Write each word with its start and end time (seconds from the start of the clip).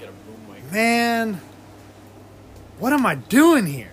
get 0.00 0.08
a 0.08 0.12
boom 0.12 0.54
mic. 0.54 0.72
man, 0.72 1.40
what 2.78 2.92
am 2.92 3.04
I 3.04 3.16
doing 3.16 3.66
here? 3.66 3.92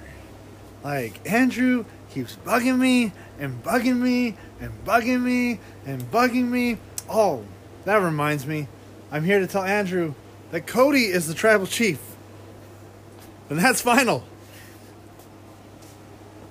Like, 0.83 1.19
Andrew 1.29 1.85
keeps 2.11 2.37
bugging 2.37 2.79
me 2.79 3.11
and 3.39 3.61
bugging 3.61 3.99
me 3.99 4.37
and 4.61 4.71
bugging 4.85 5.21
me 5.21 5.59
and 5.85 6.01
bugging 6.09 6.47
me. 6.47 6.77
Oh, 7.09 7.43
that 7.85 7.97
reminds 7.97 8.45
me. 8.45 8.67
I'm 9.11 9.23
here 9.23 9.39
to 9.39 9.47
tell 9.47 9.63
Andrew 9.63 10.13
that 10.51 10.65
Cody 10.65 11.05
is 11.05 11.27
the 11.27 11.33
tribal 11.33 11.67
chief. 11.67 11.99
And 13.49 13.59
that's 13.59 13.81
final. 13.81 14.23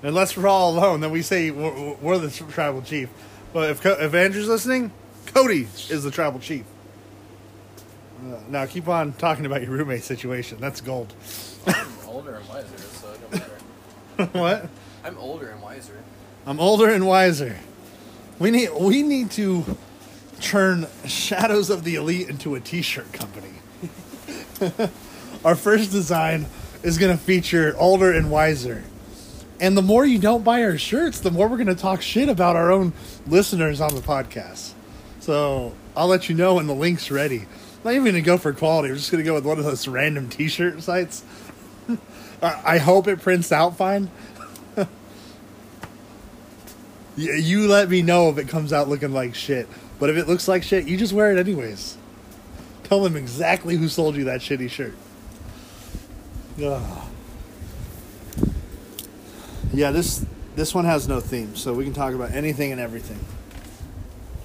Unless 0.03 0.37
we're 0.37 0.49
all 0.49 0.79
alone, 0.79 1.01
then 1.01 1.11
we 1.11 1.23
say 1.23 1.51
we're, 1.51 1.95
we're 1.95 2.19
the 2.19 2.31
tribal 2.31 2.83
chief. 2.83 3.09
But 3.53 3.71
if, 3.71 3.87
if 3.87 4.15
Andrew's 4.15 4.49
listening, 4.49 4.93
Cody 5.27 5.69
is 5.89 6.05
the 6.05 6.11
tribal 6.11 6.41
chief. 6.41 6.65
Uh, 8.19 8.39
now 8.49 8.67
keep 8.67 8.89
on 8.89 9.13
talking 9.15 9.47
about 9.47 9.63
your 9.63 9.71
roommate 9.71 10.03
situation. 10.03 10.59
That's 10.61 10.81
gold. 10.81 11.13
I'm 11.67 11.87
older 12.07 12.37
and 12.37 12.49
wiser, 12.49 12.79
so 12.79 13.13
it 13.13 13.21
don't 13.31 13.33
matter. 13.33 14.39
what? 14.39 14.69
I'm 15.05 15.19
older 15.19 15.51
and 15.51 15.63
wiser. 15.63 16.03
I'm 16.47 16.61
older 16.61 16.89
and 16.89 17.07
wiser. 17.07 17.59
We 18.39 18.51
need 18.51 18.71
we 18.79 19.03
need 19.03 19.31
to 19.33 19.77
turn 20.41 20.87
Shadows 21.07 21.71
of 21.71 21.85
the 21.85 21.95
Elite 21.97 22.29
into 22.29 22.55
a 22.55 22.61
t-shirt 22.61 23.13
company. 23.13 23.53
Our 25.45 25.55
first 25.55 25.91
design 25.91 26.47
is 26.83 26.99
going 26.99 27.17
to 27.17 27.23
feature 27.23 27.75
older 27.79 28.13
and 28.13 28.31
wiser. 28.31 28.85
And 29.61 29.77
the 29.77 29.83
more 29.83 30.05
you 30.05 30.19
don't 30.19 30.45
buy 30.45 30.63
our 30.63 30.77
shirts, 30.77 31.21
the 31.21 31.31
more 31.31 31.49
we're 31.49 31.57
going 31.57 31.67
to 31.69 31.75
talk 31.75 32.03
shit 32.03 32.29
about 32.29 32.57
our 32.57 32.71
own 32.71 32.93
listeners 33.27 33.81
on 33.81 33.95
the 33.95 34.03
podcast. 34.03 34.73
So 35.21 35.73
I'll 35.97 36.09
let 36.09 36.29
you 36.29 36.35
know 36.35 36.57
when 36.57 36.67
the 36.67 36.75
link's 36.75 37.11
ready. 37.11 37.47
I'm 37.87 37.95
not 37.95 38.01
even 38.01 38.15
to 38.15 38.21
go 38.21 38.37
for 38.37 38.53
quality. 38.53 38.89
We're 38.89 38.97
just 38.97 39.13
going 39.13 39.23
to 39.23 39.29
go 39.29 39.35
with 39.35 39.47
one 39.47 39.61
of 39.61 39.65
those 39.65 39.87
random 39.87 40.29
t-shirt 40.29 40.83
sites. 40.83 41.23
I 42.43 42.79
hope 42.79 43.07
it 43.07 43.23
prints 43.23 43.53
out 43.53 43.77
fine. 43.77 44.11
You 47.17 47.67
let 47.67 47.89
me 47.89 48.03
know 48.03 48.29
if 48.29 48.37
it 48.37 48.47
comes 48.47 48.75
out 48.75 48.91
looking 48.91 49.13
like 49.13 49.35
shit. 49.35 49.67
But 49.99 50.11
if 50.11 50.19
it 50.19 50.29
looks 50.29 50.49
like 50.49 50.63
shit, 50.63 50.87
you 50.87 50.99
just 50.99 51.15
wear 51.15 51.33
it 51.33 51.39
anyways. 51.39 51.97
Tell 52.85 53.03
them 53.03 53.17
exactly 53.17 53.77
who 53.77 53.89
sold 53.89 54.17
you 54.17 54.25
that 54.25 54.43
shitty 54.43 54.69
shirt. 54.69 54.93
Ugh. 56.63 57.09
Yeah, 59.73 59.93
this 59.93 60.27
this 60.57 60.75
one 60.75 60.85
has 60.85 61.09
no 61.09 61.21
theme, 61.21 61.57
so 61.57 61.73
we 61.73 61.85
can 61.85 61.95
talk 61.95 62.13
about 62.13 62.33
anything 62.33 62.71
and 62.71 62.81
everything. 62.83 63.25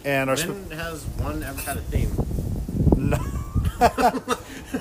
And 0.06 0.30
our 0.30 0.38
sp- 0.40 0.72
has 0.72 1.04
one 1.18 1.44
ever 1.44 1.60
had 1.60 1.76
a 1.76 1.82
theme? 1.82 2.51
No. 2.98 3.18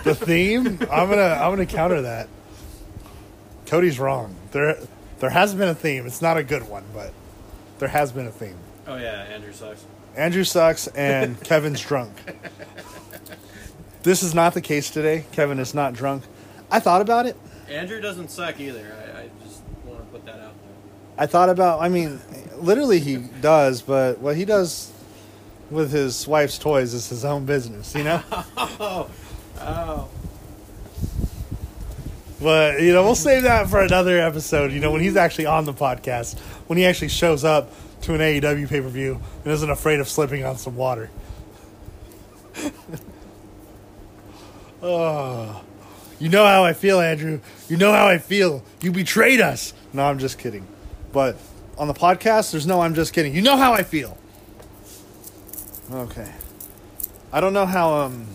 the 0.05 0.15
theme, 0.15 0.79
I'm 0.91 1.09
gonna 1.09 1.39
I'm 1.41 1.51
gonna 1.51 1.67
counter 1.67 2.03
that. 2.03 2.29
Cody's 3.67 3.99
wrong. 3.99 4.35
There 4.53 4.79
there 5.21 5.31
has 5.31 5.55
been 5.55 5.69
a 5.69 5.75
theme. 5.75 6.07
It's 6.07 6.23
not 6.23 6.37
a 6.37 6.43
good 6.43 6.69
one, 6.69 6.85
but 6.95 7.13
there 7.79 7.89
has 7.89 8.13
been 8.13 8.27
a 8.27 8.31
theme. 8.31 8.57
Oh 8.87 8.97
yeah, 8.97 9.27
Andrew 9.31 9.53
sucks. 9.53 9.85
Andrew 10.17 10.45
sucks 10.45 10.87
and 10.89 11.41
Kevin's 11.45 11.81
drunk. 11.81 12.13
This 14.03 14.23
is 14.23 14.35
not 14.35 14.55
the 14.55 14.63
case 14.63 14.91
today. 14.91 15.25
Kevin 15.33 15.59
is 15.59 15.75
not 15.75 15.93
drunk. 15.93 16.25
I 16.71 16.81
thought 16.81 17.03
about 17.03 17.27
it. 17.27 17.37
Andrew 17.69 18.01
doesn't 18.01 18.31
suck 18.31 18.59
either. 18.59 18.97
I, 19.15 19.21
I 19.21 19.31
just 19.45 19.63
want 19.85 20.01
to 20.01 20.07
put 20.07 20.25
that 20.25 20.37
out 20.37 20.55
there. 20.63 20.73
I 21.19 21.27
thought 21.27 21.51
about. 21.51 21.81
I 21.81 21.89
mean, 21.89 22.19
literally 22.57 23.01
he 23.01 23.17
does, 23.17 23.83
but 23.83 24.19
what 24.19 24.37
he 24.37 24.45
does 24.45 24.91
with 25.71 25.93
his 25.93 26.27
wife's 26.27 26.59
toys 26.59 26.95
is 26.95 27.09
his 27.09 27.25
own 27.25 27.45
business, 27.45 27.95
you 27.95 28.05
know. 28.05 28.23
Oh, 28.57 29.11
oh. 29.61 30.09
but 32.41 32.81
you 32.81 32.93
know, 32.93 33.03
we'll 33.05 33.15
save 33.15 33.45
that 33.45 33.69
for 33.69 33.81
another 33.81 34.19
episode. 34.19 34.73
You 34.73 34.81
know, 34.81 34.91
when 34.91 35.01
he's 35.01 35.17
actually 35.17 35.47
on 35.47 35.65
the 35.65 35.73
podcast, 35.73 36.39
when 36.67 36.77
he 36.79 36.85
actually 36.85 37.09
shows 37.09 37.45
up 37.45 37.71
to 38.03 38.15
an 38.15 38.21
AEW 38.21 38.69
pay 38.69 38.81
per 38.81 38.89
view 38.89 39.21
and 39.45 39.53
isn't 39.53 39.71
afraid 39.71 40.01
of 40.01 40.09
slipping 40.09 40.45
on 40.45 40.57
some 40.57 40.77
water. 40.77 41.11
oh, 44.83 45.63
you 46.19 46.29
know 46.29 46.45
how 46.45 46.65
I 46.65 46.73
feel, 46.73 47.01
Andrew. 47.01 47.41
You 47.69 47.77
know 47.77 47.93
how 47.93 48.09
I 48.09 48.19
feel. 48.19 48.65
You 48.81 48.93
betrayed 48.93 49.41
us. 49.41 49.73
No, 49.93 50.05
I'm 50.05 50.19
just 50.19 50.39
kidding. 50.39 50.67
But 51.13 51.37
on 51.79 51.89
the 51.89 51.95
podcast, 51.95 52.53
there's 52.53 52.67
no 52.67 52.81
I'm 52.81 52.95
just 52.95 53.13
kidding. 53.13 53.35
You 53.35 53.43
know 53.43 53.57
how 53.57 53.73
I 53.73 53.83
feel. 53.83 54.19
Okay. 55.93 56.31
I 57.33 57.41
don't 57.41 57.53
know 57.53 57.67
how 57.67 57.93
um 57.95 58.27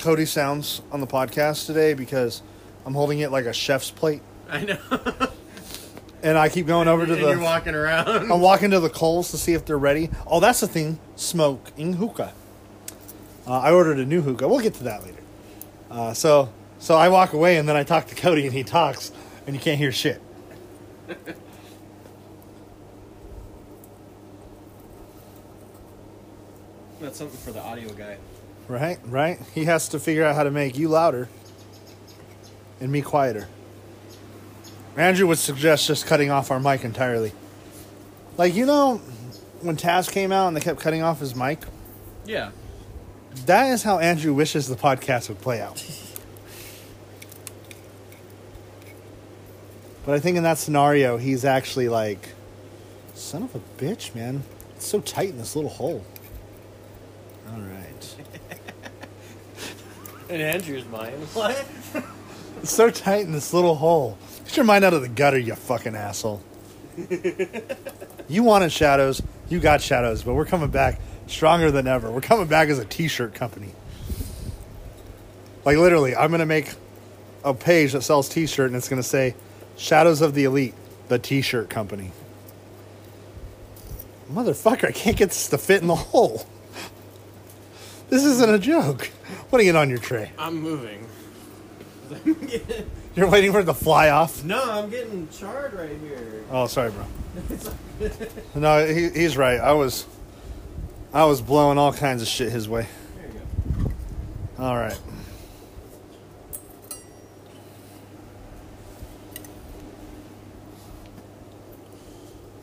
Cody 0.00 0.26
sounds 0.26 0.82
on 0.90 1.00
the 1.00 1.06
podcast 1.06 1.66
today 1.66 1.94
because 1.94 2.42
I'm 2.84 2.94
holding 2.94 3.20
it 3.20 3.30
like 3.30 3.46
a 3.46 3.52
chef's 3.52 3.90
plate. 3.90 4.22
I 4.48 4.64
know. 4.64 4.78
And 6.20 6.36
I 6.36 6.48
keep 6.48 6.66
going 6.66 6.88
over 6.88 7.06
to 7.06 7.12
and 7.12 7.22
the 7.22 7.28
you're 7.30 7.40
walking 7.40 7.76
around. 7.76 8.08
I'm 8.08 8.40
walking 8.40 8.72
to 8.72 8.80
the 8.80 8.90
coals 8.90 9.30
to 9.30 9.38
see 9.38 9.52
if 9.52 9.64
they're 9.64 9.78
ready. 9.78 10.10
Oh, 10.26 10.40
that's 10.40 10.58
the 10.58 10.66
thing. 10.66 10.98
Smoking 11.14 11.92
hookah. 11.92 12.32
Uh, 13.46 13.60
I 13.60 13.70
ordered 13.70 13.98
a 13.98 14.04
new 14.04 14.20
hookah. 14.20 14.48
We'll 14.48 14.58
get 14.58 14.74
to 14.74 14.84
that 14.84 15.04
later. 15.04 15.22
Uh, 15.88 16.12
so, 16.14 16.52
so 16.80 16.96
I 16.96 17.08
walk 17.08 17.34
away 17.34 17.56
and 17.56 17.68
then 17.68 17.76
I 17.76 17.84
talk 17.84 18.08
to 18.08 18.16
Cody 18.16 18.46
and 18.46 18.52
he 18.52 18.64
talks 18.64 19.12
and 19.46 19.54
you 19.54 19.62
can't 19.62 19.78
hear 19.78 19.92
shit. 19.92 20.20
That's 27.00 27.18
something 27.18 27.38
for 27.38 27.52
the 27.52 27.62
audio 27.62 27.88
guy. 27.90 28.18
Right? 28.66 28.98
Right? 29.06 29.38
He 29.54 29.64
has 29.64 29.88
to 29.90 30.00
figure 30.00 30.24
out 30.24 30.34
how 30.34 30.42
to 30.42 30.50
make 30.50 30.76
you 30.76 30.88
louder 30.88 31.28
and 32.80 32.90
me 32.90 33.02
quieter. 33.02 33.48
Andrew 34.96 35.26
would 35.28 35.38
suggest 35.38 35.86
just 35.86 36.06
cutting 36.06 36.30
off 36.30 36.50
our 36.50 36.58
mic 36.58 36.84
entirely. 36.84 37.32
Like, 38.36 38.54
you 38.54 38.66
know, 38.66 38.96
when 39.60 39.76
Taz 39.76 40.10
came 40.10 40.32
out 40.32 40.48
and 40.48 40.56
they 40.56 40.60
kept 40.60 40.80
cutting 40.80 41.02
off 41.02 41.20
his 41.20 41.36
mic? 41.36 41.60
Yeah. 42.24 42.50
That 43.46 43.68
is 43.68 43.84
how 43.84 44.00
Andrew 44.00 44.34
wishes 44.34 44.66
the 44.66 44.74
podcast 44.76 45.28
would 45.28 45.40
play 45.40 45.60
out. 45.60 45.84
but 50.04 50.14
I 50.14 50.18
think 50.20 50.36
in 50.36 50.42
that 50.42 50.58
scenario, 50.58 51.16
he's 51.16 51.44
actually 51.44 51.88
like, 51.88 52.30
son 53.14 53.44
of 53.44 53.54
a 53.54 53.60
bitch, 53.76 54.14
man. 54.14 54.42
It's 54.76 54.86
so 54.86 55.00
tight 55.00 55.30
in 55.30 55.38
this 55.38 55.54
little 55.54 55.70
hole. 55.70 56.04
All 57.50 57.60
right. 57.60 58.16
And 60.30 60.42
Andrew's 60.42 60.86
mind. 60.86 61.14
What? 61.32 61.66
It's 62.62 62.72
so 62.72 62.90
tight 62.90 63.22
in 63.22 63.32
this 63.32 63.54
little 63.54 63.76
hole. 63.76 64.18
Get 64.44 64.56
your 64.56 64.66
mind 64.66 64.84
out 64.84 64.92
of 64.92 65.00
the 65.00 65.08
gutter, 65.08 65.38
you 65.38 65.54
fucking 65.54 65.94
asshole. 65.94 66.42
you 68.28 68.42
wanted 68.42 68.72
shadows. 68.72 69.22
You 69.48 69.60
got 69.60 69.80
shadows, 69.80 70.24
but 70.24 70.34
we're 70.34 70.44
coming 70.44 70.68
back 70.68 71.00
stronger 71.28 71.70
than 71.70 71.86
ever. 71.86 72.10
We're 72.10 72.20
coming 72.20 72.46
back 72.46 72.68
as 72.68 72.78
a 72.78 72.84
t 72.84 73.08
shirt 73.08 73.34
company. 73.34 73.70
Like, 75.64 75.78
literally, 75.78 76.16
I'm 76.16 76.30
going 76.30 76.40
to 76.40 76.46
make 76.46 76.72
a 77.44 77.54
page 77.54 77.92
that 77.92 78.02
sells 78.02 78.28
t 78.28 78.46
shirt 78.46 78.66
and 78.66 78.76
it's 78.76 78.88
going 78.88 79.00
to 79.00 79.08
say 79.08 79.34
Shadows 79.76 80.20
of 80.20 80.34
the 80.34 80.44
Elite, 80.44 80.74
the 81.08 81.18
t 81.18 81.40
shirt 81.40 81.70
company. 81.70 82.10
Motherfucker, 84.32 84.88
I 84.88 84.92
can't 84.92 85.16
get 85.16 85.28
this 85.28 85.48
to 85.48 85.58
fit 85.58 85.80
in 85.80 85.86
the 85.86 85.94
hole. 85.94 86.44
This 88.08 88.24
isn't 88.24 88.50
a 88.50 88.58
joke. 88.58 89.10
Putting 89.50 89.66
it 89.68 89.76
on 89.76 89.88
your 89.90 89.98
tray. 89.98 90.32
I'm 90.38 90.60
moving. 90.60 91.06
You're 93.16 93.28
waiting 93.28 93.52
for 93.52 93.60
it 93.60 93.64
to 93.66 93.74
fly 93.74 94.10
off. 94.10 94.44
no, 94.44 94.62
I'm 94.62 94.90
getting 94.90 95.28
charred 95.28 95.74
right 95.74 95.96
here. 96.00 96.44
Oh, 96.50 96.66
sorry, 96.66 96.90
bro. 96.90 97.04
no, 98.54 98.86
he, 98.86 99.10
he's 99.10 99.36
right. 99.36 99.60
I 99.60 99.72
was, 99.72 100.06
I 101.12 101.24
was 101.24 101.40
blowing 101.40 101.78
all 101.78 101.92
kinds 101.92 102.22
of 102.22 102.28
shit 102.28 102.50
his 102.50 102.68
way. 102.68 102.86
There 103.16 103.26
you 103.26 103.90
go. 104.56 104.64
All 104.64 104.76
right. 104.76 104.98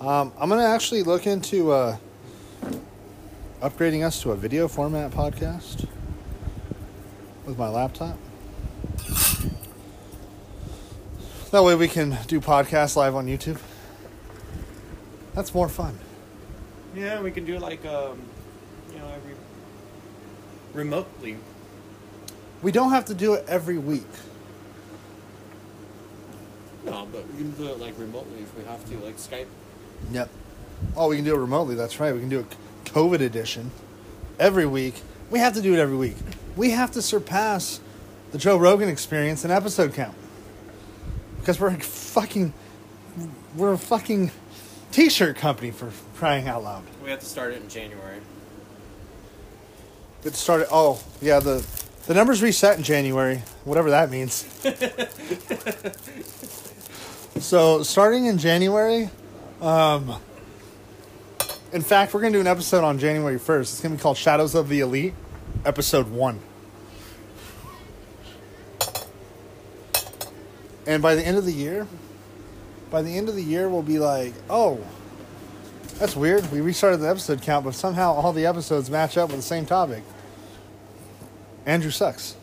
Um, 0.02 0.32
I'm 0.38 0.50
gonna 0.50 0.66
actually 0.66 1.02
look 1.02 1.26
into 1.26 1.72
uh, 1.72 1.98
upgrading 3.62 4.06
us 4.06 4.22
to 4.22 4.32
a 4.32 4.36
video 4.36 4.68
format 4.68 5.12
podcast 5.12 5.88
with 7.46 7.58
my 7.58 7.70
laptop. 7.70 8.18
That 11.52 11.64
way 11.64 11.76
we 11.76 11.88
can 11.88 12.18
do 12.28 12.42
podcasts 12.42 12.96
live 12.96 13.16
on 13.16 13.28
YouTube. 13.28 13.60
That's 15.34 15.54
more 15.54 15.70
fun. 15.70 15.98
Yeah, 16.96 17.22
we 17.22 17.32
can 17.32 17.46
do 17.46 17.58
like 17.60 17.86
um, 17.86 18.22
you 18.92 19.00
know, 19.00 19.08
every 19.08 19.36
remotely. 20.74 21.38
We 22.62 22.72
don't 22.72 22.90
have 22.90 23.06
to 23.06 23.14
do 23.14 23.34
it 23.36 23.46
every 23.48 23.78
week. 23.78 24.08
No, 26.86 27.08
but 27.12 27.28
we 27.32 27.38
can 27.38 27.52
do 27.52 27.68
it 27.68 27.80
like 27.80 27.98
remotely 27.98 28.40
if 28.42 28.56
we 28.58 28.64
have 28.66 28.88
to, 28.90 28.98
like 29.00 29.18
Skype. 29.18 29.48
Yep. 30.12 30.30
Oh, 30.96 31.10
we 31.10 31.16
can 31.16 31.26
do 31.26 31.36
it 31.36 31.40
remotely. 31.40 31.76
That's 31.76 32.00
right. 32.00 32.14
We 32.14 32.20
can 32.20 32.30
do 32.30 32.42
a 32.42 32.65
COVID 32.96 33.20
edition 33.20 33.72
every 34.40 34.66
week. 34.66 35.02
We 35.30 35.40
have 35.40 35.54
to 35.56 35.62
do 35.62 35.74
it 35.74 35.80
every 35.80 35.98
week. 35.98 36.16
We 36.56 36.72
have 36.72 36.92
to 36.92 37.02
surpass 37.02 37.82
the 38.32 38.38
Joe 38.38 38.56
Rogan 38.56 38.88
Experience 38.88 39.44
in 39.44 39.52
episode 39.52 39.94
count 39.94 40.16
because 41.42 41.60
we're 41.60 41.76
a 41.76 41.80
fucking 41.82 42.54
we're 43.58 43.74
a 43.74 43.78
fucking 43.78 44.32
t-shirt 44.94 45.36
company 45.36 45.72
for 45.72 45.92
crying 46.16 46.48
out 46.48 46.64
loud. 46.64 46.84
We 47.04 47.10
have 47.10 47.20
to 47.20 47.26
start 47.26 47.52
it 47.52 47.62
in 47.62 47.68
January. 47.68 48.20
It 50.24 50.36
started. 50.36 50.68
Oh 50.72 51.04
yeah, 51.22 51.42
the 51.42 51.68
the 52.08 52.14
numbers 52.14 52.42
reset 52.42 52.78
in 52.78 52.84
January, 52.84 53.44
whatever 53.66 53.90
that 53.90 54.10
means. 54.10 54.46
so 57.44 57.84
starting 57.84 58.28
in 58.28 58.38
January, 58.38 59.10
um, 59.60 60.16
in 61.76 61.82
fact, 61.82 62.14
we're 62.14 62.22
gonna 62.22 62.32
do 62.32 62.40
an 62.40 62.48
episode 62.48 62.86
on 62.86 62.98
January 62.98 63.38
first. 63.38 63.74
It's 63.74 63.82
gonna 63.82 63.96
be 63.96 64.02
called 64.02 64.16
Shadows 64.16 64.56
of 64.56 64.70
the 64.70 64.80
Elite, 64.80 65.14
episode 65.66 66.10
one. 66.10 66.40
And 70.88 71.04
by 71.04 71.16
the 71.16 71.22
end 71.22 71.38
of 71.38 71.44
the 71.44 71.52
year, 71.52 71.86
by 72.90 73.02
the 73.02 73.18
end 73.18 73.28
of 73.28 73.36
the 73.36 73.44
year, 73.44 73.68
we'll 73.68 73.82
be 73.82 74.00
like, 74.00 74.34
oh, 74.50 74.80
that's 76.00 76.16
weird. 76.16 76.50
We 76.50 76.62
restarted 76.62 77.02
the 77.02 77.10
episode 77.10 77.42
count, 77.42 77.66
but 77.66 77.76
somehow 77.76 78.14
all 78.14 78.32
the 78.32 78.46
episodes 78.46 78.90
match 78.90 79.18
up 79.18 79.28
with 79.30 79.40
the 79.40 79.44
same 79.44 79.66
topic. 79.66 80.04
Andrew 81.66 81.92
sucks. 81.92 82.38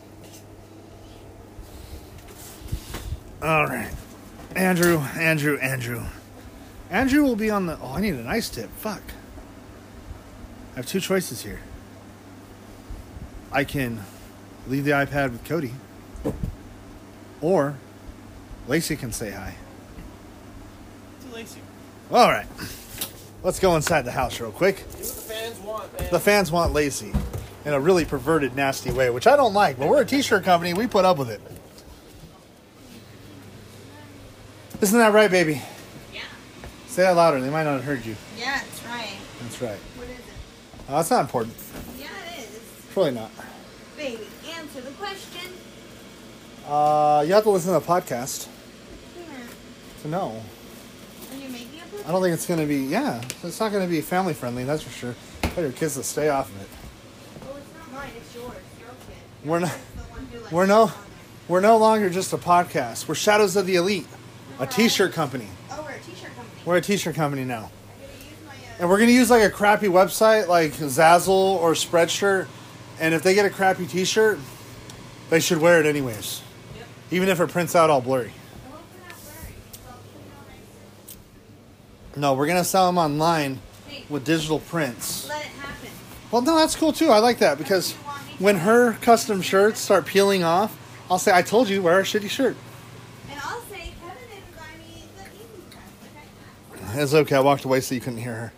All 3.40 3.64
right. 3.64 3.93
Andrew, 4.55 4.99
Andrew, 4.99 5.56
Andrew. 5.56 6.05
Andrew 6.90 7.23
will 7.23 7.37
be 7.37 7.49
on 7.49 7.64
the. 7.64 7.79
Oh, 7.81 7.94
I 7.94 8.02
need 8.02 8.14
an 8.14 8.26
ice 8.26 8.50
tip. 8.50 8.69
Fuck. 8.76 9.00
I 10.73 10.77
have 10.77 10.87
two 10.87 11.01
choices 11.01 11.43
here. 11.43 11.61
I 13.51 13.65
can 13.65 14.01
leave 14.67 14.85
the 14.85 14.93
iPad 14.93 15.33
with 15.33 15.45
Cody, 15.45 15.73
or 17.43 17.77
Lacey 18.67 18.97
can 18.97 19.13
say 19.13 19.31
hi. 19.31 19.55
Too 21.23 21.35
lazy. 21.35 21.61
All 22.11 22.31
right. 22.31 22.47
Let's 23.43 23.59
go 23.59 23.77
inside 23.77 24.03
the 24.03 24.13
house 24.13 24.41
real 24.41 24.53
quick. 24.53 24.77
Do 24.77 24.83
what 24.83 24.99
the 24.99 25.05
fans 25.05 25.59
want, 25.59 26.01
man. 26.01 26.11
The 26.11 26.21
fans 26.21 26.53
want 26.53 26.73
Lacey 26.73 27.13
in 27.65 27.75
a 27.75 27.81
really 27.81 28.05
perverted, 28.05 28.57
nasty 28.57 28.93
way, 28.93 29.11
which 29.11 29.27
I 29.27 29.37
don't 29.37 29.53
like, 29.53 29.79
but 29.79 29.89
we're 29.89 30.03
a 30.03 30.07
t 30.07 30.23
shirt 30.23 30.45
company. 30.45 30.73
We 30.73 30.87
put 30.87 31.05
up 31.05 31.19
with 31.19 31.29
it. 31.29 31.41
Isn't 34.81 34.99
that 34.99 35.13
right, 35.13 35.31
baby? 35.31 35.61
Yeah. 36.15 36.21
Say 36.87 37.03
that 37.03 37.17
louder. 37.17 37.41
They 37.41 37.51
might 37.51 37.65
not 37.65 37.75
have 37.75 37.85
heard 37.85 38.05
you. 38.07 38.17
Yeah, 38.39 38.63
it's 38.67 38.85
right. 38.85 39.17
That's 39.43 39.61
right. 39.61 39.79
Oh, 40.93 40.97
that's 40.97 41.11
not 41.11 41.23
important. 41.23 41.55
Yeah, 41.99 42.05
it 42.37 42.41
is. 42.41 42.50
It's 42.55 42.94
really 42.97 43.12
not. 43.12 43.31
Baby, 43.97 44.27
answer 44.59 44.83
the 44.83 44.91
question. 44.91 45.50
Uh, 46.69 47.25
you 47.27 47.33
have 47.33 47.44
to 47.44 47.50
listen 47.50 47.73
to 47.73 47.81
the 47.81 47.87
podcast 47.87 48.47
Yeah. 49.19 49.25
to 50.03 50.09
know. 50.09 50.43
Are 51.33 51.37
you 51.37 51.49
making 51.49 51.81
a? 52.05 52.09
I 52.09 52.12
don't 52.12 52.21
think 52.21 52.35
it's 52.35 52.47
going 52.47 52.61
to 52.61 52.67
be, 52.67 52.77
yeah, 52.85 53.23
it's 53.43 53.59
not 53.59 53.73
going 53.73 53.83
to 53.85 53.91
be 53.91 54.03
family 54.03 54.35
friendly, 54.35 54.65
that's 54.65 54.83
for 54.83 54.91
sure. 54.91 55.15
Tell 55.41 55.65
your 55.65 55.73
kids 55.73 55.94
to 55.94 56.03
stay 56.03 56.29
off 56.29 56.50
of 56.55 56.61
it. 56.61 56.69
Oh, 57.43 57.56
it's 57.56 57.67
not 57.79 57.91
mine. 57.93 58.11
It's 58.15 58.35
yours. 58.35 58.53
Your 58.79 58.89
kid. 58.89 59.49
We're 59.49 59.59
not- 59.61 59.71
the 59.97 60.03
one 60.03 60.27
who 60.31 60.41
lets 60.41 60.53
We're 60.53 60.67
no, 60.67 60.93
we're 61.49 61.61
no 61.61 61.79
longer 61.79 62.11
just 62.11 62.35
a 62.35 62.39
podcast. 62.39 63.09
We're 63.09 63.15
Shadows 63.15 63.56
of 63.56 63.65
the 63.67 63.77
Elite, 63.77 64.06
a 64.59 64.67
t 64.67 64.91
shirt 64.91 65.15
company. 65.15 65.49
Oh, 65.71 65.83
we're 65.83 65.93
a 65.93 65.99
t-shirt 66.00 66.35
company. 66.37 66.61
We're 66.67 66.77
a 66.77 66.81
t 66.83 66.99
shirt 66.99 67.15
company 67.15 67.44
now. 67.44 67.56
I'm 67.56 67.62
gonna 67.62 68.12
use 68.29 68.37
my. 68.47 68.53
Uh, 68.53 68.71
And 68.82 68.90
we're 68.90 68.99
gonna 68.99 69.12
use 69.12 69.31
like 69.31 69.44
a 69.44 69.49
crappy 69.49 69.87
website 69.87 70.49
like 70.49 70.73
Zazzle 70.73 71.29
or 71.29 71.70
Spreadshirt. 71.75 72.49
And 72.99 73.14
if 73.14 73.23
they 73.23 73.32
get 73.32 73.46
a 73.46 73.49
crappy 73.50 73.87
T-shirt, 73.87 74.40
they 75.31 75.38
should 75.38 75.58
wear 75.58 75.79
it 75.79 75.87
anyways, 75.87 76.40
Yep. 76.76 76.87
even 77.12 77.29
if 77.29 77.38
it 77.38 77.49
prints 77.50 77.76
out 77.76 77.90
all 77.90 78.00
blurry. 78.00 78.32
I 78.32 78.70
hope 78.73 78.82
we're 78.93 79.08
not 79.08 79.19
worried. 79.25 79.55
So 79.73 79.81
I'll 79.88 79.94
put 79.99 81.12
it 81.12 82.17
on 82.17 82.20
No, 82.23 82.34
we're 82.34 82.49
gonna 82.49 82.64
sell 82.64 82.87
them 82.87 82.99
online 82.99 83.61
Hey, 83.87 84.05
with 84.08 84.25
digital 84.25 84.58
prints. 84.58 85.29
let 85.29 85.43
it 85.43 85.46
happen. 85.61 85.88
Well, 86.32 86.43
no, 86.43 86.56
that's 86.56 86.75
cool 86.75 86.93
too. 86.93 87.11
I 87.11 87.19
like 87.20 87.38
that 87.38 87.58
because 87.58 87.93
when 88.40 88.56
her 88.58 88.94
custom 88.94 89.43
shirts 89.43 89.79
start 89.79 90.06
peeling 90.06 90.43
off, 90.43 90.76
I'll 91.08 91.20
say, 91.20 91.31
"I 91.32 91.43
told 91.43 91.69
you, 91.69 91.82
wear 91.82 92.00
a 92.00 92.02
shitty 92.02 92.29
shirt." 92.29 92.56
And 93.31 93.38
I'll 93.44 93.61
say 93.70 93.93
Kevin 94.02 94.17
didn't 94.29 94.56
buy 94.56 94.64
me 94.76 95.05
the. 96.81 96.88
Okay. 96.88 97.00
It's 97.00 97.14
okay. 97.14 97.37
I 97.37 97.40
walked 97.40 97.64
away 97.64 97.81
so 97.81 97.94
you 97.94 98.00
couldn't 98.00 98.19
hear 98.19 98.34
her. 98.34 98.52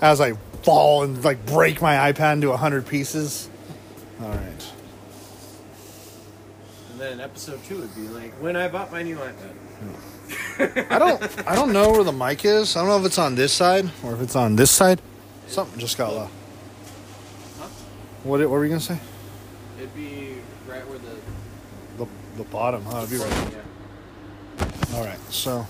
As 0.00 0.20
I 0.20 0.32
fall 0.62 1.02
and 1.02 1.22
like 1.24 1.44
break 1.46 1.80
my 1.80 2.12
iPad 2.12 2.34
into 2.34 2.52
a 2.52 2.56
hundred 2.56 2.86
pieces. 2.86 3.48
All 4.20 4.28
right. 4.28 4.72
And 6.90 7.00
then 7.00 7.20
episode 7.20 7.62
two 7.64 7.78
would 7.80 7.94
be 7.94 8.08
like 8.08 8.32
when 8.34 8.56
I 8.56 8.68
bought 8.68 8.90
my 8.92 9.02
new 9.02 9.16
iPad. 9.16 9.54
I 10.90 10.98
don't. 10.98 11.48
I 11.48 11.54
don't 11.54 11.72
know 11.72 11.90
where 11.90 12.04
the 12.04 12.12
mic 12.12 12.44
is. 12.44 12.76
I 12.76 12.80
don't 12.80 12.88
know 12.88 12.98
if 12.98 13.06
it's 13.06 13.18
on 13.18 13.34
this 13.34 13.52
side 13.52 13.90
or 14.02 14.14
if 14.14 14.20
it's 14.20 14.36
on 14.36 14.56
this 14.56 14.70
side. 14.70 15.00
Something 15.46 15.78
just 15.78 15.96
got 15.96 16.12
low. 16.12 16.28
Huh? 17.58 17.66
What? 18.24 18.40
What 18.40 18.50
were 18.50 18.64
you 18.64 18.70
gonna 18.70 18.80
say? 18.80 18.98
It'd 19.78 19.94
be 19.94 20.34
right 20.68 20.86
where 20.88 20.98
the. 20.98 22.04
The 22.04 22.10
the 22.36 22.44
bottom. 22.50 22.84
Huh? 22.84 22.98
It'd 22.98 23.10
be 23.10 23.16
right. 23.16 23.50
There. 23.50 23.64
Yeah. 24.90 24.96
All 24.96 25.04
right. 25.04 25.18
So. 25.32 25.66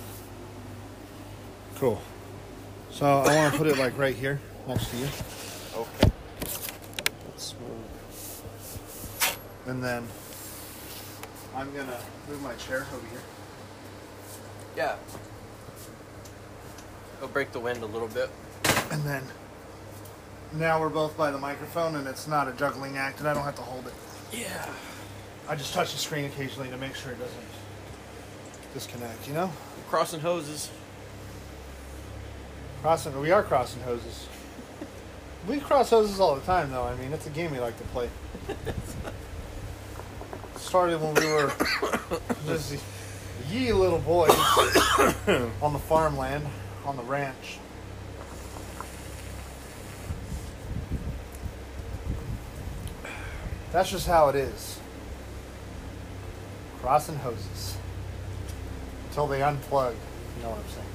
Cool. 1.76 2.00
So 2.98 3.06
I 3.06 3.36
want 3.36 3.52
to 3.52 3.58
put 3.58 3.68
it 3.68 3.78
like 3.78 3.96
right 3.96 4.16
here 4.16 4.40
next 4.66 4.90
to 4.90 4.96
you, 4.96 5.06
Okay. 5.76 6.10
Let's 7.28 7.54
move. 7.54 9.38
and 9.68 9.84
then 9.84 10.04
I'm 11.54 11.72
gonna 11.76 11.96
move 12.28 12.42
my 12.42 12.54
chair 12.54 12.88
over 12.92 13.06
here. 13.06 13.20
Yeah. 14.76 14.96
It'll 17.18 17.28
break 17.28 17.52
the 17.52 17.60
wind 17.60 17.84
a 17.84 17.86
little 17.86 18.08
bit. 18.08 18.30
And 18.90 19.04
then 19.04 19.22
now 20.54 20.80
we're 20.80 20.88
both 20.88 21.16
by 21.16 21.30
the 21.30 21.38
microphone, 21.38 21.94
and 21.94 22.08
it's 22.08 22.26
not 22.26 22.48
a 22.48 22.52
juggling 22.52 22.96
act, 22.96 23.20
and 23.20 23.28
I 23.28 23.34
don't 23.34 23.44
have 23.44 23.54
to 23.54 23.62
hold 23.62 23.86
it. 23.86 23.94
Yeah. 24.32 24.68
I 25.48 25.54
just 25.54 25.72
touch 25.72 25.92
the 25.92 25.98
screen 25.98 26.24
occasionally 26.24 26.68
to 26.70 26.76
make 26.76 26.96
sure 26.96 27.12
it 27.12 27.20
doesn't 27.20 28.74
disconnect. 28.74 29.28
You 29.28 29.34
know. 29.34 29.52
Crossing 29.88 30.18
hoses. 30.18 30.68
Crossing, 32.82 33.20
we 33.20 33.32
are 33.32 33.42
crossing 33.42 33.82
hoses. 33.82 34.28
We 35.48 35.58
cross 35.58 35.90
hoses 35.90 36.20
all 36.20 36.36
the 36.36 36.42
time, 36.42 36.70
though. 36.70 36.84
I 36.84 36.94
mean, 36.96 37.12
it's 37.12 37.26
a 37.26 37.30
game 37.30 37.50
we 37.50 37.58
like 37.58 37.76
to 37.78 37.84
play. 37.84 38.08
Started 40.56 41.00
when 41.00 41.14
we 41.14 41.26
were 41.26 41.52
just 42.46 42.76
ye 43.50 43.72
little 43.72 43.98
boys 43.98 44.30
on 45.60 45.72
the 45.72 45.78
farmland, 45.78 46.46
on 46.84 46.96
the 46.96 47.02
ranch. 47.02 47.58
That's 53.72 53.90
just 53.90 54.06
how 54.06 54.28
it 54.28 54.36
is. 54.36 54.78
Crossing 56.80 57.16
hoses. 57.16 57.76
Until 59.08 59.26
they 59.26 59.40
unplug. 59.40 59.94
You 60.36 60.42
know 60.42 60.50
what 60.50 60.58
I'm 60.58 60.68
saying. 60.68 60.87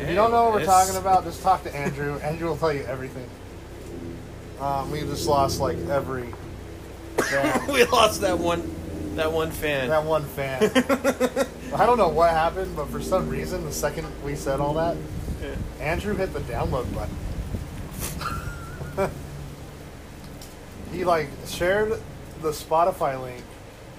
If 0.00 0.08
you 0.08 0.14
don't 0.14 0.30
know 0.30 0.44
what 0.44 0.54
we're 0.54 0.64
talking 0.64 0.96
about, 0.96 1.24
just 1.24 1.42
talk 1.42 1.62
to 1.64 1.74
Andrew. 1.76 2.18
Andrew 2.20 2.48
will 2.48 2.56
tell 2.56 2.72
you 2.72 2.84
everything. 2.84 3.28
Um, 4.58 4.90
we 4.90 5.00
just 5.00 5.26
lost 5.26 5.60
like 5.60 5.76
every 5.88 6.32
fan. 7.24 7.66
we 7.72 7.84
lost 7.84 8.22
that 8.22 8.38
one. 8.38 8.74
That 9.16 9.30
one 9.32 9.50
fan. 9.50 9.88
that 9.88 10.04
one 10.04 10.24
fan. 10.24 10.62
I 11.74 11.84
don't 11.84 11.98
know 11.98 12.08
what 12.08 12.30
happened, 12.30 12.74
but 12.76 12.88
for 12.88 13.02
some 13.02 13.28
reason, 13.28 13.64
the 13.64 13.72
second 13.72 14.06
we 14.24 14.36
said 14.36 14.58
all 14.60 14.74
that, 14.74 14.96
Yeah. 15.42 15.54
Andrew 15.80 16.14
hit 16.14 16.32
the 16.32 16.40
download 16.40 16.86
button. 16.94 17.16
he 20.92 21.04
like 21.04 21.28
shared 21.46 22.00
the 22.40 22.50
Spotify 22.50 23.20
link 23.20 23.44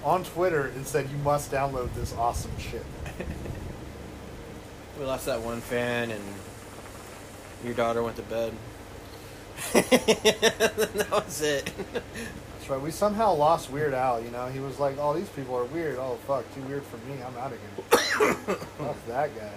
on 0.02 0.24
Twitter 0.24 0.66
and 0.66 0.84
said, 0.86 1.08
"You 1.10 1.18
must 1.18 1.52
download 1.52 1.94
this 1.94 2.12
awesome 2.14 2.56
shit." 2.58 2.84
We 5.02 5.08
lost 5.08 5.26
that 5.26 5.40
one 5.40 5.60
fan, 5.60 6.12
and 6.12 6.22
your 7.64 7.74
daughter 7.74 8.04
went 8.04 8.14
to 8.18 8.22
bed. 8.22 8.52
that 9.72 11.08
was 11.10 11.42
it. 11.42 11.72
That's 11.92 12.70
right. 12.70 12.80
We 12.80 12.92
somehow 12.92 13.34
lost 13.34 13.68
Weird 13.68 13.94
Al. 13.94 14.22
You 14.22 14.30
know, 14.30 14.46
he 14.46 14.60
was 14.60 14.78
like, 14.78 14.98
"Oh, 15.00 15.12
these 15.12 15.28
people 15.30 15.56
are 15.56 15.64
weird. 15.64 15.98
Oh, 15.98 16.20
fuck, 16.28 16.44
too 16.54 16.60
weird 16.68 16.84
for 16.84 16.98
me. 16.98 17.20
I'm 17.20 17.36
out 17.36 17.50
of 17.52 17.58
here." 17.58 18.54
fuck 18.78 19.06
that 19.08 19.36
guy. 19.36 19.50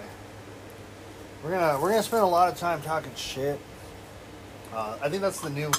We're 1.44 1.50
gonna 1.50 1.80
we're 1.80 1.90
gonna 1.90 2.02
spend 2.02 2.24
a 2.24 2.26
lot 2.26 2.52
of 2.52 2.58
time 2.58 2.82
talking 2.82 3.14
shit. 3.14 3.60
Uh, 4.74 4.98
I 5.00 5.08
think 5.08 5.22
that's 5.22 5.40
the 5.40 5.50
new. 5.50 5.70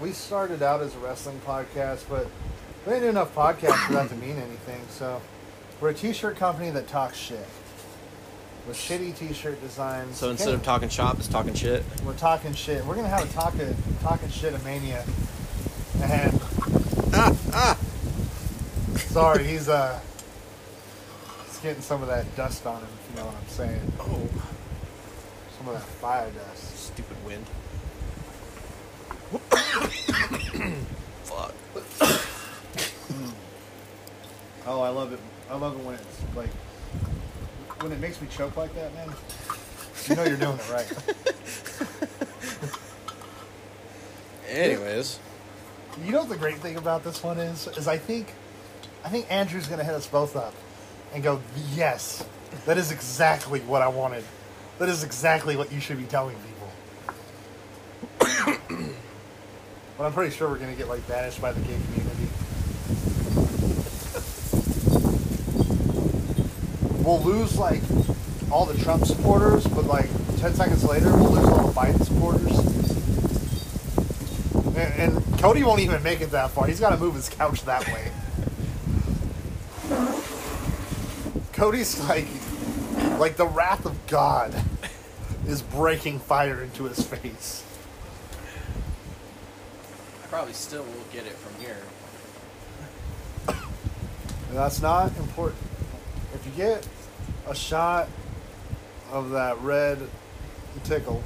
We 0.00 0.12
started 0.12 0.62
out 0.62 0.80
as 0.80 0.94
a 0.96 0.98
wrestling 1.00 1.42
podcast, 1.46 2.04
but 2.08 2.26
we 2.86 2.94
didn't 2.94 3.02
do 3.02 3.08
enough 3.10 3.34
podcasts 3.34 3.86
for 3.86 3.92
that 3.92 4.08
to 4.08 4.16
mean 4.16 4.38
anything. 4.38 4.80
So 4.88 5.20
we're 5.78 5.90
a 5.90 5.94
t-shirt 5.94 6.36
company 6.36 6.70
that 6.70 6.88
talks 6.88 7.18
shit. 7.18 7.46
With 8.66 8.76
shitty 8.76 9.16
T-shirt 9.16 9.60
designs. 9.60 10.16
So 10.16 10.30
instead 10.30 10.54
of 10.54 10.62
talking 10.62 10.88
shop, 10.88 11.18
it's 11.18 11.28
talking 11.28 11.54
shit. 11.54 11.84
we're 12.04 12.14
talking 12.14 12.54
shit. 12.54 12.84
We're 12.84 12.94
gonna 12.94 13.08
have 13.08 13.28
a 13.28 13.32
talk 13.32 13.52
talking 13.52 13.76
talking 14.02 14.28
shit 14.28 14.54
of 14.54 14.64
mania. 14.64 15.04
And 16.02 16.40
sorry, 18.98 19.44
he's 19.44 19.68
uh, 19.68 20.00
he's 21.46 21.58
getting 21.58 21.82
some 21.82 22.02
of 22.02 22.08
that 22.08 22.34
dust 22.36 22.66
on 22.66 22.80
him. 22.80 22.88
If 23.04 23.10
you 23.10 23.16
know 23.20 23.26
what 23.26 23.36
I'm 23.36 23.48
saying? 23.48 23.92
Oh, 24.00 24.28
Some 25.58 25.68
of 25.68 25.74
that 25.74 25.82
fire 25.82 26.30
dust. 26.30 26.76
stupid 26.76 27.16
wind. 27.24 27.46
Fuck. 31.24 31.54
Oh, 34.64 34.80
I 34.80 34.90
love 34.90 35.12
it. 35.12 35.18
I 35.50 35.56
love 35.56 35.74
it 35.76 35.84
when 35.84 35.96
it's 35.96 36.36
like 36.36 36.48
when 37.82 37.92
it 37.92 38.00
makes 38.00 38.20
me 38.20 38.28
choke 38.30 38.56
like 38.56 38.74
that, 38.74 38.94
man. 38.94 39.10
You 40.08 40.16
know 40.16 40.24
you're 40.24 40.36
doing 40.36 40.58
it 40.58 40.70
right. 40.70 40.90
Anyways, 44.48 45.18
You 46.04 46.12
know 46.12 46.20
what 46.20 46.28
the 46.28 46.36
great 46.36 46.58
thing 46.58 46.76
about 46.76 47.04
this 47.04 47.22
one 47.22 47.38
is? 47.38 47.66
Is 47.68 47.88
I 47.88 47.96
think, 47.98 48.32
I 49.04 49.08
think 49.08 49.30
Andrew's 49.30 49.66
gonna 49.66 49.84
hit 49.84 49.94
us 49.94 50.06
both 50.06 50.36
up, 50.36 50.54
and 51.14 51.22
go, 51.22 51.40
yes, 51.74 52.24
that 52.66 52.78
is 52.78 52.90
exactly 52.92 53.60
what 53.60 53.82
I 53.82 53.88
wanted. 53.88 54.24
That 54.78 54.88
is 54.88 55.04
exactly 55.04 55.56
what 55.56 55.72
you 55.72 55.80
should 55.80 55.98
be 55.98 56.04
telling 56.04 56.36
people. 56.36 56.72
but 59.98 60.04
I'm 60.04 60.12
pretty 60.12 60.34
sure 60.34 60.48
we're 60.48 60.58
gonna 60.58 60.74
get 60.74 60.88
like 60.88 61.06
banished 61.08 61.40
by 61.40 61.52
the 61.52 61.60
gay 61.60 61.76
community. 61.86 62.28
We'll 67.04 67.20
lose 67.22 67.58
like 67.58 67.82
all 68.50 68.64
the 68.64 68.80
Trump 68.82 69.04
supporters, 69.04 69.66
but 69.66 69.86
like 69.86 70.08
ten 70.38 70.54
seconds 70.54 70.84
later, 70.84 71.10
we'll 71.10 71.30
lose 71.30 71.48
all 71.48 71.66
the 71.66 71.72
Biden 71.72 72.04
supporters. 72.04 72.58
And, 74.76 75.14
and 75.14 75.38
Cody 75.40 75.64
won't 75.64 75.80
even 75.80 76.02
make 76.02 76.20
it 76.20 76.30
that 76.30 76.52
far. 76.52 76.66
He's 76.66 76.78
got 76.78 76.90
to 76.90 76.96
move 76.96 77.14
his 77.16 77.28
couch 77.28 77.64
that 77.64 77.84
way. 77.88 78.12
Cody's 81.52 81.98
like, 82.08 82.26
like 83.18 83.36
the 83.36 83.46
wrath 83.46 83.84
of 83.84 84.06
God 84.06 84.54
is 85.46 85.62
breaking 85.62 86.20
fire 86.20 86.62
into 86.62 86.84
his 86.84 87.04
face. 87.04 87.64
I 90.22 90.26
probably 90.28 90.52
still 90.52 90.84
will 90.84 91.04
get 91.12 91.26
it 91.26 91.32
from 91.32 91.60
here. 91.60 91.82
And 93.48 94.56
that's 94.56 94.80
not 94.80 95.16
important. 95.18 95.71
If 96.44 96.58
you 96.58 96.64
get 96.64 96.88
a 97.46 97.54
shot 97.54 98.08
of 99.12 99.30
that 99.30 99.60
red 99.60 100.00
tickle, 100.82 101.22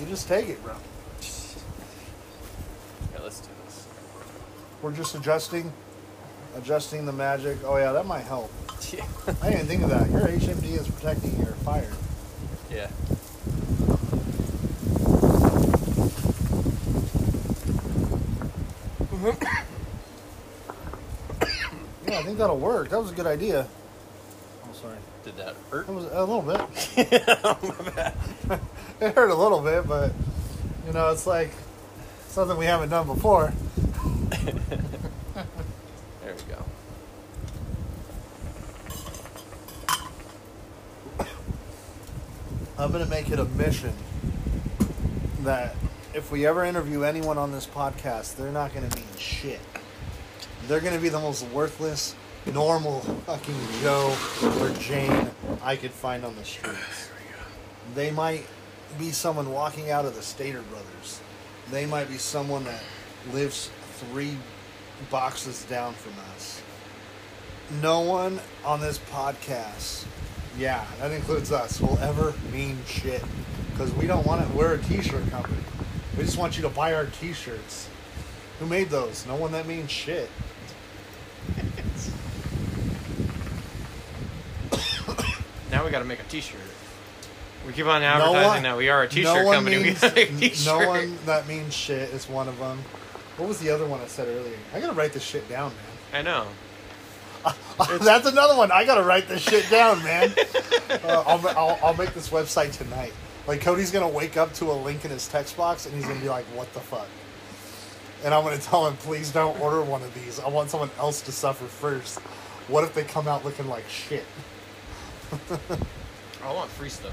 you 0.00 0.06
just 0.06 0.26
take 0.26 0.48
it, 0.48 0.62
bro. 0.64 0.72
Yeah, 3.12 3.18
let's 3.22 3.40
do 3.40 3.48
this. 3.66 3.86
We're 4.80 4.92
just 4.92 5.14
adjusting, 5.14 5.70
adjusting 6.56 7.04
the 7.04 7.12
magic. 7.12 7.58
Oh 7.62 7.76
yeah, 7.76 7.92
that 7.92 8.06
might 8.06 8.24
help. 8.24 8.50
Yeah. 8.92 9.06
I 9.42 9.50
didn't 9.50 9.66
think 9.66 9.82
of 9.82 9.88
that. 9.90 10.10
Your 10.10 10.28
HMD 10.28 10.78
is 10.78 10.86
protecting 10.88 11.38
your 11.38 11.54
fire. 11.64 11.90
yeah. 12.70 12.90
Yeah, 22.06 22.18
I 22.18 22.22
think 22.22 22.38
that'll 22.38 22.58
work. 22.58 22.90
That 22.90 23.00
was 23.00 23.10
a 23.10 23.14
good 23.14 23.26
idea. 23.26 23.66
I'm 24.62 24.70
oh, 24.70 24.74
sorry. 24.74 24.96
Did 25.24 25.36
that 25.38 25.56
hurt? 25.70 25.88
It 25.88 25.92
was 25.92 26.04
a 26.04 26.24
little 26.24 26.42
bit. 26.42 26.60
Oh, 27.44 28.60
it 29.00 29.14
hurt 29.14 29.30
a 29.30 29.34
little 29.34 29.60
bit, 29.60 29.86
but 29.88 30.12
you 30.86 30.92
know, 30.92 31.10
it's 31.10 31.26
like 31.26 31.50
something 32.28 32.56
we 32.56 32.66
haven't 32.66 32.90
done 32.90 33.06
before. 33.06 33.52
There 36.22 36.34
we 36.34 36.54
go. 36.54 36.64
I'm 42.78 42.92
gonna 42.92 43.06
make 43.06 43.30
it 43.30 43.38
a 43.38 43.44
mission 43.44 43.92
that 45.40 45.76
if 46.14 46.30
we 46.30 46.46
ever 46.46 46.64
interview 46.64 47.02
anyone 47.02 47.36
on 47.38 47.52
this 47.52 47.66
podcast, 47.66 48.36
they're 48.36 48.52
not 48.52 48.72
gonna 48.72 48.88
mean 48.94 49.04
shit. 49.18 49.60
They're 50.66 50.80
gonna 50.80 50.98
be 50.98 51.10
the 51.10 51.20
most 51.20 51.46
worthless, 51.48 52.14
normal 52.46 53.00
fucking 53.26 53.54
Joe 53.82 54.16
or 54.60 54.70
Jane 54.78 55.30
I 55.62 55.76
could 55.76 55.90
find 55.90 56.24
on 56.24 56.36
the 56.36 56.44
streets. 56.44 57.10
They 57.94 58.10
might 58.10 58.46
be 58.98 59.10
someone 59.10 59.52
walking 59.52 59.90
out 59.90 60.06
of 60.06 60.14
the 60.14 60.22
Stater 60.22 60.62
Brothers. 60.62 61.20
They 61.70 61.84
might 61.84 62.08
be 62.08 62.16
someone 62.16 62.64
that 62.64 62.82
lives 63.32 63.70
three 63.98 64.36
boxes 65.10 65.64
down 65.64 65.94
from 65.94 66.12
us. 66.34 66.62
No 67.82 68.00
one 68.00 68.40
on 68.64 68.80
this 68.80 68.98
podcast, 68.98 70.04
yeah, 70.58 70.84
that 71.00 71.10
includes 71.10 71.52
us, 71.52 71.80
will 71.80 71.98
ever 71.98 72.34
mean 72.52 72.78
shit. 72.86 73.22
Because 73.70 73.92
we 73.94 74.06
don't 74.06 74.26
want 74.26 74.46
to, 74.46 74.56
we're 74.56 74.74
a 74.74 74.78
t 74.78 75.02
shirt 75.02 75.28
company. 75.30 75.62
We 76.16 76.24
just 76.24 76.38
want 76.38 76.56
you 76.56 76.62
to 76.62 76.68
buy 76.68 76.94
our 76.94 77.06
t 77.06 77.32
shirts. 77.32 77.88
Who 78.60 78.66
made 78.66 78.88
those? 78.88 79.26
No 79.26 79.34
one 79.34 79.52
that 79.52 79.66
means 79.66 79.90
shit. 79.90 80.30
Now 85.84 85.88
we 85.88 85.92
got 85.92 85.98
to 85.98 86.06
make 86.06 86.20
a 86.20 86.24
T-shirt. 86.24 86.58
We 87.66 87.74
keep 87.74 87.84
on 87.84 88.02
advertising 88.02 88.42
one- 88.48 88.62
that 88.62 88.76
we 88.78 88.88
are 88.88 89.02
a 89.02 89.08
T-shirt 89.08 89.44
no 89.44 89.52
company. 89.52 89.82
Means, 89.82 90.00
we 90.00 90.08
got 90.08 90.14
to 90.14 90.16
make 90.16 90.30
a 90.32 90.48
T-shirt. 90.48 90.80
no 90.80 90.88
one 90.88 91.18
that 91.26 91.46
means 91.46 91.74
shit 91.74 92.08
is 92.08 92.26
one 92.26 92.48
of 92.48 92.58
them. 92.58 92.78
What 93.36 93.50
was 93.50 93.60
the 93.60 93.68
other 93.68 93.84
one 93.84 94.00
I 94.00 94.06
said 94.06 94.26
earlier? 94.28 94.56
I 94.72 94.80
gotta 94.80 94.94
write 94.94 95.12
this 95.12 95.22
shit 95.22 95.46
down, 95.46 95.72
man. 96.12 96.20
I 96.20 96.22
know. 96.22 96.46
That's 98.00 98.26
another 98.26 98.56
one. 98.56 98.72
I 98.72 98.86
gotta 98.86 99.02
write 99.02 99.28
this 99.28 99.42
shit 99.42 99.68
down, 99.68 100.02
man. 100.02 100.32
uh, 101.04 101.22
I'll, 101.26 101.48
I'll, 101.48 101.78
I'll 101.82 101.94
make 101.94 102.14
this 102.14 102.30
website 102.30 102.72
tonight. 102.72 103.12
Like 103.46 103.60
Cody's 103.60 103.90
gonna 103.90 104.08
wake 104.08 104.38
up 104.38 104.54
to 104.54 104.70
a 104.70 104.72
link 104.72 105.04
in 105.04 105.10
his 105.10 105.28
text 105.28 105.54
box, 105.54 105.84
and 105.84 105.94
he's 105.94 106.06
gonna 106.06 106.20
be 106.20 106.30
like, 106.30 106.46
"What 106.54 106.72
the 106.72 106.80
fuck?" 106.80 107.08
And 108.24 108.32
I'm 108.32 108.42
gonna 108.42 108.56
tell 108.56 108.86
him, 108.86 108.96
"Please 108.96 109.30
don't 109.30 109.60
order 109.60 109.82
one 109.82 110.02
of 110.02 110.14
these. 110.14 110.40
I 110.40 110.48
want 110.48 110.70
someone 110.70 110.90
else 110.98 111.20
to 111.22 111.32
suffer 111.32 111.66
first. 111.66 112.20
What 112.68 112.84
if 112.84 112.94
they 112.94 113.04
come 113.04 113.28
out 113.28 113.44
looking 113.44 113.68
like 113.68 113.86
shit?" 113.90 114.24
I 116.44 116.52
want 116.52 116.70
free 116.70 116.88
stuff. 116.88 117.12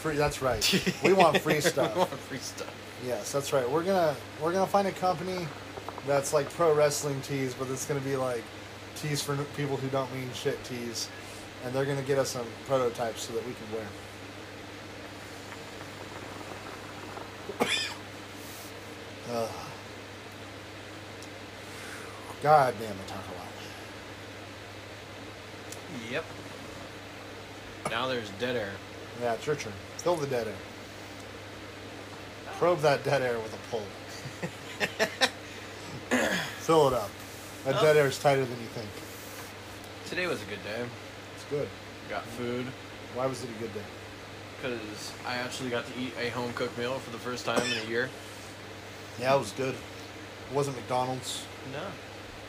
Free. 0.00 0.16
That's 0.16 0.42
right. 0.42 0.62
We 1.04 1.12
want 1.12 1.38
free 1.38 1.60
stuff. 1.60 1.94
we 1.94 1.98
want 2.00 2.10
free 2.10 2.38
stuff. 2.38 2.72
Yes, 3.06 3.32
that's 3.32 3.52
right. 3.52 3.68
We're 3.68 3.84
gonna 3.84 4.16
we're 4.42 4.52
gonna 4.52 4.66
find 4.66 4.88
a 4.88 4.92
company 4.92 5.46
that's 6.06 6.32
like 6.32 6.48
pro 6.50 6.74
wrestling 6.74 7.20
tees, 7.22 7.54
but 7.54 7.68
it's 7.70 7.86
gonna 7.86 8.00
be 8.00 8.16
like 8.16 8.42
tees 8.96 9.20
for 9.22 9.36
people 9.56 9.76
who 9.76 9.88
don't 9.88 10.12
mean 10.14 10.30
shit 10.32 10.62
tees, 10.64 11.08
and 11.64 11.74
they're 11.74 11.84
gonna 11.84 12.02
get 12.02 12.18
us 12.18 12.30
some 12.30 12.46
prototypes 12.66 13.22
so 13.22 13.32
that 13.34 13.46
we 13.46 13.52
can 13.54 13.72
wear. 13.74 13.86
Ugh. 19.32 19.50
God 22.42 22.74
damn, 22.78 22.92
I 22.92 23.04
talk 23.06 23.24
a 23.26 23.38
lot. 23.38 23.48
Yep. 26.10 26.24
Now 27.90 28.06
there's 28.08 28.30
dead 28.40 28.56
air. 28.56 28.72
Yeah, 29.20 29.34
it's 29.34 29.46
your 29.46 29.56
turn. 29.56 29.72
Fill 29.98 30.16
the 30.16 30.26
dead 30.26 30.46
air. 30.48 30.54
Probe 32.58 32.80
that 32.80 33.04
dead 33.04 33.22
air 33.22 33.38
with 33.38 33.54
a 33.54 33.58
pole. 33.70 33.86
Fill 36.60 36.88
it 36.88 36.94
up. 36.94 37.10
That 37.64 37.80
dead 37.80 37.96
air 37.96 38.06
is 38.06 38.18
tighter 38.18 38.44
than 38.44 38.58
you 38.60 38.66
think. 38.68 38.88
Today 40.08 40.26
was 40.26 40.40
a 40.42 40.46
good 40.46 40.62
day. 40.64 40.84
It's 41.34 41.44
good. 41.50 41.68
Got 42.10 42.24
food 42.24 42.66
Why 43.14 43.26
was 43.26 43.42
it 43.42 43.48
a 43.50 43.60
good 43.60 43.72
day? 43.74 43.80
because 44.60 45.12
I 45.26 45.34
actually 45.36 45.68
got 45.68 45.84
to 45.86 45.92
eat 46.00 46.14
a 46.18 46.30
home 46.30 46.52
cooked 46.54 46.78
meal 46.78 46.94
for 46.98 47.10
the 47.10 47.18
first 47.18 47.44
time 47.44 47.60
in 47.60 47.86
a 47.86 47.90
year. 47.90 48.08
Yeah, 49.20 49.34
it 49.34 49.38
was 49.38 49.52
good. 49.52 49.74
It 49.74 50.54
wasn't 50.54 50.76
McDonald's, 50.76 51.44
No. 51.72 51.80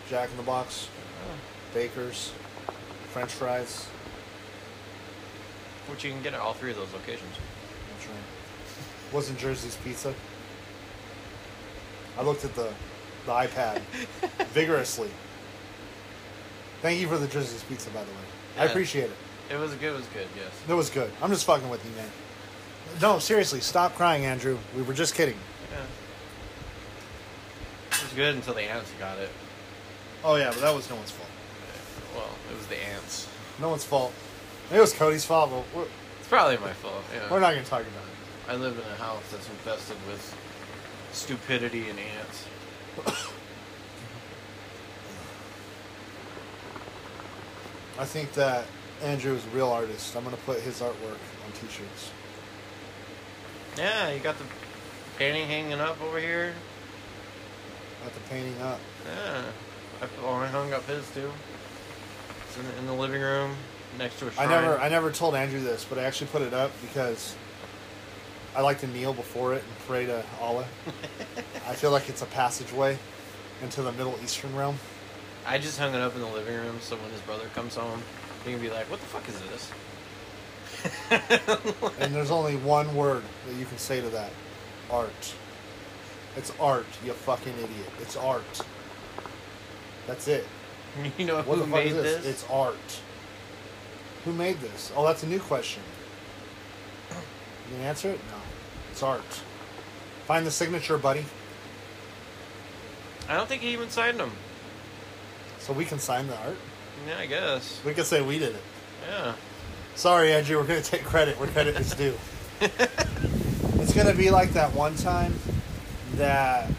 Jack 0.10 0.30
in 0.32 0.38
the 0.38 0.44
Box, 0.44 0.88
Oh. 1.27 1.34
Baker's, 1.74 2.32
French 3.12 3.32
fries. 3.32 3.88
Which 5.88 6.04
you 6.04 6.12
can 6.12 6.22
get 6.24 6.34
at 6.34 6.39
all 6.39 6.54
three 6.54 6.72
of 6.72 6.77
those 6.77 6.92
locations. 6.94 7.36
That's 7.94 8.08
right. 8.08 9.13
Wasn't 9.13 9.38
Jersey's 9.38 9.75
Pizza. 9.77 10.13
I 12.18 12.24
looked 12.24 12.44
at 12.46 12.56
the 12.56 12.70
the 13.25 13.32
iPad 13.32 13.80
vigorously. 14.54 15.10
Thank 16.82 17.00
you 17.01 17.08
for 17.08 17.18
the 17.18 17.27
Jersey's 17.27 17.63
Pizza, 17.63 17.89
by 17.89 18.04
the 18.04 18.12
way. 18.12 18.18
I 18.60 18.63
Yeah. 18.65 18.70
appreciate 18.70 19.06
it. 19.06 19.18
It 19.54 19.58
was 19.58 19.72
good. 19.74 19.94
It 19.94 19.98
was 19.98 20.06
good. 20.08 20.27
Yes. 20.36 20.51
It 20.68 20.74
was 20.74 20.89
good. 20.89 21.12
I'm 21.22 21.30
just 21.32 21.46
fucking 21.46 21.70
with 21.70 21.84
you, 21.86 21.92
man. 21.96 22.10
No, 23.01 23.20
seriously, 23.20 23.60
stop 23.62 23.96
crying, 23.96 24.25
Andrew. 24.25 24.58
We 24.75 24.84
were 24.84 24.94
just 24.94 25.15
kidding. 25.15 25.38
Yeah. 25.72 25.77
It 27.92 28.04
was 28.04 28.13
good 28.13 28.36
until 28.36 28.54
the 28.54 28.62
ants 28.62 28.92
got 29.00 29.18
it. 29.18 29.30
Oh 30.24 30.36
yeah, 30.36 30.50
but 30.51 30.62
that 30.62 30.74
was 30.75 30.89
no 30.89 30.96
one's 30.96 31.12
fault. 31.12 31.30
Well, 32.15 32.30
it 32.51 32.58
was 32.58 32.65
the 32.68 32.77
ants. 32.77 33.27
No 33.60 33.70
one's 33.70 33.84
fault. 33.84 34.13
It 34.72 34.80
was 34.80 34.94
Cody's 34.94 35.26
fault, 35.26 35.52
but 35.52 35.64
we're, 35.76 35.86
It's 36.20 36.28
probably 36.28 36.58
my 36.58 36.74
fault. 36.74 37.04
Yeah. 37.14 37.30
we're 37.30 37.40
not 37.40 37.52
going 37.52 37.64
to 37.64 37.70
talk 37.70 37.82
about 37.82 37.94
it. 37.94 38.50
I 38.50 38.56
live 38.56 38.74
in 38.74 38.84
a 38.92 38.96
house 38.96 39.22
that's 39.32 39.48
infested 39.48 39.98
with 40.08 40.36
stupidity 41.12 41.88
and 41.90 42.00
ants. 42.00 42.46
I 48.00 48.06
think 48.06 48.34
that 48.34 48.66
Andrew 49.04 49.36
is 49.36 49.46
a 49.46 49.50
real 49.50 49.70
artist. 49.70 50.16
I'm 50.16 50.24
going 50.24 50.36
to 50.36 50.42
put 50.44 50.62
his 50.62 50.82
artwork 50.82 51.20
on 51.46 51.52
t-shirts. 51.54 52.10
Yeah, 53.78 54.12
you 54.12 54.20
got 54.20 54.38
the 54.40 54.46
painting 55.18 55.48
hanging 55.48 55.80
up 55.80 56.02
over 56.02 56.20
here. 56.20 56.54
Got 58.04 58.14
the 58.16 58.20
painting 58.30 58.60
up. 58.62 58.80
Yeah, 59.06 59.44
I, 60.02 60.08
oh, 60.24 60.34
I 60.34 60.48
hung 60.48 60.74
up 60.74 60.88
his 60.88 61.08
too. 61.12 61.32
It's 62.48 62.58
in, 62.58 62.66
in 62.80 62.88
the 62.88 62.94
living 62.94 63.22
room 63.22 63.56
next 63.98 64.20
to 64.20 64.25
a 64.25 64.30
I 64.30 64.32
shrine. 64.32 64.50
never, 64.50 64.80
I 64.80 64.90
never 64.90 65.12
told 65.12 65.36
Andrew 65.36 65.60
this, 65.60 65.86
but 65.88 65.98
I 65.98 66.04
actually 66.04 66.28
put 66.28 66.42
it 66.42 66.54
up 66.54 66.72
because 66.82 67.36
I 68.56 68.62
like 68.62 68.80
to 68.80 68.88
kneel 68.88 69.14
before 69.14 69.54
it 69.54 69.64
and 69.64 69.80
pray 69.88 70.06
to 70.06 70.24
Allah. 70.42 70.66
I 71.68 71.74
feel 71.74 71.92
like 71.92 72.10
it's 72.10 72.22
a 72.22 72.25
passageway 72.28 72.98
into 73.62 73.82
the 73.82 73.92
Middle 73.92 74.18
Eastern 74.24 74.56
realm. 74.56 74.78
I 75.46 75.58
just 75.58 75.78
hung 75.80 75.94
it 75.94 76.02
up 76.02 76.16
in 76.16 76.22
the 76.22 76.28
living 76.28 76.56
room 76.56 76.78
so 76.82 76.96
when 76.96 77.12
his 77.12 77.22
brother 77.22 77.48
comes 77.54 77.75
home, 77.75 78.02
he 78.44 78.52
can 78.52 78.60
be 78.62 78.70
like, 78.70 78.90
"What 78.90 79.00
the 79.00 79.06
fuck 79.06 79.28
is 79.30 79.40
this?" 79.42 79.72
And 82.00 82.14
there's 82.14 82.32
only 82.32 82.56
one 82.58 82.96
word 82.96 83.24
that 83.48 83.56
you 83.56 83.66
can 83.66 83.78
say 83.78 84.02
to 84.02 84.10
that: 84.10 84.32
art. 84.92 85.34
It's 86.38 86.52
art, 86.60 86.86
you 87.06 87.14
fucking 87.14 87.54
idiot. 87.54 87.90
It's 88.02 88.16
art. 88.18 88.62
That's 90.08 90.28
it. 90.28 90.46
you 91.18 91.25
know 91.25 91.38
What 91.38 91.46
who 91.46 91.56
the 91.58 91.62
fuck 91.64 91.70
made 91.72 91.88
is 91.88 91.94
this? 91.96 92.16
this? 92.18 92.25
It's 92.25 92.46
art. 92.52 93.02
Who 94.25 94.34
made 94.34 94.60
this? 94.60 94.91
Oh, 94.96 95.05
that's 95.05 95.24
a 95.24 95.27
new 95.27 95.39
question. 95.39 95.84
You 97.12 97.77
can 97.77 97.86
answer 97.86 98.10
it? 98.10 98.20
No. 98.29 98.38
It's 98.91 99.03
art. 99.03 99.22
Find 100.25 100.46
the 100.46 100.51
signature, 100.51 100.98
buddy. 100.98 101.25
I 103.29 103.36
don't 103.36 103.48
think 103.48 103.62
he 103.62 103.70
even 103.70 103.89
signed 103.89 104.20
them. 104.20 104.32
So 105.60 105.74
we 105.74 105.86
can 105.86 106.00
sign 106.00 106.27
the 106.27 106.38
art. 106.38 106.58
Yeah, 107.08 107.17
I 107.20 107.25
guess. 107.25 107.79
We 107.86 107.94
can 107.94 108.03
say 108.03 108.22
we 108.22 108.39
did 108.39 108.55
it. 108.55 108.62
Yeah. 109.08 109.34
Sorry, 109.96 110.34
Andrew. 110.34 110.58
We're 110.58 110.67
gonna 110.67 110.82
take 110.82 111.03
credit 111.03 111.39
where 111.39 111.48
credit 111.48 111.75
is 111.79 111.94
due. 111.94 112.15
it's 112.62 113.94
gonna 113.94 114.13
be 114.13 114.29
like 114.29 114.51
that 114.53 114.74
one 114.74 114.96
time 114.96 115.34
that 116.15 116.70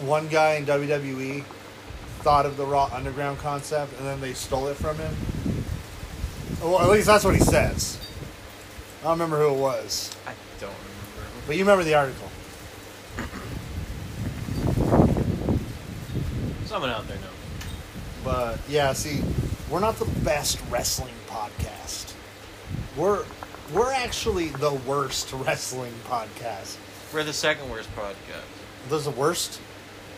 one 0.00 0.28
guy 0.28 0.54
in 0.54 0.66
WWE 0.66 1.44
thought 2.20 2.46
of 2.46 2.56
the 2.56 2.64
Raw 2.64 2.90
Underground 2.92 3.38
concept, 3.38 3.96
and 3.98 4.06
then 4.06 4.20
they 4.20 4.32
stole 4.32 4.66
it 4.68 4.76
from 4.76 4.96
him. 4.96 5.14
Well, 6.60 6.80
at 6.80 6.90
least 6.90 7.06
that's 7.06 7.24
what 7.24 7.34
he 7.34 7.40
says. 7.40 7.98
I 9.00 9.04
don't 9.04 9.12
remember 9.12 9.38
who 9.38 9.54
it 9.54 9.58
was, 9.58 10.14
I 10.26 10.32
don't 10.60 10.70
remember. 10.70 11.30
but 11.46 11.56
you 11.56 11.62
remember 11.64 11.82
the 11.84 11.94
article. 11.94 12.28
Someone 16.66 16.90
out 16.90 17.06
there 17.08 17.18
knows. 17.18 17.26
But 18.24 18.58
yeah, 18.68 18.92
see, 18.92 19.22
we're 19.68 19.80
not 19.80 19.96
the 19.96 20.04
best 20.24 20.60
wrestling 20.70 21.14
podcast. 21.28 22.14
We're 22.96 23.24
we're 23.74 23.92
actually 23.92 24.48
the 24.48 24.72
worst 24.72 25.32
wrestling 25.34 25.92
podcast. 26.08 26.76
We're 27.12 27.24
the 27.24 27.32
second 27.32 27.70
worst 27.70 27.94
podcast. 27.96 28.44
There's 28.88 29.04
the 29.04 29.10
worst. 29.10 29.60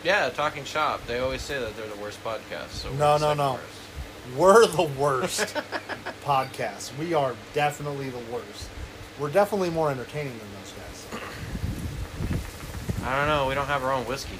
Yeah, 0.03 0.29
Talking 0.29 0.63
Shop. 0.63 1.01
They 1.07 1.17
always 1.19 1.41
say 1.41 1.59
that 1.59 1.75
they're 1.75 1.87
the 1.87 1.99
worst 2.01 2.23
podcast. 2.23 2.69
So 2.69 2.91
we're 2.91 2.97
No, 2.97 3.17
the 3.17 3.19
no, 3.19 3.19
second 3.19 3.37
no. 3.37 3.53
worst. 3.53 3.74
We're 4.33 4.65
the 4.65 4.83
worst 4.83 5.55
podcast. 6.23 6.97
We 6.97 7.13
are 7.13 7.35
definitely 7.53 8.09
the 8.09 8.19
worst. 8.31 8.69
We're 9.19 9.29
definitely 9.29 9.69
more 9.69 9.91
entertaining 9.91 10.37
than 10.37 10.47
those 10.59 10.73
guys. 10.73 11.21
I 13.05 13.17
don't 13.17 13.27
know. 13.27 13.47
We 13.47 13.53
don't 13.55 13.67
have 13.67 13.83
our 13.83 13.93
own 13.93 14.05
whiskey. 14.05 14.39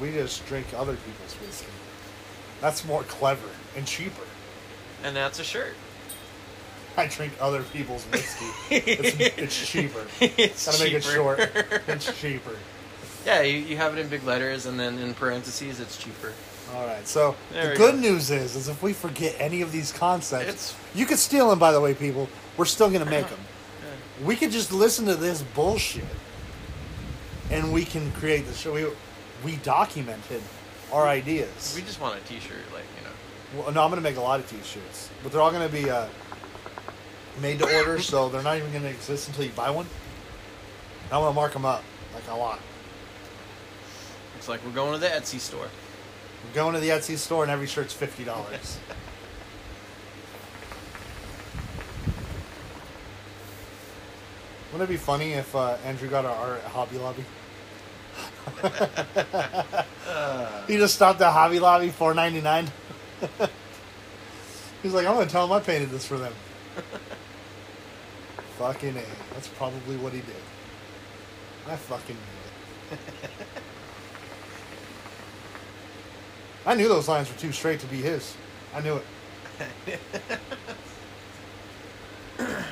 We 0.00 0.12
just 0.12 0.46
drink 0.46 0.68
other 0.76 0.94
people's 0.96 1.34
whiskey. 1.40 1.66
That's 2.60 2.84
more 2.84 3.02
clever 3.02 3.48
and 3.76 3.86
cheaper. 3.86 4.22
And 5.02 5.14
that's 5.14 5.38
a 5.40 5.44
shirt. 5.44 5.74
I 6.96 7.08
drink 7.08 7.32
other 7.40 7.64
people's 7.64 8.04
whiskey. 8.04 8.46
It's, 8.70 9.16
it's 9.38 9.68
cheaper. 9.68 10.06
it's 10.20 10.66
Gotta 10.66 10.84
make 10.84 10.92
it 10.94 11.02
short. 11.02 11.40
It's 11.88 12.20
cheaper. 12.20 12.56
yeah, 13.26 13.42
you, 13.42 13.58
you 13.58 13.76
have 13.76 13.98
it 13.98 14.00
in 14.00 14.08
big 14.08 14.22
letters, 14.22 14.64
and 14.64 14.78
then 14.78 14.98
in 14.98 15.12
parentheses, 15.12 15.80
it's 15.80 15.98
cheaper. 15.98 16.32
All 16.72 16.86
right. 16.86 17.06
So 17.06 17.36
There 17.52 17.64
the 17.64 17.70
we 17.70 17.76
good 17.76 17.94
go. 17.94 18.00
news 18.00 18.30
is, 18.30 18.56
is 18.56 18.68
if 18.68 18.82
we 18.82 18.92
forget 18.92 19.36
any 19.38 19.60
of 19.60 19.70
these 19.72 19.92
concepts, 19.92 20.48
It's- 20.48 20.74
you 20.94 21.06
could 21.06 21.18
steal 21.18 21.50
them. 21.50 21.58
By 21.58 21.72
the 21.72 21.80
way, 21.80 21.94
people, 21.94 22.28
we're 22.56 22.64
still 22.64 22.90
gonna 22.90 23.04
make 23.04 23.28
them. 23.28 23.40
We 24.22 24.36
could 24.36 24.50
just 24.52 24.72
listen 24.72 25.06
to 25.06 25.16
this 25.16 25.42
bullshit, 25.42 26.04
and 27.50 27.72
we 27.72 27.84
can 27.84 28.12
create 28.12 28.46
the 28.46 28.54
show. 28.54 28.72
We 28.72 28.86
we 29.44 29.56
documented 29.56 30.40
our 30.92 31.06
ideas. 31.06 31.72
We 31.74 31.82
just 31.82 32.00
want 32.00 32.16
a 32.16 32.20
T-shirt, 32.28 32.72
like 32.72 32.84
you 32.98 33.04
know. 33.04 33.62
Well, 33.64 33.72
no, 33.72 33.82
I'm 33.82 33.90
gonna 33.90 34.00
make 34.00 34.16
a 34.16 34.20
lot 34.20 34.40
of 34.40 34.48
T-shirts, 34.48 35.10
but 35.22 35.32
they're 35.32 35.40
all 35.40 35.50
gonna 35.50 35.68
be 35.68 35.90
uh, 35.90 36.06
made 37.40 37.58
to 37.58 37.76
order, 37.76 38.00
so 38.00 38.28
they're 38.28 38.42
not 38.42 38.56
even 38.56 38.72
gonna 38.72 38.88
exist 38.88 39.28
until 39.28 39.44
you 39.44 39.50
buy 39.50 39.70
one. 39.70 39.86
I'm 41.12 41.20
gonna 41.20 41.32
mark 41.34 41.52
them 41.52 41.64
up 41.66 41.82
like 42.14 42.26
a 42.30 42.34
lot. 42.36 42.60
It's 44.38 44.48
like 44.48 44.64
we're 44.64 44.72
going 44.72 44.92
to 44.92 44.98
the 44.98 45.08
Etsy 45.08 45.40
store. 45.40 45.68
We're 46.44 46.54
going 46.54 46.74
to 46.74 46.80
the 46.80 46.90
Etsy 46.90 47.16
store, 47.16 47.42
and 47.42 47.50
every 47.50 47.66
shirt's 47.66 47.92
fifty 47.92 48.24
dollars. 48.24 48.78
Wouldn't 54.72 54.90
it 54.90 54.92
be 54.92 54.98
funny 54.98 55.32
if 55.32 55.54
uh, 55.54 55.76
Andrew 55.84 56.08
got 56.08 56.24
our 56.24 56.34
art 56.34 56.64
at 56.64 56.70
Hobby 56.70 56.98
Lobby? 56.98 57.24
he 60.66 60.76
just 60.76 60.96
stopped 60.96 61.20
at 61.20 61.32
Hobby 61.32 61.60
Lobby, 61.60 61.90
four 61.90 62.14
ninety 62.14 62.40
nine. 62.40 62.68
He's 64.82 64.92
like, 64.92 65.06
I'm 65.06 65.14
gonna 65.14 65.30
tell 65.30 65.46
him 65.46 65.52
I 65.52 65.60
painted 65.60 65.90
this 65.90 66.04
for 66.06 66.18
them. 66.18 66.32
fucking 68.58 68.96
a. 68.96 69.02
That's 69.32 69.46
probably 69.48 69.96
what 69.96 70.12
he 70.12 70.20
did. 70.20 70.34
I 71.68 71.76
fucking 71.76 72.16
knew 72.16 72.96
it. 72.96 73.00
I 76.66 76.74
knew 76.74 76.88
those 76.88 77.08
lines 77.08 77.30
were 77.30 77.38
too 77.38 77.52
straight 77.52 77.80
to 77.80 77.86
be 77.86 77.98
his. 78.00 78.36
I 78.74 78.80
knew 78.80 78.96
it. 78.96 80.00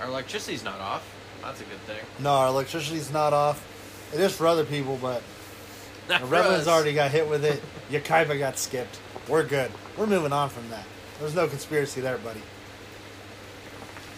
Our 0.00 0.06
electricity's 0.06 0.64
not 0.64 0.80
off. 0.80 1.02
That's 1.42 1.60
a 1.60 1.64
good 1.64 1.80
thing. 1.80 1.98
No, 2.18 2.30
our 2.32 2.48
electricity's 2.48 3.12
not 3.12 3.32
off. 3.32 3.64
It 4.12 4.20
is 4.20 4.34
for 4.36 4.46
other 4.46 4.64
people, 4.64 4.98
but 5.00 5.22
Not 6.08 6.20
the 6.20 6.26
Redlands 6.26 6.66
us. 6.66 6.72
already 6.72 6.92
got 6.92 7.10
hit 7.10 7.28
with 7.28 7.44
it. 7.44 7.62
Yucaipa 7.90 8.38
got 8.38 8.58
skipped. 8.58 8.98
We're 9.28 9.44
good. 9.44 9.70
We're 9.96 10.06
moving 10.06 10.32
on 10.32 10.48
from 10.50 10.68
that. 10.70 10.84
There's 11.18 11.34
no 11.34 11.48
conspiracy 11.48 12.00
there, 12.00 12.18
buddy. 12.18 12.42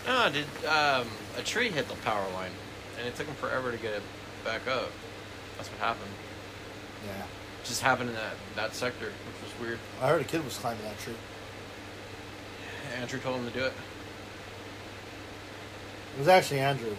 No, 0.06 0.30
did 0.30 0.44
um, 0.66 1.06
a 1.36 1.42
tree 1.42 1.70
hit 1.70 1.88
the 1.88 1.94
power 1.96 2.26
line, 2.32 2.50
and 2.98 3.06
it 3.06 3.14
took 3.14 3.26
them 3.26 3.36
forever 3.36 3.70
to 3.70 3.78
get 3.78 3.92
it 3.92 4.02
back 4.44 4.66
up. 4.66 4.90
That's 5.57 5.68
what 5.68 5.81
happened. 5.81 6.11
Yeah. 7.07 7.22
It 7.22 7.64
just 7.64 7.83
happened 7.83 8.11
in 8.11 8.16
that 8.16 8.35
that 8.57 8.74
sector, 8.74 9.07
which 9.07 9.42
was 9.42 9.61
weird. 9.61 9.79
I 10.01 10.09
heard 10.09 10.20
a 10.20 10.24
kid 10.24 10.44
was 10.44 10.57
climbing 10.57 10.83
that 10.85 10.98
tree. 10.98 11.14
Andrew 13.01 13.18
told 13.20 13.40
him 13.40 13.46
to 13.46 13.53
do 13.53 13.64
it. 13.64 13.72
It 16.14 16.18
was 16.18 16.29
actually 16.29 16.61
Andrew. 16.61 16.94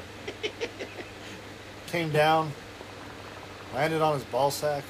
Came 1.87 2.11
down, 2.11 2.51
landed 3.73 4.01
on 4.01 4.13
his 4.13 4.23
ball 4.25 4.51
sack, 4.51 4.83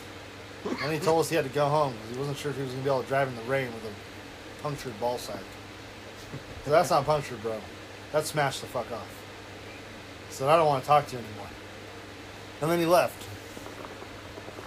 and 0.83 0.91
he 0.91 0.99
told 0.99 1.21
us 1.21 1.29
he 1.29 1.35
had 1.35 1.45
to 1.45 1.51
go 1.51 1.67
home 1.67 1.93
because 1.93 2.11
he 2.11 2.19
wasn't 2.19 2.37
sure 2.37 2.51
if 2.51 2.57
he 2.57 2.63
was 2.63 2.71
going 2.71 2.83
to 2.83 2.89
be 2.89 2.93
able 2.93 3.03
to 3.03 3.07
drive 3.07 3.27
in 3.27 3.35
the 3.35 3.41
rain 3.43 3.67
with 3.67 3.85
a 3.85 4.61
punctured 4.61 4.99
ball 4.99 5.17
sack. 5.17 5.41
So 6.65 6.71
that's 6.71 6.89
not 6.89 7.05
punctured, 7.05 7.41
bro. 7.41 7.59
That 8.11 8.25
smashed 8.25 8.61
the 8.61 8.67
fuck 8.67 8.91
off. 8.91 9.07
So 10.29 10.49
I 10.49 10.57
don't 10.57 10.67
want 10.67 10.83
to 10.83 10.87
talk 10.87 11.07
to 11.07 11.13
you 11.13 11.23
anymore. 11.23 11.47
And 12.61 12.69
then 12.69 12.79
he 12.79 12.85
left. 12.85 13.25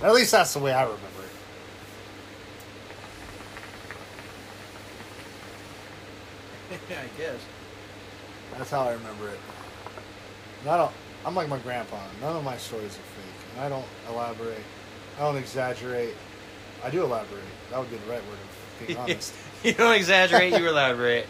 At 0.02 0.14
least 0.14 0.32
that's 0.32 0.52
the 0.54 0.58
way 0.58 0.72
I 0.72 0.82
remember 0.82 1.06
it. 6.70 6.78
I 6.90 7.18
guess. 7.18 7.36
That's 8.56 8.70
how 8.70 8.82
I 8.82 8.92
remember 8.92 9.28
it. 9.28 9.38
And 10.62 10.70
I 10.70 10.76
don't. 10.78 10.92
I'm 11.24 11.34
like 11.34 11.48
my 11.48 11.58
grandpa. 11.58 11.98
None 12.20 12.36
of 12.36 12.44
my 12.44 12.56
stories 12.56 12.86
are 12.90 12.90
fake, 12.90 13.54
and 13.56 13.64
I 13.64 13.68
don't 13.68 13.84
elaborate. 14.08 14.58
I 15.18 15.20
don't 15.22 15.36
exaggerate. 15.36 16.14
I 16.82 16.90
do 16.90 17.04
elaborate. 17.04 17.44
That 17.70 17.78
would 17.78 17.90
be 17.90 17.96
the 17.96 18.10
right 18.10 18.22
word 18.26 18.38
of 18.38 18.86
being 18.86 18.98
honest. 18.98 19.32
you 19.62 19.72
don't 19.72 19.94
exaggerate, 19.94 20.58
you 20.58 20.68
elaborate. 20.68 21.26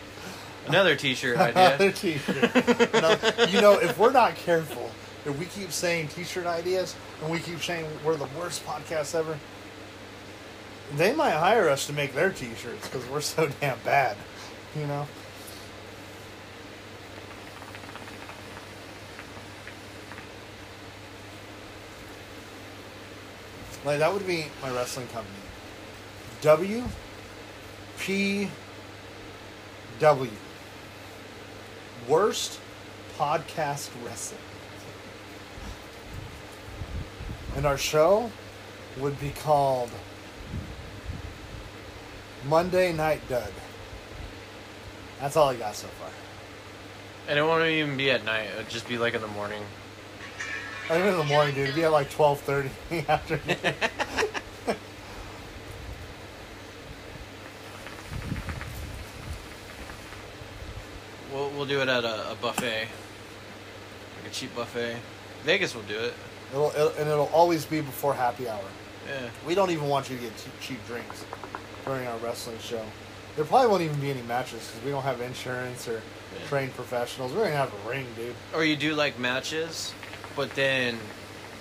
Another 0.67 0.95
T-shirt 0.97 1.37
idea. 1.39 1.75
Another 1.75 1.91
t-shirt. 1.93 3.51
You 3.51 3.61
know, 3.61 3.81
if 3.81 3.99
we're 3.99 4.13
not 4.13 4.37
careful, 4.37 4.92
if 5.25 5.39
we 5.39 5.47
keep 5.47 5.71
saying 5.71 6.09
T-shirt 6.09 6.47
ideas 6.47 6.97
and 7.23 7.31
we 7.31 7.39
keep 7.39 7.61
saying 7.61 7.87
we're 8.05 8.17
the 8.17 8.29
worst 8.39 8.65
podcast 8.67 9.15
ever, 9.15 9.39
they 10.97 11.15
might 11.15 11.33
hire 11.33 11.69
us 11.69 11.87
to 11.87 11.93
make 11.93 12.15
their 12.15 12.31
T-shirts 12.31 12.89
because 12.89 13.09
we're 13.09 13.21
so 13.21 13.49
damn 13.61 13.79
bad. 13.81 14.17
You 14.77 14.87
know. 14.87 15.07
Like 23.85 23.99
that 23.99 24.13
would 24.13 24.27
be 24.27 24.47
my 24.63 24.71
wrestling 24.71 25.09
company. 25.09 25.35
W 26.41 26.85
P 27.99 28.49
W. 29.99 30.31
Worst 32.09 32.61
podcast 33.17 33.91
wrestling. 34.05 34.41
And 37.57 37.67
our 37.67 37.77
show 37.77 38.31
would 38.99 39.19
be 39.21 39.31
called 39.31 39.91
Monday 42.49 42.93
Night 42.93 43.21
Dud. 43.29 43.53
That's 45.21 45.37
all 45.37 45.51
I 45.51 45.57
got 45.57 45.77
so 45.77 45.87
far. 45.89 46.09
And 47.29 47.39
it 47.39 47.43
won't 47.43 47.65
even 47.65 47.97
be 47.97 48.11
at 48.11 48.25
night. 48.25 48.49
It'll 48.53 48.71
just 48.71 48.89
be 48.89 48.99
like 48.99 49.15
in 49.15 49.21
the 49.21 49.29
morning. 49.29 49.63
Oh, 50.91 50.95
I 50.95 50.99
think 50.99 51.13
in 51.13 51.19
the 51.19 51.25
morning, 51.25 51.55
dude. 51.55 51.65
It'd 51.65 51.77
be 51.77 51.85
at 51.85 51.93
like 51.93 52.11
twelve 52.11 52.41
thirty 52.41 52.71
in 52.91 53.05
the 53.05 53.11
afternoon. 53.11 53.75
We'll 61.33 61.49
we'll 61.51 61.65
do 61.65 61.81
it 61.81 61.89
at 61.89 62.05
a, 62.05 62.33
a 62.33 62.35
buffet, 62.35 62.89
like 64.19 64.31
a 64.31 64.35
cheap 64.35 64.55
buffet. 64.55 64.97
Vegas 65.45 65.75
will 65.75 65.83
do 65.83 65.99
it. 65.99 66.13
It'll, 66.53 66.71
it'll 66.71 66.89
and 66.91 67.09
it'll 67.09 67.31
always 67.33 67.65
be 67.65 67.81
before 67.81 68.15
happy 68.15 68.49
hour. 68.49 68.61
Yeah. 69.09 69.29
We 69.47 69.55
don't 69.55 69.71
even 69.71 69.89
want 69.89 70.09
you 70.11 70.17
to 70.17 70.23
get 70.23 70.33
cheap, 70.37 70.53
cheap 70.61 70.87
drinks 70.87 71.25
during 71.85 72.07
our 72.07 72.17
wrestling 72.19 72.59
show. 72.61 72.85
There 73.37 73.45
probably 73.45 73.69
won't 73.69 73.83
even 73.83 73.99
be 74.01 74.11
any 74.11 74.23
matches 74.23 74.67
because 74.69 74.85
we 74.85 74.91
don't 74.91 75.03
have 75.03 75.21
insurance 75.21 75.89
or 75.89 75.95
Yeah. 76.35 76.47
trained 76.49 76.75
professionals. 76.75 77.33
We 77.33 77.39
don't 77.39 77.49
even 77.49 77.59
have 77.59 77.73
a 77.85 77.89
ring, 77.89 78.07
dude. 78.17 78.35
Or 78.55 78.65
you 78.65 78.77
do 78.77 78.95
like 78.95 79.19
matches, 79.19 79.93
but 80.37 80.55
then 80.55 80.99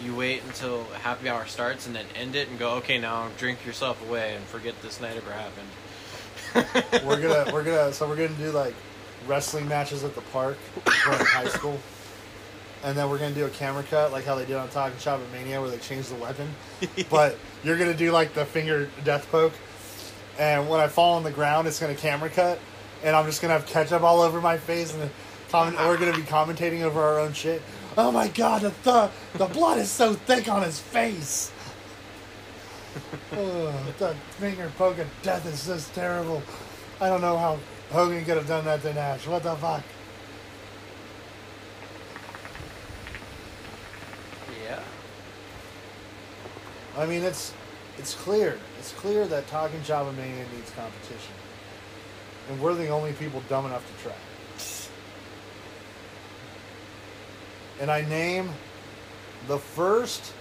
you 0.04 0.16
wait 0.16 0.44
until 0.44 0.84
happy 1.04 1.30
hour 1.30 1.46
starts 1.46 1.88
and 1.88 1.96
then 1.96 2.06
end 2.16 2.36
it 2.36 2.48
and 2.50 2.58
go, 2.60 2.76
okay, 2.76 2.98
now 2.98 3.28
drink 3.38 3.66
yourself 3.66 4.02
away 4.08 4.36
and 4.36 4.44
forget 4.46 4.80
this 4.82 5.00
night 5.02 5.16
ever 5.18 5.32
happened. 5.32 7.06
We're 7.06 7.22
gonna 7.22 7.50
we're 7.54 7.64
gonna 7.64 7.94
so 7.94 8.08
we're 8.08 8.16
gonna 8.16 8.30
do 8.40 8.52
like 8.52 8.74
wrestling 9.28 9.68
matches 9.68 10.04
at 10.04 10.16
the 10.16 10.22
park. 10.22 10.58
In 10.86 10.92
high 11.26 11.48
school, 11.48 11.80
and 12.84 12.98
then 12.98 13.10
we're 13.10 13.20
gonna 13.20 13.36
do 13.36 13.46
a 13.46 13.50
camera 13.50 13.84
cut 13.84 14.12
like 14.12 14.26
how 14.26 14.36
they 14.36 14.46
did 14.46 14.56
on 14.56 14.70
Talking 14.70 14.98
Shop 15.00 15.20
at 15.20 15.32
Mania 15.32 15.62
where 15.62 15.70
they 15.70 15.78
changed 15.78 16.10
the 16.10 16.16
weapon. 16.16 16.50
but 17.10 17.38
you're 17.64 17.78
gonna 17.78 17.94
do 17.94 18.12
like 18.12 18.34
the 18.34 18.46
finger 18.46 18.90
death 19.04 19.30
poke, 19.32 19.54
and 20.40 20.70
when 20.70 20.80
I 20.80 20.88
fall 20.88 21.16
on 21.16 21.24
the 21.24 21.32
ground, 21.32 21.68
it's 21.68 21.80
gonna 21.80 21.96
camera 21.96 22.30
cut, 22.30 22.60
and 23.04 23.16
I'm 23.16 23.26
just 23.26 23.42
gonna 23.42 23.54
have 23.54 23.66
ketchup 23.66 24.02
all 24.02 24.22
over 24.22 24.42
my 24.42 24.58
face, 24.58 24.94
and 24.94 25.10
comment, 25.50 25.78
we're 25.78 25.98
gonna 25.98 26.16
be 26.16 26.24
commentating 26.24 26.82
over 26.82 27.02
our 27.02 27.20
own 27.20 27.34
shit. 27.34 27.62
Oh 27.98 28.12
my 28.12 28.28
god, 28.30 28.62
the 28.62 28.74
the, 28.84 29.12
the 29.38 29.46
blood 29.48 29.78
is 29.78 29.90
so 29.90 30.14
thick 30.14 30.48
on 30.48 30.64
his 30.64 30.80
face. 30.80 31.52
Ugh, 33.32 33.74
that 34.00 34.16
finger 34.38 34.72
poke 34.78 34.98
of 34.98 35.08
death 35.22 35.46
is 35.46 35.66
just 35.66 35.94
terrible. 35.94 36.42
I 37.00 37.08
don't 37.08 37.22
know 37.22 37.38
how 37.38 37.60
Hogan 37.92 38.24
could 38.26 38.38
have 38.38 38.48
done 38.48 38.66
that 38.66 38.82
to 38.84 38.94
Nash. 38.94 39.28
What 39.28 39.44
the 39.44 39.56
fuck? 39.56 39.84
yeah. 44.64 44.80
I 46.98 47.06
mean, 47.06 47.24
it's 47.24 47.54
it's 47.98 48.14
clear. 48.14 48.58
It's 48.80 48.92
clear 48.94 49.28
that 49.28 49.48
Talking 49.48 49.82
Java 49.84 50.12
Mania 50.14 50.46
needs 50.56 50.72
competition, 50.72 51.34
and 52.50 52.62
we're 52.62 52.74
the 52.74 52.90
only 52.90 53.14
people 53.14 53.44
dumb 53.48 53.66
enough 53.66 53.86
to 53.86 54.04
try. 54.04 54.16
And 57.80 57.90
I 57.90 58.02
name 58.02 58.50
the 59.48 59.58
first 59.58 60.34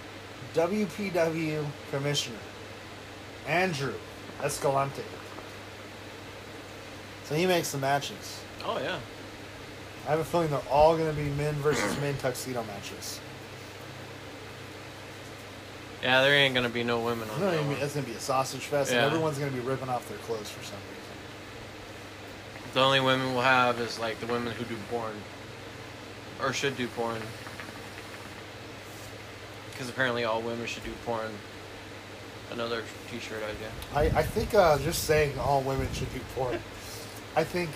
WPW 0.53 1.65
commissioner, 1.89 2.37
Andrew 3.47 3.93
Escalante. 4.43 5.03
So 7.25 7.35
he 7.35 7.45
makes 7.45 7.71
the 7.71 7.77
matches. 7.77 8.41
Oh 8.65 8.77
yeah. 8.79 8.99
I 10.07 10.11
have 10.11 10.19
a 10.19 10.25
feeling 10.25 10.49
they're 10.49 10.59
all 10.69 10.97
going 10.97 11.09
to 11.09 11.15
be 11.15 11.29
men 11.29 11.53
versus 11.55 11.97
men 11.99 12.15
tuxedo 12.17 12.63
matches. 12.63 13.19
Yeah, 16.03 16.21
there 16.21 16.33
ain't 16.33 16.55
gonna 16.55 16.69
be 16.69 16.83
no 16.83 16.99
women 16.99 17.29
on 17.29 17.39
that 17.41 17.53
I 17.53 17.57
mean? 17.57 17.67
one. 17.67 17.77
It's 17.81 17.93
going 17.93 18.05
to 18.05 18.11
be 18.11 18.17
a 18.17 18.19
sausage 18.21 18.61
fest, 18.61 18.91
Yeah. 18.91 18.97
and 18.99 19.05
everyone's 19.07 19.37
going 19.37 19.51
to 19.51 19.55
be 19.57 19.63
ripping 19.63 19.89
off 19.89 20.07
their 20.09 20.17
clothes 20.19 20.49
for 20.49 20.63
some 20.63 20.79
reason. 20.89 20.97
The 22.73 22.79
only 22.81 22.99
women 23.01 23.33
we'll 23.33 23.43
have 23.43 23.79
is 23.79 23.99
like 23.99 24.19
the 24.19 24.25
women 24.27 24.53
who 24.53 24.63
do 24.65 24.75
porn, 24.89 25.13
or 26.41 26.53
should 26.53 26.75
do 26.77 26.87
porn. 26.87 27.21
Because 29.71 29.89
apparently 29.89 30.23
all 30.23 30.41
women 30.41 30.65
should 30.65 30.83
do 30.83 30.91
porn. 31.05 31.31
Another 32.51 32.83
T-shirt 33.09 33.41
idea. 33.43 33.69
I, 34.13 34.19
I 34.19 34.23
think 34.23 34.53
uh, 34.53 34.77
just 34.79 35.05
saying 35.05 35.37
all 35.39 35.61
women 35.61 35.87
should 35.93 36.11
do 36.13 36.19
porn, 36.35 36.59
I 37.35 37.43
think 37.45 37.69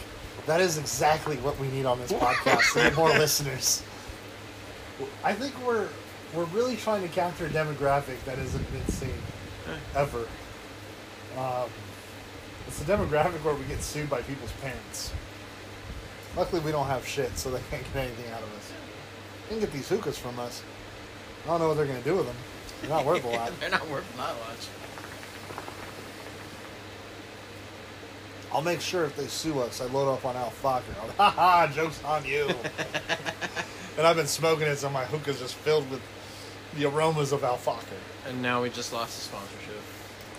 that 0.47 0.59
is 0.61 0.77
exactly 0.77 1.37
what 1.37 1.57
we 1.59 1.67
need 1.69 1.85
on 1.85 1.99
this 1.99 2.11
podcast 2.11 2.95
more 2.95 3.09
listeners. 3.19 3.83
I 5.23 5.33
think 5.33 5.53
we're 5.65 5.87
we're 6.35 6.45
really 6.45 6.75
trying 6.75 7.01
to 7.01 7.07
capture 7.07 7.45
a 7.45 7.49
demographic 7.49 8.23
that 8.25 8.37
hasn't 8.37 8.71
been 8.71 8.87
seen 8.87 9.13
ever. 9.95 10.27
Um, 11.37 11.69
it's 12.67 12.81
a 12.81 12.85
demographic 12.85 13.43
where 13.43 13.55
we 13.55 13.63
get 13.65 13.81
sued 13.81 14.09
by 14.09 14.21
people's 14.21 14.51
parents. 14.61 15.11
Luckily, 16.35 16.61
we 16.61 16.71
don't 16.71 16.87
have 16.87 17.07
shit, 17.07 17.37
so 17.37 17.49
they 17.49 17.61
can't 17.69 17.83
get 17.93 18.05
anything 18.05 18.31
out 18.33 18.41
of 18.41 18.53
us. 18.53 18.71
They 19.47 19.55
can 19.55 19.59
get 19.61 19.71
these 19.71 19.87
hookahs 19.87 20.17
from 20.17 20.37
us. 20.39 20.61
I 21.45 21.49
don't 21.49 21.59
know 21.59 21.67
what 21.69 21.77
they're 21.77 21.85
gonna 21.85 22.01
do 22.01 22.15
with 22.15 22.25
them. 22.25 22.35
They're 22.81 22.89
not 22.89 23.05
worth 23.05 23.23
a 23.23 23.29
lot. 23.29 23.51
They're 23.59 23.69
not 23.69 23.87
worth 23.89 24.17
that 24.17 24.35
much. 24.47 24.67
I'll 28.51 28.61
make 28.61 28.81
sure 28.81 29.05
if 29.05 29.15
they 29.15 29.27
sue 29.27 29.59
us, 29.59 29.81
I 29.81 29.85
load 29.85 30.11
up 30.11 30.25
on 30.25 30.35
Al 30.35 30.51
Fakher. 30.51 30.83
I'll, 31.01 31.09
ha 31.17 31.29
ha, 31.29 31.71
joke's 31.73 32.03
on 32.03 32.25
you. 32.25 32.47
and 33.97 34.05
I've 34.05 34.15
been 34.15 34.27
smoking 34.27 34.67
it, 34.67 34.77
so 34.77 34.89
my 34.89 35.05
hookah's 35.05 35.39
just 35.39 35.55
filled 35.55 35.89
with 35.89 36.01
the 36.75 36.85
aromas 36.85 37.31
of 37.31 37.43
alfalfa. 37.43 37.95
And 38.27 38.41
now 38.41 38.61
we 38.61 38.69
just 38.69 38.93
lost 38.93 39.17
the 39.17 39.23
sponsorship. 39.23 39.81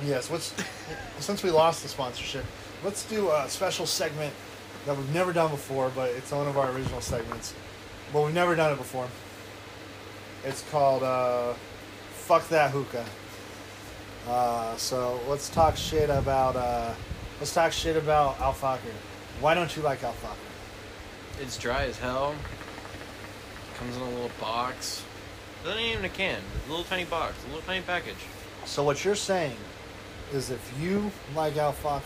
Yes, 0.04 0.30
what's, 0.30 0.54
since 1.18 1.42
we 1.42 1.50
lost 1.50 1.82
the 1.82 1.88
sponsorship, 1.88 2.44
let's 2.84 3.04
do 3.06 3.30
a 3.30 3.48
special 3.48 3.86
segment 3.86 4.34
that 4.84 4.96
we've 4.96 5.12
never 5.12 5.32
done 5.32 5.50
before, 5.50 5.90
but 5.94 6.10
it's 6.10 6.30
one 6.30 6.46
of 6.46 6.58
our 6.58 6.70
original 6.70 7.00
segments. 7.00 7.54
But 8.12 8.24
we've 8.24 8.34
never 8.34 8.54
done 8.54 8.72
it 8.72 8.76
before. 8.76 9.08
It's 10.44 10.68
called 10.70 11.02
uh, 11.02 11.54
Fuck 12.12 12.48
That 12.48 12.70
Hookah. 12.70 13.04
Uh, 14.28 14.76
so 14.76 15.20
let's 15.28 15.48
talk 15.48 15.76
shit 15.76 16.10
about 16.10 16.56
uh, 16.56 16.92
let's 17.38 17.54
talk 17.54 17.72
shit 17.72 17.96
about 17.96 18.40
alfalfa. 18.40 18.88
Why 19.40 19.54
don't 19.54 19.74
you 19.76 19.82
like 19.82 20.02
alfalfa? 20.02 20.36
It's 21.40 21.56
dry 21.56 21.84
as 21.84 21.98
hell. 21.98 22.34
Comes 23.76 23.96
in 23.96 24.02
a 24.02 24.08
little 24.08 24.30
box. 24.40 25.04
Doesn't 25.66 25.82
even 25.82 26.04
a 26.04 26.08
can. 26.08 26.38
A 26.66 26.70
little 26.70 26.84
tiny 26.84 27.04
box. 27.06 27.34
A 27.42 27.46
little 27.48 27.62
tiny 27.62 27.82
package. 27.82 28.14
So 28.66 28.84
what 28.84 29.04
you're 29.04 29.16
saying 29.16 29.56
is 30.32 30.48
if 30.50 30.72
you 30.80 31.10
like 31.34 31.56
Al 31.56 31.72
Fakher, 31.72 32.02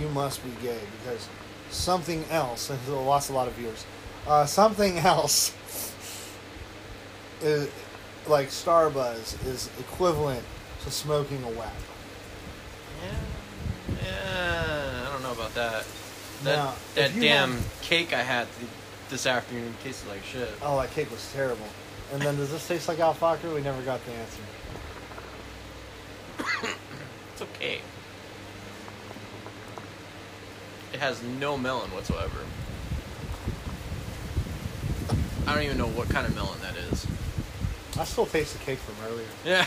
you 0.00 0.08
must 0.08 0.42
be 0.42 0.50
gay 0.62 0.80
because 0.98 1.28
something 1.68 2.24
else, 2.30 2.70
and 2.70 2.78
it 2.88 2.90
lost 2.90 3.28
a 3.28 3.34
lot 3.34 3.48
of 3.48 3.54
viewers, 3.54 3.84
uh, 4.26 4.46
something 4.46 4.96
else 5.12 5.54
is 7.42 7.68
like 8.26 8.48
Starbuzz 8.48 9.46
is 9.46 9.68
equivalent 9.78 10.42
to 10.84 10.90
smoking 10.90 11.44
a 11.44 11.48
whack. 11.50 11.74
Yeah. 13.02 13.96
Yeah. 14.04 15.04
I 15.06 15.12
don't 15.12 15.22
know 15.22 15.32
about 15.32 15.54
that. 15.54 15.84
That, 16.44 16.56
Now, 16.56 16.74
that 16.94 17.12
damn 17.20 17.58
cake 17.82 18.14
I 18.14 18.22
had 18.22 18.48
th- 18.58 18.70
this 19.10 19.26
afternoon 19.26 19.74
tasted 19.84 20.08
like 20.08 20.24
shit. 20.24 20.48
Oh, 20.62 20.80
that 20.80 20.92
cake 20.92 21.10
was 21.10 21.30
terrible. 21.34 21.66
And 22.12 22.20
then 22.20 22.36
does 22.36 22.50
this 22.50 22.66
taste 22.68 22.88
like 22.88 23.00
Al 23.00 23.14
Fakher? 23.14 23.54
We 23.54 23.62
never 23.62 23.80
got 23.82 24.04
the 24.04 24.12
answer. 24.12 24.42
It's 27.32 27.42
okay. 27.42 27.80
It 30.92 31.00
has 31.00 31.22
no 31.22 31.56
melon 31.56 31.90
whatsoever. 31.90 32.38
I 35.46 35.54
don't 35.54 35.64
even 35.64 35.78
know 35.78 35.88
what 35.88 36.08
kind 36.10 36.26
of 36.26 36.34
melon 36.34 36.60
that 36.60 36.76
is. 36.76 37.06
I 37.98 38.04
still 38.04 38.26
taste 38.26 38.52
the 38.52 38.64
cake 38.64 38.78
from 38.78 38.94
earlier. 39.06 39.26
Yeah. 39.44 39.66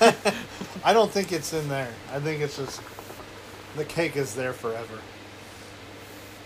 I 0.84 0.92
don't 0.92 1.10
think 1.10 1.32
it's 1.32 1.52
in 1.52 1.68
there. 1.68 1.92
I 2.12 2.20
think 2.20 2.40
it's 2.42 2.56
just 2.56 2.80
the 3.76 3.84
cake 3.84 4.16
is 4.16 4.34
there 4.34 4.52
forever. 4.52 4.98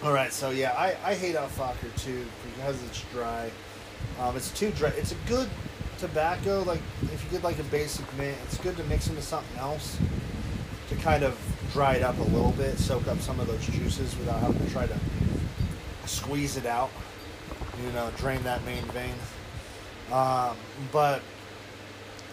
All 0.02 0.12
right, 0.12 0.32
so 0.32 0.50
yeah, 0.50 0.72
I, 0.72 0.96
I 1.04 1.14
hate 1.14 1.36
Al 1.36 1.48
Fakher 1.48 1.94
too 2.02 2.24
because 2.44 2.82
it's 2.84 3.02
dry. 3.12 3.50
Um, 4.20 4.36
it's 4.36 4.50
too 4.50 4.70
dry. 4.72 4.90
It's 4.90 5.12
a 5.12 5.16
good 5.26 5.48
tobacco. 5.98 6.62
Like 6.62 6.80
if 7.02 7.24
you 7.24 7.30
get 7.30 7.42
like 7.42 7.58
a 7.58 7.64
basic 7.64 8.04
mint, 8.16 8.36
it's 8.44 8.58
good 8.58 8.76
to 8.76 8.84
mix 8.84 9.08
into 9.08 9.22
something 9.22 9.58
else 9.58 9.98
to 10.88 10.96
kind 10.96 11.22
of 11.22 11.38
dry 11.72 11.94
it 11.94 12.02
up 12.02 12.18
a 12.18 12.22
little 12.22 12.52
bit, 12.52 12.78
soak 12.78 13.06
up 13.08 13.18
some 13.20 13.40
of 13.40 13.46
those 13.46 13.64
juices 13.66 14.16
without 14.18 14.40
having 14.40 14.64
to 14.64 14.72
try 14.72 14.86
to 14.86 14.98
squeeze 16.06 16.56
it 16.56 16.66
out. 16.66 16.90
You 17.84 17.92
know, 17.92 18.10
drain 18.18 18.42
that 18.42 18.62
main 18.64 18.84
vein. 18.86 19.14
Um, 20.12 20.56
but 20.92 21.22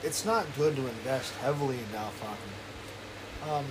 it's 0.03 0.25
not 0.25 0.45
good 0.57 0.75
to 0.75 0.81
invest 0.81 1.33
heavily 1.35 1.77
in 1.77 1.95
Al 1.95 2.11
Fakher. 2.11 3.49
Um, 3.49 3.65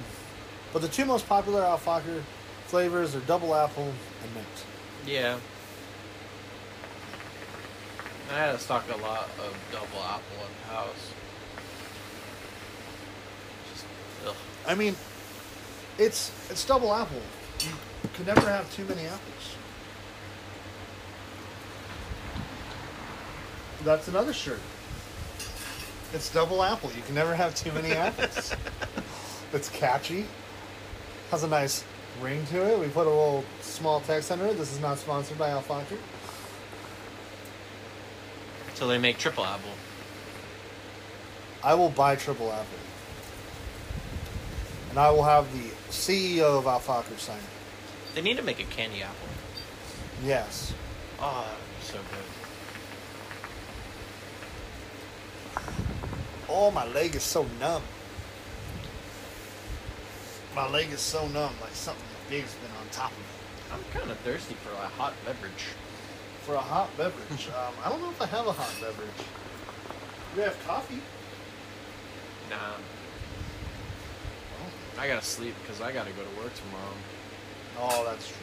but 0.73 0.81
the 0.81 0.89
two 0.89 1.05
most 1.05 1.29
popular 1.29 1.63
Al 1.63 1.79
Fakher 1.79 2.23
flavors 2.67 3.15
are 3.15 3.21
double 3.21 3.55
apple 3.55 3.93
and 4.23 4.35
mint. 4.35 4.47
Yeah. 5.07 5.39
I 8.31 8.35
had 8.35 8.53
to 8.53 8.59
stock 8.59 8.85
a 8.93 8.97
lot 9.03 9.29
of 9.39 9.57
double 9.71 10.03
apple 10.05 10.37
in 10.41 10.53
the 10.63 10.75
house. 10.75 11.13
Just, 13.73 13.87
ugh. 14.27 14.35
I 14.67 14.75
mean, 14.75 14.97
it's 15.99 16.33
it's 16.51 16.65
double 16.65 16.93
apple. 16.93 17.23
You 17.61 18.11
can 18.15 18.27
never 18.27 18.49
have 18.49 18.71
too 18.75 18.85
many 18.85 19.03
apples. 19.03 19.57
That's 23.85 24.09
another 24.09 24.33
shirt. 24.33 24.61
It's 26.13 26.33
double 26.33 26.63
apple. 26.63 26.91
You 26.97 27.03
can 27.03 27.15
never 27.15 27.35
have 27.35 27.55
too 27.55 27.73
many 27.73 27.93
apples. 27.93 28.55
it's 29.53 29.69
catchy. 29.69 30.27
Has 31.31 31.45
a 31.45 31.49
nice 31.49 31.85
ring 32.21 32.45
to 32.47 32.73
it. 32.73 32.79
We 32.79 32.89
put 32.89 33.07
a 33.07 33.11
little 33.11 33.45
small 33.61 34.01
text 34.01 34.33
under 34.33 34.47
it. 34.47 34.59
This 34.59 34.73
is 34.73 34.81
not 34.81 34.99
sponsored 34.99 35.39
by 35.39 35.51
Al 35.51 35.63
Fakher. 35.63 35.99
So 38.77 38.87
they 38.87 38.99
make 38.99 39.17
triple 39.17 39.47
apple. 39.47 39.71
I 41.65 41.73
will 41.73 41.89
buy 41.89 42.15
triple 42.15 42.53
apple. 42.53 42.79
And 44.91 44.99
I 44.99 45.11
will 45.11 45.25
have 45.25 45.51
the 45.55 45.71
CEO 45.89 46.59
of 46.59 46.67
Al 46.67 46.81
Fakher 46.81 47.19
sign 47.19 47.39
it. 47.39 48.15
They 48.15 48.21
need 48.21 48.37
to 48.37 48.43
make 48.43 48.61
a 48.61 48.65
candy 48.65 49.03
apple. 49.03 49.29
Yes. 50.23 50.75
Oh, 51.19 51.47
that'd 51.49 51.59
be 51.81 51.85
so 51.87 51.99
good. 55.55 55.65
Oh, 56.51 56.71
my 56.71 56.87
leg 56.87 57.15
is 57.15 57.23
so 57.23 57.47
numb. 57.59 57.83
My 60.55 60.69
leg 60.69 60.93
is 60.93 61.01
so 61.01 61.27
numb, 61.29 61.55
like 61.63 61.73
something 61.73 62.05
big's 62.29 62.55
been 62.57 62.71
on 62.79 62.89
top 62.93 63.13
of 63.13 63.19
it. 63.19 63.73
I'm 63.73 63.99
kind 63.99 64.11
of 64.11 64.19
thirsty 64.19 64.55
for 64.57 64.71
a 64.73 64.87
hot 64.87 65.15
beverage. 65.25 65.65
For 66.47 66.55
a 66.55 66.59
hot 66.61 66.97
beverage, 66.97 67.49
um, 67.59 67.75
I 67.85 67.89
don't 67.89 68.01
know 68.01 68.11
if 68.11 68.23
I 68.23 68.27
have 68.27 68.47
a 68.47 68.53
hot 68.53 68.73
beverage. 68.81 69.09
Do 69.19 70.37
we 70.37 70.43
have 70.43 70.57
coffee? 70.65 71.01
Nah, 72.49 72.57
Oh, 74.63 75.01
I 75.01 75.09
gotta 75.09 75.27
sleep 75.27 75.57
because 75.61 75.81
I 75.81 75.91
gotta 75.91 76.13
go 76.13 76.23
to 76.23 76.41
work 76.41 76.53
tomorrow. 76.55 76.95
oh 77.81 78.05
that's 78.05 78.29
true. 78.29 78.37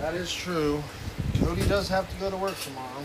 That 0.00 0.14
is 0.14 0.32
true. 0.32 0.82
Cody 1.40 1.62
does 1.68 1.88
have 1.88 2.10
to 2.10 2.16
go 2.16 2.30
to 2.30 2.36
work 2.36 2.58
tomorrow. 2.58 3.04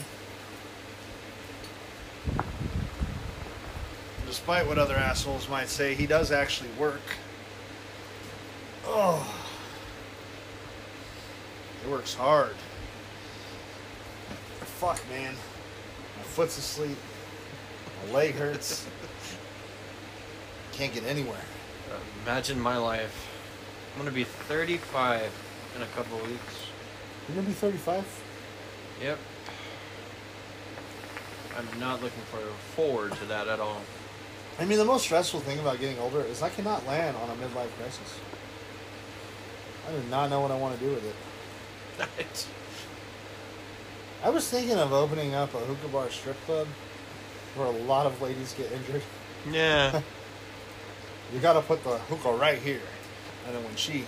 Despite 4.25 4.65
what 4.65 4.79
other 4.79 4.95
assholes 4.95 5.47
might 5.47 5.69
say, 5.69 5.93
he 5.93 6.07
does 6.07 6.31
actually 6.31 6.71
work. 6.79 7.01
Oh. 8.85 9.25
He 11.83 11.91
works 11.91 12.13
hard. 12.13 12.55
Fuck, 14.79 15.01
man. 15.09 15.33
My 16.17 16.23
foot's 16.23 16.57
asleep. 16.57 16.97
My 18.05 18.13
leg 18.13 18.35
hurts. 18.35 18.85
Can't 20.73 20.93
get 20.93 21.05
anywhere. 21.05 21.37
Imagine 22.23 22.59
my 22.59 22.77
life. 22.77 23.29
I'm 23.93 23.99
gonna 23.99 24.11
be 24.11 24.23
35 24.23 25.31
in 25.75 25.81
a 25.81 25.85
couple 25.87 26.17
weeks. 26.17 26.67
You're 27.27 27.35
gonna 27.35 27.47
be 27.47 27.53
35? 27.53 28.05
Yep. 29.01 29.19
I'm 31.57 31.79
not 31.79 32.01
looking 32.01 32.23
forward 32.75 33.13
to 33.13 33.25
that 33.25 33.47
at 33.47 33.59
all. 33.59 33.81
I 34.59 34.65
mean, 34.65 34.77
the 34.77 34.85
most 34.85 35.03
stressful 35.03 35.41
thing 35.41 35.59
about 35.59 35.79
getting 35.79 35.99
older 35.99 36.21
is 36.21 36.41
I 36.41 36.49
cannot 36.49 36.85
land 36.87 37.15
on 37.17 37.29
a 37.29 37.33
midlife 37.33 37.69
crisis. 37.77 38.19
I 39.87 39.91
do 39.91 40.01
not 40.09 40.29
know 40.29 40.39
what 40.41 40.51
I 40.51 40.57
want 40.57 40.77
to 40.79 40.85
do 40.85 40.91
with 40.91 41.05
it. 41.05 42.47
I 44.23 44.29
was 44.29 44.49
thinking 44.49 44.77
of 44.77 44.93
opening 44.93 45.33
up 45.35 45.53
a 45.53 45.57
hookah 45.59 45.87
bar 45.89 46.09
strip 46.09 46.37
club 46.45 46.67
where 47.55 47.67
a 47.67 47.71
lot 47.71 48.05
of 48.05 48.21
ladies 48.21 48.53
get 48.57 48.71
injured. 48.71 49.01
yeah. 49.51 50.01
You 51.33 51.39
got 51.39 51.53
to 51.53 51.61
put 51.61 51.83
the 51.83 51.97
hookah 51.97 52.33
right 52.37 52.59
here, 52.59 52.81
and 53.47 53.55
then 53.55 53.63
when 53.63 53.75
she, 53.75 54.05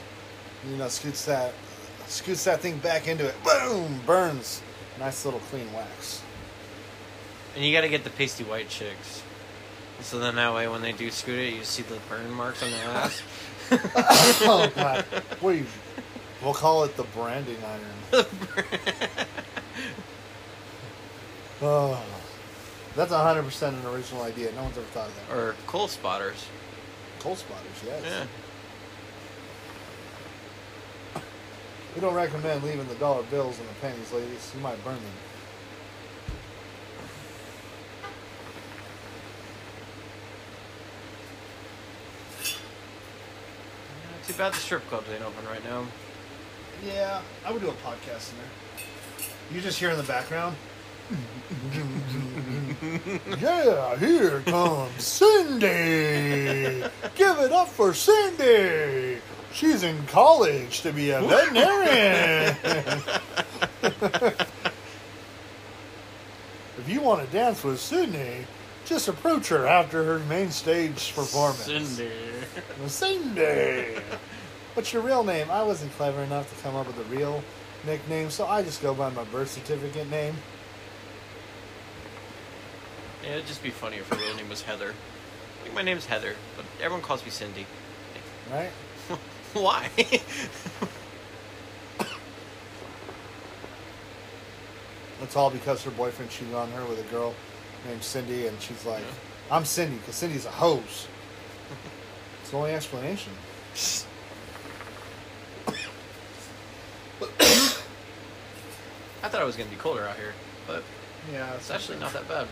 you 0.70 0.76
know, 0.78 0.88
scoots 0.90 1.26
that, 1.26 1.54
scoots 2.06 2.44
that 2.44 2.60
thing 2.62 2.78
back 2.78 3.08
into 3.08 3.26
it, 3.26 3.34
boom, 3.44 4.00
burns. 4.06 4.62
Nice 5.00 5.26
little 5.26 5.40
clean 5.50 5.72
wax. 5.74 6.22
And 7.56 7.66
you 7.66 7.74
gotta 7.74 7.90
get 7.90 8.04
the 8.04 8.12
pasty 8.12 8.44
white 8.44 8.70
chicks. 8.70 9.24
So 10.02 10.20
then 10.20 10.36
that 10.36 10.54
way 10.54 10.68
when 10.68 10.84
they 10.84 10.92
do 10.92 11.10
scoot 11.10 11.40
it, 11.40 11.54
you 11.56 11.64
see 11.64 11.82
the 11.82 11.98
burn 12.10 12.30
marks 12.32 12.62
on 12.62 12.70
their 12.70 12.90
ass. 12.90 13.24
oh 14.42 14.72
God! 14.76 15.06
We, 15.42 15.66
we'll 16.44 16.54
call 16.54 16.84
it 16.84 16.96
the 16.98 17.04
branding 17.04 17.58
iron. 17.66 18.26
Oh, 21.62 22.04
that's 22.96 23.12
hundred 23.12 23.44
percent 23.44 23.76
an 23.78 23.86
original 23.86 24.24
idea. 24.24 24.52
No 24.54 24.64
one's 24.64 24.78
ever 24.78 24.86
thought 24.88 25.08
of 25.08 25.16
that. 25.30 25.36
or 25.36 25.56
coal 25.68 25.88
spotters. 25.88 26.46
Coal 27.20 27.36
spotters, 27.36 27.84
yes. 27.86 28.04
Yeah. 28.06 28.26
We 31.96 32.02
don't 32.02 32.14
recommend 32.14 32.64
leaving 32.64 32.88
the 32.88 32.96
dollar 32.96 33.24
bills 33.24 33.58
and 33.58 33.68
the 33.70 33.74
pennies, 33.76 34.12
ladies. 34.12 34.52
You 34.54 34.62
might 34.62 34.84
burn 34.84 34.96
them. 34.96 35.04
Too 44.28 44.34
bad 44.34 44.54
the 44.54 44.58
strip 44.58 44.88
clubs 44.90 45.08
ain't 45.14 45.22
open 45.24 45.46
right 45.46 45.64
now. 45.64 45.86
Yeah, 46.86 47.22
I 47.46 47.52
would 47.52 47.62
do 47.62 47.70
a 47.70 47.74
podcast 47.74 48.32
in 48.32 48.38
there. 48.38 48.48
You 49.52 49.62
just 49.62 49.80
hear 49.80 49.92
in 49.92 49.98
the 49.98 50.04
background. 50.04 50.56
yeah, 53.40 53.96
here 53.98 54.42
comes 54.42 55.04
Cindy. 55.04 55.68
Give 57.16 57.38
it 57.40 57.52
up 57.52 57.70
for 57.70 57.94
Cindy. 57.94 59.22
She's 59.54 59.84
in 59.84 60.04
college 60.08 60.82
to 60.82 60.92
be 60.92 61.12
a 61.12 61.22
veterinarian. 61.28 62.58
if 66.80 66.88
you 66.88 67.02
want 67.02 67.24
to 67.26 67.32
dance 67.32 67.64
with 67.64 67.80
Sydney, 67.80 68.48
just 68.86 69.08
approach 69.08 69.50
her 69.50 69.68
after 69.68 70.04
her 70.04 70.20
main 70.20 70.52
stage 70.52 71.14
performance. 71.14 71.64
Cindy. 71.64 72.12
Cindy. 72.88 74.00
What's 74.74 74.94
your 74.94 75.02
real 75.02 75.24
name? 75.24 75.50
I 75.50 75.64
wasn't 75.64 75.92
clever 75.94 76.22
enough 76.22 76.56
to 76.56 76.64
come 76.64 76.76
up 76.76 76.88
with 76.88 77.00
a 77.00 77.16
real 77.16 77.44
nickname, 77.86 78.30
so 78.30 78.46
I 78.48 78.62
just 78.62 78.82
go 78.82 78.94
by 78.94 79.10
my 79.10 79.24
birth 79.26 79.52
certificate 79.52 80.10
name. 80.10 80.36
Yeah, 83.24 83.32
it'd 83.32 83.48
just 83.48 83.64
be 83.64 83.72
funny 83.72 83.98
if 83.98 84.10
her 84.10 84.16
real 84.16 84.36
name 84.36 84.50
was 84.50 84.64
Heather. 84.64 84.94
Like 85.64 85.74
my 85.74 85.82
name's 85.82 86.06
Heather, 86.06 86.36
but 86.56 86.66
everyone 86.82 87.02
calls 87.02 87.24
me 87.26 87.32
Cindy. 87.32 87.66
Right? 88.52 88.72
Why? 89.54 89.90
It's 95.22 95.36
all 95.36 95.50
because 95.50 95.84
her 95.84 95.92
boyfriend 95.92 96.30
cheated 96.30 96.54
on 96.54 96.70
her 96.72 96.86
with 96.86 97.00
a 97.00 97.12
girl 97.12 97.34
named 97.88 98.04
Cindy, 98.04 98.48
and 98.48 98.60
she's 98.62 98.86
like, 98.86 99.02
Yeah. 99.02 99.56
I'm 99.56 99.66
Cindy 99.66 99.98
because 99.98 100.16
Cindy's 100.16 100.46
a 100.46 100.52
hose. 100.52 101.08
It's 102.42 102.52
the 102.52 102.58
only 102.58 102.74
explanation. 102.74 103.32
I 109.24 109.28
thought 109.30 109.42
it 109.42 109.46
was 109.46 109.56
gonna 109.56 109.70
be 109.70 109.76
colder 109.76 110.04
out 110.04 110.16
here, 110.18 110.34
but 110.68 110.84
Yeah, 111.32 111.54
it's 111.56 111.72
actually 111.72 112.00
not 112.00 112.14
that 112.14 112.28
bad. 112.28 112.48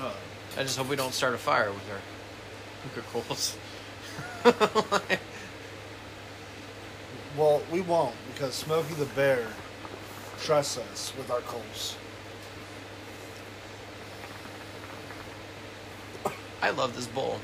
Uh, 0.00 0.12
I 0.56 0.62
just 0.62 0.78
hope 0.78 0.88
we 0.88 0.96
don't 0.96 1.12
start 1.12 1.34
a 1.34 1.38
fire 1.38 1.70
with 1.72 1.82
our 1.90 2.00
hookah 2.94 3.06
coals. 3.12 3.56
well, 7.36 7.62
we 7.70 7.80
won't 7.80 8.14
because 8.32 8.54
Smokey 8.54 8.94
the 8.94 9.04
Bear 9.06 9.46
trusts 10.40 10.78
us 10.78 11.12
with 11.16 11.30
our 11.30 11.40
coals. 11.40 11.96
I 16.62 16.70
love 16.70 16.94
this 16.94 17.06
bowl. 17.06 17.38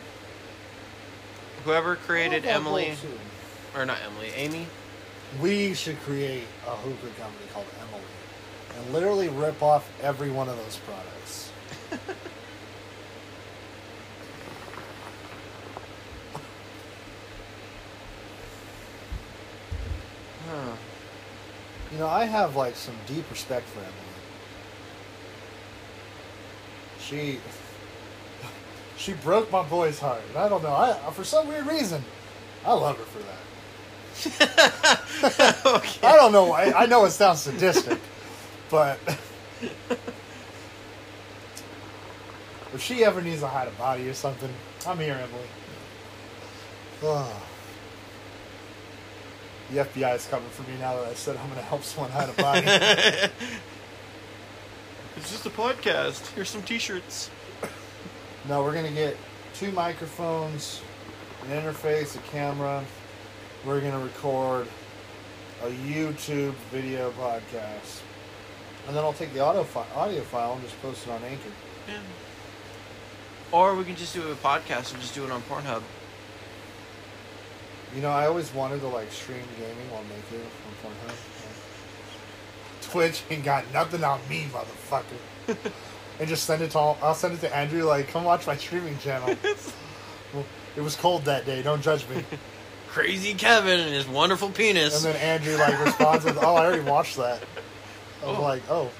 whoever 1.64 1.96
created 1.96 2.44
I 2.46 2.54
love 2.54 2.64
that 2.64 2.68
Emily, 2.68 2.94
or 3.74 3.86
not 3.86 3.98
Emily, 4.04 4.30
Amy. 4.34 4.66
We 5.40 5.74
should 5.74 5.98
create 6.00 6.46
a 6.66 6.70
hookah 6.70 7.20
company 7.20 7.46
called 7.52 7.66
Emily 7.80 8.02
and 8.76 8.92
literally 8.92 9.28
rip 9.28 9.62
off 9.62 9.90
every 10.02 10.30
one 10.30 10.48
of 10.48 10.56
those 10.56 10.78
products. 10.78 11.50
You 21.96 22.02
know, 22.02 22.08
I 22.08 22.26
have 22.26 22.56
like 22.56 22.76
some 22.76 22.94
deep 23.06 23.24
respect 23.30 23.66
for 23.68 23.78
Emily. 23.78 23.94
She 27.00 27.40
she 28.98 29.14
broke 29.14 29.50
my 29.50 29.62
boy's 29.62 29.98
heart. 29.98 30.20
And 30.28 30.36
I 30.36 30.46
don't 30.50 30.62
know. 30.62 30.74
I 30.74 30.92
for 31.12 31.24
some 31.24 31.48
weird 31.48 31.66
reason, 31.66 32.04
I 32.66 32.74
love 32.74 32.98
her 32.98 33.04
for 33.04 33.20
that. 33.20 33.38
okay. 35.66 36.06
I 36.06 36.16
don't 36.16 36.32
know 36.32 36.44
why. 36.44 36.70
I 36.72 36.84
know 36.84 37.06
it 37.06 37.12
sounds 37.12 37.40
sadistic, 37.40 37.98
but 38.70 38.98
if 42.74 42.82
she 42.82 43.04
ever 43.04 43.22
needs 43.22 43.40
to 43.40 43.48
hide 43.48 43.68
a 43.68 43.70
body 43.70 44.06
or 44.06 44.12
something, 44.12 44.50
I'm 44.86 44.98
here, 44.98 45.14
Emily. 45.14 45.48
Oh. 47.04 47.42
The 49.70 49.78
FBI 49.78 50.14
is 50.16 50.26
coming 50.26 50.48
for 50.50 50.62
me 50.70 50.76
now 50.78 50.96
that 50.96 51.08
I 51.08 51.14
said 51.14 51.36
I'm 51.36 51.46
going 51.48 51.58
to 51.58 51.66
help 51.66 51.82
someone 51.82 52.10
hide 52.12 52.28
a 52.28 52.32
body. 52.34 52.66
It's 55.16 55.30
just 55.30 55.46
a 55.46 55.50
podcast. 55.50 56.26
Here's 56.34 56.50
some 56.50 56.62
T-shirts. 56.62 57.30
no, 58.48 58.62
we're 58.62 58.74
going 58.74 58.86
to 58.86 58.92
get 58.92 59.16
two 59.54 59.72
microphones, 59.72 60.82
an 61.42 61.48
interface, 61.60 62.14
a 62.16 62.18
camera. 62.30 62.84
We're 63.64 63.80
going 63.80 63.92
to 63.92 63.98
record 63.98 64.68
a 65.64 65.68
YouTube 65.68 66.52
video 66.70 67.10
podcast. 67.12 68.02
And 68.86 68.94
then 68.94 69.02
I'll 69.02 69.14
take 69.14 69.32
the 69.32 69.40
audio, 69.40 69.64
fi- 69.64 69.86
audio 69.96 70.20
file 70.22 70.52
and 70.52 70.62
just 70.62 70.80
post 70.82 71.06
it 71.06 71.10
on 71.10 71.22
Anchor. 71.24 71.50
Yeah. 71.88 71.94
Or 73.52 73.74
we 73.74 73.84
can 73.84 73.96
just 73.96 74.14
do 74.14 74.22
a 74.30 74.34
podcast 74.34 74.92
and 74.92 75.00
just 75.00 75.14
do 75.14 75.24
it 75.24 75.30
on 75.30 75.40
Pornhub. 75.42 75.82
You 77.96 78.02
know, 78.02 78.10
I 78.10 78.26
always 78.26 78.52
wanted 78.52 78.80
to 78.80 78.88
like 78.88 79.10
stream 79.10 79.42
gaming 79.58 79.90
while 79.90 80.02
naked 80.04 80.46
on 80.84 80.92
Pornhub. 80.92 81.14
Twitch 82.82 83.22
ain't 83.30 83.42
got 83.44 83.64
nothing 83.72 84.04
on 84.04 84.20
me, 84.28 84.46
motherfucker. 84.52 85.56
and 86.20 86.28
just 86.28 86.44
send 86.44 86.62
it 86.62 86.72
to 86.72 86.78
all, 86.78 86.98
I'll 87.02 87.14
send 87.14 87.34
it 87.34 87.40
to 87.40 87.56
Andrew 87.56 87.84
like, 87.84 88.08
come 88.08 88.24
watch 88.24 88.46
my 88.46 88.56
streaming 88.56 88.98
channel. 88.98 89.34
Well, 90.34 90.44
it 90.76 90.82
was 90.82 90.94
cold 90.94 91.24
that 91.24 91.46
day. 91.46 91.62
Don't 91.62 91.80
judge 91.82 92.06
me. 92.08 92.22
Crazy 92.88 93.34
Kevin 93.34 93.80
and 93.80 93.92
his 93.92 94.06
wonderful 94.06 94.50
penis. 94.50 95.04
And 95.04 95.14
then 95.14 95.20
Andrew 95.22 95.56
like 95.56 95.82
responds 95.84 96.24
with, 96.24 96.38
"Oh, 96.40 96.54
I 96.54 96.64
already 96.66 96.82
watched 96.82 97.16
that." 97.16 97.42
I 98.22 98.26
was 98.26 98.38
Oh. 98.38 98.42
like, 98.42 98.62
"Oh, 98.70 98.90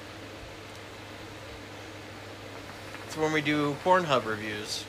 it's 3.07 3.17
when 3.17 3.31
we 3.31 3.41
do 3.41 3.75
Pornhub 3.83 4.25
reviews. 4.25 4.85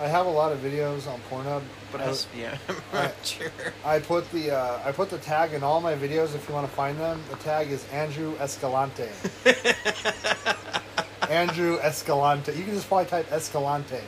I 0.00 0.08
have 0.08 0.26
a 0.26 0.30
lot 0.30 0.50
of 0.52 0.58
videos 0.60 1.06
on 1.06 1.20
Pornhub." 1.30 1.62
But 1.92 2.00
I, 2.00 2.14
yeah, 2.36 2.56
I'm 2.68 2.76
I- 2.92 3.12
sure. 3.22 3.50
I 3.84 3.98
put 3.98 4.30
the 4.32 4.50
uh, 4.56 4.80
I 4.84 4.92
put 4.92 5.10
the 5.10 5.18
tag 5.18 5.52
in 5.52 5.62
all 5.62 5.80
my 5.80 5.94
videos. 5.94 6.34
If 6.34 6.48
you 6.48 6.54
want 6.54 6.68
to 6.68 6.74
find 6.74 6.98
them, 6.98 7.22
the 7.30 7.36
tag 7.36 7.70
is 7.70 7.86
Andrew 7.92 8.34
Escalante. 8.40 9.08
Andrew 11.28 11.78
Escalante. 11.78 12.52
You 12.52 12.64
can 12.64 12.74
just 12.74 12.88
probably 12.88 13.06
type 13.06 13.30
Escalante. 13.30 14.00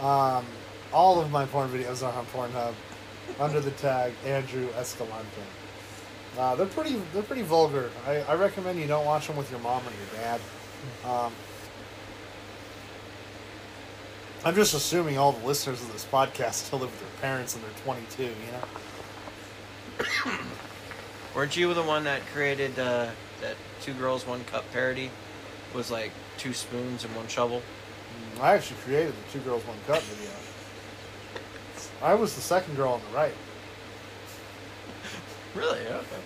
Um, 0.00 0.44
all 0.92 1.20
of 1.20 1.30
my 1.30 1.46
porn 1.46 1.68
videos 1.70 2.06
are 2.06 2.12
on 2.16 2.26
Pornhub 2.26 2.74
under 3.40 3.60
the 3.60 3.72
tag 3.72 4.12
Andrew 4.24 4.68
Escalante. 4.76 5.42
Uh, 6.38 6.54
they're 6.54 6.66
pretty 6.66 7.00
they're 7.12 7.22
pretty 7.22 7.42
vulgar. 7.42 7.90
I, 8.06 8.16
I 8.20 8.34
recommend 8.34 8.78
you 8.78 8.86
don't 8.86 9.06
watch 9.06 9.26
them 9.26 9.36
with 9.36 9.50
your 9.50 9.60
mom 9.60 9.82
or 9.82 9.90
your 9.90 10.22
dad. 10.22 10.40
Um, 11.04 11.32
I'm 14.44 14.54
just 14.54 14.74
assuming 14.74 15.18
all 15.18 15.32
the 15.32 15.46
listeners 15.46 15.82
of 15.82 15.92
this 15.92 16.04
podcast 16.04 16.54
still 16.54 16.78
live 16.78 16.90
with 16.90 17.00
their 17.00 17.20
parents 17.20 17.54
and 17.54 17.64
they're 17.64 17.70
22. 17.84 18.22
You 18.22 18.30
know. 20.28 20.38
Weren't 21.34 21.56
you 21.56 21.74
the 21.74 21.82
one 21.82 22.04
that 22.04 22.24
created 22.32 22.78
uh, 22.78 23.08
that 23.40 23.56
two 23.82 23.92
girls 23.94 24.26
one 24.26 24.44
cup 24.44 24.64
parody? 24.72 25.10
Was 25.74 25.90
like 25.90 26.12
two 26.38 26.52
spoons 26.52 27.04
and 27.04 27.14
one 27.16 27.26
shovel. 27.28 27.60
I 28.40 28.54
actually 28.54 28.78
created 28.84 29.12
the 29.12 29.32
two 29.32 29.44
girls 29.44 29.62
one 29.66 29.78
cup 29.86 30.02
video. 30.02 30.30
I 32.02 32.14
was 32.14 32.34
the 32.34 32.40
second 32.40 32.76
girl 32.76 32.92
on 32.92 33.00
the 33.10 33.16
right. 33.16 33.34
Really? 35.54 35.80
Okay. 35.80 36.20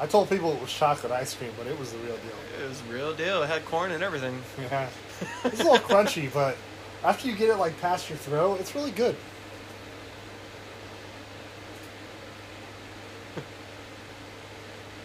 I 0.00 0.06
told 0.06 0.30
people 0.30 0.52
it 0.52 0.60
was 0.60 0.72
chocolate 0.72 1.12
ice 1.12 1.34
cream, 1.34 1.50
but 1.58 1.66
it 1.66 1.78
was 1.78 1.92
the 1.92 1.98
real 1.98 2.16
deal. 2.16 2.64
It 2.64 2.68
was 2.68 2.82
real 2.84 3.12
deal. 3.14 3.42
It 3.42 3.48
had 3.48 3.64
corn 3.66 3.90
and 3.92 4.02
everything. 4.02 4.40
Yeah, 4.58 4.88
it's 5.44 5.60
a 5.60 5.64
little 5.64 5.78
crunchy, 5.78 6.32
but 6.32 6.56
after 7.04 7.28
you 7.28 7.34
get 7.34 7.50
it 7.50 7.56
like 7.56 7.80
past 7.80 8.08
your 8.08 8.18
throat, 8.18 8.60
it's 8.60 8.74
really 8.74 8.90
good. 8.90 9.16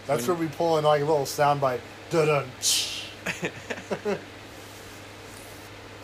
That's 0.06 0.28
where 0.28 0.36
we 0.36 0.48
pull 0.48 0.76
in 0.78 0.84
like 0.84 1.00
a 1.00 1.04
little 1.04 1.26
sound 1.26 1.60
bite. 1.60 1.80
Dun 2.10 2.26
dun. 2.26 2.48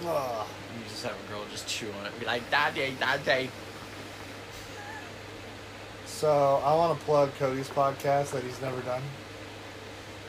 You 0.03 0.85
just 0.89 1.05
have 1.05 1.13
a 1.13 1.31
girl 1.31 1.45
just 1.51 1.69
chew 1.69 1.89
on 2.01 2.07
it 2.07 2.13
and 2.13 2.21
be 2.21 2.27
like, 2.27 2.49
Daddy, 2.51 2.97
Daddy. 2.99 3.51
So 6.07 6.63
I 6.65 6.75
want 6.75 6.99
to 6.99 7.05
plug 7.05 7.35
Cody's 7.39 7.69
podcast 7.69 8.33
that 8.33 8.43
he's 8.43 8.61
never 8.63 8.81
done. 8.83 9.03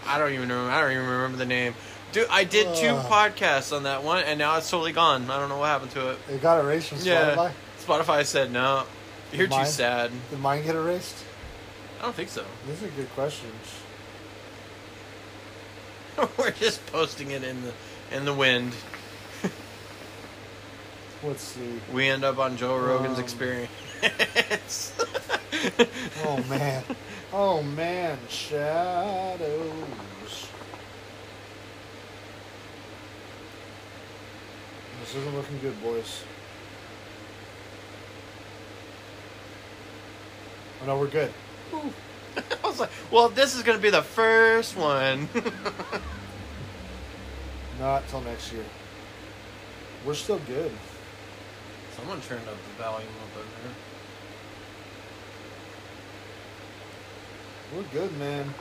I 0.06 0.18
don't 0.18 0.34
even 0.34 0.50
remember. 0.50 0.72
I 0.72 0.82
don't 0.82 0.92
even 0.92 1.06
remember 1.06 1.38
the 1.38 1.46
name. 1.46 1.74
Dude, 2.12 2.28
I 2.30 2.44
did 2.44 2.76
two 2.76 2.94
podcasts 2.94 3.76
on 3.76 3.84
that 3.84 4.04
one, 4.04 4.24
and 4.24 4.38
now 4.38 4.58
it's 4.58 4.70
totally 4.70 4.92
gone. 4.92 5.30
I 5.32 5.40
don't 5.40 5.48
know 5.50 5.58
what 5.58 5.68
happened 5.68 5.92
to 5.92 6.10
it. 6.12 6.18
It 6.30 6.42
got 6.42 6.60
erased 6.64 6.90
from 6.90 6.98
Yeah. 7.02 7.36
Spotify. 7.36 7.52
Spotify 8.04 8.26
said 8.26 8.52
no. 8.52 8.84
You're 9.32 9.48
too 9.48 9.52
Mine? 9.52 9.66
sad. 9.66 10.12
Did 10.30 10.40
mine 10.40 10.64
get 10.64 10.76
erased? 10.76 11.16
I 12.00 12.04
don't 12.04 12.16
think 12.16 12.28
so. 12.30 12.44
These 12.68 12.84
are 12.84 12.88
good 12.90 13.10
questions. 13.12 13.54
We're 16.38 16.52
just 16.52 16.86
posting 16.88 17.32
it 17.32 17.44
in 17.44 17.62
the 17.62 17.72
in 18.16 18.26
the 18.26 18.34
wind. 18.34 18.74
Let's 21.24 21.44
see. 21.44 21.80
We 21.94 22.10
end 22.10 22.24
up 22.26 22.40
on 22.40 22.58
Joe 22.58 22.78
Rogan's 22.78 23.18
Um. 23.18 23.24
experience. 23.24 23.72
Oh 26.26 26.44
man. 26.50 26.84
Oh 27.32 27.62
man. 27.62 28.18
Shadows. 28.30 29.72
This 35.02 35.16
isn't 35.16 35.36
looking 35.36 35.60
good, 35.60 35.82
boys. 35.82 36.24
Oh 40.82 40.86
no, 40.86 41.00
we're 41.00 41.08
good. 41.08 41.34
I 41.74 42.68
was 42.68 42.80
like, 42.80 42.92
well, 43.12 43.28
this 43.28 43.56
is 43.56 43.64
gonna 43.64 43.80
be 43.80 43.90
the 43.90 44.04
first 44.04 44.78
one. 44.78 45.28
Not 47.80 48.08
till 48.10 48.22
next 48.22 48.54
year. 48.54 48.64
We're 50.06 50.14
still 50.14 50.40
good. 50.40 50.72
Someone 51.98 52.22
turned 52.22 52.48
up 52.48 52.56
the 52.56 52.84
volume 52.84 53.10
up 53.24 53.44
in 53.44 53.50
there. 53.64 53.74
We're 57.76 58.08
good, 58.08 58.18
man. 58.20 58.54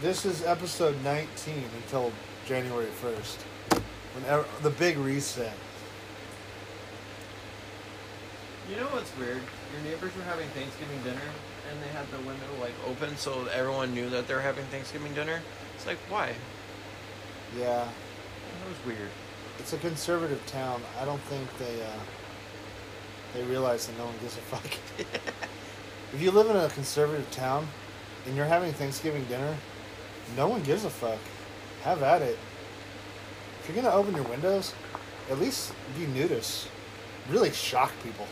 This 0.00 0.24
is 0.24 0.44
episode 0.44 1.02
19 1.02 1.64
until 1.82 2.12
January 2.46 2.88
1st. 3.02 3.82
Whenever 4.14 4.44
the 4.62 4.70
big 4.70 4.96
reset. 4.98 5.52
You 8.70 8.76
know 8.76 8.86
what's 8.86 9.10
weird? 9.18 9.42
Your 9.74 9.82
neighbors 9.82 10.14
were 10.14 10.22
having 10.22 10.48
Thanksgiving 10.50 11.02
dinner, 11.02 11.26
and 11.68 11.82
they 11.82 11.88
had 11.88 12.08
the 12.12 12.18
window 12.18 12.46
like 12.60 12.74
open, 12.86 13.16
so 13.16 13.46
everyone 13.52 13.92
knew 13.92 14.08
that 14.10 14.28
they 14.28 14.34
were 14.34 14.40
having 14.40 14.64
Thanksgiving 14.66 15.12
dinner. 15.12 15.40
It's 15.74 15.88
like, 15.88 15.98
why? 16.08 16.34
Yeah. 17.58 17.84
That 17.84 18.68
was 18.68 18.76
weird. 18.86 19.10
It's 19.58 19.72
a 19.72 19.78
conservative 19.78 20.40
town. 20.46 20.82
I 21.00 21.04
don't 21.04 21.20
think 21.22 21.48
they 21.58 21.82
uh, 21.82 21.98
they 23.34 23.42
realize 23.42 23.88
that 23.88 23.98
no 23.98 24.04
one 24.04 24.14
gives 24.20 24.36
a 24.36 24.40
fuck. 24.40 24.70
if 26.14 26.22
you 26.22 26.30
live 26.30 26.48
in 26.48 26.56
a 26.56 26.68
conservative 26.68 27.28
town 27.32 27.66
and 28.24 28.36
you're 28.36 28.46
having 28.46 28.72
Thanksgiving 28.72 29.24
dinner, 29.24 29.56
no 30.36 30.46
one 30.46 30.62
gives 30.62 30.84
a 30.84 30.90
fuck. 30.90 31.18
Have 31.82 32.04
at 32.04 32.22
it. 32.22 32.38
If 33.58 33.68
you're 33.68 33.82
gonna 33.82 33.92
open 33.92 34.14
your 34.14 34.28
windows, 34.28 34.74
at 35.28 35.40
least 35.40 35.72
be 35.98 36.06
nudist. 36.06 36.68
Really 37.28 37.50
shock 37.50 37.90
people. 38.04 38.28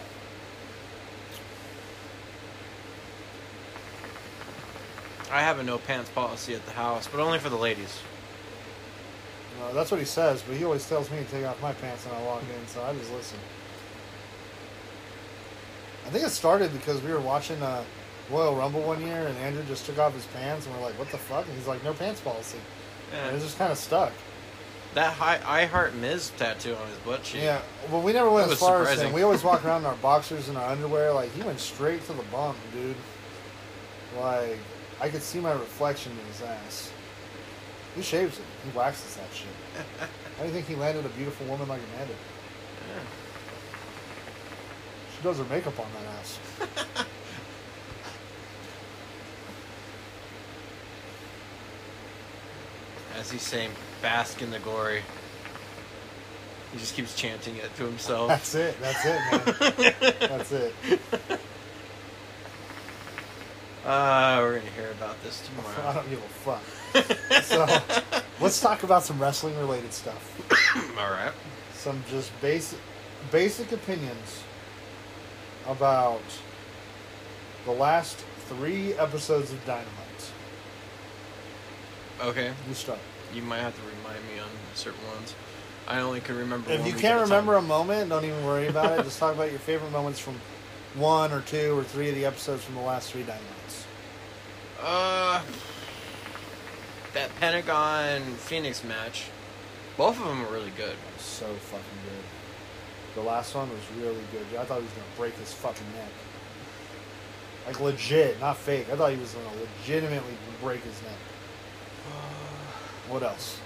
I 5.31 5.41
have 5.43 5.59
a 5.59 5.63
no 5.63 5.79
pants 5.79 6.11
policy 6.11 6.55
at 6.55 6.65
the 6.65 6.73
house, 6.73 7.07
but 7.07 7.21
only 7.21 7.39
for 7.39 7.49
the 7.49 7.57
ladies. 7.57 7.99
Uh, 9.63 9.73
that's 9.73 9.91
what 9.91 10.01
he 10.01 10.07
says, 10.07 10.43
but 10.43 10.57
he 10.57 10.65
always 10.65 10.89
tells 10.89 11.11
me 11.11 11.19
to 11.19 11.25
take 11.25 11.45
off 11.45 11.61
my 11.61 11.73
pants 11.73 12.07
when 12.07 12.15
I 12.15 12.23
walk 12.25 12.43
in, 12.43 12.67
so 12.69 12.83
I 12.83 12.95
just 12.95 13.13
listen. 13.13 13.39
I 16.07 16.11
think 16.11 16.25
it 16.25 16.31
started 16.31 16.73
because 16.73 17.03
we 17.03 17.13
were 17.13 17.21
watching 17.21 17.61
uh, 17.63 17.83
Royal 18.31 18.55
Rumble 18.55 18.81
one 18.83 19.03
year, 19.05 19.27
and 19.27 19.37
Andrew 19.39 19.63
just 19.65 19.85
took 19.85 19.99
off 19.99 20.15
his 20.15 20.25
pants, 20.27 20.67
and 20.67 20.75
we're 20.75 20.83
like, 20.83 20.99
"What 20.99 21.11
the 21.11 21.19
fuck?" 21.19 21.45
And 21.47 21.55
he's 21.57 21.67
like, 21.67 21.83
"No 21.85 21.93
pants 21.93 22.21
policy." 22.21 22.59
And 23.13 23.37
it 23.37 23.41
just 23.41 23.59
kind 23.59 23.73
of 23.73 23.79
stuck. 23.79 24.13
That 24.95 25.13
high, 25.15 25.41
I 25.45 25.67
Heart 25.67 25.95
Miz 25.97 26.31
tattoo 26.39 26.75
on 26.75 26.89
his 26.89 26.97
butt 26.99 27.23
cheek. 27.23 27.43
Yeah. 27.43 27.61
Well, 27.91 28.01
we 28.01 28.13
never 28.13 28.31
went 28.31 28.51
as 28.51 28.59
far 28.59 28.83
as 28.83 28.89
surprising. 28.89 29.09
him. 29.09 29.15
We 29.15 29.23
always 29.23 29.45
walk 29.45 29.65
around 29.65 29.83
in 29.83 29.87
our 29.87 29.95
boxers 30.03 30.49
and 30.49 30.57
our 30.57 30.71
underwear. 30.71 31.13
Like 31.13 31.33
he 31.35 31.43
went 31.43 31.61
straight 31.61 32.05
to 32.07 32.13
the 32.13 32.23
bump, 32.25 32.57
dude. 32.73 32.97
Like 34.19 34.59
I 35.01 35.09
could 35.09 35.23
see 35.23 35.41
my 35.41 35.53
reflection 35.53 36.13
in 36.13 36.27
his 36.27 36.43
ass. 36.43 36.93
He 37.95 38.03
shaves 38.03 38.39
it. 38.39 38.45
He 38.65 38.77
waxes 38.77 39.17
that 39.17 39.29
shit. 39.33 39.47
How 40.37 40.43
do 40.43 40.49
you 40.49 40.55
think 40.55 40.67
he 40.67 40.75
landed 40.75 41.05
a 41.05 41.09
beautiful 41.11 41.47
woman 41.47 41.69
like 41.69 41.81
Amanda? 41.95 42.15
Yeah. 42.15 43.01
She 45.17 45.23
does 45.23 45.39
her 45.39 45.45
makeup 45.45 45.79
on 45.79 45.87
that 45.95 46.05
ass. 46.19 46.39
As 53.17 53.31
he's 53.31 53.43
saying, 53.43 53.71
bask 54.01 54.43
in 54.43 54.51
the 54.51 54.61
glory. 54.61 55.03
He 56.73 56.79
just 56.79 56.95
keeps 56.95 57.17
chanting 57.17 57.57
it 57.57 57.75
to 57.77 57.85
himself. 57.85 58.29
That's 58.29 58.55
it. 58.55 58.77
That's 58.81 59.05
it, 59.05 59.21
man. 59.33 59.95
That's 60.21 60.53
it. 60.53 60.75
Uh, 63.89 64.41
we're 64.43 64.59
gonna 64.59 64.71
hear 64.73 64.91
about 64.91 65.17
this 65.23 65.43
tomorrow. 65.49 65.89
I 65.89 65.95
don't 65.95 66.11
give 66.11 66.19
a 66.19 66.29
fuck. 66.29 66.63
So 67.45 67.67
let's 68.39 68.61
talk 68.61 68.83
about 68.83 69.03
some 69.03 69.19
wrestling 69.19 69.57
related 69.59 69.95
stuff. 69.95 70.95
All 70.99 71.11
right. 71.11 71.33
Some 71.73 72.03
just 72.11 72.31
basic 72.43 72.79
basic 73.33 73.73
opinions 73.73 74.43
about 75.67 76.21
the 77.65 77.71
last 77.71 78.19
three 78.49 78.93
episodes 78.95 79.53
of 79.53 79.65
Dynamite. 79.65 79.89
Okay. 82.21 82.53
You 82.69 82.75
start. 82.75 82.99
You 83.33 83.41
might 83.41 83.61
have 83.61 83.75
to 83.75 83.83
remind 83.83 84.23
me 84.35 84.39
on 84.39 84.49
certain 84.75 85.01
ones. 85.15 85.35
I 85.87 86.01
only 86.01 86.21
can 86.21 86.37
remember. 86.37 86.71
If 86.71 86.87
you 86.87 86.93
can't 86.93 87.23
remember 87.23 87.55
time. 87.55 87.65
a 87.65 87.69
moment, 87.69 88.11
don't 88.11 88.25
even 88.27 88.45
worry 88.45 88.67
about 88.67 88.99
it. 88.99 89.05
Just 89.05 89.19
talk 89.19 89.35
about 89.35 89.51
your 89.51 89.61
favorite 89.61 89.93
moments 89.93 90.19
from 90.19 90.35
one 90.95 91.33
or 91.33 91.41
two 91.43 91.79
or 91.79 91.85
three 91.85 92.09
of 92.09 92.15
the 92.15 92.25
episodes 92.25 92.65
from 92.65 92.75
the 92.75 92.81
last 92.81 93.13
three 93.13 93.23
Dynamites. 93.23 93.85
Uh, 94.81 95.43
that 97.15 97.35
Pentagon 97.41 98.23
Fenix 98.35 98.85
match. 98.85 99.27
Both 99.97 100.21
of 100.21 100.27
them 100.27 100.43
were 100.43 100.53
really 100.53 100.73
good. 100.77 100.97
So 101.19 101.47
fucking 101.47 101.99
good. 102.05 103.21
The 103.21 103.29
last 103.29 103.55
one 103.55 103.69
was 103.69 103.81
really 104.01 104.23
good. 104.31 104.47
I 104.59 104.65
thought 104.65 104.79
he 104.79 104.85
was 104.85 104.93
gonna 104.93 105.07
break 105.17 105.35
his 105.35 105.53
fucking 105.53 105.87
neck. 105.95 106.13
Like 107.67 107.81
legit, 107.81 108.41
not 108.41 108.57
fake. 108.57 108.87
I 108.93 108.97
thought 108.97 109.11
he 109.11 109.19
was 109.19 109.33
gonna 109.35 109.61
legitimately 109.61 110.35
break 110.63 110.83
his 110.83 111.03
neck. 111.03 111.19
What 113.09 113.23
else? 113.23 113.59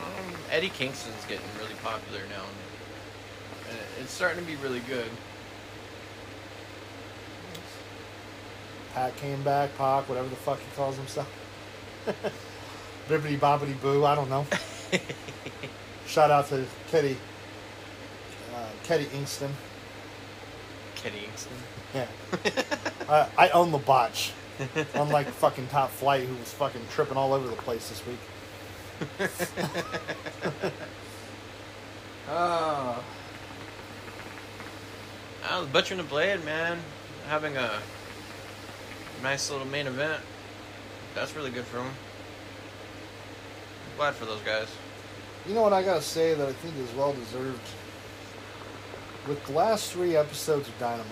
Um, 0.00 0.34
Eddie 0.50 0.68
Kingston's 0.68 1.24
getting 1.26 1.44
really 1.58 1.74
popular 1.82 2.20
now, 2.30 2.44
it's 4.00 4.12
starting 4.12 4.44
to 4.44 4.50
be 4.50 4.56
really 4.56 4.80
good. 4.80 5.08
Pat 8.94 9.16
came 9.16 9.42
back, 9.42 9.76
Pac, 9.76 10.08
whatever 10.08 10.28
the 10.28 10.36
fuck 10.36 10.58
he 10.60 10.66
calls 10.76 10.96
himself. 10.96 11.28
Bibbity 13.08 13.38
bobbity 13.38 13.80
boo, 13.80 14.04
I 14.04 14.14
don't 14.14 14.30
know. 14.30 14.46
Shout 16.06 16.30
out 16.30 16.48
to 16.48 16.64
Ketty, 16.90 17.16
uh, 18.54 18.68
Ketty 18.84 19.06
Ingston. 19.06 19.50
Kenny 20.94 21.18
Kingston. 21.20 21.52
Yeah. 21.94 22.06
uh, 23.08 23.28
I 23.36 23.48
own 23.50 23.72
the 23.72 23.78
botch. 23.78 24.32
Unlike 24.94 25.28
fucking 25.28 25.66
Top 25.68 25.90
Flight, 25.90 26.22
who 26.22 26.34
was 26.36 26.52
fucking 26.52 26.82
tripping 26.90 27.16
all 27.16 27.32
over 27.32 27.48
the 27.48 27.56
place 27.56 27.88
this 27.88 28.02
week. 28.06 28.18
uh, 29.20 30.70
Oh, 32.28 33.04
the 35.50 35.68
Butcher 35.72 35.94
and 35.94 36.00
the 36.00 36.08
Blade, 36.08 36.44
man, 36.44 36.78
having 37.28 37.56
a 37.56 37.70
nice 39.22 39.50
little 39.50 39.66
main 39.66 39.86
event. 39.86 40.22
That's 41.14 41.36
really 41.36 41.50
good 41.50 41.64
for 41.64 41.78
him. 41.78 41.90
Glad 43.96 44.14
for 44.14 44.24
those 44.24 44.40
guys. 44.40 44.68
you 45.46 45.54
know 45.54 45.62
what 45.62 45.72
I 45.72 45.82
gotta 45.82 46.02
say 46.02 46.34
that 46.34 46.48
I 46.48 46.52
think 46.52 46.76
is 46.78 46.92
well 46.96 47.12
deserved? 47.12 47.60
With 49.28 49.44
the 49.46 49.52
last 49.52 49.92
three 49.92 50.16
episodes 50.16 50.68
of 50.68 50.78
Dynamite, 50.78 51.08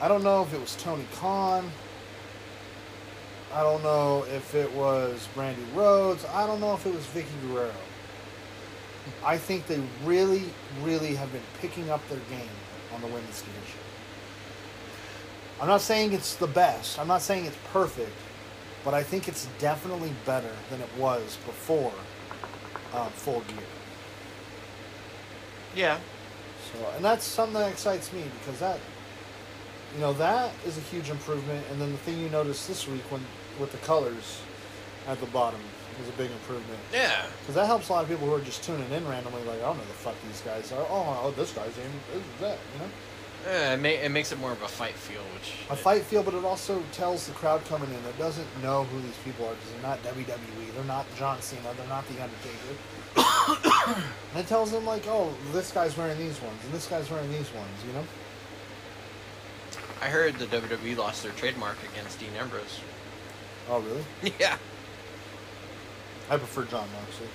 I 0.00 0.08
don't 0.08 0.24
know 0.24 0.42
if 0.42 0.52
it 0.52 0.60
was 0.60 0.74
Tony 0.76 1.06
Khan. 1.14 1.70
I 3.54 3.62
don't 3.62 3.82
know 3.82 4.26
if 4.34 4.54
it 4.54 4.70
was 4.72 5.26
Brandi 5.34 5.64
Rhodes. 5.74 6.24
I 6.26 6.46
don't 6.46 6.60
know 6.60 6.74
if 6.74 6.84
it 6.84 6.92
was 6.92 7.04
Vickie 7.06 7.48
Guerrero. 7.48 7.70
I 9.24 9.38
think 9.38 9.66
they 9.66 9.80
really, 10.04 10.44
really 10.82 11.14
have 11.14 11.32
been 11.32 11.42
picking 11.60 11.88
up 11.88 12.06
their 12.08 12.18
game 12.28 12.48
on 12.96 13.02
the 13.02 13.06
women's 13.08 13.42
division. 13.42 13.80
I'm 15.60 15.68
not 15.68 15.82
saying 15.82 16.12
it's 16.12 16.34
the 16.34 16.46
best. 16.46 16.98
I'm 16.98 17.08
not 17.08 17.22
saying 17.22 17.44
it's 17.44 17.56
perfect, 17.72 18.16
but 18.84 18.94
I 18.94 19.02
think 19.02 19.28
it's 19.28 19.46
definitely 19.58 20.12
better 20.24 20.52
than 20.70 20.80
it 20.80 20.88
was 20.98 21.38
before 21.46 21.92
um, 22.94 23.10
Full 23.10 23.40
Gear. 23.40 23.58
Yeah. 25.74 25.98
So, 26.72 26.78
and 26.96 27.04
that's 27.04 27.24
something 27.24 27.54
that 27.54 27.70
excites 27.70 28.12
me 28.12 28.24
because 28.40 28.58
that, 28.60 28.78
you 29.94 30.00
know, 30.00 30.14
that 30.14 30.52
is 30.66 30.78
a 30.78 30.80
huge 30.80 31.10
improvement. 31.10 31.64
And 31.70 31.80
then 31.80 31.92
the 31.92 31.98
thing 31.98 32.18
you 32.18 32.30
noticed 32.30 32.66
this 32.66 32.88
week 32.88 33.02
when 33.10 33.20
with 33.60 33.72
the 33.72 33.78
colors 33.78 34.40
at 35.06 35.20
the 35.20 35.26
bottom 35.26 35.60
was 35.98 36.08
a 36.08 36.12
big 36.12 36.30
improvement 36.30 36.78
Yeah. 36.92 37.26
because 37.40 37.54
that 37.54 37.66
helps 37.66 37.88
a 37.88 37.92
lot 37.92 38.04
of 38.04 38.10
people 38.10 38.26
who 38.26 38.34
are 38.34 38.40
just 38.40 38.62
tuning 38.62 38.90
in 38.90 39.06
randomly. 39.08 39.42
Like, 39.44 39.58
I 39.58 39.62
don't 39.62 39.78
know 39.78 39.84
the 39.84 39.92
fuck 39.92 40.14
these 40.26 40.40
guys 40.42 40.72
are. 40.72 40.80
Oh, 40.90 41.20
oh 41.24 41.30
this 41.32 41.52
guy's 41.52 41.76
in. 41.78 41.90
This 42.12 42.22
is 42.22 42.40
that. 42.40 42.58
You 42.74 42.80
know, 42.80 42.90
Yeah, 43.46 43.74
it, 43.74 43.80
ma- 43.80 43.88
it 44.04 44.08
makes 44.10 44.32
it 44.32 44.38
more 44.40 44.52
of 44.52 44.60
a 44.62 44.68
fight 44.68 44.94
feel, 44.94 45.22
which 45.34 45.52
a 45.70 45.76
fight 45.76 46.02
feel, 46.02 46.22
but 46.22 46.34
it 46.34 46.44
also 46.44 46.82
tells 46.92 47.26
the 47.26 47.32
crowd 47.34 47.64
coming 47.66 47.88
in 47.92 48.02
that 48.04 48.18
doesn't 48.18 48.46
know 48.62 48.84
who 48.84 49.00
these 49.02 49.16
people 49.24 49.46
are 49.46 49.54
because 49.54 49.70
they're 49.72 49.82
not 49.82 50.02
WWE. 50.02 50.74
They're 50.74 50.84
not 50.84 51.06
John 51.16 51.40
Cena. 51.40 51.72
They're 51.76 51.88
not 51.88 52.04
the 52.08 52.22
Undertaker. 52.22 52.74
and 54.34 54.38
it 54.44 54.46
tells 54.48 54.70
them 54.72 54.84
like, 54.84 55.04
oh, 55.08 55.32
this 55.52 55.70
guy's 55.72 55.96
wearing 55.96 56.18
these 56.18 56.40
ones, 56.42 56.58
and 56.64 56.72
this 56.74 56.86
guy's 56.86 57.10
wearing 57.10 57.30
these 57.30 57.50
ones. 57.54 57.70
You 57.86 57.92
know. 57.94 58.04
I 60.02 60.08
heard 60.08 60.34
the 60.36 60.46
WWE 60.46 60.96
lost 60.96 61.22
their 61.22 61.32
trademark 61.32 61.76
against 61.92 62.20
Dean 62.20 62.28
Ambrose. 62.38 62.80
Oh, 63.70 63.80
really? 63.80 64.04
Yeah. 64.38 64.58
I 66.30 66.36
prefer 66.36 66.64
Jon 66.64 66.88
Moxley. 67.00 67.28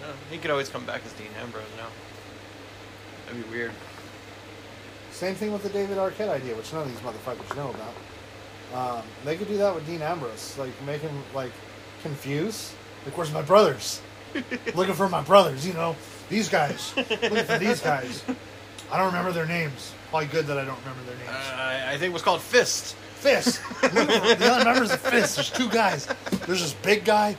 No, 0.00 0.08
he 0.30 0.38
could 0.38 0.50
always 0.50 0.68
come 0.68 0.84
back 0.86 1.02
as 1.04 1.12
Dean 1.12 1.28
Ambrose 1.40 1.64
now. 1.76 1.88
That'd 3.26 3.44
be 3.44 3.50
weird. 3.50 3.72
Same 5.10 5.34
thing 5.34 5.52
with 5.52 5.62
the 5.62 5.68
David 5.68 5.98
Arquette 5.98 6.28
idea, 6.28 6.54
which 6.54 6.72
none 6.72 6.82
of 6.82 6.88
these 6.88 7.00
motherfuckers 7.00 7.56
know 7.56 7.70
about. 7.70 8.98
Um, 8.98 9.02
they 9.24 9.36
could 9.36 9.48
do 9.48 9.56
that 9.58 9.74
with 9.74 9.86
Dean 9.86 10.02
Ambrose, 10.02 10.56
like 10.58 10.70
make 10.86 11.00
him 11.00 11.22
like 11.34 11.52
confused. 12.02 12.72
Like, 13.04 13.16
where's 13.16 13.32
my 13.32 13.42
brothers? 13.42 14.00
Looking 14.74 14.94
for 14.94 15.08
my 15.08 15.22
brothers, 15.22 15.66
you 15.66 15.72
know. 15.72 15.96
These 16.28 16.48
guys. 16.48 16.92
Looking 16.96 17.44
for 17.44 17.58
these 17.58 17.80
guys. 17.80 18.22
I 18.92 18.98
don't 18.98 19.06
remember 19.06 19.32
their 19.32 19.46
names. 19.46 19.92
Probably 20.10 20.28
good 20.28 20.46
that 20.46 20.58
I 20.58 20.64
don't 20.64 20.78
remember 20.80 21.02
their 21.04 21.16
names. 21.16 21.30
Uh, 21.30 21.86
I 21.88 21.92
think 21.92 22.10
it 22.10 22.12
was 22.12 22.22
called 22.22 22.40
Fist. 22.42 22.94
Fist. 22.94 23.60
The 23.80 24.48
other 24.50 24.64
members 24.64 24.92
of 24.92 25.00
Fist. 25.00 25.36
There's 25.36 25.50
two 25.50 25.68
guys. 25.68 26.06
There's 26.46 26.60
this 26.60 26.74
big 26.74 27.04
guy. 27.04 27.36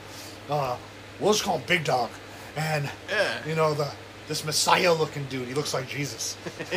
Uh, 0.50 0.76
we'll 1.20 1.32
just 1.32 1.44
call 1.44 1.58
him 1.58 1.64
Big 1.66 1.84
Dog, 1.84 2.10
and 2.56 2.90
Yeah. 3.08 3.46
you 3.46 3.54
know 3.54 3.72
the 3.72 3.90
this 4.26 4.44
Messiah-looking 4.44 5.24
dude. 5.24 5.48
He 5.48 5.54
looks 5.54 5.72
like 5.74 5.88
Jesus. 5.88 6.36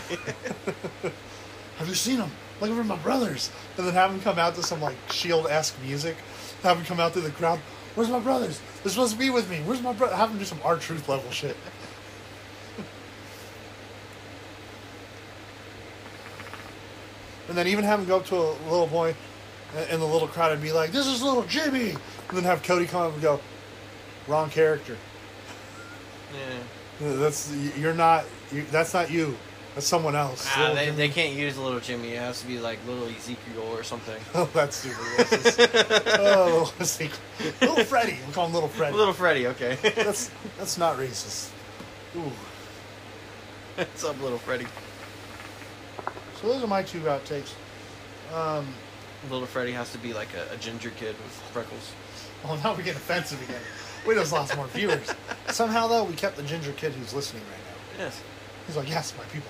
have 1.78 1.88
you 1.88 1.94
seen 1.94 2.18
him? 2.18 2.32
Looking 2.60 2.76
for 2.76 2.84
my 2.84 2.96
brothers. 2.98 3.52
And 3.78 3.86
then 3.86 3.94
have 3.94 4.10
him 4.10 4.22
come 4.22 4.40
out 4.40 4.56
to 4.56 4.64
some 4.64 4.82
like 4.82 4.96
Shield-esque 5.12 5.76
music. 5.84 6.16
Have 6.64 6.78
him 6.78 6.86
come 6.86 7.00
out 7.00 7.14
to 7.14 7.22
the 7.22 7.30
crowd. 7.30 7.60
Where's 7.94 8.10
my 8.10 8.20
brothers? 8.20 8.60
They're 8.82 8.92
supposed 8.92 9.14
to 9.14 9.20
be 9.20 9.30
with 9.30 9.52
me. 9.52 9.62
Where's 9.66 9.84
my 9.84 9.94
brother? 9.94 10.16
Have 10.16 10.32
him 10.32 10.40
do 10.40 10.46
some 10.46 10.60
R 10.64 10.78
Truth 10.78 11.08
level 11.08 11.30
shit. 11.30 11.56
and 17.50 17.56
then 17.58 17.68
even 17.68 17.84
have 17.84 18.00
him 18.00 18.08
go 18.08 18.18
up 18.18 18.26
to 18.28 18.36
a 18.36 18.54
little 18.70 18.88
boy 18.88 19.14
in 19.92 20.00
the 20.00 20.08
little 20.08 20.28
crowd 20.28 20.52
and 20.52 20.62
be 20.62 20.72
like, 20.72 20.92
"This 20.92 21.06
is 21.06 21.22
little 21.22 21.44
Jimmy," 21.44 21.92
and 21.92 22.38
then 22.38 22.44
have 22.46 22.64
Cody 22.64 22.86
come 22.88 23.04
up 23.04 23.14
and 23.14 23.22
go, 23.22 23.40
"Wrong 24.28 24.50
character. 24.50 24.98
Yeah. 26.34 27.10
That's 27.18 27.52
you're 27.78 27.94
not. 27.94 28.26
You, 28.52 28.64
that's 28.72 28.94
not 28.94 29.10
you. 29.12 29.36
That's 29.76 29.88
someone 29.88 30.16
else." 30.16 30.48
Ah, 30.56 30.74
they, 30.74 30.90
they 30.92 31.10
can't 31.10 31.34
use 31.36 31.58
little 31.58 31.80
Jimmy. 31.80 32.14
It 32.14 32.20
has 32.20 32.42
to 32.42 32.48
be 32.48 32.60
like 32.60 32.80
little 32.88 33.08
Ezekiel 33.08 33.64
or 33.72 33.84
something. 33.84 34.20
Oh, 34.36 34.50
that's 34.54 34.76
super 34.78 34.96
racist. 35.02 36.18
oh, 36.20 36.72
little 36.80 36.86
secret. 36.86 37.20
Little 37.62 37.84
Freddy. 37.84 38.18
We'll 38.26 38.34
call 38.34 38.48
him 38.48 38.54
Little 38.54 38.70
Freddy. 38.70 38.96
Little 38.96 39.14
Freddy, 39.14 39.48
okay. 39.48 39.78
That's 39.96 40.32
that's 40.58 40.78
not 40.78 40.98
racist. 40.98 41.50
Ooh. 42.16 42.32
What's 43.76 44.04
up, 44.04 44.22
little 44.22 44.38
Freddy? 44.38 44.68
So 46.40 46.48
those 46.48 46.64
are 46.64 46.68
my 46.68 46.84
two 46.84 47.00
outtakes. 47.02 47.54
Um, 48.34 48.68
Little 49.32 49.48
Freddy 49.48 49.72
has 49.72 49.92
to 49.94 49.98
be 49.98 50.14
like 50.14 50.28
a, 50.36 50.54
a 50.54 50.58
ginger 50.58 50.92
kid 50.92 51.16
with 51.24 51.32
freckles. 51.52 51.92
well, 52.44 52.58
now 52.58 52.72
we're 52.74 52.84
getting 52.84 52.96
offensive 52.98 53.42
again. 53.42 53.62
We 54.06 54.16
just 54.16 54.34
lost 54.34 54.56
more 54.56 54.68
viewers. 54.68 55.14
Somehow, 55.50 55.88
though, 55.88 56.04
we 56.04 56.14
kept 56.16 56.36
the 56.36 56.44
ginger 56.44 56.74
kid 56.74 56.92
who's 56.94 57.14
listening 57.14 57.44
right 57.44 57.98
now. 57.98 58.06
Yes. 58.06 58.22
He's 58.68 58.76
like, 58.76 58.90
yes, 58.90 59.14
my 59.18 59.24
people. 59.26 59.50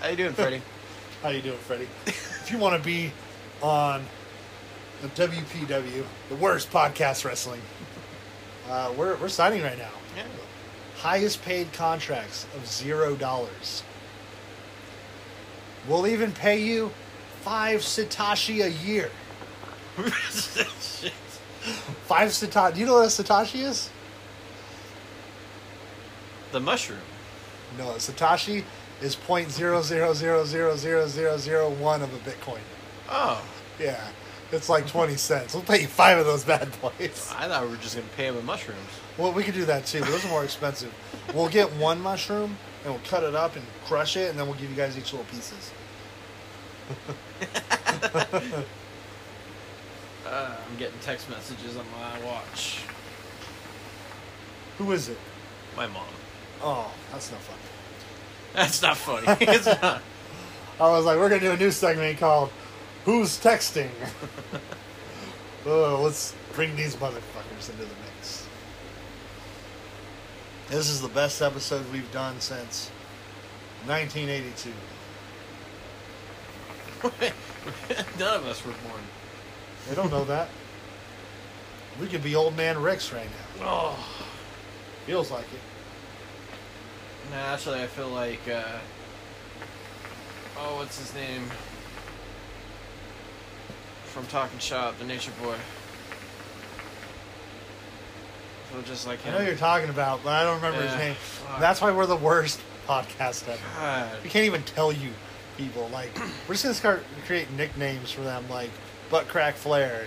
How 0.00 0.08
you 0.08 0.16
doing, 0.16 0.32
Freddy? 0.32 0.62
How 1.22 1.28
you 1.28 1.42
doing, 1.42 1.58
Freddie? 1.58 1.88
if 2.06 2.48
you 2.50 2.56
want 2.58 2.80
to 2.80 2.86
be 2.86 3.12
on 3.62 4.02
the 5.02 5.08
WPW, 5.08 6.04
the 6.30 6.36
worst 6.36 6.70
podcast 6.70 7.24
wrestling, 7.26 7.60
uh, 8.70 8.92
we're, 8.96 9.16
we're 9.16 9.28
signing 9.28 9.62
right 9.62 9.76
now. 9.76 9.90
yeah. 10.16 10.24
Highest 10.96 11.42
paid 11.42 11.72
contracts 11.72 12.46
of 12.56 12.66
zero 12.66 13.16
dollars. 13.16 13.82
We'll 15.88 16.06
even 16.06 16.32
pay 16.32 16.62
you 16.62 16.90
five 17.40 17.80
Satoshi 17.80 18.64
a 18.64 18.70
year. 18.70 19.10
Five 21.60 22.30
Satoshi. 22.30 22.74
Do 22.74 22.80
you 22.80 22.86
know 22.86 22.94
what 22.94 23.04
a 23.04 23.22
Satoshi 23.22 23.62
is? 23.62 23.90
The 26.52 26.60
mushroom. 26.60 27.00
No, 27.78 27.90
a 27.90 27.94
Satoshi 27.96 28.64
is 29.00 29.14
point 29.14 29.50
zero 29.50 29.82
zero 29.82 30.12
zero 30.14 30.44
zero 30.44 30.76
zero 30.76 31.06
zero 31.06 31.36
zero 31.36 31.70
one 31.70 32.02
of 32.02 32.12
a 32.14 32.18
Bitcoin. 32.30 32.60
Oh, 33.08 33.42
Yeah, 33.78 34.00
it's 34.52 34.68
like 34.68 34.86
twenty 34.86 35.16
cents. 35.16 35.54
We'll 35.54 35.62
pay 35.62 35.82
you 35.82 35.86
five 35.86 36.18
of 36.18 36.26
those 36.26 36.44
bad 36.44 36.68
boys. 36.80 37.32
I 37.36 37.46
thought 37.46 37.64
we 37.64 37.70
were 37.70 37.76
just 37.76 37.94
gonna 37.94 38.08
pay 38.16 38.26
him 38.26 38.36
with 38.36 38.44
mushrooms. 38.44 38.78
Well, 39.18 39.32
we 39.32 39.42
could 39.42 39.54
do 39.54 39.64
that 39.66 39.86
too, 39.86 40.00
but 40.00 40.08
those 40.10 40.24
are 40.24 40.28
more 40.28 40.44
expensive. 40.44 40.92
We'll 41.34 41.48
get 41.48 41.70
one 41.74 42.00
mushroom 42.00 42.56
and 42.84 42.94
we'll 42.94 43.02
cut 43.04 43.22
it 43.22 43.34
up 43.34 43.54
and 43.56 43.64
crush 43.84 44.16
it, 44.16 44.30
and 44.30 44.38
then 44.38 44.46
we'll 44.46 44.56
give 44.56 44.70
you 44.70 44.76
guys 44.76 44.96
each 44.96 45.12
little 45.12 45.26
pieces. 45.26 45.70
Uh, 50.30 50.54
I'm 50.64 50.78
getting 50.78 50.98
text 51.00 51.28
messages 51.28 51.76
on 51.76 51.84
my 51.90 52.24
watch. 52.24 52.82
Who 54.78 54.92
is 54.92 55.08
it? 55.08 55.18
My 55.76 55.88
mom. 55.88 56.06
Oh, 56.62 56.92
that's 57.10 57.32
not 57.32 57.40
funny. 57.40 57.58
That's 58.54 58.80
not 58.80 58.96
funny. 58.96 59.26
it's 59.40 59.66
not. 59.66 60.02
I 60.78 60.88
was 60.88 61.04
like, 61.04 61.18
we're 61.18 61.28
gonna 61.28 61.40
do 61.40 61.50
a 61.50 61.56
new 61.56 61.72
segment 61.72 62.18
called 62.18 62.50
"Who's 63.06 63.40
Texting." 63.40 63.90
oh, 65.66 66.00
let's 66.02 66.34
bring 66.52 66.76
these 66.76 66.94
motherfuckers 66.94 67.68
into 67.68 67.82
the 67.82 67.94
mix. 68.04 68.46
This 70.68 70.88
is 70.88 71.02
the 71.02 71.08
best 71.08 71.42
episode 71.42 71.84
we've 71.92 72.10
done 72.12 72.40
since 72.40 72.88
1982. 73.86 74.70
None 78.20 78.34
of 78.34 78.46
us 78.46 78.64
were 78.64 78.72
born. 78.72 79.02
They 79.90 79.96
don't 79.96 80.10
know 80.12 80.24
that. 80.26 80.48
We 82.00 82.06
could 82.06 82.22
be 82.22 82.36
old 82.36 82.56
man 82.56 82.80
Rex 82.80 83.12
right 83.12 83.26
now. 83.58 83.66
Oh. 83.66 84.08
Feels 85.04 85.32
like 85.32 85.44
it. 85.52 85.60
No, 87.32 87.36
actually, 87.36 87.82
I 87.82 87.88
feel 87.88 88.08
like. 88.08 88.38
Uh, 88.48 88.62
oh, 90.60 90.76
what's 90.76 90.96
his 90.96 91.12
name? 91.12 91.42
From 94.04 94.26
Talking 94.28 94.60
Shop, 94.60 94.96
the 95.00 95.04
Nature 95.04 95.32
Boy. 95.42 95.56
So 98.72 98.80
just 98.82 99.08
like 99.08 99.18
I 99.26 99.30
know 99.30 99.40
you're 99.40 99.56
talking 99.56 99.90
about, 99.90 100.22
but 100.22 100.30
I 100.30 100.44
don't 100.44 100.62
remember 100.62 100.82
his 100.82 100.96
name. 100.96 101.16
fuck. 101.16 101.58
That's 101.58 101.80
why 101.80 101.90
we're 101.90 102.06
the 102.06 102.14
worst 102.14 102.60
podcast 102.86 103.48
ever. 103.48 103.60
God. 103.76 104.08
We 104.22 104.30
can't 104.30 104.46
even 104.46 104.62
tell 104.62 104.92
you 104.92 105.10
people. 105.56 105.88
Like, 105.92 106.16
we're 106.48 106.54
just 106.54 106.62
gonna 106.62 106.74
start 106.74 107.04
creating 107.26 107.56
nicknames 107.56 108.12
for 108.12 108.20
them, 108.20 108.44
like 108.48 108.70
Butt 109.10 109.28
Crack 109.28 109.54
Flair, 109.56 110.06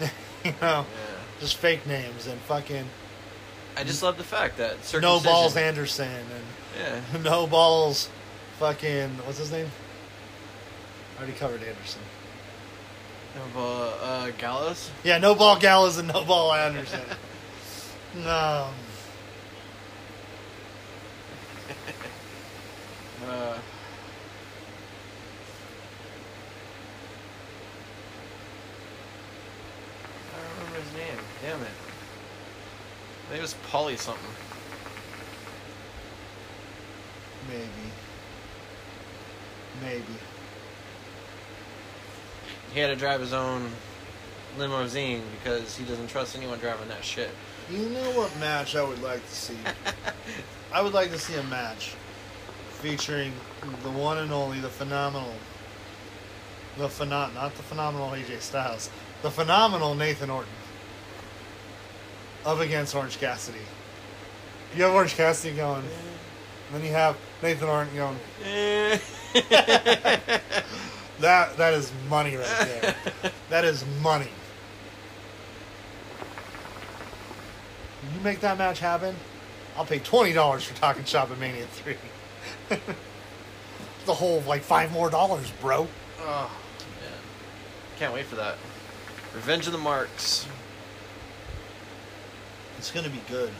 and 0.00 0.10
you 0.44 0.52
know, 0.62 0.86
Yeah. 0.86 0.86
just 1.40 1.56
fake 1.56 1.86
names 1.86 2.26
and 2.26 2.40
fucking 2.42 2.88
I 3.76 3.84
just 3.84 4.02
love 4.02 4.16
the 4.16 4.24
fact 4.24 4.56
that 4.58 4.76
No. 5.00 5.20
Balls 5.20 5.56
Anderson 5.56 6.08
and 6.08 6.44
Yeah. 6.78 7.00
No 7.22 7.46
Balls, 7.46 8.08
fucking 8.58 9.10
what's 9.24 9.38
his 9.38 9.50
name? 9.52 9.70
I 11.16 11.18
already 11.22 11.36
covered 11.36 11.62
Anderson. 11.62 12.00
No 13.36 13.42
Ball, 13.54 13.92
uh, 14.02 14.30
Gallows. 14.38 14.90
Yeah, 15.04 15.18
No 15.18 15.34
Ball 15.34 15.58
Gallows 15.58 15.98
and 15.98 16.08
No 16.08 16.24
Ball 16.24 16.52
Anderson. 16.54 17.00
no. 18.16 18.68
Uh, 23.28 23.58
I 30.32 30.36
don't 30.40 30.58
remember 30.58 30.80
his 30.80 30.92
name. 30.94 31.18
Damn 31.48 31.62
it. 31.62 31.66
I 31.66 33.28
think 33.28 33.38
it 33.38 33.40
was 33.40 33.54
Polly 33.70 33.96
something. 33.96 34.22
Maybe. 37.48 37.66
Maybe. 39.80 40.18
He 42.74 42.80
had 42.80 42.88
to 42.88 42.96
drive 42.96 43.22
his 43.22 43.32
own 43.32 43.70
limousine 44.58 45.22
because 45.38 45.74
he 45.74 45.86
doesn't 45.86 46.08
trust 46.08 46.36
anyone 46.36 46.58
driving 46.58 46.88
that 46.88 47.02
shit. 47.02 47.30
You 47.70 47.88
know 47.88 48.10
what 48.10 48.36
match 48.38 48.76
I 48.76 48.82
would 48.82 49.00
like 49.00 49.26
to 49.26 49.34
see? 49.34 49.56
I 50.74 50.82
would 50.82 50.92
like 50.92 51.10
to 51.12 51.18
see 51.18 51.36
a 51.36 51.42
match 51.44 51.94
featuring 52.72 53.32
the 53.82 53.90
one 53.90 54.18
and 54.18 54.32
only, 54.32 54.60
the 54.60 54.68
phenomenal, 54.68 55.32
the 56.76 56.88
phenom, 56.88 57.32
not 57.32 57.54
the 57.54 57.62
phenomenal 57.62 58.10
AJ 58.10 58.42
Styles, 58.42 58.90
the 59.22 59.30
phenomenal 59.30 59.94
Nathan 59.94 60.28
Orton, 60.28 60.52
up 62.44 62.60
against 62.60 62.94
Orange 62.94 63.18
Cassidy. 63.18 63.58
You 64.76 64.84
have 64.84 64.92
Orange 64.94 65.14
Cassidy 65.14 65.56
going, 65.56 65.82
and 65.82 66.74
then 66.74 66.84
you 66.84 66.92
have 66.92 67.16
Nathan 67.42 67.68
Orton 67.68 67.94
going. 67.94 68.18
That 71.20 71.56
that 71.56 71.74
is 71.74 71.92
money 72.08 72.36
right 72.36 72.46
there. 72.46 72.94
that 73.50 73.64
is 73.64 73.84
money. 74.02 74.28
You 78.14 78.20
make 78.22 78.40
that 78.40 78.56
match 78.56 78.78
happen, 78.78 79.16
I'll 79.76 79.84
pay 79.84 79.98
twenty 79.98 80.32
dollars 80.32 80.64
for 80.64 80.76
Talking 80.76 81.04
Shop 81.04 81.30
at 81.30 81.38
Mania 81.38 81.66
Three. 81.66 81.96
the 84.06 84.14
whole 84.14 84.42
like 84.42 84.62
five 84.62 84.92
more 84.92 85.10
dollars, 85.10 85.50
bro. 85.60 85.88
oh, 86.20 86.50
man. 87.00 87.12
Can't 87.98 88.14
wait 88.14 88.26
for 88.26 88.36
that. 88.36 88.56
Revenge 89.34 89.66
of 89.66 89.72
the 89.72 89.78
Marks. 89.78 90.46
It's 92.78 92.92
gonna 92.92 93.10
be 93.10 93.20
good. 93.28 93.50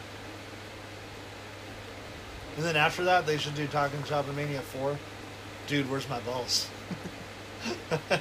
And 2.55 2.65
then 2.65 2.75
after 2.75 3.03
that, 3.03 3.25
they 3.25 3.37
should 3.37 3.55
do 3.55 3.67
Talking 3.67 4.03
Shop 4.03 4.25
Mania 4.33 4.61
Four. 4.61 4.97
Dude, 5.67 5.89
where's 5.89 6.09
my 6.09 6.19
balls? 6.21 6.67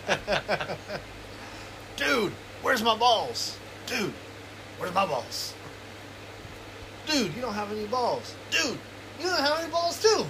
Dude, 1.96 2.32
where's 2.62 2.82
my 2.82 2.96
balls? 2.96 3.56
Dude, 3.86 4.12
where's 4.78 4.92
my 4.92 5.06
balls? 5.06 5.54
Dude, 7.06 7.34
you 7.34 7.40
don't 7.40 7.54
have 7.54 7.72
any 7.72 7.86
balls. 7.86 8.34
Dude, 8.50 8.78
you 9.18 9.26
don't 9.26 9.40
have 9.40 9.60
any 9.60 9.70
balls 9.70 10.02
too. 10.02 10.26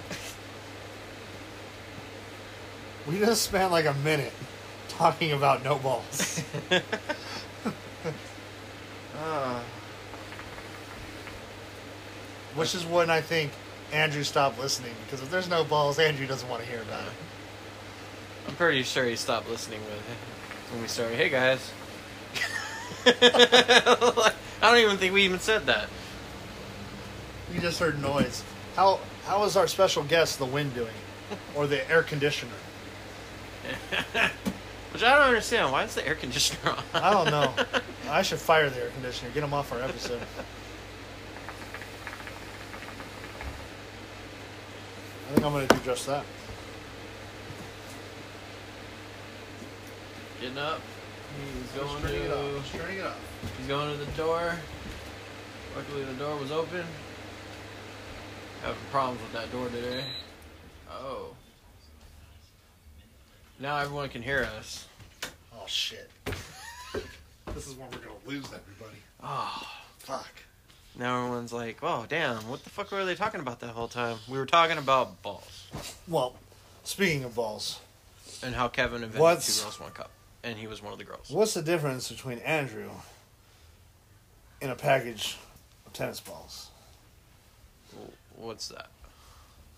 We 3.07 3.19
just 3.19 3.41
spent 3.41 3.71
like 3.71 3.85
a 3.85 3.93
minute 3.95 4.33
talking 4.87 5.31
about 5.31 5.63
no 5.63 5.77
balls. 5.79 6.43
Uh, 9.15 9.59
Which 12.55 12.75
is 12.75 12.85
when 12.85 13.09
I 13.09 13.21
think 13.21 13.51
Andrew 13.91 14.23
stopped 14.23 14.59
listening 14.59 14.93
because 15.05 15.21
if 15.21 15.31
there's 15.31 15.49
no 15.49 15.63
balls, 15.63 15.99
Andrew 15.99 16.27
doesn't 16.27 16.49
want 16.49 16.63
to 16.63 16.69
hear 16.69 16.81
about 16.81 17.03
it. 17.03 17.13
I'm 18.47 18.55
pretty 18.55 18.83
sure 18.83 19.05
he 19.05 19.15
stopped 19.15 19.49
listening 19.49 19.79
with 19.81 20.71
when 20.71 20.81
we 20.81 20.87
started. 20.87 21.15
Hey 21.15 21.29
guys. 21.29 21.71
I 23.05 24.35
don't 24.61 24.77
even 24.77 24.97
think 24.97 25.13
we 25.13 25.23
even 25.23 25.39
said 25.39 25.65
that. 25.67 25.87
You 27.53 27.59
just 27.59 27.79
heard 27.79 28.01
noise. 28.01 28.43
How 28.75 28.99
how 29.25 29.43
is 29.43 29.55
our 29.55 29.67
special 29.67 30.03
guest, 30.03 30.39
the 30.39 30.45
wind, 30.45 30.73
doing, 30.73 30.93
or 31.55 31.67
the 31.67 31.89
air 31.89 32.03
conditioner? 32.03 32.51
Which 34.91 35.03
I 35.03 35.15
don't 35.15 35.27
understand. 35.27 35.71
Why 35.71 35.83
is 35.83 35.95
the 35.95 36.07
air 36.07 36.15
conditioner 36.15 36.71
on? 36.71 36.83
I 36.93 37.11
don't 37.11 37.29
know. 37.29 37.53
I 38.09 38.21
should 38.23 38.39
fire 38.39 38.69
the 38.69 38.81
air 38.81 38.89
conditioner. 38.89 39.31
Get 39.31 39.43
him 39.43 39.53
off 39.53 39.71
our 39.71 39.81
episode. 39.81 40.21
I 45.29 45.31
think 45.31 45.45
I'm 45.45 45.53
gonna 45.53 45.67
do 45.67 45.77
just 45.85 46.07
that. 46.07 46.25
Getting 50.41 50.57
up. 50.57 50.81
He's 51.37 51.79
going 51.79 52.03
it 52.03 52.27
to. 52.27 52.57
off. 52.57 52.71
Turning 52.71 52.97
it 52.97 53.05
off. 53.05 53.19
He's 53.59 53.67
going 53.67 53.91
to 53.91 54.03
the 54.03 54.11
door. 54.13 54.55
Luckily, 55.75 56.03
the 56.05 56.13
door 56.13 56.35
was 56.37 56.51
open. 56.51 56.83
Having 58.63 58.77
problems 58.89 59.21
with 59.21 59.33
that 59.33 59.51
door 59.51 59.69
today. 59.69 60.03
Oh. 60.91 61.35
Now 63.59 63.77
everyone 63.77 64.09
can 64.09 64.23
hear 64.23 64.49
us. 64.57 64.87
Oh 65.53 65.65
shit. 65.67 66.09
this 66.25 67.67
is 67.67 67.75
when 67.75 67.87
we're 67.91 67.99
gonna 67.99 68.17
lose 68.25 68.45
everybody. 68.45 68.97
Oh. 69.23 69.61
Fuck. 69.99 70.31
Now 70.99 71.23
everyone's 71.23 71.53
like, 71.53 71.77
oh, 71.81 72.05
damn, 72.09 72.37
what 72.49 72.63
the 72.63 72.69
fuck 72.69 72.91
were 72.91 73.05
they 73.05 73.15
talking 73.15 73.39
about 73.39 73.61
that 73.61 73.69
whole 73.69 73.87
time? 73.87 74.17
We 74.27 74.37
were 74.37 74.45
talking 74.45 74.77
about 74.77 75.21
balls 75.21 75.67
Well, 76.07 76.35
speaking 76.83 77.23
of 77.23 77.33
balls, 77.35 77.79
and 78.43 78.53
how 78.53 78.67
Kevin 78.67 78.97
invented 79.03 79.21
What's- 79.21 79.57
two 79.57 79.63
girls, 79.63 79.79
one 79.79 79.91
cup. 79.91 80.11
And 80.43 80.57
he 80.57 80.67
was 80.67 80.81
one 80.81 80.93
of 80.93 80.99
the 80.99 81.05
girls. 81.05 81.29
what's 81.29 81.53
the 81.53 81.61
difference 81.61 82.09
between 82.09 82.39
Andrew 82.39 82.89
and 84.61 84.71
a 84.71 84.75
package 84.75 85.37
of 85.85 85.91
tennis 85.93 86.19
balls? 86.21 86.67
What's 88.37 88.69
that? 88.69 88.87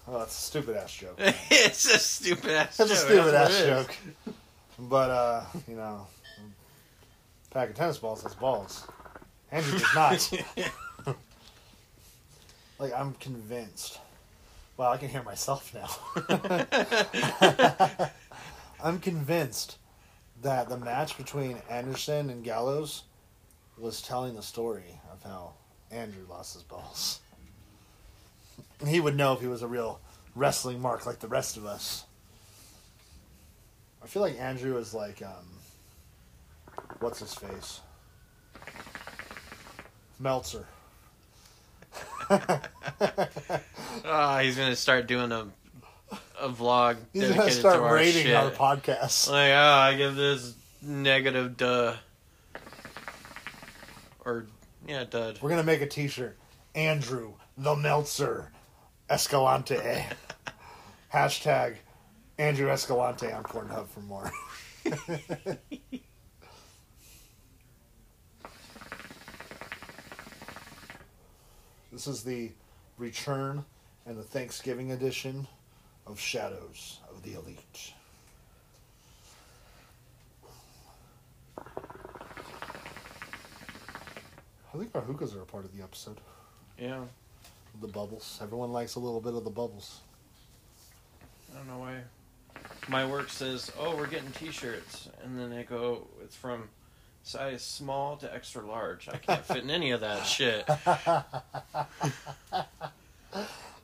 Oh, 0.08 0.20
that's 0.20 0.38
a 0.38 0.42
stupid 0.42 0.76
ass 0.78 0.94
joke. 0.94 1.16
it's 1.20 1.86
a 1.94 1.98
stupid 2.00 2.52
ass 2.52 2.78
That's 2.78 2.90
joke. 2.92 2.98
a 2.98 3.02
stupid 3.02 3.32
That's 3.32 3.54
ass 3.56 3.60
what 3.60 3.68
it 3.70 3.80
is. 3.80 3.86
joke. 3.88 4.36
But 4.80 5.10
uh, 5.10 5.44
you 5.68 5.76
know, 5.76 6.08
a 7.50 7.54
pack 7.54 7.70
of 7.70 7.76
tennis 7.76 7.98
balls 7.98 8.22
has 8.24 8.36
balls. 8.36 8.88
Andrew 9.52 9.80
does 9.80 9.96
not. 9.96 10.32
like 12.82 12.94
I'm 12.94 13.14
convinced. 13.14 14.00
Wow, 14.76 14.92
I 14.92 14.98
can 14.98 15.08
hear 15.08 15.22
myself 15.22 15.72
now. 15.74 15.88
I'm 18.84 19.00
convinced 19.00 19.78
that 20.42 20.68
the 20.68 20.78
match 20.78 21.16
between 21.18 21.62
Anderson 21.70 22.32
and 22.32 22.44
Gallows 22.44 23.04
was 23.78 24.02
telling 24.02 24.36
the 24.36 24.42
story 24.42 25.00
of 25.12 25.22
how 25.24 25.54
Andrew 25.92 26.24
lost 26.28 26.56
his 26.56 26.64
balls. 26.64 27.20
He 28.88 29.00
would 29.00 29.16
know 29.16 29.34
if 29.34 29.42
he 29.42 29.48
was 29.48 29.62
a 29.62 29.68
real 29.68 30.00
wrestling 30.36 30.82
mark 30.82 31.06
like 31.06 31.20
the 31.20 31.28
rest 31.28 31.56
of 31.56 31.68
us. 31.68 32.06
I 34.04 34.08
feel 34.08 34.24
like 34.24 34.40
Andrew 34.40 34.76
is 34.78 34.92
like, 34.92 35.22
um, 35.22 35.46
what's 37.00 37.20
his 37.20 37.36
face? 37.36 37.82
Meltzer. 40.20 40.66
Ah, 44.04 44.40
he's 44.42 44.56
gonna 44.58 44.76
start 44.76 45.08
doing 45.08 45.32
a 45.32 45.48
a 46.40 46.50
vlog 46.50 46.98
He's 47.14 47.30
gonna 47.30 47.52
start 47.52 47.76
to 47.76 47.82
our 47.84 47.94
rating 47.96 48.24
shit. 48.24 48.36
our 48.36 48.52
podcast. 48.52 49.30
Like, 49.30 49.52
oh, 49.52 49.56
I 49.56 49.96
give 49.96 50.16
this 50.16 50.54
negative 50.82 51.56
duh. 51.58 51.96
Or, 54.26 54.46
yeah, 54.88 55.04
dud. 55.04 55.40
We're 55.42 55.50
gonna 55.50 55.64
make 55.64 55.82
a 55.82 55.88
T-shirt. 55.88 56.38
Andrew 56.76 57.34
the 57.58 57.76
Meltzer 57.76 58.52
Escalante. 59.10 59.78
Hashtag 61.14 61.76
Andrew 62.38 62.70
Escalante 62.70 63.32
on 63.32 63.44
Pornhub 63.44 63.88
for 63.88 64.00
more. 64.02 64.32
this 71.92 72.08
is 72.08 72.24
the 72.24 72.52
return 72.98 73.66
and 74.06 74.18
the 74.18 74.24
Thanksgiving 74.24 74.92
edition 74.92 75.48
of 76.08 76.20
Shadows 76.20 77.00
of 77.10 77.22
the 77.24 77.34
Elite. 77.34 77.94
I 84.74 84.78
think 84.78 84.96
our 84.96 85.02
hookahs 85.02 85.36
are 85.36 85.42
a 85.42 85.46
part 85.46 85.66
of 85.66 85.76
the 85.76 85.84
episode. 85.84 86.18
Yeah. 86.78 87.02
The 87.82 87.88
bubbles. 87.88 88.40
Everyone 88.42 88.72
likes 88.72 88.96
a 88.96 89.00
little 89.00 89.20
bit 89.22 89.34
of 89.34 89.44
the 89.44 89.50
bubbles. 89.50 90.00
I 91.52 91.58
don't 91.58 91.68
know 91.68 91.80
why. 91.80 91.98
My 92.88 93.06
work 93.06 93.30
says, 93.30 93.72
oh, 93.78 93.96
we're 93.96 94.08
getting 94.08 94.32
t 94.32 94.52
shirts. 94.52 95.10
And 95.24 95.38
then 95.38 95.50
they 95.50 95.64
go, 95.64 96.08
it's 96.24 96.36
from 96.36 96.70
size 97.24 97.64
small 97.64 98.18
to 98.18 98.34
extra 98.34 98.66
large. 98.66 99.08
I 99.10 99.18
can't 99.18 99.46
fit 99.46 99.64
in 99.64 99.70
any 99.70 99.92
of 99.92 100.02
that 100.02 100.26
shit. 100.26 100.68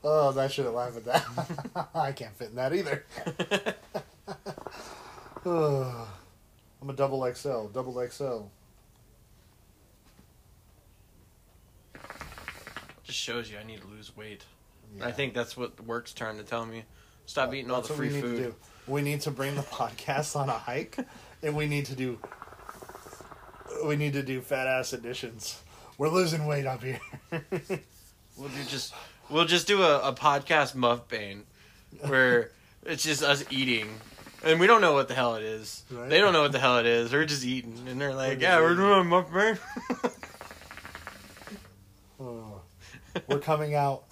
Oh, 0.04 0.40
I 0.40 0.48
shouldn't 0.48 0.74
laugh 0.74 0.96
at 0.96 1.06
that. 1.06 1.90
I 1.96 2.12
can't 2.14 2.34
fit 2.36 2.50
in 2.50 2.56
that 2.56 2.74
either. 2.74 3.04
Oh, 5.46 6.08
I'm 6.82 6.90
a 6.90 6.94
double 6.94 7.30
XL. 7.34 7.66
Double 7.68 8.08
XL. 8.08 8.44
Just 13.04 13.20
shows 13.20 13.52
you 13.52 13.58
I 13.58 13.64
need 13.64 13.82
to 13.82 13.88
lose 13.88 14.16
weight. 14.16 14.46
Yeah. 14.98 15.08
I 15.08 15.12
think 15.12 15.34
that's 15.34 15.58
what 15.58 15.76
the 15.76 15.84
work's 15.84 16.14
trying 16.14 16.38
to 16.38 16.44
tell 16.44 16.66
me. 16.66 16.84
Stop 17.26 17.54
eating 17.54 17.72
all 17.72 17.82
the 17.82 17.94
free 17.94 18.14
we 18.14 18.22
food. 18.22 18.56
We 18.88 19.02
need 19.02 19.22
to 19.22 19.32
bring 19.32 19.56
the 19.56 19.62
podcast 19.62 20.38
on 20.38 20.48
a 20.48 20.54
hike, 20.54 20.98
and 21.44 21.56
we 21.56 21.66
need 21.66 21.86
to 21.88 21.96
do. 21.96 22.20
We 23.86 23.96
need 23.96 24.14
to 24.14 24.24
do 24.24 24.42
fat 24.42 24.68
ass 24.68 24.94
editions. 24.94 25.62
We're 25.98 26.10
losing 26.10 26.46
weight 26.46 26.66
up 26.66 26.84
here. 26.84 27.00
We'll 28.38 28.50
do 28.50 28.64
just 28.68 28.94
we'll 29.32 29.46
just 29.46 29.68
do 29.68 29.82
a, 29.82 30.10
a 30.10 30.14
podcast 30.14 30.76
bane, 31.10 31.44
where 32.02 32.52
it's 32.84 33.02
just 33.04 33.24
us 33.24 33.44
eating. 33.50 33.90
And 34.44 34.60
we 34.60 34.68
don't 34.68 34.82
know 34.82 34.94
what 34.94 35.08
the 35.08 35.16
hell 35.16 35.34
it 35.36 35.44
is. 35.44 35.84
Right. 35.90 36.08
They 36.08 36.20
don't 36.20 36.34
know 36.34 36.44
what 36.44 36.52
the 36.52 36.60
hell 36.60 36.78
it 36.78 36.86
is. 36.86 37.12
We're 37.12 37.26
just 37.26 37.44
eating, 37.44 37.88
and 37.88 38.00
they're 38.00 38.14
like, 38.14 38.34
just 38.34 38.42
"Yeah, 38.44 38.62
we're 38.62 38.76
doing 38.76 39.00
a 39.00 39.04
bane." 39.04 39.58
Oh. 42.20 42.62
We're 43.28 43.40
coming 43.40 43.76
out. 43.76 44.04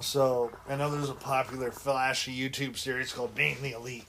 So 0.00 0.50
I 0.68 0.74
know 0.74 0.90
there's 0.90 1.10
a 1.10 1.14
popular 1.14 1.70
flashy 1.70 2.36
YouTube 2.36 2.76
series 2.76 3.12
called 3.12 3.36
Being 3.36 3.62
the 3.62 3.72
Elite, 3.72 4.06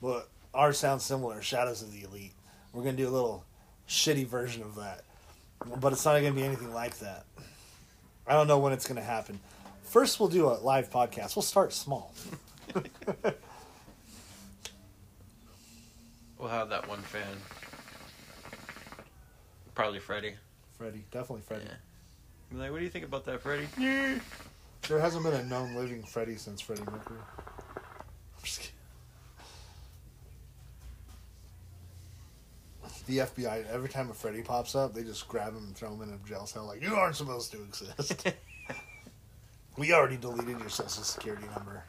but 0.00 0.28
ours 0.54 0.78
sounds 0.78 1.04
similar. 1.04 1.42
Shadows 1.42 1.82
of 1.82 1.92
the 1.92 2.04
Elite. 2.04 2.32
We're 2.72 2.84
gonna 2.84 2.96
do 2.96 3.08
a 3.08 3.10
little 3.10 3.44
shitty 3.88 4.26
version 4.26 4.62
of 4.62 4.76
that, 4.76 5.04
but 5.80 5.92
it's 5.92 6.04
not 6.04 6.14
gonna 6.14 6.32
be 6.32 6.42
anything 6.42 6.72
like 6.72 6.98
that. 6.98 7.24
I 8.26 8.32
don't 8.32 8.46
know 8.46 8.58
when 8.58 8.72
it's 8.72 8.86
gonna 8.86 9.02
happen. 9.02 9.38
First, 9.82 10.18
we'll 10.18 10.28
do 10.28 10.46
a 10.48 10.54
live 10.54 10.90
podcast. 10.90 11.36
We'll 11.36 11.42
start 11.42 11.72
small. 11.72 12.12
we'll 16.38 16.48
have 16.48 16.68
that 16.70 16.88
one 16.88 17.00
fan. 17.00 17.36
Probably 19.74 20.00
Freddie. 20.00 20.34
Freddie, 20.78 21.04
definitely 21.10 21.42
Freddie. 21.42 21.64
Yeah. 21.64 22.58
Like, 22.58 22.70
what 22.70 22.78
do 22.78 22.84
you 22.84 22.90
think 22.90 23.04
about 23.04 23.24
that, 23.24 23.40
Freddie? 23.42 23.66
There 24.88 25.00
hasn't 25.00 25.24
been 25.24 25.34
a 25.34 25.44
known 25.44 25.74
living 25.74 26.02
Freddie 26.02 26.36
since 26.36 26.60
Freddie 26.60 26.82
Mercury. 26.82 27.18
I'm 27.76 28.42
just 28.42 28.60
kidding. 28.60 28.74
The 33.06 33.18
FBI, 33.18 33.66
every 33.68 33.90
time 33.90 34.10
a 34.10 34.14
Freddy 34.14 34.40
pops 34.42 34.74
up, 34.74 34.94
they 34.94 35.02
just 35.02 35.28
grab 35.28 35.54
him 35.54 35.64
and 35.64 35.76
throw 35.76 35.92
him 35.92 36.02
in 36.02 36.10
a 36.10 36.28
jail 36.28 36.46
cell. 36.46 36.64
Like, 36.64 36.82
you 36.82 36.94
aren't 36.94 37.16
supposed 37.16 37.52
to 37.52 37.62
exist. 37.62 38.32
we 39.76 39.92
already 39.92 40.16
deleted 40.16 40.58
your 40.58 40.70
social 40.70 41.02
security 41.02 41.46
number. 41.54 41.84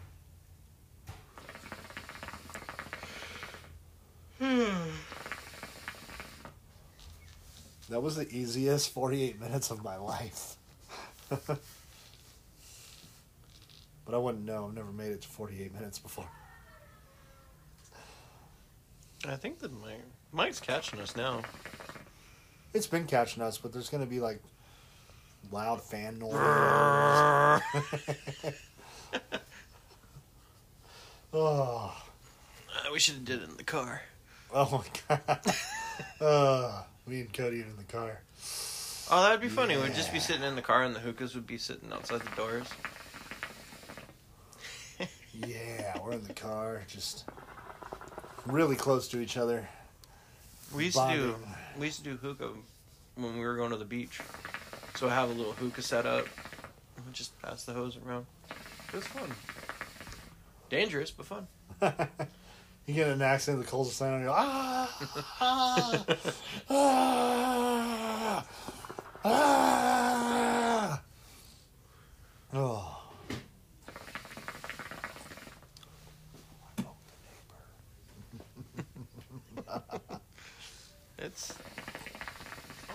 Hmm. 4.42 4.90
That 7.90 8.02
was 8.02 8.18
the 8.18 8.28
easiest 8.30 8.90
48 8.92 9.40
minutes 9.40 9.72
of 9.72 9.84
my 9.86 9.96
life. 9.96 10.58
but 11.30 11.60
I 14.12 14.18
wouldn't 14.18 14.44
know. 14.44 14.66
I've 14.68 14.74
never 14.74 14.92
made 14.92 15.14
it 15.14 15.22
to 15.22 15.30
48 15.30 15.74
minutes 15.74 15.98
before. 15.98 16.28
I 19.26 19.38
think 19.38 19.60
that 19.60 19.72
mic 19.72 20.02
Mike's 20.36 20.60
catching 20.60 21.00
us 21.00 21.16
now. 21.16 21.42
It's 22.74 22.88
been 22.88 23.06
catching 23.06 23.42
us, 23.42 23.58
but 23.58 23.72
there's 23.72 23.88
going 23.90 24.04
to 24.04 24.10
be 24.10 24.20
like 24.20 24.42
loud 25.50 25.82
fan 25.82 26.20
noise. 26.20 26.34
oh, 31.34 31.96
Uh, 32.70 32.90
we 32.92 33.00
should 33.00 33.14
have 33.16 33.24
did 33.24 33.42
it 33.44 33.50
in 33.50 33.56
the 33.56 33.64
car. 33.64 34.02
oh 34.54 34.84
my 35.10 35.18
god. 35.18 35.40
uh, 36.22 36.84
me 37.08 37.22
and 37.22 37.32
Cody 37.34 37.62
are 37.62 37.66
in 37.66 37.78
the 37.78 37.84
car. 37.84 38.20
Oh, 39.10 39.24
that'd 39.24 39.40
be 39.40 39.48
funny. 39.48 39.78
We'd 39.78 39.96
just 39.96 40.12
be 40.12 40.20
sitting 40.20 40.44
in 40.44 40.56
the 40.58 40.62
car, 40.62 40.84
and 40.84 40.94
the 40.94 41.00
hookahs 41.00 41.34
would 41.36 41.48
be 41.48 41.58
sitting 41.58 41.94
outside 41.94 42.22
the 42.22 42.36
doors. 42.36 42.68
Yeah, 45.46 46.00
we're 46.02 46.14
in 46.14 46.24
the 46.24 46.34
car, 46.34 46.84
just 46.88 47.26
really 48.46 48.78
close 48.78 49.10
to 49.10 49.20
each 49.20 49.36
other. 49.36 49.68
We 50.74 50.86
used 50.86 50.98
to 50.98 51.14
do 51.14 51.36
we 51.78 51.88
used 51.88 52.04
to 52.04 52.04
do 52.04 52.18
hookah 52.18 52.52
when 53.16 53.38
we 53.38 53.46
were 53.46 53.56
going 53.56 53.72
to 53.72 53.78
the 53.78 53.86
beach. 53.86 54.20
So 54.96 55.08
I 55.10 55.14
have 55.14 55.30
a 55.30 55.34
little 55.34 55.54
hookah 55.54 55.82
set 55.82 56.06
up. 56.06 56.26
we 57.06 57.12
just 57.12 57.40
pass 57.42 57.64
the 57.66 57.74
hose 57.74 57.98
around. 58.06 58.26
It 58.90 58.96
was 58.96 59.08
fun. 59.08 59.30
Dangerous, 60.70 61.12
but 61.12 61.26
fun. 61.26 61.48
you 62.86 62.94
get 62.94 63.08
in 63.08 63.14
an 63.14 63.22
accident, 63.22 63.64
the 63.64 63.70
coals 63.70 63.90
are 63.90 63.94
standing, 63.94 64.16
and 64.16 64.24
you 64.24 64.30
go, 64.30 64.36
ah, 64.38 65.06
ah, 65.42 66.06
ah, 66.70 68.46
ah. 69.26 71.02
Oh. 72.54 72.95
It's 81.26 81.54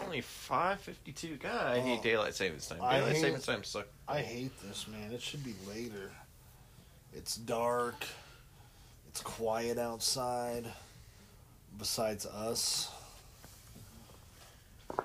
only 0.05 0.21
five 0.21 0.81
fifty 0.81 1.13
two. 1.13 1.37
God, 1.37 1.67
I 1.67 1.79
Oh. 1.79 1.83
hate 1.83 2.03
daylight 2.03 2.35
savings 2.35 2.67
time. 2.69 2.79
I 2.83 2.97
Daylight 2.99 3.13
hate- 3.15 3.21
savings 3.21 3.47
time 3.47 3.65
suck. 3.65 3.87
I 4.09 4.21
hate 4.23 4.53
this, 4.63 4.87
man. 4.89 5.13
It 5.13 5.21
should 5.21 5.45
be 5.45 5.55
later. 5.69 6.13
It's 7.13 7.35
dark. 7.37 8.07
It's 9.09 9.21
quiet 9.21 9.79
outside. 9.79 10.65
Besides 11.79 12.27
us, 12.27 12.91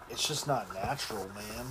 it's 0.09 0.28
just 0.28 0.47
not 0.47 0.71
natural, 0.73 1.28
man. 1.30 1.65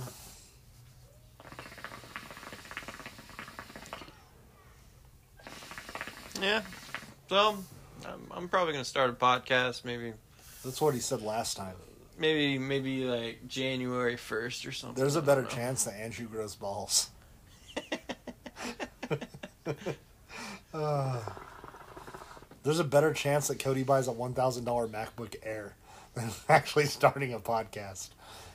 Yeah. 6.41 6.61
So 7.29 7.57
I'm, 8.05 8.19
I'm 8.31 8.49
probably 8.49 8.73
gonna 8.73 8.85
start 8.85 9.09
a 9.09 9.13
podcast. 9.13 9.85
Maybe 9.85 10.13
That's 10.65 10.81
what 10.81 10.93
he 10.93 10.99
said 10.99 11.21
last 11.21 11.55
time. 11.55 11.75
maybe 12.17 12.57
maybe 12.57 13.05
like 13.05 13.47
January 13.47 14.17
first 14.17 14.65
or 14.65 14.73
something. 14.73 15.01
There's 15.01 15.15
a 15.15 15.21
better 15.21 15.45
chance 15.45 15.85
that 15.85 15.93
Andrew 15.93 16.27
grows 16.27 16.55
balls. 16.55 17.09
Uh, 20.73 21.21
there's 22.63 22.79
a 22.79 22.83
better 22.83 23.13
chance 23.13 23.47
that 23.47 23.59
Cody 23.59 23.83
buys 23.83 24.07
a 24.07 24.11
one 24.11 24.33
thousand 24.33 24.65
dollar 24.65 24.89
MacBook 24.89 25.35
Air 25.41 25.73
than 26.15 26.29
actually 26.49 26.85
starting 26.85 27.33
a 27.33 27.39
podcast. 27.39 28.09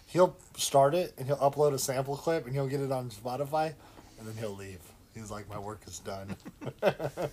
He'll 0.06 0.36
start 0.54 0.94
it 0.94 1.14
and 1.16 1.26
he'll 1.26 1.38
upload 1.38 1.72
a 1.72 1.78
sample 1.78 2.16
clip 2.16 2.44
and 2.44 2.54
he'll 2.54 2.66
get 2.66 2.80
it 2.80 2.92
on 2.92 3.08
Spotify 3.08 3.72
and 4.18 4.28
then 4.28 4.36
he'll 4.36 4.54
leave. 4.54 4.80
He's 5.14 5.30
like, 5.30 5.48
My 5.48 5.58
work 5.58 5.80
is 5.86 5.98
done. 6.00 6.36
It'd 6.62 7.30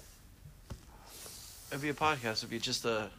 be 1.82 1.90
a 1.90 1.94
podcast. 1.94 2.38
It'd 2.38 2.50
be 2.50 2.60
just 2.60 2.86
a 2.86 3.10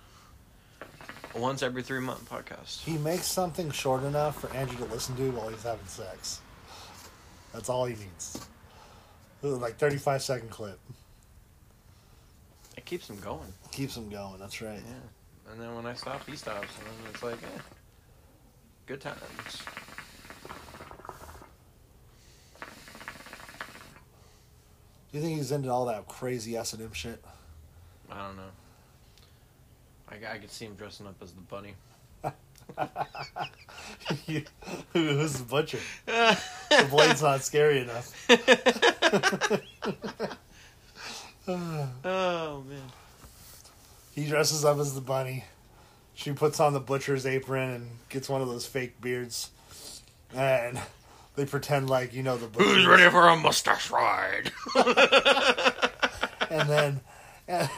once 1.35 1.63
every 1.63 1.83
three 1.83 2.01
month 2.01 2.29
podcast. 2.29 2.81
he 2.83 2.99
makes 2.99 3.27
something 3.27 3.71
short 3.71 4.03
enough 4.05 4.41
for 4.41 4.51
Andrew 4.55 4.79
to 4.87 4.93
listen 4.93 5.17
to 5.17 5.31
while 5.33 5.49
he's 5.49 5.63
having 5.63 5.87
sex. 5.87 6.41
That's 7.53 7.69
all 7.69 7.85
he 7.85 7.95
needs. 7.95 8.47
Like 9.43 9.77
thirty 9.77 9.97
five 9.99 10.23
second 10.23 10.51
clip. 10.51 10.79
It 12.77 12.85
keeps 12.85 13.09
him 13.09 13.19
going. 13.21 13.53
Keeps 13.73 13.97
him 13.97 14.09
going, 14.09 14.39
that's 14.39 14.61
right. 14.63 14.81
Yeah. 14.85 15.53
And 15.53 15.61
then 15.61 15.75
when 15.75 15.87
I 15.87 15.95
stop, 15.95 16.29
he 16.29 16.37
stops, 16.37 16.69
and 16.79 16.87
then 16.87 16.95
it's 17.13 17.23
like, 17.23 17.43
eh, 17.43 17.61
good 18.87 19.01
times. 19.01 19.17
Do 25.11 25.17
you 25.17 25.23
think 25.23 25.39
he's 25.39 25.53
into 25.53 25.71
all 25.71 25.87
that 25.87 26.07
crazy 26.07 26.57
S 26.57 26.75
and 26.75 26.83
M 26.83 26.93
shit? 26.93 27.25
I 28.11 28.27
don't 28.27 28.37
know. 28.37 28.51
I, 30.11 30.35
I 30.35 30.39
could 30.39 30.51
see 30.51 30.67
him 30.67 30.75
dressing 30.75 31.07
up 31.07 31.17
as 31.23 31.33
the 31.33 31.41
bunny. 31.43 31.75
Who's 34.93 35.35
the 35.35 35.45
butcher? 35.45 35.79
The 36.07 36.87
blade's 36.91 37.23
not 37.23 37.43
scary 37.43 37.81
enough. 37.81 38.15
oh 42.05 42.63
man. 42.69 42.83
He 44.15 44.27
dresses 44.27 44.65
up 44.65 44.79
as 44.79 44.95
the 44.95 45.01
bunny. 45.01 45.45
She 46.15 46.33
puts 46.33 46.59
on 46.61 46.73
the 46.73 46.81
butcher's 46.81 47.25
apron 47.25 47.71
and 47.71 47.91
gets 48.09 48.29
one 48.29 48.43
of 48.43 48.49
those 48.49 48.67
fake 48.67 49.01
beards. 49.01 49.51
And 50.35 50.81
they 51.37 51.47
pretend 51.47 51.89
like, 51.89 52.13
you 52.13 52.23
know, 52.25 52.37
the 52.37 52.49
butcher. 52.49 52.65
Who's 52.69 52.87
ready 52.87 53.09
for 53.11 53.29
a 53.29 53.37
mustache 53.37 53.91
ride? 53.91 54.53
And 56.51 56.69
then, 56.69 57.01
and, 57.47 57.69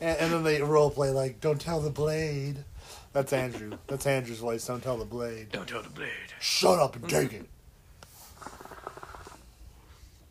and 0.00 0.32
then 0.32 0.42
they 0.42 0.62
role 0.62 0.90
play 0.90 1.10
like, 1.10 1.40
don't 1.40 1.60
tell 1.60 1.80
the 1.80 1.90
blade. 1.90 2.64
That's 3.12 3.32
Andrew. 3.32 3.72
That's 3.86 4.06
Andrew's 4.06 4.38
voice. 4.38 4.66
Don't 4.66 4.82
tell 4.82 4.96
the 4.96 5.04
blade. 5.04 5.48
Don't 5.50 5.68
tell 5.68 5.82
the 5.82 5.90
blade. 5.90 6.10
Shut 6.38 6.78
up 6.78 6.96
and 6.96 7.08
take 7.08 7.32
it. 7.32 7.46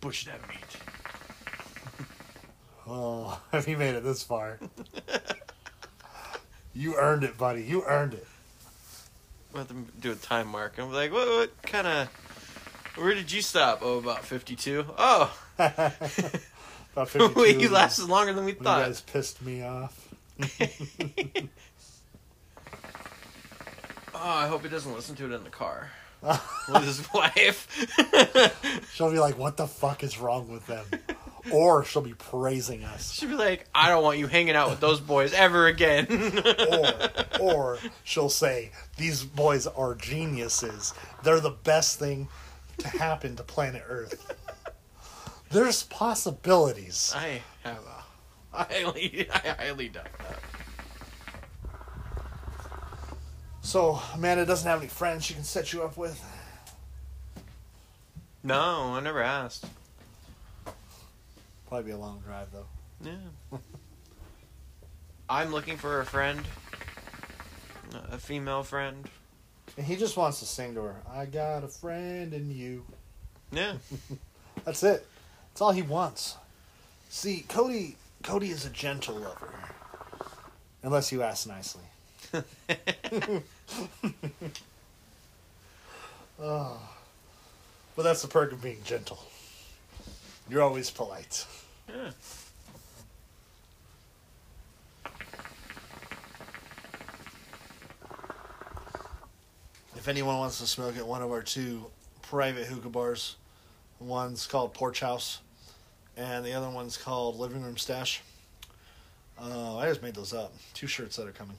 Push 0.01 0.26
that 0.26 0.47
meat. 0.47 0.57
Oh, 2.91 3.39
have 3.51 3.67
you 3.67 3.78
made 3.78 3.93
it 3.93 4.03
this 4.03 4.24
far? 4.24 4.57
you 6.74 6.95
earned 6.95 7.24
it, 7.24 7.38
buddy. 7.38 7.61
You 7.61 7.84
earned 7.86 8.15
it. 8.15 8.26
We'll 9.53 9.61
have 9.63 9.67
to 9.67 9.76
do 10.01 10.11
a 10.11 10.15
time 10.15 10.47
mark. 10.47 10.80
I'm 10.80 10.91
like, 10.91 11.13
what, 11.13 11.28
what 11.28 11.61
kind 11.61 11.86
of. 11.86 12.07
Where 12.95 13.13
did 13.13 13.32
you 13.32 13.43
stop? 13.43 13.82
Oh, 13.84 13.99
about 13.99 14.26
52. 14.26 14.86
Oh, 14.97 15.38
About 16.93 17.09
52. 17.09 17.39
wait, 17.39 17.59
you 17.59 17.69
lasted 17.69 18.05
longer 18.07 18.33
than 18.33 18.45
we 18.45 18.51
when 18.53 18.57
You 18.59 18.63
thought. 18.63 18.85
guys 18.85 19.01
pissed 19.01 19.41
me 19.41 19.63
off. 19.63 20.07
Oh, 24.21 24.29
I 24.29 24.47
hope 24.47 24.63
he 24.63 24.69
doesn't 24.69 24.93
listen 24.93 25.15
to 25.15 25.25
it 25.25 25.31
in 25.33 25.43
the 25.45 25.49
car 25.49 25.91
with 26.21 26.83
his 26.83 27.07
wife. 27.13 27.67
She'll 28.93 29.11
be 29.11 29.19
like, 29.19 29.37
"What 29.37 29.55
the 29.55 29.65
fuck 29.67 30.03
is 30.03 30.19
wrong 30.19 30.49
with 30.51 30.65
them?" 30.67 30.85
or 31.53 31.85
she'll 31.85 32.01
be 32.01 32.13
praising 32.15 32.83
us. 32.83 33.13
She'll 33.13 33.29
be 33.29 33.35
like, 33.35 33.65
I 33.73 33.87
don't 33.87 34.03
want 34.03 34.17
you 34.19 34.27
hanging 34.27 34.55
out 34.55 34.69
with 34.69 34.81
those 34.81 34.99
boys 34.99 35.31
ever 35.33 35.67
again. 35.67 36.05
Or, 36.69 37.39
or 37.39 37.79
she'll 38.03 38.27
say, 38.29 38.71
"These 38.97 39.23
boys 39.23 39.67
are 39.67 39.95
geniuses. 39.95 40.93
They're 41.23 41.39
the 41.39 41.51
best 41.51 41.97
thing 41.97 42.27
to 42.79 42.89
happen 42.89 43.37
to 43.37 43.43
planet 43.43 43.83
Earth." 43.87 44.35
There's 45.51 45.83
possibilities. 45.83 47.13
I 47.15 47.41
have 47.63 47.83
a 47.83 48.57
highly, 48.63 49.27
I 49.33 49.55
highly 49.59 49.89
doubt 49.89 50.07
that. 50.19 50.39
So 53.61 53.99
Amanda 54.13 54.45
doesn't 54.45 54.67
have 54.67 54.79
any 54.79 54.87
friends 54.87 55.25
she 55.25 55.33
can 55.33 55.43
set 55.43 55.73
you 55.73 55.83
up 55.83 55.97
with. 55.97 56.23
No, 58.43 58.93
I 58.93 58.99
never 58.99 59.21
asked. 59.21 59.65
Probably 61.67 61.85
be 61.85 61.91
a 61.91 61.97
long 61.97 62.19
drive 62.25 62.47
though. 62.51 62.65
Yeah. 63.03 63.57
I'm 65.29 65.51
looking 65.51 65.77
for 65.77 66.01
a 66.01 66.05
friend, 66.05 66.41
a 68.11 68.17
female 68.17 68.63
friend. 68.63 69.07
And 69.77 69.85
he 69.85 69.95
just 69.95 70.17
wants 70.17 70.39
to 70.39 70.45
sing 70.45 70.73
to 70.73 70.81
her. 70.81 70.95
I 71.07 71.25
got 71.25 71.63
a 71.63 71.67
friend 71.67 72.33
in 72.33 72.49
you. 72.49 72.83
Yeah. 73.51 73.73
That's 74.65 74.81
it. 74.83 75.05
That's 75.60 75.66
all 75.66 75.72
he 75.74 75.82
wants. 75.82 76.38
See, 77.10 77.43
Cody 77.49 77.97
Cody 78.24 78.49
is 78.49 78.66
a 78.66 78.70
gentle 78.70 79.16
lover. 79.16 79.53
Unless 80.84 81.12
you 81.12 81.22
ask 81.22 81.45
nicely. 81.49 81.84
Oh. 86.41 86.80
But 87.97 88.03
that's 88.03 88.22
the 88.22 88.30
perk 88.30 88.53
of 88.53 88.62
being 88.62 88.78
gentle. 88.86 89.20
You're 90.49 90.62
always 90.62 90.89
polite. 90.89 91.45
yeah. 91.89 92.12
If 99.97 100.07
anyone 100.07 100.38
wants 100.38 100.60
to 100.60 100.68
smoke 100.68 100.95
at 100.95 101.05
one 101.05 101.22
of 101.22 101.30
our 101.30 101.41
two 101.41 101.88
private 102.22 102.68
hookah 102.68 102.88
bars, 102.88 103.36
one's 103.99 104.47
called 104.47 104.74
Porch 104.74 105.01
House, 105.01 105.39
and 106.20 106.45
the 106.45 106.53
other 106.53 106.70
one's 106.70 106.97
called 106.97 107.39
Living 107.39 107.63
Room 107.63 107.78
Stash. 107.78 108.22
Uh, 109.41 109.78
I 109.78 109.88
just 109.88 110.03
made 110.03 110.15
those 110.15 110.34
up. 110.34 110.53
Two 110.74 110.88
shirts 110.88 111.15
that 111.15 111.28
are 111.28 111.32
coming. 111.32 111.57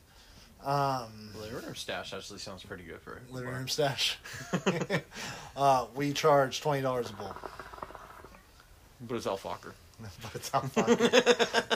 Um, 0.64 1.30
Living 1.40 1.64
room 1.64 1.74
stash 1.74 2.12
actually 2.12 2.38
sounds 2.38 2.62
pretty 2.62 2.84
good 2.84 3.00
for 3.00 3.14
it. 3.14 3.22
Living 3.32 3.48
Room 3.48 3.68
Stash. 3.68 4.18
uh, 5.56 5.86
we 5.94 6.12
charge 6.12 6.60
twenty 6.60 6.82
dollars 6.82 7.08
a 7.08 7.14
bowl, 7.14 7.34
But 9.00 9.14
it's 9.14 9.26
Al 9.26 9.38
Fakher. 9.38 9.72
but 10.22 10.34
it's 10.34 10.52
out 10.54 10.70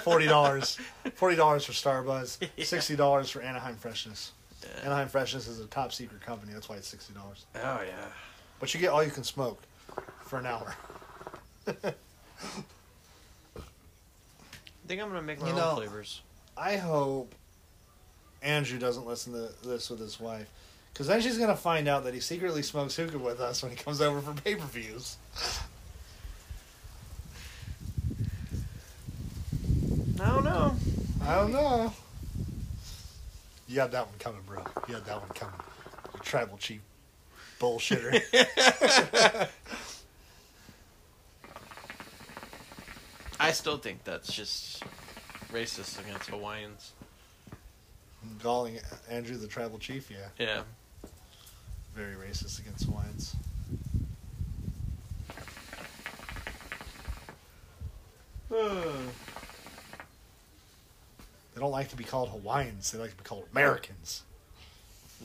forty 0.03 0.27
dollars. 0.27 0.79
Forty 1.15 1.37
dollars 1.37 1.65
for 1.65 1.73
Starbuzz. 1.73 2.47
Sixty 2.63 2.97
dollars 2.97 3.31
for 3.31 3.41
Anaheim 3.41 3.77
Freshness. 3.77 4.33
Yeah. 4.63 4.87
Anaheim 4.87 5.09
Freshness 5.09 5.49
is 5.49 5.61
a 5.61 5.67
top 5.67 5.93
secret 5.93 6.21
company. 6.21 6.53
That's 6.53 6.69
why 6.69 6.77
it's 6.77 6.89
sixty 6.89 7.15
dollars. 7.15 7.47
Oh 7.57 7.81
yeah. 7.87 8.07
But 8.61 8.75
you 8.75 8.81
get 8.81 8.91
all 8.91 9.03
you 9.03 9.11
can 9.11 9.25
smoke 9.25 9.63
for 10.25 10.39
an 10.39 10.47
hour. 10.47 10.75
I 14.85 14.89
think 14.89 15.01
I'm 15.01 15.09
gonna 15.09 15.23
make 15.23 15.41
my 15.41 15.47
You 15.49 15.53
own 15.55 15.59
know- 15.59 15.77
flavors. 15.77 16.21
I 16.57 16.77
hope 16.77 17.35
Andrew 18.43 18.79
doesn't 18.79 19.07
listen 19.07 19.33
to 19.33 19.49
this 19.67 19.89
with 19.91 19.99
his 20.01 20.21
wife. 20.21 20.47
Because 20.93 21.09
then 21.09 21.21
she's 21.21 21.37
to 21.49 21.57
find 21.57 21.89
out 21.89 22.05
that 22.05 22.15
he 22.15 22.21
secretly 22.21 22.63
smokes 22.63 22.95
hookah 22.95 23.19
with 23.19 23.41
us 23.41 23.63
when 23.63 23.73
he 23.73 23.77
comes 23.77 24.01
over 24.01 24.21
for 24.21 24.33
pay 24.41 24.55
per 24.55 24.65
views. 24.67 25.17
I 30.21 30.27
don't 30.29 30.45
know. 30.45 30.77
I 31.27 31.35
don't 31.35 31.53
know. 31.53 31.93
You 33.67 33.77
got 33.77 33.91
that 33.93 34.07
one 34.07 34.15
coming, 34.19 34.43
bro. 34.47 34.63
You 34.89 34.95
got 34.95 35.07
that 35.07 35.19
one 35.21 35.29
coming. 35.31 35.55
You 36.15 36.21
tribal 36.23 36.57
chief 36.59 36.81
bullshitter. 37.59 38.21
I 43.45 43.53
still 43.53 43.77
think 43.77 44.05
that's 44.05 44.33
just 44.33 44.83
racist 45.53 46.01
against 46.01 46.31
Hawaiians. 46.31 46.93
Calling 48.43 48.79
Andrew 49.11 49.37
the 49.37 49.47
tribal 49.47 49.79
chief, 49.79 50.11
yeah. 50.11 50.29
Yeah. 50.39 50.63
Very 51.95 52.15
racist 52.15 52.59
against 52.59 52.87
Hawaiians. 52.87 53.37
They 61.55 61.61
don't 61.61 61.71
like 61.71 61.89
to 61.91 61.97
be 61.97 62.03
called 62.03 62.31
Hawaiians. 62.31 62.91
They 62.91 62.99
like 62.99 63.11
to 63.11 63.17
be 63.17 63.23
called 63.23 63.45
Americans. 63.53 64.25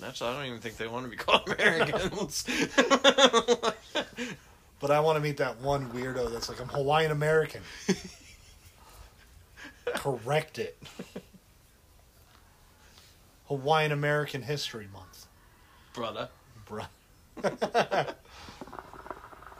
Actually, 0.05 0.29
I 0.29 0.33
don't 0.33 0.45
even 0.45 0.59
think 0.59 0.77
they 0.77 0.87
want 0.87 1.05
to 1.05 1.09
be 1.09 1.17
called 1.17 1.49
Americans. 1.59 2.45
But 4.79 4.91
I 4.91 4.99
want 5.01 5.17
to 5.17 5.21
meet 5.21 5.37
that 5.37 5.59
one 5.59 5.91
weirdo 5.91 6.31
that's 6.31 6.47
like, 6.47 6.61
I'm 6.61 6.69
Hawaiian 6.69 7.11
American. 7.11 7.61
Correct 9.93 10.57
it. 10.57 10.77
Hawaiian 13.47 13.91
American 13.91 14.43
History 14.43 14.87
Month. 14.93 15.25
Brother. 15.93 16.29
Bruh. 16.67 16.87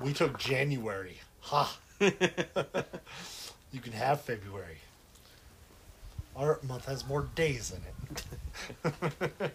we 0.01 0.13
took 0.13 0.38
January. 0.38 1.20
Ha. 1.41 1.78
you 1.99 3.82
can 3.82 3.93
have 3.93 4.22
February. 4.22 4.78
Our 6.36 6.59
month 6.65 6.86
has 6.86 7.05
more 7.05 7.24
days 7.36 7.74
in 7.74 7.82
it. 8.93 9.51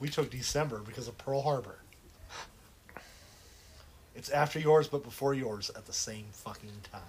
we 0.00 0.08
took 0.08 0.30
December 0.30 0.80
because 0.84 1.06
of 1.06 1.16
Pearl 1.18 1.42
Harbor. 1.42 1.76
It's 4.16 4.30
after 4.30 4.58
yours, 4.58 4.88
but 4.88 5.02
before 5.02 5.34
yours 5.34 5.70
at 5.76 5.86
the 5.86 5.92
same 5.92 6.26
fucking 6.32 6.70
time. 6.90 7.00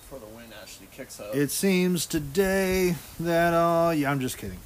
Before 0.00 0.18
the 0.18 0.26
wind 0.36 0.52
actually 0.60 0.88
kicks 0.92 1.20
up. 1.20 1.34
It 1.34 1.50
seems 1.50 2.06
today 2.06 2.96
that, 3.20 3.54
uh, 3.54 3.90
yeah, 3.90 4.10
I'm 4.10 4.20
just 4.20 4.38
kidding. 4.38 4.58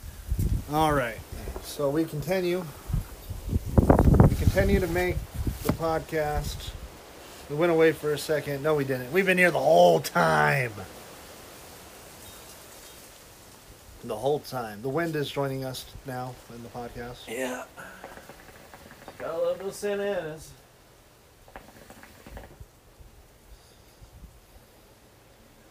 All 0.72 0.92
right. 0.92 1.18
So 1.62 1.90
we 1.90 2.04
continue. 2.04 2.64
We 3.78 4.34
continue 4.36 4.80
to 4.80 4.86
make 4.88 5.16
the 5.62 5.72
podcast. 5.72 6.70
We 7.48 7.56
went 7.56 7.70
away 7.72 7.92
for 7.92 8.12
a 8.12 8.18
second. 8.18 8.62
No, 8.62 8.74
we 8.74 8.84
didn't. 8.84 9.12
We've 9.12 9.26
been 9.26 9.38
here 9.38 9.50
the 9.50 9.58
whole 9.58 10.00
time. 10.00 10.72
The 14.04 14.16
whole 14.16 14.40
time. 14.40 14.82
The 14.82 14.88
wind 14.88 15.14
is 15.16 15.30
joining 15.30 15.64
us 15.64 15.84
now 16.06 16.34
in 16.54 16.62
the 16.62 16.68
podcast. 16.68 17.28
yeah. 17.28 17.64
Gotta 19.18 19.38
love 19.38 19.58
those 19.58 19.76
Santa 19.76 20.02
Anas. 20.04 20.50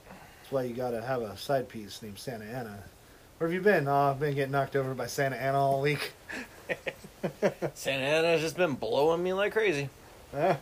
That's 0.08 0.52
why 0.52 0.64
you 0.64 0.74
gotta 0.76 1.02
have 1.02 1.22
a 1.22 1.36
side 1.38 1.70
piece 1.70 2.02
named 2.02 2.20
Santa 2.20 2.46
Ana. 2.46 2.84
Where 3.38 3.48
have 3.50 3.54
you 3.54 3.62
been? 3.62 3.88
Oh, 3.88 4.12
I've 4.12 4.20
been 4.20 4.36
getting 4.36 4.52
knocked 4.52 4.76
over 4.76 4.94
by 4.94 5.08
Santa 5.08 5.36
Ana 5.36 5.60
all 5.60 5.82
week. 5.82 6.14
Santa 7.74 8.04
Ana's 8.04 8.42
just 8.42 8.56
been 8.58 8.74
blowing 8.74 9.24
me 9.24 9.34
like 9.34 9.54
crazy. 9.54 9.90
Yeah. 10.34 10.58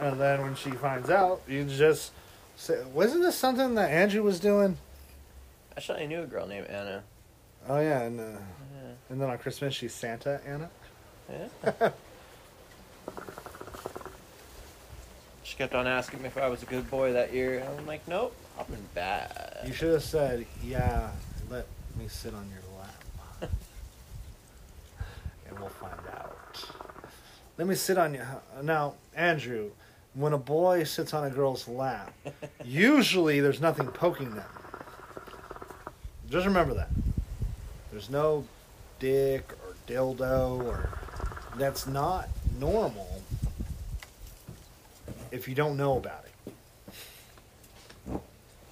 And 0.00 0.18
then 0.20 0.42
when 0.42 0.54
she 0.54 0.70
finds 0.70 1.10
out, 1.10 1.42
you 1.48 1.64
just 1.64 2.12
say, 2.56 2.82
wasn't 2.92 3.22
this 3.22 3.36
something 3.36 3.74
that 3.74 3.90
Andrew 3.90 4.22
was 4.22 4.40
doing? 4.40 4.76
Actually, 5.76 6.02
I 6.02 6.06
knew 6.06 6.22
a 6.22 6.26
girl 6.26 6.46
named 6.46 6.66
Anna. 6.68 7.02
Oh 7.68 7.80
yeah, 7.80 8.02
and 8.02 8.20
uh, 8.20 8.22
Yeah. 8.24 8.38
and 9.10 9.20
then 9.20 9.28
on 9.30 9.38
Christmas 9.38 9.74
she's 9.74 9.92
Santa 9.94 10.40
Anna. 10.46 10.70
Yeah. 11.30 11.48
she 15.42 15.56
kept 15.56 15.74
on 15.74 15.86
asking 15.86 16.22
me 16.22 16.28
if 16.28 16.38
I 16.38 16.48
was 16.48 16.62
a 16.62 16.66
good 16.66 16.90
boy 16.90 17.12
that 17.14 17.32
year. 17.32 17.66
I'm 17.78 17.86
like, 17.86 18.06
nope, 18.08 18.34
I've 18.58 18.68
been 18.68 18.86
bad. 18.94 19.60
You 19.66 19.72
should 19.72 19.92
have 19.92 20.02
said, 20.02 20.46
"Yeah, 20.62 21.10
let 21.50 21.66
me 21.98 22.08
sit 22.08 22.34
on 22.34 22.48
your 22.50 22.62
lap, 22.80 23.50
and 25.48 25.58
we'll 25.58 25.68
find 25.70 25.92
out." 26.12 26.23
Let 27.56 27.68
me 27.68 27.76
sit 27.76 27.98
on 27.98 28.14
you 28.14 28.22
now, 28.62 28.94
Andrew. 29.14 29.70
When 30.14 30.32
a 30.32 30.38
boy 30.38 30.84
sits 30.84 31.14
on 31.14 31.24
a 31.24 31.30
girl's 31.30 31.68
lap, 31.68 32.12
usually 32.64 33.40
there's 33.40 33.60
nothing 33.60 33.86
poking 33.88 34.34
them. 34.34 34.48
Just 36.30 36.46
remember 36.46 36.74
that. 36.74 36.88
There's 37.92 38.10
no 38.10 38.44
dick 38.98 39.52
or 39.64 39.74
dildo 39.86 40.64
or 40.64 40.98
that's 41.56 41.86
not 41.86 42.28
normal 42.58 43.22
if 45.30 45.48
you 45.48 45.54
don't 45.54 45.76
know 45.76 45.96
about 45.96 46.24
it. 46.24 48.20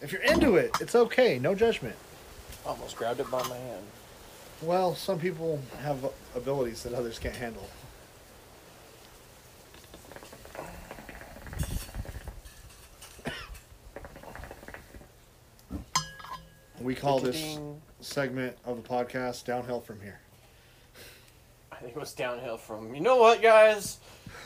If 0.00 0.10
you're 0.10 0.22
into 0.22 0.56
it, 0.56 0.72
it's 0.80 0.96
okay. 0.96 1.38
No 1.38 1.54
judgment. 1.54 1.94
Almost 2.66 2.96
grabbed 2.96 3.20
it 3.20 3.30
by 3.30 3.46
my 3.48 3.56
hand. 3.56 3.84
Well, 4.60 4.94
some 4.94 5.20
people 5.20 5.60
have 5.82 6.04
abilities 6.34 6.82
that 6.82 6.94
others 6.94 7.18
can't 7.20 7.36
handle. 7.36 7.68
We 16.82 16.94
call 16.96 17.20
this 17.20 17.58
segment 18.00 18.56
of 18.64 18.82
the 18.82 18.88
podcast 18.88 19.44
Downhill 19.44 19.80
from 19.80 20.00
Here. 20.00 20.18
I 21.70 21.76
think 21.76 21.94
it 21.96 21.98
was 21.98 22.12
downhill 22.12 22.56
from. 22.56 22.94
You 22.94 23.00
know 23.00 23.16
what, 23.16 23.40
guys? 23.40 23.98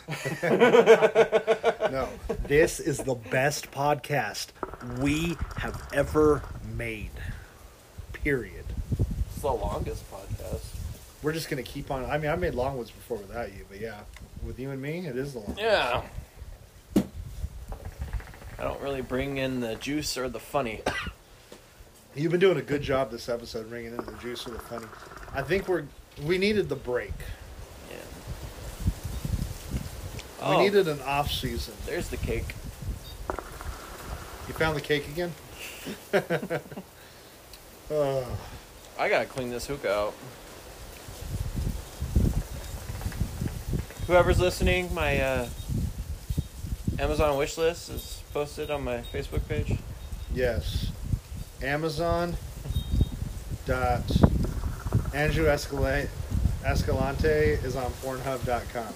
No, 0.42 2.08
this 2.46 2.80
is 2.80 2.98
the 2.98 3.14
best 3.14 3.70
podcast 3.70 4.48
we 5.00 5.36
have 5.56 5.80
ever 5.92 6.42
made. 6.76 7.10
Period. 8.12 8.64
It's 8.98 9.40
the 9.40 9.52
longest 9.52 10.04
podcast. 10.12 10.64
We're 11.22 11.32
just 11.32 11.48
gonna 11.48 11.62
keep 11.62 11.90
on. 11.90 12.04
I 12.04 12.18
mean, 12.18 12.30
I 12.30 12.36
made 12.36 12.54
long 12.54 12.76
ones 12.76 12.90
before 12.90 13.18
without 13.18 13.52
you, 13.52 13.64
but 13.70 13.80
yeah, 13.80 14.00
with 14.44 14.58
you 14.58 14.70
and 14.70 14.82
me, 14.82 15.06
it 15.06 15.16
is 15.16 15.32
the 15.32 15.38
longest. 15.38 15.60
Yeah. 15.60 16.02
I 18.58 18.62
don't 18.64 18.80
really 18.80 19.02
bring 19.02 19.38
in 19.38 19.60
the 19.60 19.76
juice 19.76 20.16
or 20.18 20.28
the 20.28 20.40
funny. 20.40 20.82
You've 22.16 22.30
been 22.32 22.40
doing 22.40 22.56
a 22.56 22.62
good 22.62 22.80
job 22.82 23.10
this 23.10 23.28
episode, 23.28 23.68
bringing 23.68 23.90
in 23.90 24.04
the 24.04 24.12
juice 24.22 24.46
with 24.46 24.54
the 24.56 24.60
funny. 24.64 24.86
I 25.34 25.42
think 25.42 25.68
we're 25.68 25.84
we 26.24 26.38
needed 26.38 26.68
the 26.70 26.76
break. 26.76 27.12
Yeah. 27.90 27.96
We 30.40 30.54
Oh, 30.56 30.58
needed 30.62 30.88
an 30.88 31.00
off 31.02 31.30
season. 31.30 31.74
There's 31.84 32.08
the 32.08 32.16
cake. 32.16 32.54
You 34.48 34.54
found 34.54 34.76
the 34.76 34.80
cake 34.80 35.06
again? 35.08 35.32
uh, 36.14 36.20
I 38.98 39.08
gotta 39.10 39.26
clean 39.26 39.50
this 39.50 39.66
hookah 39.66 39.92
out. 39.92 40.14
Whoever's 44.06 44.38
listening, 44.38 44.94
my 44.94 45.20
uh, 45.20 45.48
Amazon 46.98 47.36
wish 47.36 47.58
list 47.58 47.90
is 47.90 48.22
posted 48.32 48.70
on 48.70 48.84
my 48.84 48.98
Facebook 49.12 49.46
page. 49.48 49.74
yes. 50.32 50.92
Amazon 51.62 52.36
dot 53.64 54.02
Andrew 55.14 55.46
Escalante, 55.48 56.08
Escalante 56.64 57.28
is 57.28 57.74
on 57.74 57.90
Pornhub.com. 58.02 58.92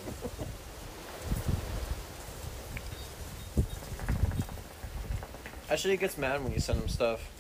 Actually, 5.71 5.93
he 5.93 5.97
gets 5.97 6.19
mad 6.19 6.43
when 6.43 6.53
you 6.53 6.61
send 6.61 6.83
him 6.83 6.89
stuff. 6.89 7.31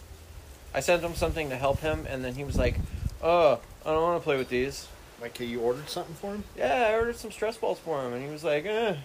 I 0.72 0.80
sent 0.80 1.02
him 1.02 1.14
something 1.14 1.50
to 1.50 1.56
help 1.56 1.80
him, 1.80 2.06
and 2.08 2.24
then 2.24 2.34
he 2.36 2.44
was 2.44 2.56
like, 2.56 2.76
"Oh, 3.22 3.60
I 3.84 3.90
don't 3.90 4.02
want 4.02 4.20
to 4.20 4.24
play 4.24 4.36
with 4.38 4.48
these." 4.48 4.86
Like, 5.20 5.38
you 5.40 5.60
ordered 5.60 5.90
something 5.90 6.14
for 6.14 6.34
him? 6.34 6.44
Yeah, 6.56 6.88
I 6.88 6.94
ordered 6.94 7.16
some 7.16 7.32
stress 7.32 7.58
balls 7.58 7.78
for 7.80 8.00
him, 8.02 8.14
and 8.14 8.24
he 8.24 8.30
was 8.30 8.44
like, 8.44 8.64
"Eh." 8.64 8.96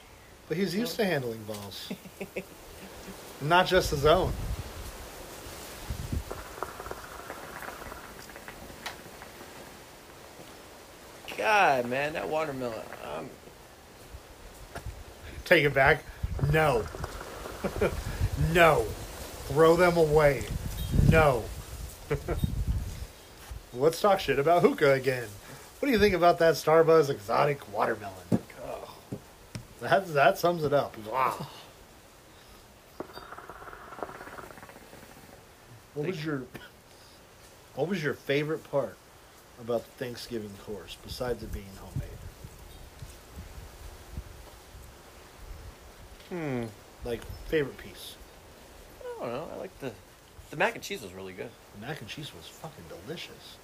But 0.47 0.57
he's 0.57 0.75
used 0.75 0.95
to 0.97 1.05
handling 1.05 1.43
balls. 1.43 1.89
Not 3.41 3.67
just 3.67 3.89
his 3.89 4.05
own. 4.05 4.31
God, 11.45 11.85
man, 11.85 12.13
that 12.13 12.27
watermelon. 12.27 12.81
Um, 13.03 13.29
Take 15.43 15.63
it 15.63 15.75
back. 15.75 16.03
No. 16.51 16.83
no. 18.51 18.81
Throw 19.49 19.75
them 19.75 19.95
away. 19.95 20.45
No. 21.07 21.43
Let's 23.75 24.01
talk 24.01 24.19
shit 24.19 24.39
about 24.39 24.63
hookah 24.63 24.93
again. 24.93 25.27
What 25.77 25.85
do 25.85 25.91
you 25.91 25.99
think 25.99 26.15
about 26.15 26.39
that 26.39 26.55
Starbuzz 26.55 27.11
exotic 27.11 27.71
watermelon? 27.71 28.39
Oh, 28.67 28.95
that 29.81 30.07
that 30.15 30.39
sums 30.39 30.63
it 30.63 30.73
up. 30.73 30.97
Wow. 31.05 31.45
What 35.93 36.07
was 36.07 36.25
your 36.25 36.41
What 37.75 37.87
was 37.87 38.03
your 38.03 38.15
favorite 38.15 38.63
part 38.71 38.97
about 39.61 39.83
the 39.85 39.91
Thanksgiving 40.05 40.51
course 40.65 40.97
besides 41.03 41.43
it 41.43 41.51
being 41.53 41.65
homemade? 41.79 42.09
Hmm. 46.29 47.07
Like 47.07 47.21
favorite 47.47 47.77
piece. 47.77 48.15
I 49.03 49.23
don't 49.23 49.33
know. 49.33 49.47
I 49.53 49.59
like 49.59 49.79
the 49.79 49.91
the 50.51 50.57
mac 50.57 50.75
and 50.75 50.83
cheese 50.83 51.01
was 51.01 51.13
really 51.13 51.33
good. 51.33 51.49
The 51.79 51.87
mac 51.87 51.99
and 52.01 52.09
cheese 52.09 52.31
was 52.35 52.45
fucking 52.47 52.83
delicious. 53.05 53.57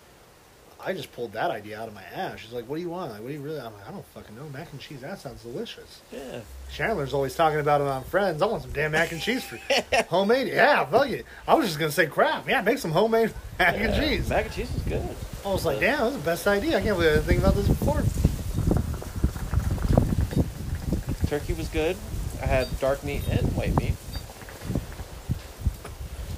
I 0.84 0.94
just 0.94 1.12
pulled 1.14 1.34
that 1.34 1.52
idea 1.52 1.80
out 1.80 1.88
of 1.88 1.94
my 1.94 2.02
ass. 2.04 2.40
She's 2.40 2.52
like, 2.54 2.68
"What 2.68 2.78
do 2.78 2.82
you 2.82 2.90
want? 2.90 3.12
Like, 3.12 3.22
what 3.22 3.28
do 3.28 3.34
you 3.34 3.42
really?" 3.42 3.60
I'm 3.60 3.72
like, 3.74 3.88
"I 3.88 3.92
don't 3.92 4.06
fucking 4.08 4.36
know. 4.36 4.50
Mac 4.50 4.72
and 4.72 4.80
cheese. 4.82 5.02
That 5.02 5.20
sounds 5.20 5.44
delicious." 5.44 6.02
Yeah. 6.12 6.42
Chandler's 6.74 7.14
always 7.14 7.36
talking 7.36 7.60
about 7.60 7.82
it 7.82 7.88
on 7.88 8.04
Friends. 8.04 8.42
I 8.42 8.48
want 8.48 8.64
some 8.64 8.72
damn 8.72 8.92
mac 8.92 9.12
and 9.12 9.22
cheese 9.22 9.44
for 9.44 9.58
homemade. 10.10 10.48
Yeah, 10.48 10.86
fuck 10.86 11.10
it. 11.10 11.26
I 11.48 11.54
was 11.54 11.68
just 11.68 11.78
gonna 11.80 11.92
say 11.92 12.08
crap. 12.08 12.48
Yeah, 12.50 12.62
make 12.62 12.80
some 12.80 12.92
homemade 12.92 13.32
mac 13.60 13.76
and 13.78 13.94
cheese. 13.96 14.30
Mac 14.30 14.46
and 14.46 14.54
cheese 14.54 14.74
is 14.76 14.82
good. 14.84 15.16
I 15.46 15.50
was 15.52 15.66
like, 15.66 15.80
damn, 15.80 16.00
that's 16.00 16.16
the 16.16 16.22
best 16.22 16.48
idea. 16.48 16.78
I 16.78 16.82
can't 16.82 16.98
believe 16.98 17.12
I 17.12 17.16
didn't 17.16 17.26
think 17.26 17.40
about 17.40 17.56
this 17.56 17.68
before. 17.68 18.04
Turkey 21.28 21.54
was 21.54 21.68
good. 21.70 21.98
I 22.42 22.46
had 22.46 22.80
dark 22.80 23.04
meat 23.04 23.28
and 23.28 23.48
white 23.56 23.76
meat. 23.80 23.94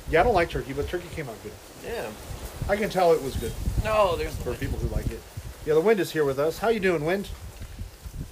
Yeah, 0.09 0.21
I 0.21 0.23
don't 0.23 0.33
like 0.33 0.49
turkey, 0.49 0.73
but 0.73 0.87
turkey 0.87 1.07
came 1.13 1.27
out 1.27 1.41
good. 1.43 1.51
Yeah. 1.83 2.09
I 2.69 2.77
can 2.77 2.89
tell 2.89 3.11
it 3.11 3.21
was 3.21 3.35
good 3.35 3.51
No, 3.83 4.15
there's 4.15 4.35
for 4.37 4.53
people 4.53 4.77
who 4.77 4.87
like 4.95 5.11
it. 5.11 5.19
Yeah, 5.65 5.73
the 5.73 5.81
wind 5.81 5.99
is 5.99 6.11
here 6.11 6.23
with 6.23 6.39
us. 6.39 6.59
How 6.59 6.69
you 6.69 6.79
doing, 6.79 7.03
wind? 7.03 7.29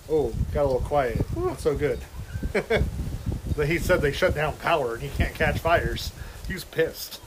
Oh, 0.09 0.34
got 0.53 0.63
a 0.63 0.67
little 0.67 0.82
quiet. 0.82 1.26
Not 1.36 1.59
so 1.59 1.76
good. 1.76 1.99
but 2.53 3.67
he 3.67 3.78
said 3.78 4.01
they 4.01 4.11
shut 4.11 4.36
down 4.36 4.55
power 4.57 4.93
and 4.93 5.03
he 5.03 5.09
can't 5.09 5.34
catch 5.34 5.59
fires. 5.59 6.11
He 6.47 6.53
was 6.53 6.63
pissed. 6.63 7.19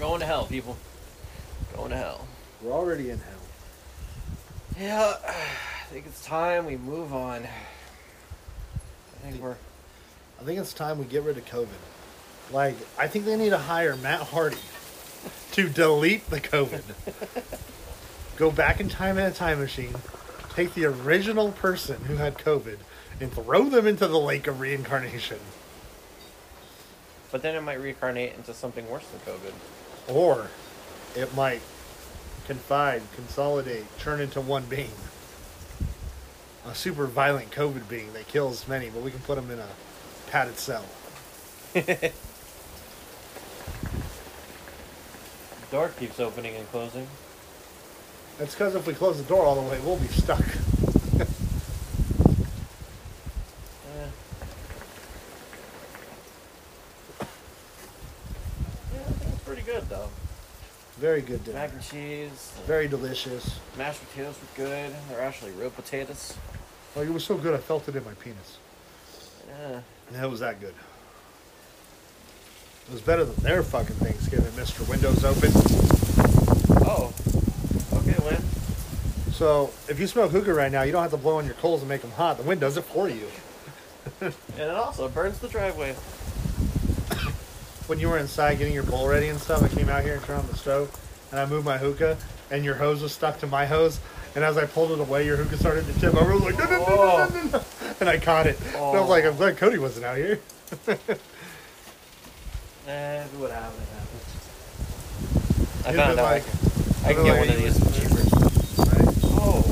Going 0.00 0.20
to 0.20 0.26
hell, 0.26 0.46
people. 0.46 0.78
Going 1.76 1.90
to 1.90 1.96
hell. 1.98 2.26
We're 2.62 2.72
already 2.72 3.10
in 3.10 3.18
hell. 3.18 3.34
Yeah, 4.80 5.14
I 5.28 5.92
think 5.92 6.06
it's 6.06 6.24
time 6.24 6.64
we 6.64 6.78
move 6.78 7.12
on. 7.12 7.42
I 7.44 9.28
think 9.30 9.42
we're. 9.42 9.56
I 10.40 10.44
think 10.44 10.58
it's 10.58 10.72
time 10.72 10.98
we 10.98 11.04
get 11.04 11.22
rid 11.22 11.36
of 11.36 11.44
COVID. 11.44 11.68
Like, 12.50 12.76
I 12.98 13.08
think 13.08 13.26
they 13.26 13.36
need 13.36 13.50
to 13.50 13.58
hire 13.58 13.94
Matt 13.94 14.20
Hardy 14.20 14.56
to 15.52 15.68
delete 15.68 16.30
the 16.30 16.40
COVID. 16.40 16.82
Go 18.38 18.50
back 18.50 18.80
in 18.80 18.88
time 18.88 19.18
in 19.18 19.26
a 19.26 19.30
time 19.30 19.60
machine, 19.60 19.94
take 20.54 20.72
the 20.72 20.86
original 20.86 21.52
person 21.52 22.04
who 22.04 22.16
had 22.16 22.38
COVID, 22.38 22.78
and 23.20 23.30
throw 23.30 23.68
them 23.68 23.86
into 23.86 24.08
the 24.08 24.18
lake 24.18 24.46
of 24.46 24.60
reincarnation. 24.60 25.40
But 27.30 27.42
then 27.42 27.54
it 27.54 27.60
might 27.60 27.82
reincarnate 27.82 28.34
into 28.36 28.54
something 28.54 28.88
worse 28.88 29.04
than 29.08 29.34
COVID. 29.34 29.52
Or 30.08 30.48
it 31.16 31.34
might 31.34 31.62
confide, 32.46 33.02
consolidate, 33.14 33.84
turn 33.98 34.20
into 34.20 34.40
one 34.40 34.64
being. 34.64 34.90
A 36.66 36.74
super 36.74 37.06
violent 37.06 37.50
COVID 37.50 37.88
being 37.88 38.12
that 38.12 38.28
kills 38.28 38.66
many, 38.68 38.90
but 38.90 39.02
we 39.02 39.10
can 39.10 39.20
put 39.20 39.36
them 39.36 39.50
in 39.50 39.58
a 39.58 39.68
padded 40.30 40.58
cell. 40.58 40.84
Door 45.70 45.90
keeps 46.00 46.18
opening 46.18 46.56
and 46.56 46.68
closing. 46.70 47.06
That's 48.38 48.54
because 48.54 48.74
if 48.74 48.86
we 48.86 48.94
close 48.94 49.18
the 49.18 49.28
door 49.28 49.44
all 49.44 49.54
the 49.54 49.68
way, 49.70 49.78
we'll 49.84 49.96
be 49.98 50.08
stuck. 50.08 50.44
Yeah. 54.00 54.06
Yeah, 58.92 59.00
I 59.00 59.12
think 59.12 59.32
it's 59.34 59.42
pretty 59.42 59.59
good 59.70 59.88
though. 59.88 60.08
Very 60.98 61.22
good 61.22 61.44
dinner. 61.44 61.58
Mac 61.58 61.72
and 61.72 61.82
cheese, 61.82 62.52
uh, 62.58 62.66
Very 62.66 62.88
delicious. 62.88 63.58
mashed 63.78 64.00
potatoes 64.08 64.34
were 64.40 64.64
good. 64.64 64.94
They're 65.08 65.22
actually 65.22 65.52
real 65.52 65.70
potatoes. 65.70 66.36
Like 66.96 67.06
it 67.06 67.12
was 67.12 67.24
so 67.24 67.36
good, 67.36 67.54
I 67.54 67.58
felt 67.58 67.88
it 67.88 67.94
in 67.94 68.04
my 68.04 68.14
penis. 68.14 68.58
Yeah. 69.48 69.80
And 70.12 70.24
it 70.24 70.28
was 70.28 70.40
that 70.40 70.60
good. 70.60 70.74
It 72.88 72.92
was 72.92 73.00
better 73.00 73.24
than 73.24 73.36
their 73.44 73.62
fucking 73.62 73.94
Thanksgiving, 73.96 74.50
Mr. 74.52 74.86
Windows 74.88 75.24
Open. 75.24 75.52
Oh. 76.84 77.12
Okay, 77.98 78.16
Lynn. 78.24 78.42
So 79.32 79.70
if 79.88 80.00
you 80.00 80.08
smoke 80.08 80.32
hookah 80.32 80.52
right 80.52 80.72
now, 80.72 80.82
you 80.82 80.90
don't 80.90 81.02
have 81.02 81.12
to 81.12 81.16
blow 81.16 81.38
on 81.38 81.44
your 81.46 81.54
coals 81.54 81.80
and 81.80 81.88
make 81.88 82.02
them 82.02 82.10
hot. 82.10 82.36
The 82.38 82.42
wind 82.42 82.60
does 82.60 82.76
it 82.76 82.84
for 82.84 83.08
you. 83.08 83.28
And 84.20 84.34
it 84.58 84.70
also 84.70 85.08
burns 85.08 85.38
the 85.38 85.48
driveway. 85.48 85.94
When 87.90 87.98
you 87.98 88.08
were 88.08 88.18
inside 88.18 88.58
getting 88.58 88.72
your 88.72 88.84
bowl 88.84 89.08
ready 89.08 89.26
and 89.30 89.40
stuff, 89.40 89.64
I 89.64 89.68
came 89.68 89.88
out 89.88 90.04
here 90.04 90.14
and 90.14 90.22
turned 90.22 90.38
on 90.38 90.46
the 90.46 90.56
stove, 90.56 90.96
and 91.32 91.40
I 91.40 91.46
moved 91.46 91.64
my 91.66 91.76
hookah, 91.76 92.16
and 92.52 92.64
your 92.64 92.76
hose 92.76 93.02
was 93.02 93.10
stuck 93.10 93.40
to 93.40 93.48
my 93.48 93.66
hose. 93.66 93.98
And 94.36 94.44
as 94.44 94.56
I 94.56 94.64
pulled 94.66 94.92
it 94.92 95.00
away, 95.00 95.26
your 95.26 95.36
hookah 95.36 95.56
started 95.56 95.84
to 95.86 95.92
tip 95.98 96.14
over. 96.14 96.30
I 96.30 96.34
was 96.36 96.44
like, 96.44 96.56
no, 96.56 96.66
no, 96.66 96.78
no, 96.78 96.86
no, 96.86 97.28
no, 97.28 97.28
no, 97.28 97.50
no. 97.50 97.64
and 98.00 98.08
I 98.08 98.18
caught 98.18 98.46
it. 98.46 98.60
And 98.60 98.76
I 98.76 99.00
was 99.00 99.10
like, 99.10 99.24
I'm 99.24 99.34
glad 99.34 99.56
Cody 99.56 99.78
wasn't 99.78 100.06
out 100.06 100.16
here. 100.18 100.38
Eh, 102.86 103.24
what 103.38 103.50
happened. 103.50 103.82
I 105.84 105.92
found 105.92 106.18
out 106.20 106.24
like- 106.24 106.44
I 107.04 107.12
can 107.12 107.24
get 107.24 107.38
one 107.40 107.48
of 107.48 107.56
these 107.58 107.76
cheaper. 107.98 108.22
Right? 108.86 109.14
Oh. 109.42 109.62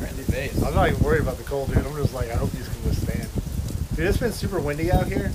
Friendly 0.00 0.24
base. 0.30 0.60
I'm 0.64 0.74
not 0.74 0.88
even 0.90 1.02
worried 1.04 1.22
about 1.22 1.38
the 1.38 1.44
cold, 1.44 1.68
dude. 1.68 1.86
I'm 1.86 1.94
just 1.94 2.14
like, 2.14 2.30
I 2.30 2.34
hope 2.34 2.50
these 2.50 2.68
can 2.68 2.82
withstand. 2.84 3.28
Dude, 3.94 4.06
it's 4.06 4.18
been 4.18 4.32
super 4.32 4.58
windy 4.60 4.90
out 4.92 5.06
here, 5.06 5.32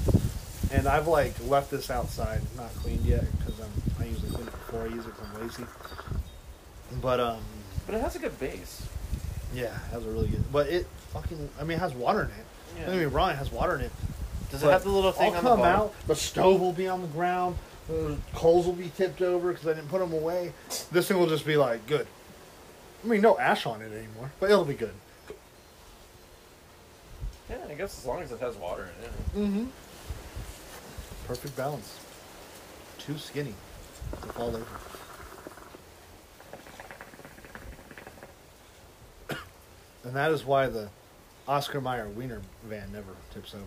and 0.72 0.88
I've 0.88 1.08
like 1.08 1.34
left 1.48 1.72
this 1.72 1.90
outside, 1.90 2.42
not 2.58 2.74
cleaned 2.76 3.06
yet, 3.06 3.26
because 3.38 3.60
I'm 3.60 3.72
I 4.00 4.06
usually 4.08 4.30
clean 4.32 4.48
it 4.48 4.52
before 4.52 4.82
I 4.84 4.86
use 4.88 5.06
it 5.06 5.14
because 5.16 5.28
I'm 5.36 5.42
lazy. 5.42 5.64
But 7.02 7.20
um, 7.20 7.40
But 7.86 7.96
it 7.96 8.02
has 8.02 8.16
a 8.16 8.20
good 8.20 8.38
base. 8.40 8.86
yeah, 9.54 9.66
it 9.66 9.92
has 9.94 10.06
a 10.06 10.10
really 10.10 10.28
good. 10.28 10.44
But 10.52 10.68
it 10.68 10.88
fucking, 11.14 11.50
I 11.60 11.64
mean, 11.64 11.78
it 11.78 11.80
has 11.80 11.94
water 11.94 12.22
in 12.22 12.28
it. 12.28 12.46
Yeah. 12.78 12.86
Don't 12.88 12.96
get 12.96 13.00
me 13.02 13.06
wrong, 13.06 13.32
it 13.32 13.38
has 13.38 13.52
water 13.52 13.76
in 13.76 13.82
it. 13.82 13.92
Does 14.50 14.64
it 14.64 14.70
have 14.70 14.84
the 14.84 14.90
little 14.90 15.12
thing 15.14 15.32
I'll 15.32 15.38
on 15.38 15.44
the 15.44 15.50
come 15.50 15.60
bottom? 15.60 15.82
out, 15.82 16.08
the 16.08 16.16
stove 16.16 16.60
will 16.60 16.74
be 16.74 16.88
on 16.88 17.02
the 17.02 17.08
ground, 17.08 17.58
the 17.88 18.18
coals 18.34 18.66
will 18.66 18.74
be 18.74 18.92
tipped 18.98 19.22
over 19.22 19.52
because 19.54 19.68
I 19.68 19.74
didn't 19.74 19.90
put 19.90 20.00
them 20.00 20.12
away. 20.14 20.52
This 20.92 21.08
thing 21.08 21.18
will 21.18 21.28
just 21.30 21.46
be 21.46 21.56
like 21.58 21.86
good. 21.88 22.08
I 23.04 23.08
mean, 23.08 23.22
no 23.22 23.38
ash 23.40 23.66
on 23.66 23.82
it 23.82 23.92
anymore, 23.94 24.32
but 24.40 24.50
it'll 24.52 24.66
be 24.66 24.74
good. 24.74 24.94
Yeah, 27.50 27.58
I 27.70 27.74
guess 27.74 27.98
as 27.98 28.06
long 28.06 28.22
as 28.22 28.32
it 28.32 28.40
has 28.40 28.56
water 28.56 28.90
in 29.00 29.06
it. 29.06 29.46
Mm-hmm. 29.48 29.66
Perfect 31.32 31.56
balance. 31.56 31.98
Too 33.00 33.18
skinny 33.18 33.54
to 34.22 34.28
fall 34.34 34.50
over. 34.50 34.66
and 40.04 40.14
that 40.14 40.34
is 40.34 40.44
why 40.44 40.68
the 40.68 40.90
Oscar 41.48 41.80
Mayer 41.80 42.10
Wiener 42.10 42.42
van 42.66 42.92
never 42.92 43.14
tips 43.34 43.56
over. 43.56 43.64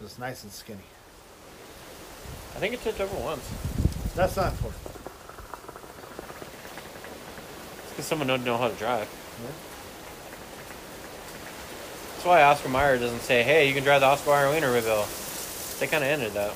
It's 0.00 0.18
nice 0.18 0.42
and 0.42 0.50
skinny. 0.50 0.80
I 2.56 2.58
think 2.58 2.74
it 2.74 2.80
tipped 2.80 3.00
over 3.00 3.16
once. 3.18 3.48
That's 4.16 4.34
not 4.34 4.50
important. 4.50 4.82
It's 7.82 7.90
because 7.90 8.06
someone 8.06 8.26
don't 8.26 8.44
know 8.44 8.56
how 8.56 8.66
to 8.66 8.74
drive. 8.74 9.08
Yeah. 9.44 9.50
That's 12.14 12.26
why 12.26 12.42
Oscar 12.42 12.68
Mayer 12.68 12.98
doesn't 12.98 13.20
say, 13.20 13.44
"Hey, 13.44 13.68
you 13.68 13.74
can 13.74 13.84
drive 13.84 14.00
the 14.00 14.08
Oscar 14.08 14.30
Mayer 14.30 14.60
Wienermobile." 14.60 15.27
They 15.78 15.86
kind 15.86 16.02
of 16.02 16.10
ended 16.10 16.32
that. 16.32 16.52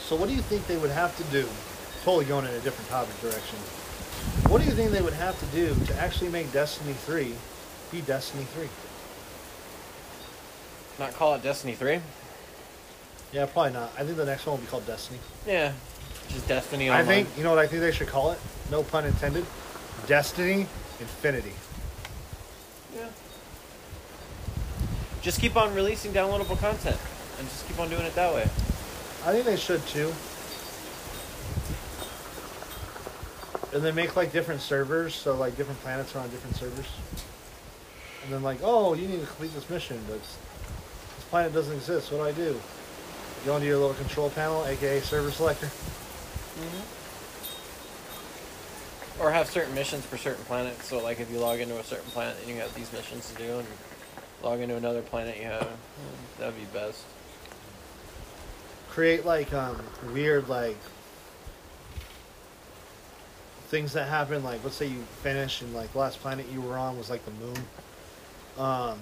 So, 0.00 0.16
what 0.16 0.28
do 0.28 0.34
you 0.34 0.42
think 0.42 0.66
they 0.66 0.76
would 0.76 0.90
have 0.90 1.16
to 1.16 1.24
do? 1.24 1.46
Totally 2.04 2.24
going 2.24 2.44
in 2.44 2.50
a 2.52 2.60
different 2.60 2.88
topic 2.90 3.18
direction. 3.20 3.58
What 4.50 4.60
do 4.60 4.66
you 4.66 4.72
think 4.72 4.90
they 4.90 5.02
would 5.02 5.14
have 5.14 5.38
to 5.38 5.46
do 5.46 5.74
to 5.86 5.96
actually 6.00 6.30
make 6.30 6.52
Destiny 6.52 6.92
3 6.92 7.34
be 7.90 8.00
Destiny 8.02 8.44
3? 8.54 8.68
Not 10.98 11.14
call 11.14 11.34
it 11.34 11.42
Destiny 11.42 11.74
Three. 11.74 12.00
Yeah, 13.32 13.46
probably 13.46 13.72
not. 13.72 13.92
I 13.98 14.04
think 14.04 14.16
the 14.16 14.26
next 14.26 14.46
one 14.46 14.56
will 14.56 14.64
be 14.64 14.70
called 14.70 14.86
Destiny. 14.86 15.18
Yeah, 15.46 15.72
just 16.28 16.46
Destiny 16.46 16.90
I 16.90 17.04
think 17.04 17.28
you 17.36 17.42
know 17.44 17.50
what 17.50 17.58
I 17.58 17.66
think 17.66 17.80
they 17.80 17.92
should 17.92 18.08
call 18.08 18.32
it. 18.32 18.38
No 18.70 18.82
pun 18.82 19.06
intended. 19.06 19.46
Destiny 20.06 20.66
Infinity. 21.00 21.52
Yeah. 22.94 23.06
Just 25.22 25.40
keep 25.40 25.56
on 25.56 25.72
releasing 25.74 26.12
downloadable 26.12 26.58
content, 26.58 26.98
and 27.38 27.48
just 27.48 27.66
keep 27.68 27.78
on 27.78 27.88
doing 27.88 28.02
it 28.02 28.14
that 28.16 28.34
way. 28.34 28.42
I 29.24 29.32
think 29.32 29.44
they 29.44 29.56
should 29.56 29.86
too. 29.86 30.12
And 33.72 33.82
they 33.82 33.92
make 33.92 34.16
like 34.16 34.32
different 34.32 34.60
servers, 34.60 35.14
so 35.14 35.36
like 35.36 35.56
different 35.56 35.80
planets 35.80 36.14
are 36.16 36.18
on 36.18 36.28
different 36.30 36.56
servers. 36.56 36.86
And 38.24 38.32
then 38.32 38.42
like, 38.42 38.58
oh, 38.62 38.94
you 38.94 39.06
need 39.06 39.20
to 39.20 39.26
complete 39.26 39.54
this 39.54 39.70
mission, 39.70 40.00
but 40.08 40.20
this 40.20 41.24
planet 41.30 41.54
doesn't 41.54 41.74
exist. 41.74 42.10
What 42.10 42.18
do 42.18 42.24
I 42.24 42.32
do? 42.32 42.60
Go 43.46 43.54
into 43.56 43.66
your 43.66 43.78
little 43.78 43.94
control 43.94 44.30
panel, 44.30 44.66
aka 44.66 45.00
server 45.00 45.30
selector. 45.30 45.66
Mhm. 45.66 46.82
Or 49.20 49.30
have 49.30 49.48
certain 49.48 49.74
missions 49.74 50.04
for 50.04 50.16
certain 50.16 50.44
planets. 50.44 50.88
So, 50.88 50.98
like, 50.98 51.20
if 51.20 51.30
you 51.30 51.38
log 51.38 51.60
into 51.60 51.78
a 51.78 51.84
certain 51.84 52.10
planet, 52.10 52.36
then 52.40 52.54
you 52.54 52.60
have 52.60 52.74
these 52.74 52.92
missions 52.92 53.30
to 53.30 53.34
do, 53.36 53.58
and 53.58 53.66
log 54.42 54.60
into 54.60 54.76
another 54.76 55.02
planet, 55.02 55.36
you 55.36 55.44
have. 55.44 55.68
That'd 56.38 56.56
be 56.56 56.64
best. 56.72 57.04
create 58.90 59.24
like 59.24 59.52
um 59.54 59.80
weird 60.12 60.48
like 60.48 60.76
things 63.68 63.94
that 63.94 64.06
happen 64.06 64.42
like 64.44 64.62
let's 64.64 64.76
say 64.76 64.86
you 64.86 65.00
finish 65.22 65.62
and 65.62 65.72
like 65.72 65.94
last 65.94 66.20
planet 66.20 66.44
you 66.52 66.60
were 66.60 66.76
on 66.76 66.98
was 66.98 67.08
like 67.08 67.24
the 67.24 67.30
moon. 67.32 67.56
Um 68.58 68.98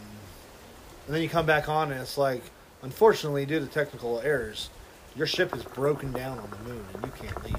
and 1.07 1.14
then 1.16 1.22
you 1.22 1.28
come 1.28 1.47
back 1.47 1.68
on 1.68 1.91
and 1.91 2.01
it's 2.01 2.16
like 2.18 2.43
unfortunately 2.82 3.47
due 3.47 3.59
to 3.61 3.66
technical 3.66 4.20
errors 4.20 4.70
your 5.16 5.26
ship 5.26 5.55
is 5.57 5.64
broken 5.64 6.12
down 6.12 6.38
on 6.38 6.51
the 6.51 6.59
moon 6.70 6.84
and 6.95 7.05
you 7.05 7.12
can't 7.20 7.45
leave. 7.45 7.57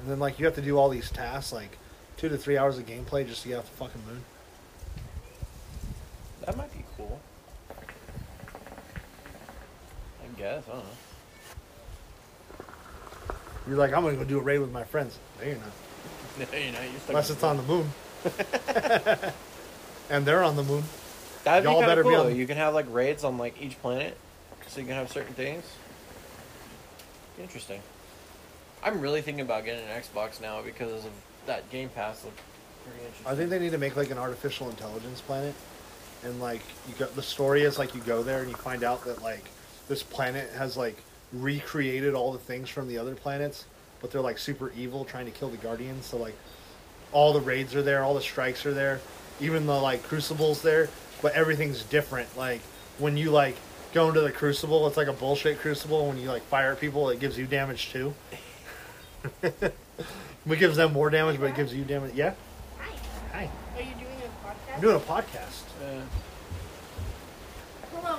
And 0.00 0.10
then 0.10 0.18
like 0.18 0.38
you 0.38 0.46
have 0.46 0.56
to 0.56 0.62
do 0.62 0.76
all 0.76 0.88
these 0.88 1.10
tasks 1.10 1.52
like 1.52 1.78
two 2.16 2.28
to 2.28 2.36
three 2.36 2.58
hours 2.58 2.78
of 2.78 2.86
gameplay 2.86 3.26
just 3.26 3.42
to 3.42 3.48
get 3.48 3.58
off 3.58 3.70
the 3.70 3.76
fucking 3.76 4.02
moon 4.08 4.24
That 6.46 6.56
might 6.56 6.72
be 6.72 6.84
cool. 6.96 7.20
I 10.22 10.38
guess. 10.38 10.64
I 10.68 10.72
don't 10.72 10.78
know. 10.84 12.64
you're 13.68 13.76
like 13.76 13.92
i'm 13.92 14.02
gonna 14.02 14.16
go 14.16 14.24
do 14.24 14.38
a 14.38 14.42
raid 14.42 14.58
with 14.58 14.72
my 14.72 14.82
friends 14.84 15.18
no 15.38 15.46
you're 15.46 15.56
not 15.56 16.52
you 16.54 16.72
know, 16.72 16.80
you're 16.80 16.90
stuck 16.98 17.08
unless 17.10 17.28
it's 17.30 17.42
on 17.42 17.58
the 17.58 17.62
moon 17.64 17.90
and 20.10 20.24
they're 20.26 20.42
on 20.42 20.56
the 20.56 20.62
moon 20.62 20.82
That'd 21.44 21.64
Y'all 21.64 21.80
be 21.80 21.86
better 21.86 22.02
better 22.02 22.02
be 22.04 22.08
cool. 22.16 22.26
on- 22.32 22.36
You 22.36 22.46
can 22.46 22.56
have 22.58 22.74
like 22.74 22.86
raids 22.90 23.22
on 23.24 23.38
like 23.38 23.60
each 23.62 23.80
planet, 23.80 24.14
so 24.66 24.80
you 24.80 24.86
can 24.86 24.94
have 24.96 25.10
certain 25.10 25.32
things. 25.34 25.64
Interesting. 27.40 27.80
I'm 28.82 29.00
really 29.00 29.22
thinking 29.22 29.40
about 29.42 29.64
getting 29.64 29.82
an 29.88 30.02
Xbox 30.02 30.38
now 30.42 30.60
because 30.60 31.04
of 31.06 31.10
that 31.46 31.70
Game 31.70 31.88
Pass. 31.90 32.22
Look 32.24 32.34
pretty 32.84 32.98
interesting. 33.06 33.26
I 33.26 33.34
think 33.34 33.48
they 33.48 33.58
need 33.58 33.72
to 33.72 33.78
make 33.78 33.96
like 33.96 34.10
an 34.10 34.18
artificial 34.18 34.68
intelligence 34.68 35.22
planet, 35.22 35.54
and 36.24 36.40
like 36.40 36.60
you 36.88 36.94
got 36.98 37.14
the 37.14 37.22
story 37.22 37.62
is 37.62 37.78
like 37.78 37.94
you 37.94 38.00
go 38.02 38.22
there 38.22 38.40
and 38.40 38.50
you 38.50 38.56
find 38.56 38.84
out 38.84 39.04
that 39.04 39.22
like 39.22 39.44
this 39.88 40.02
planet 40.02 40.50
has 40.56 40.76
like 40.76 40.96
recreated 41.32 42.14
all 42.14 42.32
the 42.32 42.38
things 42.38 42.68
from 42.68 42.88
the 42.88 42.98
other 42.98 43.14
planets, 43.14 43.66
but 44.00 44.10
they're 44.10 44.20
like 44.20 44.38
super 44.38 44.72
evil, 44.76 45.04
trying 45.04 45.26
to 45.26 45.30
kill 45.32 45.48
the 45.48 45.56
guardians. 45.58 46.06
So 46.06 46.16
like 46.16 46.36
all 47.12 47.32
the 47.32 47.40
raids 47.40 47.74
are 47.74 47.82
there, 47.82 48.02
all 48.02 48.14
the 48.14 48.20
strikes 48.20 48.64
are 48.66 48.74
there, 48.74 49.00
even 49.40 49.66
the 49.66 49.78
like 49.78 50.02
crucibles 50.02 50.62
there, 50.62 50.88
but 51.22 51.32
everything's 51.32 51.82
different. 51.84 52.36
Like 52.36 52.60
when 52.98 53.16
you 53.16 53.30
like 53.30 53.56
go 53.92 54.08
into 54.08 54.20
the 54.20 54.32
crucible, 54.32 54.86
it's 54.86 54.96
like 54.96 55.08
a 55.08 55.12
bullshit 55.12 55.58
crucible. 55.58 56.06
When 56.06 56.18
you 56.18 56.28
like 56.28 56.42
fire 56.42 56.76
people, 56.76 57.10
it 57.10 57.20
gives 57.20 57.38
you 57.38 57.46
damage 57.46 57.90
too. 57.90 58.14
it 59.42 59.74
gives 60.46 60.76
them 60.76 60.92
more 60.92 61.10
damage, 61.10 61.38
but 61.38 61.46
it 61.46 61.56
gives 61.56 61.74
you 61.74 61.84
damage. 61.84 62.14
Yeah. 62.14 62.34
Hi. 62.78 62.94
Hi. 63.32 63.50
Are 63.76 63.82
you 63.82 63.94
doing 63.94 64.06
a 64.06 64.46
podcast? 64.46 64.74
I'm 64.74 64.80
doing 64.80 64.96
a 64.96 65.00
podcast. 65.00 65.69
Yeah. 65.80 66.02
Hello, 67.92 68.18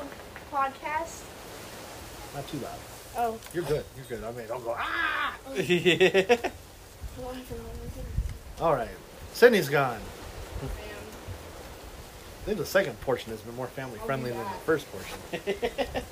podcast. 0.52 1.24
Not 2.34 2.48
too 2.48 2.58
loud. 2.58 2.80
Oh. 3.18 3.40
You're 3.54 3.64
good. 3.64 3.86
You're 3.96 4.06
good. 4.20 4.24
I 4.24 4.32
mean, 4.32 4.48
don't 4.48 4.64
go. 4.64 4.76
Ah. 4.78 5.36
Hello, 5.46 5.62
hello, 7.18 7.34
All 8.60 8.74
right. 8.74 8.90
Sydney's 9.34 9.70
gone. 9.70 10.00
I 10.64 12.44
think 12.46 12.58
the 12.58 12.66
second 12.66 13.00
portion 13.02 13.32
has 13.32 13.42
been 13.42 13.56
more 13.56 13.68
family 13.68 14.00
friendly 14.00 14.32
than 14.32 14.40
the 14.40 14.50
first 14.66 14.88
portion. 14.92 15.20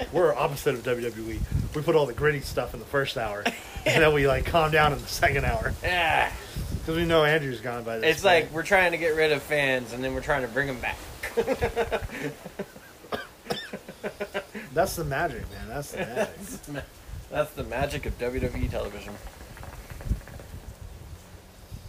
We're 0.14 0.36
opposite 0.36 0.76
of 0.76 0.84
WWE. 0.84 1.40
We 1.76 1.82
put 1.82 1.96
all 1.96 2.06
the 2.06 2.14
gritty 2.14 2.42
stuff 2.42 2.76
in 2.76 2.80
the 2.80 2.86
first 2.86 3.18
hour, 3.18 3.44
and 3.84 4.04
then 4.04 4.14
we 4.14 4.28
like 4.28 4.46
calm 4.46 4.70
down 4.70 4.94
in 4.94 5.00
the 5.00 5.08
second 5.08 5.46
hour 5.46 5.74
yeah. 5.84 6.32
because 6.78 6.98
we 6.98 7.06
know 7.06 7.24
Andrew's 7.24 7.62
gone 7.62 7.84
by 7.84 7.98
this. 7.98 8.04
Time. 8.04 8.12
It's 8.12 8.24
like 8.24 8.54
we're 8.54 8.62
trying 8.62 8.92
to 8.92 9.00
get 9.00 9.16
rid 9.16 9.32
of 9.32 9.42
fans, 9.42 9.92
and 9.92 10.04
then 10.04 10.14
we're 10.14 10.22
trying 10.22 10.44
to 10.44 10.48
bring 10.48 10.68
them 10.68 10.80
back. 10.80 10.98
that's 14.74 14.96
the 14.96 15.06
magic, 15.06 15.44
man. 15.52 15.68
That's 15.70 15.92
the 15.92 16.00
magic. 16.00 16.84
That's 17.32 17.52
the 17.52 17.64
magic 17.64 18.08
of 18.08 18.18
WWE 18.18 18.72
television. 18.72 19.14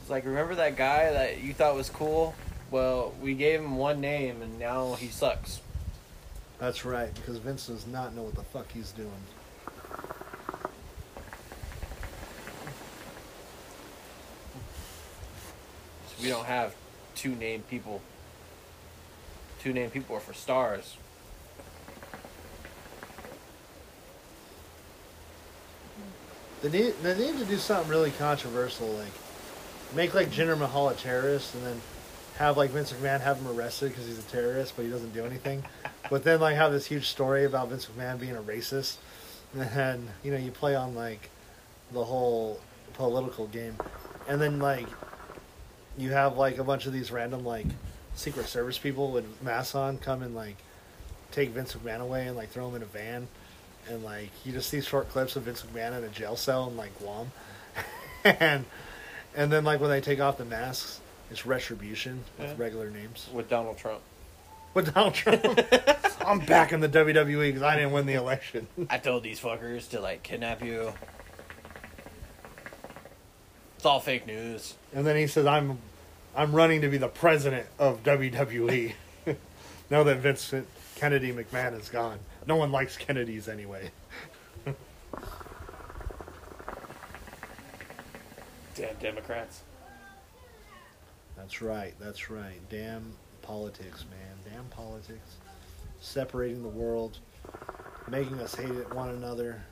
It's 0.03 0.11
like, 0.11 0.27
remember 0.27 0.55
that 0.57 0.77
guy 0.77 1.11
that 1.13 1.41
you 1.41 1.55
thought 1.55 1.75
was 1.75 1.89
cool? 1.89 2.35
Well, 2.71 3.15
we 3.23 3.33
gave 3.33 3.61
him 3.61 3.77
one 3.77 4.03
name, 4.03 4.43
and 4.43 4.59
now 4.59 4.97
he 4.97 5.09
sucks. 5.09 5.63
That's 6.59 6.85
right, 6.85 7.15
because 7.15 7.39
Vince 7.39 7.69
does 7.69 7.87
not 7.87 8.15
know 8.15 8.25
what 8.25 8.35
the 8.35 8.43
fuck 8.43 8.71
he's 8.71 8.93
doing. 8.93 9.09
So 16.07 16.23
we 16.23 16.29
don't 16.29 16.45
have 16.45 16.75
two 17.15 17.35
named 17.35 17.67
people. 17.69 18.03
Two 19.61 19.73
named 19.73 19.93
people 19.93 20.17
are 20.17 20.21
for 20.21 20.33
stars. 20.33 20.97
They 26.63 26.71
need 26.71 26.95
they 27.03 27.15
need 27.15 27.39
to 27.39 27.45
do 27.45 27.57
something 27.57 27.89
really 27.89 28.11
controversial, 28.13 28.89
like 28.89 29.13
make 29.95 30.15
like 30.15 30.31
Jinder 30.31 30.59
Mahal 30.59 30.91
a 30.91 30.95
terrorist, 30.95 31.55
and 31.55 31.65
then 31.65 31.81
have 32.37 32.57
like 32.57 32.71
Vince 32.71 32.93
McMahon 32.93 33.21
have 33.21 33.39
him 33.39 33.49
arrested 33.49 33.91
because 33.91 34.07
he's 34.07 34.19
a 34.19 34.23
terrorist, 34.23 34.75
but 34.77 34.85
he 34.85 34.91
doesn't 34.91 35.13
do 35.13 35.25
anything. 35.25 35.63
but 36.11 36.25
then 36.25 36.41
like 36.41 36.57
have 36.57 36.73
this 36.73 36.87
huge 36.87 37.09
story 37.09 37.45
about 37.45 37.69
Vince 37.69 37.87
McMahon 37.87 38.19
being 38.19 38.37
a 38.37 38.43
racist, 38.43 38.97
and 39.55 40.09
you 40.23 40.31
know 40.31 40.39
you 40.39 40.51
play 40.51 40.75
on 40.75 40.95
like 40.95 41.31
the 41.93 42.05
whole 42.05 42.61
political 42.95 43.47
game, 43.47 43.77
and 44.27 44.41
then 44.41 44.59
like 44.59 44.87
you 45.99 46.13
have 46.13 46.39
like 46.39 46.57
a 46.59 46.65
bunch 46.65 46.87
of 46.87 46.95
these 46.95 47.11
random 47.11 47.45
like 47.45 47.67
Secret 48.15 48.47
Service 48.47 48.79
people 48.79 49.11
with 49.13 49.43
masks 49.43 49.75
on 49.75 49.99
come 49.99 50.23
and 50.23 50.35
like 50.35 50.57
take 51.33 51.51
Vince 51.51 51.75
McMahon 51.75 52.01
away 52.01 52.27
and 52.27 52.37
like 52.37 52.51
throw 52.51 52.69
him 52.69 52.75
in 52.77 52.83
a 52.83 52.87
van 52.87 53.29
and 53.89 54.03
like 54.05 54.31
you 54.45 54.53
just 54.53 54.69
see 54.69 54.81
short 54.81 55.09
clips 55.09 55.37
of 55.37 55.45
Vince 55.45 55.63
McMahon 55.63 55.97
in 55.97 56.05
a 56.05 56.09
jail 56.09 56.37
cell 56.37 56.69
in 56.69 56.77
like 56.77 56.97
Guam, 56.99 57.31
and 58.25 58.65
and 59.35 59.51
then 59.53 59.65
like 59.65 59.81
when 59.81 59.91
they 59.91 60.01
take 60.01 60.21
off 60.21 60.37
the 60.39 60.45
masks, 60.45 61.01
it's 61.31 61.47
retribution 61.47 62.23
with 62.39 62.49
Yeah. 62.49 62.55
regular 62.59 62.91
names. 62.91 63.29
With 63.33 63.49
Donald 63.49 63.79
Trump. 63.79 64.01
But 64.75 64.95
Donald 64.95 65.15
Trump, 65.15 65.45
I'm 66.27 66.39
back 66.41 66.73
in 66.73 66.81
the 66.81 66.89
WWE 66.89 67.49
because 67.49 67.63
I 67.63 67.75
didn't 67.75 67.91
win 67.93 68.07
the 68.07 68.15
election. 68.15 68.69
I 68.89 68.99
told 68.99 69.25
these 69.25 69.41
fuckers 69.41 69.89
to, 69.91 70.01
like, 70.01 70.23
kidnap 70.23 70.63
you. 70.63 70.93
It's 73.77 73.85
all 73.87 73.99
fake 73.99 74.27
news. 74.27 74.75
And 74.95 75.07
then 75.07 75.17
he 75.17 75.27
says, 75.27 75.47
"I'm 75.47 75.79
I'm 76.35 76.53
running 76.53 76.81
to 76.83 76.89
be 76.89 76.99
the 76.99 77.09
president 77.09 77.66
of 77.78 78.03
WWE." 78.03 78.95
now 79.91 80.03
that 80.03 80.18
Vincent 80.18 80.67
Kennedy 80.96 81.33
McMahon 81.33 81.79
is 81.79 81.88
gone, 81.88 82.18
no 82.46 82.57
one 82.57 82.72
likes 82.72 82.96
Kennedys 82.96 83.49
anyway. 83.49 83.91
Damn 88.75 88.96
Democrats. 88.96 89.63
That's 91.37 91.63
right. 91.63 91.95
That's 91.99 92.30
right. 92.30 92.61
Damn 92.71 93.13
politics, 93.42 94.05
man. 94.11 94.37
Damn 94.55 94.64
politics. 94.67 95.37
Separating 96.00 96.63
the 96.63 96.68
world, 96.68 97.18
making 98.09 98.38
us 98.41 98.55
hate 98.55 98.71
it 98.71 98.95
one 98.95 99.09
another. 99.11 99.63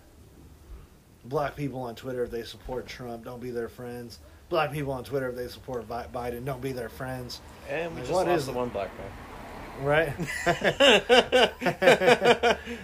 Black 1.25 1.57
people 1.57 1.81
on 1.81 1.95
Twitter, 1.95 2.25
if 2.25 2.31
they 2.31 2.43
support 2.43 2.87
Trump, 2.87 3.25
don't 3.25 3.41
be 3.41 3.51
their 3.51 3.69
friends. 3.69 4.19
Black 4.49 4.73
people 4.73 4.93
on 4.93 5.05
Twitter, 5.05 5.29
if 5.29 5.37
they 5.37 5.49
support 5.49 5.87
Biden, 5.89 6.45
don't 6.45 6.63
be 6.63 6.73
their 6.73 6.89
friends. 6.89 7.41
And 7.69 7.95
we 7.95 8.01
Like, 8.01 8.05
just 8.05 8.13
what 8.15 8.27
lost 8.27 8.39
is 8.39 8.47
the 8.47 8.53
one 8.53 8.71
black 8.71 8.91
man. 8.99 9.11
Right? 9.85 10.13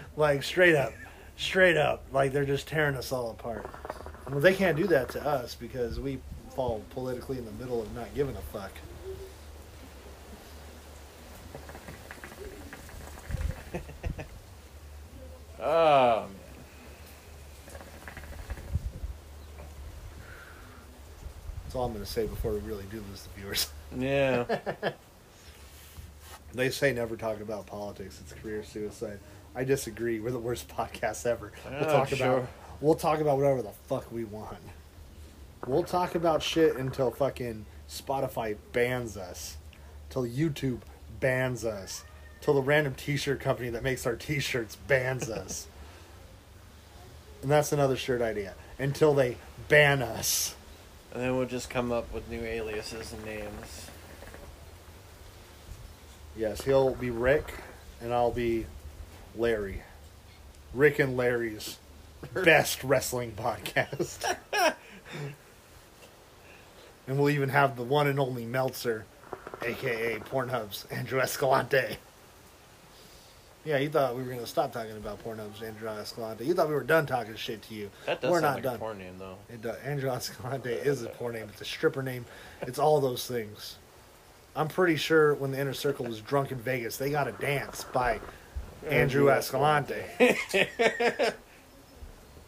like, 0.17 0.43
straight 0.43 0.77
up. 0.77 0.93
Straight 1.37 1.77
up. 1.77 2.05
Like, 2.13 2.33
they're 2.33 2.45
just 2.45 2.69
tearing 2.69 2.97
us 2.97 3.11
all 3.13 3.31
apart. 3.31 3.69
Well, 4.31 4.41
they 4.41 4.55
can't 4.55 4.77
do 4.77 4.87
that 4.89 5.09
to 5.11 5.27
us 5.27 5.55
because 5.55 5.99
we 5.99 6.21
fall 6.55 6.85
politically 6.91 7.39
in 7.39 7.45
the 7.45 7.53
middle 7.53 7.83
of 7.83 7.95
not 7.95 8.15
giving 8.15 8.37
a 8.37 8.41
fuck. 8.41 8.73
Oh, 15.67 16.27
man. 16.27 16.44
That's 21.75 21.81
all 21.81 21.87
I'm 21.87 21.93
going 21.93 22.05
to 22.05 22.11
say 22.13 22.25
before 22.29 22.53
we 22.53 22.61
really 22.61 22.85
do 22.89 23.03
lose 23.11 23.23
the 23.25 23.41
viewers. 23.41 23.69
Yeah. 23.99 24.59
They 26.55 26.71
say 26.71 26.93
never 26.93 27.17
talk 27.17 27.41
about 27.41 27.67
politics. 27.67 28.21
It's 28.23 28.33
career 28.33 28.63
suicide. 28.63 29.19
I 29.57 29.65
disagree. 29.65 30.21
We're 30.21 30.31
the 30.31 30.39
worst 30.39 30.69
podcast 30.77 31.27
ever. 31.27 31.51
We'll 31.69 31.81
Oh, 31.81 31.85
talk 31.93 32.09
sure. 32.11 32.17
about 32.29 32.49
we'll 32.81 32.95
talk 32.95 33.19
about 33.19 33.39
whatever 33.39 33.61
the 33.61 33.73
fuck 33.89 34.13
we 34.13 34.23
want. 34.23 34.59
We'll 35.67 35.83
talk 35.83 36.15
about 36.15 36.45
shit 36.45 36.77
until 36.77 37.11
fucking 37.11 37.67
Spotify 37.91 38.57
bans 38.73 39.17
us. 39.17 39.57
Till 40.11 40.23
YouTube 40.23 40.83
bans 41.19 41.65
us. 41.65 42.05
Till 42.41 42.55
the 42.55 42.63
random 42.63 42.95
t-shirt 42.95 43.41
company 43.41 43.71
that 43.71 43.83
makes 43.83 44.07
our 44.07 44.15
t-shirts 44.15 44.77
bans 44.87 45.29
us. 45.43 45.67
And 47.43 47.51
that's 47.51 47.73
another 47.73 47.97
shirt 47.97 48.23
idea. 48.23 48.55
Until 48.79 49.13
they 49.13 49.39
ban 49.69 50.03
us. 50.03 50.55
And 51.15 51.23
then 51.23 51.37
we'll 51.37 51.47
just 51.47 51.71
come 51.71 51.93
up 51.93 52.13
with 52.13 52.29
new 52.29 52.41
aliases 52.41 53.13
and 53.13 53.25
names. 53.25 53.89
Yes, 56.37 56.63
he'll 56.65 56.95
be 56.95 57.11
Rick 57.11 57.55
and 58.01 58.13
I'll 58.13 58.33
be 58.33 58.67
Larry. 59.37 59.83
Rick 60.75 60.99
and 60.99 61.17
Larry's 61.17 61.79
best 62.35 62.83
wrestling 62.83 63.33
podcast. 63.33 64.37
and 67.07 67.19
we'll 67.19 67.31
even 67.31 67.51
have 67.51 67.77
the 67.77 67.85
one 67.85 68.09
and 68.09 68.19
only 68.19 68.45
Meltzer, 68.45 69.05
aka 69.63 70.19
Pornhub's 70.19 70.85
Andrew 70.91 71.21
Escalante. 71.21 71.97
Yeah, 73.65 73.79
you 73.79 73.89
thought 73.89 74.15
we 74.15 74.23
were 74.23 74.29
gonna 74.29 74.47
stop 74.47 74.73
talking 74.73 74.97
about 74.97 75.25
Pornhub's 75.25 75.63
Andrew 75.63 75.89
Escalante. 75.89 76.45
You 76.45 76.53
thought 76.53 76.69
we 76.69 76.75
were 76.75 76.83
done 76.83 77.07
talking 77.07 77.35
shit 77.35 77.63
to 77.63 77.75
you. 77.75 77.91
That 78.05 78.21
does 78.21 78.31
we're 78.31 78.41
sound 78.41 78.43
not 78.43 78.55
like 78.57 78.63
done. 78.65 78.75
a 78.75 78.79
porn 78.79 78.99
name, 78.99 79.15
though. 79.19 79.37
It 79.49 79.63
does. 79.63 79.79
Andrew 79.79 80.11
Escalante 80.11 80.71
is 80.71 81.03
a 81.03 81.09
porn 81.09 81.33
name. 81.35 81.49
It's 81.51 81.63
a 81.63 81.65
stripper 81.65 82.03
name. 82.03 82.27
It's 82.63 82.79
all 82.79 83.01
those 83.01 83.27
things. 83.27 83.77
I'm 84.55 84.69
pretty 84.69 84.97
sure 84.97 85.35
when 85.35 85.51
the 85.51 85.59
Inner 85.61 85.73
Circle 85.73 86.07
was 86.07 86.21
drunk 86.21 86.53
in 86.53 86.59
Vegas, 86.59 86.97
they 86.99 87.11
got 87.11 87.27
a 87.27 87.33
dance 87.33 87.85
by 87.85 88.21
Andrew 88.87 89.31
Andrew 89.31 89.31
Escalante. 89.31 89.95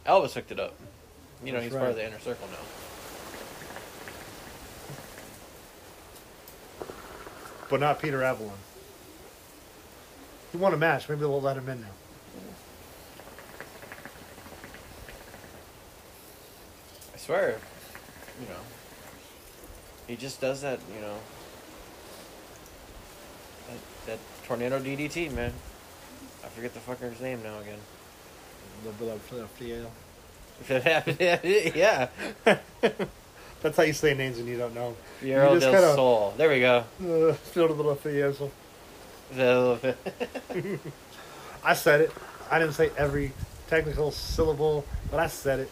Elvis 0.05 0.33
hooked 0.33 0.51
it 0.51 0.59
up. 0.59 0.75
You 1.43 1.51
know, 1.51 1.59
That's 1.59 1.65
he's 1.71 1.73
part 1.77 1.89
of 1.89 1.95
the 1.95 2.05
inner 2.05 2.19
circle 2.19 2.47
now. 2.51 2.57
but 7.69 7.79
not 7.79 8.01
Peter 8.01 8.23
Avalon. 8.23 8.53
He 10.51 10.57
won 10.57 10.73
a 10.73 10.77
match. 10.77 11.07
Maybe 11.09 11.21
they'll 11.21 11.41
let 11.41 11.57
him 11.57 11.67
in 11.69 11.81
now. 11.81 11.87
I 17.13 17.17
swear, 17.17 17.57
you 18.41 18.47
know, 18.47 18.59
he 20.07 20.15
just 20.15 20.39
does 20.39 20.61
that, 20.61 20.79
you 20.93 21.01
know, 21.01 21.15
that, 23.67 23.77
that 24.05 24.19
tornado 24.45 24.79
DDT, 24.79 25.33
man. 25.33 25.51
I 26.43 26.47
forget 26.49 26.73
the 26.73 26.79
fucker's 26.79 27.19
name 27.19 27.41
now 27.43 27.59
again. 27.59 27.79
If 30.61 30.71
it 30.71 30.83
happened, 30.83 31.17
yeah. 31.75 32.09
That's 33.61 33.75
how 33.75 33.83
you 33.83 33.93
say 33.93 34.13
names 34.13 34.37
when 34.37 34.47
you 34.47 34.57
don't 34.57 34.73
know. 34.75 34.95
Fiero 35.21 35.49
just 35.55 35.61
del 35.61 35.73
kinda- 35.73 35.95
Sol. 35.95 36.33
There 36.37 36.49
we 36.49 36.59
go. 36.59 36.83
Uh, 37.01 37.33
feel 37.33 37.65
a 37.65 37.73
little 37.73 37.95
fieso. 37.95 38.37
The- 38.39 38.51
I 41.63 41.73
said 41.73 42.01
it. 42.01 42.11
I 42.49 42.59
didn't 42.59 42.73
say 42.73 42.91
every 42.97 43.33
technical 43.67 44.11
syllable, 44.11 44.85
but 45.11 45.19
I 45.19 45.27
said 45.27 45.59
it. 45.59 45.69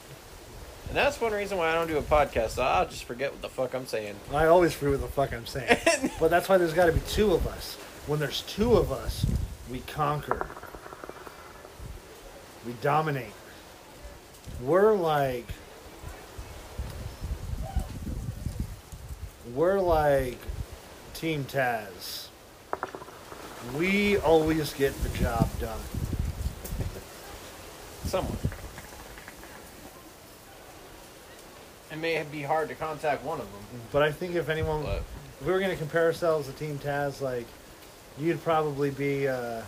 And 0.87 0.95
that's 0.95 1.19
one 1.19 1.31
reason 1.31 1.57
why 1.57 1.69
I 1.69 1.73
don't 1.73 1.87
do 1.87 1.97
a 1.97 2.01
podcast. 2.01 2.51
So 2.51 2.63
I'll 2.63 2.87
just 2.87 3.05
forget 3.05 3.31
what 3.31 3.41
the 3.41 3.49
fuck 3.49 3.73
I'm 3.73 3.87
saying. 3.87 4.15
I 4.33 4.45
always 4.45 4.73
forget 4.73 4.99
what 4.99 5.01
the 5.01 5.13
fuck 5.13 5.33
I'm 5.33 5.45
saying. 5.45 5.77
but 6.19 6.29
that's 6.29 6.47
why 6.47 6.57
there's 6.57 6.73
got 6.73 6.85
to 6.87 6.91
be 6.91 7.01
two 7.07 7.33
of 7.33 7.47
us. 7.47 7.75
When 8.07 8.19
there's 8.19 8.41
two 8.41 8.75
of 8.75 8.91
us, 8.91 9.25
we 9.71 9.79
conquer. 9.79 10.45
We 12.65 12.73
dominate. 12.81 13.33
We're 14.61 14.93
like. 14.93 15.47
We're 19.53 19.79
like 19.79 20.37
Team 21.13 21.45
Taz. 21.45 22.27
We 23.77 24.17
always 24.17 24.73
get 24.73 24.93
the 25.03 25.09
job 25.17 25.49
done. 25.59 25.79
Somewhere. 28.05 28.37
It 31.91 31.97
may 31.97 32.23
be 32.31 32.41
hard 32.41 32.69
to 32.69 32.75
contact 32.75 33.23
one 33.23 33.39
of 33.39 33.51
them, 33.51 33.81
But 33.91 34.03
I 34.03 34.11
think 34.11 34.35
if 34.35 34.49
anyone, 34.49 34.83
but 34.83 35.01
if 35.41 35.45
we 35.45 35.51
were 35.51 35.59
going 35.59 35.71
to 35.71 35.77
compare 35.77 36.05
ourselves 36.05 36.47
to 36.47 36.53
Team 36.53 36.77
Taz, 36.77 37.21
like 37.21 37.45
you'd 38.17 38.43
probably 38.43 38.91
be. 38.91 39.27
Uh, 39.27 39.61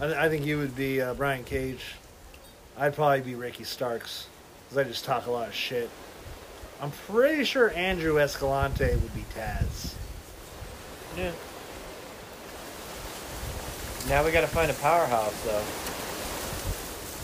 I, 0.00 0.26
I 0.26 0.28
think 0.28 0.44
you 0.46 0.58
would 0.58 0.74
be 0.76 1.00
uh, 1.00 1.14
Brian 1.14 1.44
Cage. 1.44 1.94
I'd 2.76 2.94
probably 2.94 3.20
be 3.20 3.34
Ricky 3.34 3.64
Starks 3.64 4.26
because 4.64 4.78
I 4.78 4.88
just 4.88 5.04
talk 5.04 5.26
a 5.26 5.30
lot 5.30 5.48
of 5.48 5.54
shit. 5.54 5.90
I'm 6.80 6.90
pretty 6.90 7.44
sure 7.44 7.70
Andrew 7.74 8.18
Escalante 8.18 8.90
would 8.90 9.14
be 9.14 9.24
Taz. 9.34 9.94
yeah. 11.16 11.32
Now 14.08 14.24
we 14.24 14.30
gotta 14.30 14.46
find 14.46 14.70
a 14.70 14.74
powerhouse, 14.74 15.34
though. 15.44 15.64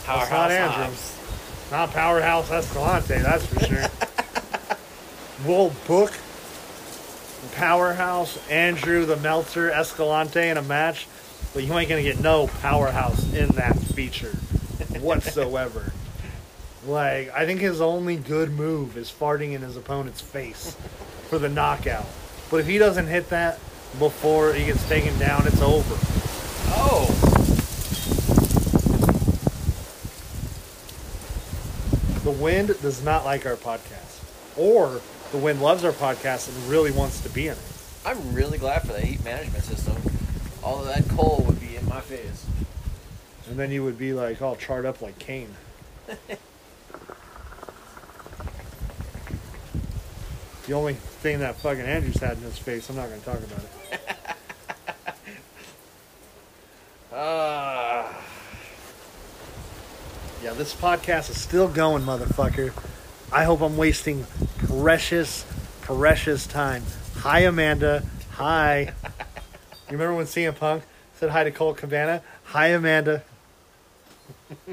not 0.05 0.27
Powerhouse 0.27 0.51
Andrew. 0.51 0.83
Hobbs. 0.83 1.19
Not 1.71 1.91
Powerhouse 1.91 2.51
Escalante, 2.51 3.19
that's 3.19 3.45
for 3.45 3.59
sure. 3.61 4.77
we'll 5.47 5.71
book 5.87 6.11
Powerhouse 7.55 8.37
Andrew 8.49 9.05
the 9.05 9.15
Meltzer 9.17 9.71
Escalante 9.71 10.41
in 10.49 10.57
a 10.57 10.61
match, 10.61 11.07
but 11.53 11.63
you 11.63 11.73
ain't 11.73 11.87
gonna 11.87 12.03
get 12.03 12.19
no 12.19 12.47
Powerhouse 12.47 13.33
in 13.33 13.47
that 13.49 13.77
feature 13.77 14.31
whatsoever. 14.99 15.93
like, 16.85 17.31
I 17.33 17.45
think 17.45 17.61
his 17.61 17.79
only 17.79 18.17
good 18.17 18.51
move 18.51 18.97
is 18.97 19.09
farting 19.09 19.53
in 19.53 19.61
his 19.61 19.77
opponent's 19.77 20.19
face 20.19 20.75
for 21.29 21.39
the 21.39 21.47
knockout. 21.47 22.07
But 22.51 22.57
if 22.59 22.67
he 22.67 22.77
doesn't 22.77 23.07
hit 23.07 23.29
that 23.29 23.57
before 23.99 24.53
he 24.53 24.65
gets 24.65 24.85
taken 24.89 25.17
down, 25.17 25.47
it's 25.47 25.61
over. 25.61 25.95
The 32.23 32.31
wind 32.31 32.69
does 32.81 33.03
not 33.03 33.25
like 33.25 33.45
our 33.45 33.57
podcast. 33.57 34.21
Or 34.57 35.01
the 35.33 35.37
wind 35.37 35.61
loves 35.61 35.83
our 35.83 35.91
podcast 35.91 36.47
and 36.47 36.69
really 36.69 36.91
wants 36.91 37.19
to 37.21 37.29
be 37.29 37.47
in 37.47 37.53
it. 37.53 37.59
I'm 38.05 38.33
really 38.33 38.57
glad 38.57 38.83
for 38.83 38.93
the 38.93 39.01
heat 39.01 39.23
management 39.25 39.65
system. 39.65 39.97
All 40.63 40.79
of 40.79 40.85
that 40.85 41.09
coal 41.09 41.43
would 41.45 41.59
be 41.59 41.75
in 41.75 41.85
my 41.89 41.99
face. 41.99 42.45
And 43.49 43.59
then 43.59 43.71
you 43.71 43.83
would 43.83 43.97
be 43.97 44.13
like 44.13 44.41
all 44.41 44.55
charred 44.55 44.85
up 44.85 45.01
like 45.01 45.19
Kane. 45.19 45.53
the 50.67 50.73
only 50.73 50.93
thing 50.93 51.39
that 51.39 51.57
fucking 51.57 51.81
Andrews 51.81 52.19
had 52.19 52.37
in 52.37 52.43
his 52.43 52.57
face, 52.57 52.89
I'm 52.89 52.95
not 52.95 53.09
going 53.09 53.19
to 53.19 53.25
talk 53.25 53.39
about 53.39 53.59
it. 53.91 54.07
Ah. 57.15 58.11
Yeah, 60.41 60.53
this 60.53 60.73
podcast 60.73 61.29
is 61.29 61.39
still 61.39 61.67
going, 61.67 62.01
motherfucker. 62.01 62.73
I 63.31 63.43
hope 63.43 63.61
I'm 63.61 63.77
wasting 63.77 64.25
precious, 64.57 65.45
precious 65.81 66.47
time. 66.47 66.81
Hi, 67.17 67.41
Amanda. 67.41 68.03
Hi. 68.31 68.79
you 68.79 69.91
remember 69.91 70.15
when 70.15 70.25
CM 70.25 70.55
Punk 70.55 70.81
said 71.13 71.29
hi 71.29 71.43
to 71.43 71.51
Colt 71.51 71.77
Cabana? 71.77 72.23
Hi, 72.45 72.69
Amanda. 72.69 73.21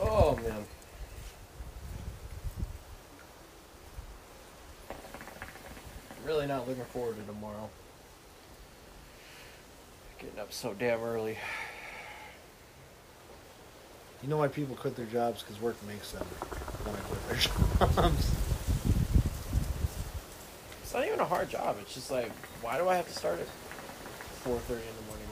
oh 0.00 0.38
man. 0.42 0.64
Really 6.38 6.46
not 6.46 6.68
looking 6.68 6.84
forward 6.84 7.16
to 7.16 7.22
tomorrow. 7.24 7.68
Getting 10.20 10.38
up 10.38 10.52
so 10.52 10.72
damn 10.72 11.02
early. 11.02 11.36
You 14.22 14.28
know 14.28 14.36
why 14.36 14.46
people 14.46 14.76
quit 14.76 14.94
their 14.94 15.06
jobs? 15.06 15.42
Because 15.42 15.60
work 15.60 15.74
makes 15.84 16.12
them 16.12 16.24
want 16.86 16.96
to 16.96 17.02
quit 17.02 17.28
their 17.28 17.38
jobs. 17.88 18.30
It's 20.84 20.94
not 20.94 21.06
even 21.06 21.18
a 21.18 21.24
hard 21.24 21.50
job. 21.50 21.76
It's 21.80 21.94
just 21.94 22.08
like, 22.08 22.30
why 22.62 22.78
do 22.78 22.88
I 22.88 22.94
have 22.94 23.08
to 23.08 23.12
start 23.12 23.40
at 23.40 23.48
4:30 24.44 24.46
in 24.46 24.54
the 24.54 25.08
morning? 25.08 25.26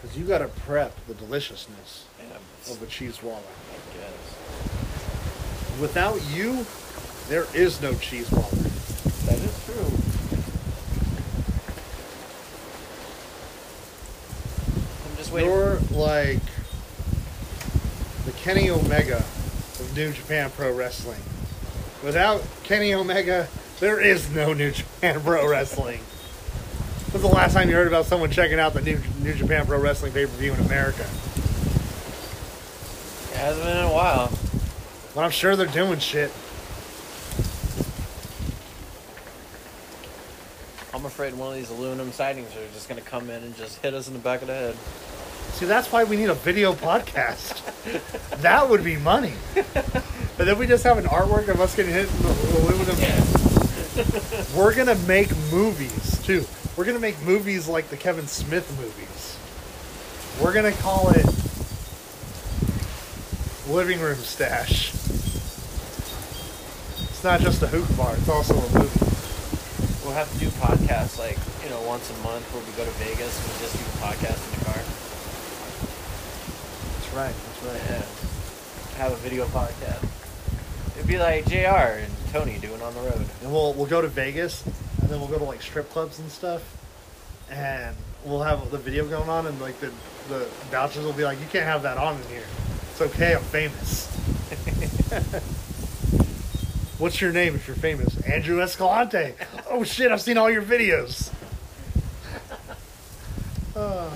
Because 0.00 0.16
you 0.16 0.24
got 0.24 0.38
to 0.38 0.48
prep 0.48 0.94
the 1.06 1.12
deliciousness 1.12 2.06
I'm, 2.18 2.72
of 2.72 2.82
a 2.82 2.86
cheese 2.86 3.22
walla. 3.22 3.36
I 3.36 3.98
guess 3.98 5.80
Without 5.82 6.18
you, 6.30 6.64
there 7.28 7.44
is 7.54 7.82
no 7.82 7.92
cheese 7.96 8.32
walla. 8.32 8.68
That 9.28 9.38
is 9.38 9.64
true. 9.66 9.84
I'm 15.04 15.16
just 15.16 15.30
waiting. 15.32 15.50
You're 15.50 15.78
like 15.90 16.40
the 18.24 18.32
Kenny 18.32 18.70
Omega 18.70 19.18
of 19.18 19.92
New 19.94 20.12
Japan 20.12 20.50
Pro 20.50 20.74
Wrestling. 20.74 21.20
Without 22.02 22.42
Kenny 22.62 22.94
Omega, 22.94 23.48
there 23.80 24.00
is 24.00 24.30
no 24.30 24.54
New 24.54 24.70
Japan 24.70 25.20
Pro 25.24 25.46
Wrestling. 25.48 26.00
When's 27.10 27.22
the 27.22 27.28
last 27.28 27.52
time 27.52 27.68
you 27.68 27.74
heard 27.74 27.86
about 27.86 28.06
someone 28.06 28.30
checking 28.30 28.58
out 28.58 28.72
the 28.72 28.82
New, 28.82 28.98
New 29.20 29.34
Japan 29.34 29.66
Pro 29.66 29.78
Wrestling 29.78 30.12
pay 30.12 30.24
per 30.24 30.32
view 30.32 30.54
in 30.54 30.60
America? 30.60 31.02
It 33.30 33.36
hasn't 33.36 33.64
been 33.64 33.76
in 33.76 33.84
a 33.84 33.92
while. 33.92 34.32
But 35.14 35.24
I'm 35.24 35.30
sure 35.30 35.54
they're 35.56 35.66
doing 35.66 35.98
shit. 35.98 36.30
I'm 40.94 41.04
afraid 41.04 41.34
one 41.34 41.50
of 41.50 41.54
these 41.54 41.70
aluminum 41.70 42.12
sightings 42.12 42.48
are 42.56 42.66
just 42.72 42.88
gonna 42.88 43.02
come 43.02 43.28
in 43.28 43.42
and 43.42 43.56
just 43.56 43.78
hit 43.82 43.92
us 43.92 44.08
in 44.08 44.14
the 44.14 44.20
back 44.20 44.40
of 44.40 44.48
the 44.48 44.54
head. 44.54 44.76
See, 45.52 45.66
that's 45.66 45.92
why 45.92 46.04
we 46.04 46.16
need 46.16 46.30
a 46.30 46.34
video 46.34 46.72
podcast. 46.72 47.62
that 48.40 48.68
would 48.68 48.82
be 48.82 48.96
money. 48.96 49.32
But 49.54 50.46
then 50.46 50.56
we 50.58 50.66
just 50.66 50.84
have 50.84 50.98
an 50.98 51.04
artwork 51.06 51.48
of 51.48 51.60
us 51.60 51.74
getting 51.74 51.92
hit 51.92 52.08
in 52.08 52.22
the 52.22 52.28
aluminum. 52.58 52.96
We're 54.56 54.74
gonna 54.74 54.94
make 55.06 55.36
movies 55.52 56.24
too. 56.24 56.46
We're 56.76 56.84
gonna 56.84 57.00
make 57.00 57.20
movies 57.22 57.66
like 57.68 57.88
the 57.88 57.96
Kevin 57.96 58.26
Smith 58.28 58.70
movies. 58.78 59.36
We're 60.40 60.54
gonna 60.54 60.72
call 60.72 61.10
it 61.10 61.26
Living 63.68 64.00
Room 64.00 64.18
Stash. 64.18 64.94
It's 67.10 67.24
not 67.24 67.40
just 67.40 67.60
a 67.62 67.66
hook 67.66 67.96
bar; 67.96 68.14
it's 68.16 68.28
also 68.28 68.54
a 68.54 68.78
movie. 68.78 69.07
We'll 70.08 70.16
have 70.16 70.32
to 70.32 70.38
do 70.38 70.48
podcasts 70.48 71.18
like 71.18 71.36
you 71.62 71.68
know 71.68 71.82
once 71.82 72.08
a 72.08 72.16
month 72.22 72.42
where 72.54 72.64
we 72.64 72.72
go 72.72 72.82
to 72.82 72.90
Vegas 72.92 73.28
and 73.28 73.52
we 73.52 73.60
just 73.60 73.76
do 73.76 73.84
a 73.84 74.08
podcast 74.08 74.40
in 74.40 74.58
the 74.58 74.64
car. 74.64 74.80
That's 76.96 77.12
right. 77.12 77.36
That's 77.44 77.60
right. 77.68 77.82
Yeah. 77.92 79.04
Have 79.04 79.12
a 79.12 79.16
video 79.16 79.44
podcast. 79.48 80.08
It'd 80.96 81.06
be 81.06 81.18
like 81.18 81.44
Jr. 81.44 82.00
and 82.00 82.12
Tony 82.32 82.56
doing 82.58 82.80
on 82.80 82.94
the 82.94 83.02
road. 83.02 83.22
And 83.42 83.52
we'll 83.52 83.74
we'll 83.74 83.84
go 83.84 84.00
to 84.00 84.08
Vegas, 84.08 84.64
and 84.64 85.10
then 85.10 85.20
we'll 85.20 85.28
go 85.28 85.36
to 85.36 85.44
like 85.44 85.60
strip 85.60 85.90
clubs 85.90 86.18
and 86.20 86.30
stuff, 86.30 86.62
and 87.50 87.94
we'll 88.24 88.40
have 88.40 88.70
the 88.70 88.78
video 88.78 89.06
going 89.06 89.28
on, 89.28 89.46
and 89.46 89.60
like 89.60 89.78
the 89.78 89.92
the 90.30 90.48
vouchers 90.70 91.04
will 91.04 91.12
be 91.12 91.24
like, 91.24 91.38
you 91.38 91.46
can't 91.52 91.66
have 91.66 91.82
that 91.82 91.98
on 91.98 92.16
in 92.16 92.28
here. 92.28 92.46
It's 92.92 93.02
okay, 93.02 93.34
I'm 93.34 93.42
famous. 93.42 94.06
What's 96.98 97.20
your 97.20 97.30
name 97.30 97.54
if 97.54 97.68
you're 97.68 97.76
famous? 97.76 98.18
Andrew 98.22 98.62
Escalante. 98.62 99.34
Oh 99.70 99.84
shit, 99.84 100.10
I've 100.10 100.22
seen 100.22 100.38
all 100.38 100.50
your 100.50 100.62
videos. 100.62 101.30
Man. 103.74 104.10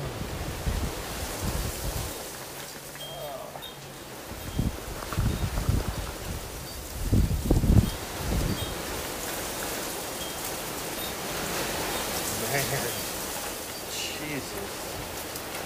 Jesus. 13.92 14.54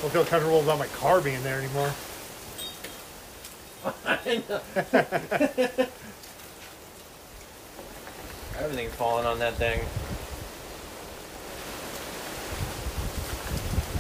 don't 0.03 0.11
feel 0.11 0.25
comfortable 0.25 0.61
about 0.61 0.79
my 0.79 0.87
car 0.89 1.21
being 1.21 1.43
there 1.43 1.59
anymore. 1.59 1.93
I 4.05 4.43
know. 4.49 5.87
Everything's 8.59 8.95
falling 8.95 9.27
on 9.27 9.39
that 9.39 9.55
thing. 9.55 9.81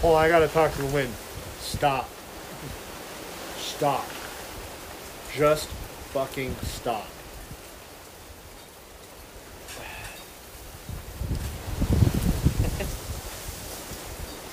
On, 0.03 0.15
I 0.15 0.29
gotta 0.29 0.49
talk 0.49 0.73
to 0.73 0.83
the 0.83 0.95
wind. 0.95 1.13
Stop. 1.59 2.09
Stop. 3.57 4.07
Just 5.35 5.69
fucking 6.13 6.55
stop. 6.63 7.07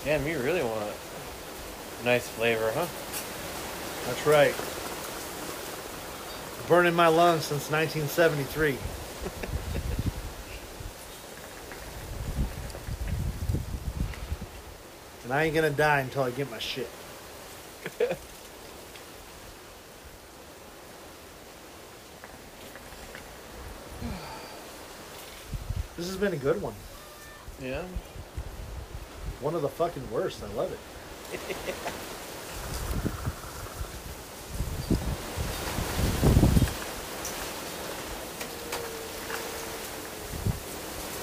Damn, 0.06 0.28
you 0.28 0.40
really 0.40 0.64
want 0.64 0.82
a 0.82 0.94
nice 2.06 2.28
flavor, 2.28 2.72
huh? 2.74 2.88
That's 4.08 4.28
right. 4.28 4.54
Burning 6.68 6.94
my 6.94 7.08
lungs 7.08 7.46
since 7.46 7.72
1973. 7.72 8.78
And 15.34 15.40
I 15.40 15.46
ain't 15.46 15.56
gonna 15.56 15.72
die 15.72 16.02
until 16.02 16.22
I 16.22 16.30
get 16.30 16.52
my 16.52 16.60
shit. 16.60 16.88
this 25.98 26.06
has 26.06 26.18
been 26.18 26.34
a 26.34 26.38
good 26.38 26.62
one. 26.62 26.76
Yeah. 27.60 27.82
One 29.42 29.56
of 29.56 29.64
the 29.64 29.70
fucking 29.70 30.12
worst. 30.12 30.44
I 30.44 30.54
love 30.54 30.72
it. 30.72 30.78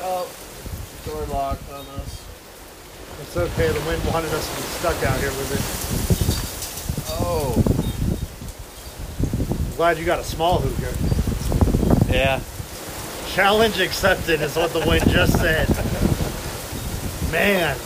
Oh, 0.03 0.27
door 1.05 1.27
locked 1.27 1.71
on 1.71 1.85
us. 2.01 2.21
It's 3.33 3.37
okay. 3.37 3.69
The 3.69 3.79
wind 3.87 4.03
wanted 4.13 4.33
us 4.33 4.45
to 4.51 4.57
be 4.57 4.63
stuck 4.63 5.01
out 5.05 5.21
here 5.21 5.31
with 5.31 5.55
it. 5.55 5.63
Oh. 7.23 7.55
I'm 9.71 9.77
glad 9.77 9.99
you 9.99 10.05
got 10.05 10.19
a 10.19 10.25
small 10.25 10.59
hookah. 10.59 12.13
Yeah. 12.13 12.41
Challenge 13.29 13.79
accepted 13.79 14.41
is 14.43 14.57
what 14.57 14.73
the 14.73 14.81
wind 14.81 15.09
just 15.11 15.39
said. 15.39 15.69
Man. 17.31 17.77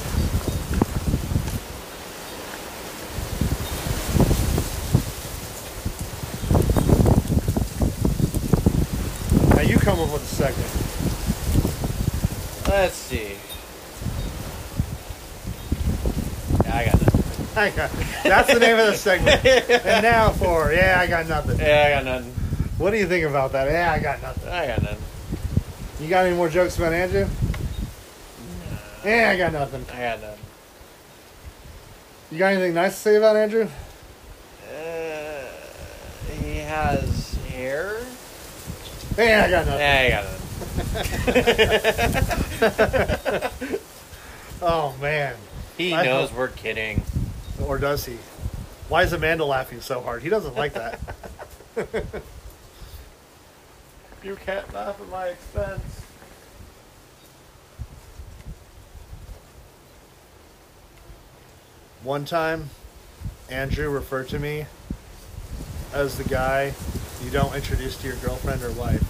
Now 9.55 9.61
you 9.61 9.77
come 9.77 10.01
up 10.01 10.11
with 10.11 10.23
a 10.23 10.25
second. 10.25 10.65
Let's 12.67 12.95
see. 12.95 13.37
Yeah, 16.65 16.77
I 16.77 16.85
got 16.87 16.95
nothing. 17.01 17.15
I 17.15 17.23
got, 17.27 17.39
that's 18.25 18.53
the 18.53 18.59
name 18.61 18.79
of 18.79 18.87
the 18.87 18.95
segment. 18.97 19.45
And 19.45 20.03
now 20.03 20.31
for 20.31 20.73
yeah, 20.73 20.97
I 20.99 21.07
got 21.07 21.29
nothing. 21.29 21.59
Yeah, 21.61 21.85
I 21.87 21.91
got 21.91 22.05
nothing. 22.05 22.33
What 22.79 22.91
do 22.91 22.97
you 22.97 23.07
think 23.07 23.25
about 23.25 23.53
that? 23.53 23.71
Yeah, 23.71 23.93
I 23.93 24.01
got 24.01 24.21
nothing. 24.23 24.49
I 24.51 24.67
got 24.67 24.83
nothing. 24.83 24.99
You 26.01 26.09
got 26.09 26.27
any 26.27 26.35
more 26.37 26.49
jokes 26.49 26.77
about 26.77 26.93
Andrew? 26.93 27.27
No. 27.27 29.09
Yeah, 29.11 29.31
I 29.31 29.37
got 29.39 29.53
nothing. 29.53 29.85
I 29.95 30.01
got 30.01 30.21
nothing. 30.21 30.39
You 32.33 32.39
got 32.39 32.53
anything 32.53 32.75
nice 32.75 32.95
to 32.95 32.99
say 33.01 33.17
about 33.17 33.37
Andrew? 33.37 33.69
Uh, 34.69 35.45
he 36.43 36.57
has 36.59 37.35
hair. 37.49 37.99
Yeah, 39.17 39.45
I 39.47 39.51
got 39.51 39.67
nothing. 39.67 39.81
Yeah, 39.81 40.01
I 40.03 40.11
got 40.11 40.25
nothing. 43.45 43.79
Oh 44.67 44.95
man. 45.01 45.35
He 45.77 45.93
I 45.93 46.05
knows 46.07 46.31
hope- 46.31 46.39
we're 46.39 46.49
kidding. 46.49 47.03
Or 47.63 47.79
does 47.79 48.07
he? 48.07 48.19
Why 48.89 49.03
is 49.03 49.13
Amanda 49.13 49.45
laughing 49.45 49.81
so 49.81 50.01
hard? 50.01 50.23
He 50.23 50.29
doesn't 50.29 50.55
like 50.55 50.75
that. 50.75 51.01
You 54.25 54.37
can't 54.37 54.73
laugh 54.73 54.99
at 54.99 55.09
my 55.11 55.27
expense. 55.27 56.01
One 62.03 62.25
time, 62.25 62.71
Andrew 63.51 63.91
referred 63.91 64.31
to 64.31 64.39
me 64.39 64.65
as 65.93 66.17
the 66.17 66.25
guy 66.25 66.73
you 67.23 67.31
don't 67.31 67.55
introduce 67.55 67.99
to 67.99 68.07
your 68.07 68.17
girlfriend 68.17 68.63
or 68.63 68.73
wife. 68.73 69.03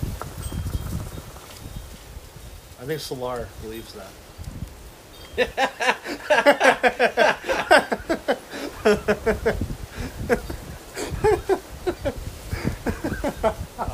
I 2.82 2.86
think 2.86 3.00
Solar 3.00 3.48
believes 3.62 3.92
that. 3.92 4.10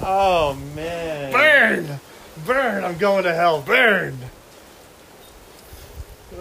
Oh 0.03 0.55
man. 0.75 1.33
Burn! 1.33 2.01
Burn! 2.47 2.85
I'm 2.85 2.99
going 2.99 3.25
to 3.25 3.35
hell. 3.35 3.61
Burn! 3.63 4.19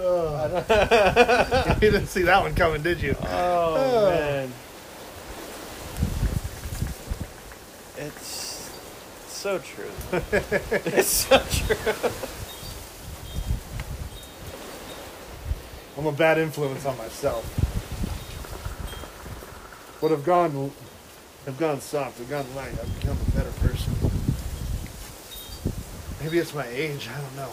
Ugh. 0.01 0.65
you 1.81 1.91
didn't 1.91 2.07
see 2.07 2.23
that 2.23 2.41
one 2.41 2.55
coming, 2.55 2.81
did 2.81 3.01
you? 3.01 3.15
Oh 3.21 3.75
Oh. 3.77 4.09
man. 4.09 4.51
It's 7.97 8.71
so 9.27 9.59
true. 9.59 9.89
it's 10.31 11.07
so 11.07 11.37
true. 11.49 12.09
I'm 15.99 16.07
a 16.07 16.13
bad 16.13 16.37
influence 16.37 16.85
on 16.85 16.97
myself. 16.97 17.43
But 19.99 20.13
I've 20.13 20.23
gone, 20.23 20.71
I've 21.45 21.57
gone 21.57 21.81
soft. 21.81 22.21
I've 22.21 22.29
gone 22.29 22.45
light. 22.55 22.71
I've 22.71 22.99
become 23.01 23.17
a 23.27 23.31
better 23.35 23.51
person. 23.59 23.93
Maybe 26.23 26.37
it's 26.39 26.53
my 26.53 26.65
age. 26.67 27.09
I 27.13 27.19
don't 27.19 27.35
know. 27.35 27.49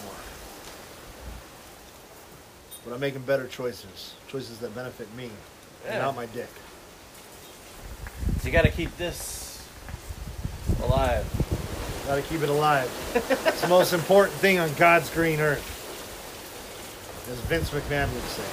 But 2.84 2.94
I'm 2.94 3.00
making 3.00 3.22
better 3.22 3.48
choices. 3.48 4.14
Choices 4.28 4.58
that 4.58 4.72
benefit 4.76 5.12
me, 5.16 5.24
and 5.84 5.94
Yeah. 5.94 6.02
not 6.02 6.14
my 6.14 6.26
dick. 6.26 6.46
So 8.42 8.46
you 8.46 8.52
got 8.52 8.62
to 8.62 8.70
keep 8.70 8.96
this 8.96 9.60
alive. 10.84 11.26
Gotta 12.06 12.22
keep 12.22 12.42
it 12.42 12.48
alive. 12.48 12.88
it's 13.44 13.62
the 13.62 13.66
most 13.66 13.92
important 13.92 14.38
thing 14.38 14.60
on 14.60 14.72
God's 14.74 15.10
green 15.10 15.40
earth. 15.40 15.75
As 17.28 17.38
Vince 17.40 17.70
McMahon 17.70 18.12
would 18.12 18.22
say. 18.22 18.44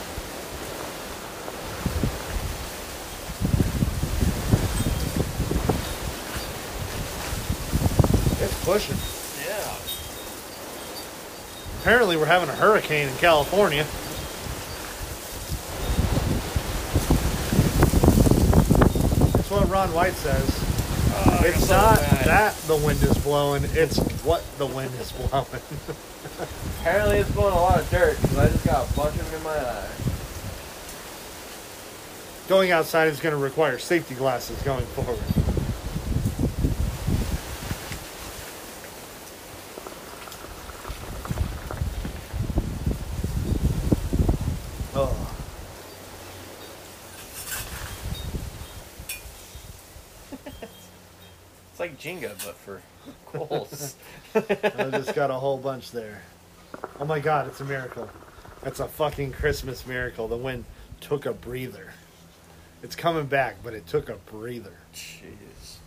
It's 8.44 8.66
pushing. 8.66 8.98
Yeah. 9.46 9.78
apparently 11.82 12.18
we're 12.18 12.26
having 12.26 12.50
a 12.50 12.56
hurricane 12.56 13.08
in 13.10 13.16
California. 13.18 13.84
That's 19.34 19.52
what 19.52 19.70
Ron 19.70 19.94
White 19.94 20.14
says. 20.14 20.48
it's 21.46 21.70
not 21.70 22.00
that 22.00 22.56
the 22.68 22.78
wind 22.78 23.04
is 23.04 23.18
blowing, 23.20 23.64
it's 23.74 23.98
what 24.24 24.44
the 24.58 24.66
wind 24.66 24.94
is 24.96 25.12
blowing. 25.30 25.46
Apparently 26.80 27.18
it's 27.18 27.32
blowing 27.32 27.54
a 27.54 27.58
lot 27.58 27.80
of 27.80 27.90
dirt 27.90 28.22
because 28.22 28.38
I 28.38 28.48
just 28.48 28.66
got 28.66 28.90
a 28.90 28.94
bunch 28.94 29.16
of 29.16 29.32
them 29.32 29.40
in 29.40 29.44
my 29.44 29.58
eye. 29.58 29.90
going 32.48 32.72
outside 32.72 33.08
is 33.08 33.20
going 33.20 33.34
to 33.34 33.42
require 33.42 33.80
safety 33.80 34.16
glasses 34.16 34.62
going 34.64 34.86
forward. 34.88 35.18
Oh. 44.96 45.16
It's 51.72 51.80
like 51.80 51.98
Jenga, 52.00 52.33
but 52.46 52.56
for 52.56 52.82
coals. 53.26 53.96
I 54.36 54.90
just 54.92 55.16
got 55.16 55.32
a 55.32 55.36
whole 55.36 55.58
bunch 55.58 55.92
there. 55.92 56.22
Oh 57.00 57.06
my 57.06 57.20
god, 57.20 57.48
it's 57.48 57.62
a 57.62 57.66
miracle. 57.66 58.10
That's 58.62 58.80
a 58.80 58.88
fucking 58.88 59.34
Christmas 59.34 59.86
miracle. 59.86 60.28
The 60.28 60.38
wind 60.38 60.66
took 61.02 61.26
a 61.26 61.34
breather. 61.34 61.94
It's 62.82 62.96
coming 62.96 63.26
back, 63.26 63.58
but 63.64 63.74
it 63.74 63.88
took 63.88 64.10
a 64.10 64.16
breather. 64.16 64.74
Jeez. 64.94 65.78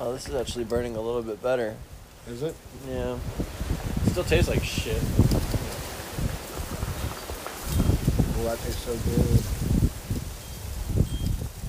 Oh, 0.00 0.12
this 0.12 0.28
is 0.28 0.34
actually 0.34 0.64
burning 0.64 0.96
a 0.96 1.00
little 1.00 1.22
bit 1.22 1.42
better. 1.42 1.76
Is 2.28 2.42
it? 2.42 2.54
Yeah. 2.88 3.18
Still 4.06 4.24
tastes 4.24 4.48
like 4.48 4.62
shit. 4.62 5.00
Oh, 8.34 8.44
that 8.44 8.58
tastes 8.60 8.82
so 8.82 8.92
good. 8.92 9.42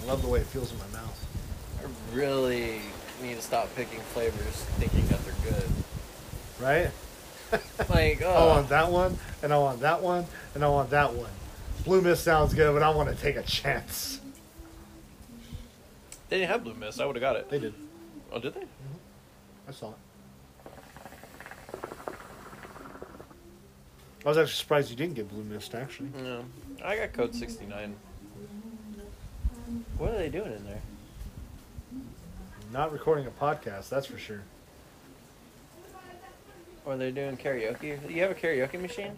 I 0.03 0.05
love 0.07 0.21
the 0.21 0.27
way 0.27 0.39
it 0.39 0.47
feels 0.47 0.71
in 0.71 0.77
my 0.79 0.87
mouth. 0.87 1.22
Really 2.13 2.81
need 3.21 3.35
to 3.35 3.41
stop 3.41 3.73
picking 3.75 3.99
flavors 3.99 4.65
thinking 4.77 5.07
that 5.07 5.19
they're 5.25 5.51
good. 5.51 5.69
Right? 6.59 6.91
Like, 7.89 8.23
oh. 8.23 8.29
I 8.29 8.35
oh, 8.35 8.47
want 8.47 8.69
that 8.69 8.91
one, 8.91 9.17
and 9.43 9.53
I 9.53 9.57
want 9.59 9.79
that 9.81 10.01
one, 10.01 10.25
and 10.55 10.65
I 10.65 10.69
want 10.69 10.89
that 10.89 11.13
one. 11.13 11.29
Blue 11.85 12.01
Mist 12.01 12.23
sounds 12.23 12.53
good, 12.55 12.73
but 12.73 12.81
I 12.81 12.89
want 12.89 13.09
to 13.09 13.15
take 13.15 13.35
a 13.35 13.43
chance. 13.43 14.19
they 16.29 16.39
didn't 16.39 16.49
have 16.49 16.63
Blue 16.63 16.73
Mist. 16.73 16.99
I 16.99 17.05
would 17.05 17.15
have 17.15 17.21
got 17.21 17.35
it. 17.35 17.49
They 17.51 17.59
did. 17.59 17.75
Oh, 18.31 18.39
did 18.39 18.55
they? 18.55 18.61
Mm-hmm. 18.61 19.69
I 19.69 19.71
saw 19.71 19.89
it. 19.89 19.95
I 24.25 24.29
was 24.29 24.37
actually 24.37 24.53
surprised 24.53 24.89
you 24.89 24.95
didn't 24.95 25.13
get 25.15 25.29
Blue 25.29 25.43
Mist, 25.43 25.75
actually. 25.75 26.09
No. 26.17 26.45
I 26.83 26.95
got 26.95 27.13
code 27.13 27.35
69. 27.35 27.95
What 29.97 30.11
are 30.11 30.17
they 30.17 30.29
doing 30.29 30.53
in 30.53 30.65
there? 30.65 30.81
Not 32.73 32.91
recording 32.91 33.27
a 33.27 33.29
podcast, 33.29 33.89
that's 33.89 34.07
for 34.07 34.17
sure. 34.17 34.41
Or 36.85 36.97
they're 36.97 37.11
doing 37.11 37.37
karaoke? 37.37 38.11
You 38.11 38.21
have 38.23 38.31
a 38.31 38.33
karaoke 38.33 38.81
machine? 38.81 39.15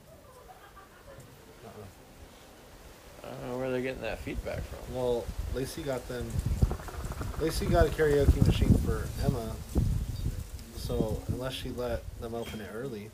Uh-uh. 1.63 3.25
I 3.25 3.31
don't 3.31 3.49
know 3.51 3.57
where 3.57 3.71
they're 3.71 3.79
getting 3.79 4.01
that 4.01 4.19
feedback 4.19 4.59
from. 4.63 4.93
Well, 4.93 5.23
Lacey 5.53 5.83
got 5.83 6.05
them. 6.09 6.29
Lacey 7.39 7.65
got 7.67 7.87
a 7.87 7.89
karaoke 7.89 8.45
machine 8.45 8.73
for 8.85 9.07
Emma. 9.25 9.55
So 10.75 11.23
unless 11.29 11.53
she 11.53 11.69
let 11.69 12.03
them 12.19 12.35
open 12.35 12.59
it 12.59 12.69
early, 12.75 13.09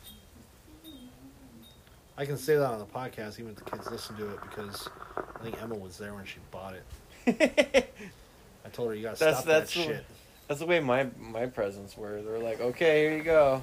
I 2.18 2.26
can 2.26 2.36
say 2.36 2.56
that 2.56 2.66
on 2.66 2.80
the 2.80 2.84
podcast, 2.84 3.38
even 3.38 3.52
if 3.52 3.58
the 3.58 3.70
kids 3.70 3.88
listen 3.92 4.16
to 4.16 4.28
it, 4.28 4.40
because 4.42 4.88
I 5.16 5.44
think 5.44 5.62
Emma 5.62 5.76
was 5.76 5.98
there 5.98 6.14
when 6.14 6.24
she 6.24 6.38
bought 6.50 6.74
it. 6.74 7.94
I 8.66 8.68
told 8.70 8.88
her 8.88 8.94
you 8.96 9.02
gotta 9.04 9.20
That's- 9.20 9.36
stop 9.42 9.46
that's 9.46 9.72
that 9.72 9.80
shit. 9.80 10.04
That's 10.52 10.60
the 10.60 10.66
way 10.66 10.80
my 10.80 11.06
my 11.18 11.46
presents 11.46 11.96
were. 11.96 12.20
They 12.20 12.30
were 12.30 12.38
like, 12.38 12.60
okay, 12.60 13.04
here 13.04 13.16
you 13.16 13.22
go. 13.22 13.62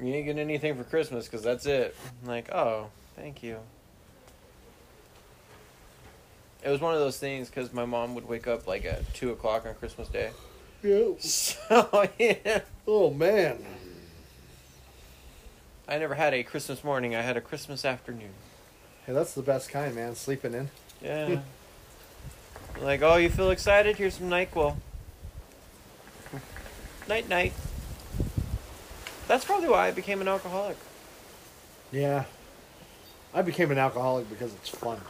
You 0.00 0.14
ain't 0.14 0.26
getting 0.26 0.38
anything 0.38 0.76
for 0.76 0.84
Christmas 0.84 1.26
because 1.26 1.42
that's 1.42 1.66
it. 1.66 1.96
I'm 2.22 2.28
like, 2.28 2.52
oh, 2.52 2.86
thank 3.16 3.42
you. 3.42 3.58
It 6.64 6.70
was 6.70 6.80
one 6.80 6.94
of 6.94 7.00
those 7.00 7.18
things 7.18 7.48
because 7.48 7.72
my 7.72 7.84
mom 7.84 8.14
would 8.14 8.28
wake 8.28 8.46
up 8.46 8.68
like 8.68 8.84
at 8.84 9.12
two 9.12 9.32
o'clock 9.32 9.66
on 9.66 9.74
Christmas 9.74 10.06
Day. 10.06 10.30
Yeah. 10.84 11.14
So 11.18 12.08
yeah, 12.16 12.60
Oh 12.86 13.10
man. 13.10 13.66
I 15.88 15.98
never 15.98 16.14
had 16.14 16.32
a 16.32 16.44
Christmas 16.44 16.84
morning. 16.84 17.16
I 17.16 17.22
had 17.22 17.36
a 17.36 17.40
Christmas 17.40 17.84
afternoon. 17.84 18.34
Hey, 19.04 19.14
that's 19.14 19.34
the 19.34 19.42
best 19.42 19.68
kind, 19.68 19.96
man. 19.96 20.14
Sleeping 20.14 20.54
in. 20.54 20.70
Yeah. 21.02 21.40
like, 22.80 23.02
oh, 23.02 23.16
you 23.16 23.30
feel 23.30 23.50
excited? 23.50 23.96
Here's 23.96 24.14
some 24.14 24.30
Nyquil. 24.30 24.76
Night, 27.08 27.28
night. 27.28 27.52
That's 29.28 29.44
probably 29.44 29.68
why 29.68 29.88
I 29.88 29.90
became 29.90 30.20
an 30.20 30.28
alcoholic. 30.28 30.76
Yeah. 31.90 32.24
I 33.34 33.42
became 33.42 33.70
an 33.70 33.78
alcoholic 33.78 34.28
because 34.28 34.52
it's 34.54 34.68
fun. 34.68 35.00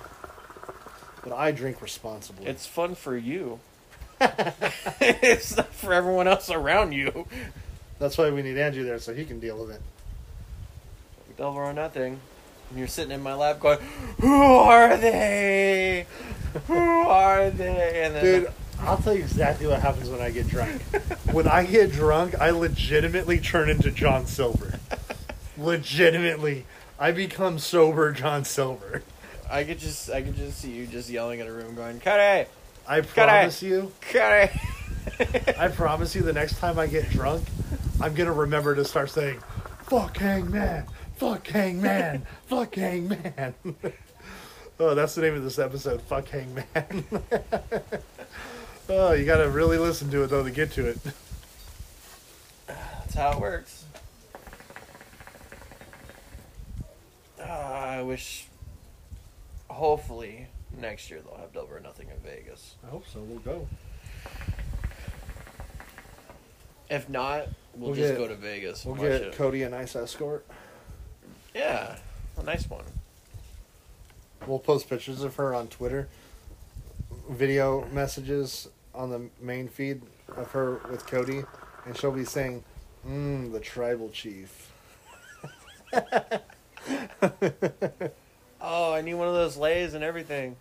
But 1.23 1.33
I 1.33 1.53
drink 1.53 1.83
responsibly. 1.83 2.47
It's 2.47 2.67
fun 2.67 2.95
for 2.95 3.17
you. 3.17 3.61
it's 5.01 5.57
not 5.57 5.73
for 5.73 5.93
everyone 5.93 6.29
else 6.29 6.51
around 6.51 6.93
you. 6.93 7.27
That's 7.99 8.19
why 8.19 8.31
we 8.31 8.43
need 8.43 8.59
Andrew 8.59 8.85
there 8.85 8.99
so 8.99 9.15
he 9.15 9.25
can 9.25 9.41
deal 9.41 9.59
with 9.59 9.75
it. 9.75 9.83
Double 11.37 11.59
or 11.59 11.73
nothing. 11.73 12.21
And 12.71 12.79
you're 12.79 12.89
sitting 12.89 13.13
in 13.13 13.23
my 13.23 13.35
lap 13.35 13.61
going, 13.61 13.79
Who 14.21 14.43
are 14.43 14.97
they? 14.97 16.07
Who 16.67 16.75
are 16.75 17.51
they? 17.51 18.03
And 18.05 18.15
then 18.15 18.25
Dude, 18.25 18.53
I'll 18.83 18.99
tell 18.99 19.15
you 19.15 19.23
exactly 19.23 19.67
what 19.67 19.81
happens 19.81 20.09
when 20.09 20.21
I 20.21 20.31
get 20.31 20.49
drunk. 20.49 20.83
when 21.33 21.47
I 21.47 21.65
get 21.65 21.93
drunk, 21.93 22.41
I 22.41 22.51
legitimately 22.51 23.39
turn 23.39 23.71
into 23.71 23.91
John 23.91 24.27
Silver. 24.27 24.79
legitimately. 25.57 26.67
I 26.99 27.13
become 27.13 27.59
sober 27.59 28.13
John 28.13 28.45
Silver. 28.45 29.03
I 29.51 29.65
could 29.65 29.79
just 29.79 30.11
I 30.11 30.23
could 30.23 30.37
just 30.37 30.59
see 30.59 30.71
you 30.71 30.87
just 30.87 31.11
yelling 31.11 31.41
at 31.41 31.47
a 31.47 31.53
room 31.53 31.75
going, 31.75 32.01
Cut 32.01 32.21
it! 32.21 32.51
I 32.87 33.01
promise 33.03 33.63
you, 33.63 33.93
Cut 34.01 34.51
it! 34.51 35.59
I 35.59 35.69
promise 35.69 36.15
you 36.15 36.23
the 36.23 36.33
next 36.33 36.59
time 36.59 36.79
I 36.79 36.87
get 36.87 37.11
drunk, 37.11 37.45
I'm 38.01 38.15
gonna 38.15 38.33
remember 38.33 38.75
to 38.75 38.85
start 38.85 39.11
saying, 39.11 39.41
fuck 39.87 40.17
hangman, 40.17 40.87
fuck 41.17 41.47
hangman, 41.47 42.27
fuck 42.47 42.75
hangman. 42.75 43.55
oh, 44.81 44.95
that's 44.95 45.15
the 45.15 45.23
name 45.23 45.35
of 45.35 45.43
this 45.43 45.59
episode, 45.59 46.01
fuck 46.03 46.29
hangman. 46.29 46.65
oh, 48.89 49.13
you 49.13 49.25
gotta 49.25 49.49
really 49.49 49.79
listen 49.79 50.11
to 50.11 50.23
it 50.25 50.29
though 50.29 50.45
to 50.45 50.51
get 50.51 50.73
to 50.73 50.87
it. 50.89 50.99
That's 52.67 53.15
how 53.15 53.33
it 53.33 53.41
works. 53.41 53.85
Ah, 57.41 57.85
I 57.99 58.03
wish. 58.03 58.47
Hopefully, 59.69 60.47
next 60.81 61.11
year 61.11 61.21
they'll 61.21 61.39
have 61.39 61.53
Double 61.53 61.75
or 61.75 61.81
Nothing 61.81 62.09
in 62.09 62.19
Vegas. 62.29 62.75
I 62.87 62.91
hope 62.91 63.05
so. 63.07 63.21
We'll 63.21 63.39
go. 63.41 63.67
If 66.91 67.09
not, 67.09 67.49
we'll, 67.75 67.89
We'll 67.91 67.95
just 67.95 68.11
get- 68.13 68.19
go 68.19 68.29
to 68.29 68.35
Vegas. 68.35 68.85
We'll 68.85 68.95
watch 68.97 69.03
get 69.05 69.23
it. 69.23 69.33
Cody 69.35 69.63
a 69.63 69.69
nice 69.71 69.97
escort. 69.97 70.45
Yeah, 71.55 71.97
a 72.37 72.43
nice 72.43 72.69
one. 72.69 72.85
We'll 74.47 74.59
post 74.59 74.89
pictures 74.91 75.23
of 75.23 75.37
her 75.37 75.55
on 75.55 75.69
Twitter, 75.69 76.09
video 77.31 77.87
messages 77.93 78.69
on 78.95 79.11
the 79.11 79.29
main 79.41 79.69
feed 79.69 80.03
of 80.37 80.51
her 80.53 80.81
with 80.91 81.07
Cody, 81.07 81.43
and 81.87 81.97
she'll 81.97 82.11
be 82.13 82.25
saying, 82.25 82.63
"Mmm, 83.07 83.53
the 83.53 83.61
tribal 83.61 84.11
chief." 84.11 84.71
Oh, 88.65 88.93
I 88.93 89.01
need 89.01 89.15
one 89.15 89.27
of 89.27 89.35
those 89.35 89.57
lays 89.57 89.95
and 89.95 90.05
everything. 90.05 90.55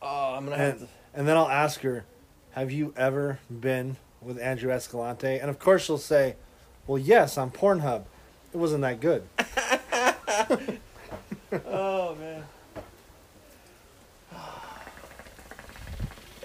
Oh, 0.00 0.34
I'm 0.36 0.44
gonna 0.44 0.56
have 0.56 0.70
And, 0.72 0.80
to. 0.82 0.88
and 1.14 1.26
then 1.28 1.36
I'll 1.36 1.48
ask 1.48 1.80
her, 1.80 2.04
"Have 2.52 2.70
you 2.70 2.94
ever 2.96 3.40
been 3.50 3.96
with 4.22 4.38
Andrew 4.38 4.70
Escalante?" 4.70 5.38
And 5.40 5.50
of 5.50 5.58
course 5.58 5.82
she'll 5.84 5.98
say, 5.98 6.36
"Well, 6.86 6.98
yes, 6.98 7.36
on 7.36 7.50
Pornhub. 7.50 8.04
It 8.52 8.56
wasn't 8.58 8.82
that 8.82 9.00
good." 9.00 9.24
Oh 11.66 12.14
man. 12.14 12.44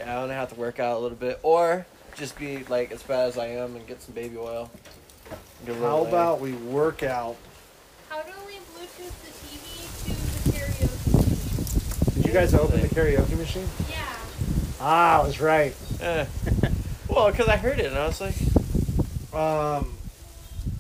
Yeah, 0.06 0.18
I'm 0.18 0.24
gonna 0.24 0.34
have 0.36 0.50
to 0.54 0.56
work 0.56 0.80
out 0.80 0.98
a 0.98 1.00
little 1.00 1.18
bit, 1.18 1.40
or 1.44 1.86
just 2.16 2.38
be 2.38 2.64
like 2.66 2.92
as 2.92 3.02
bad 3.04 3.28
as 3.30 3.38
I 3.38 3.48
am 3.48 3.76
and 3.76 3.86
get 3.88 4.02
some 4.02 4.14
baby 4.14 4.38
oil. 4.38 4.70
Get 5.66 5.76
a 5.76 5.80
little 5.80 5.88
How 5.98 6.02
lay. 6.04 6.10
about 6.10 6.40
we 6.42 6.52
work 6.54 7.02
out? 7.04 7.36
How 8.10 8.22
do 8.22 8.32
we 8.46 8.54
Bluetooth 8.54 9.12
the 9.24 9.32
TV 9.48 10.04
to 10.04 10.50
the 10.52 10.58
karaoke? 10.58 12.16
Did 12.16 12.26
you 12.28 12.34
guys 12.34 12.54
open 12.54 12.82
the 12.82 12.88
karaoke 12.88 13.36
machine? 13.38 13.68
Yeah. 13.90 13.98
Ah, 14.80 15.22
I 15.22 15.26
was 15.26 15.40
right. 15.42 15.76
Eh. 16.00 16.26
well, 17.10 17.32
because 17.32 17.48
I 17.48 17.58
heard 17.58 17.80
it 17.80 17.88
and 17.88 17.98
I 17.98 18.06
was 18.06 18.22
like, 18.22 18.36
Um, 19.34 19.98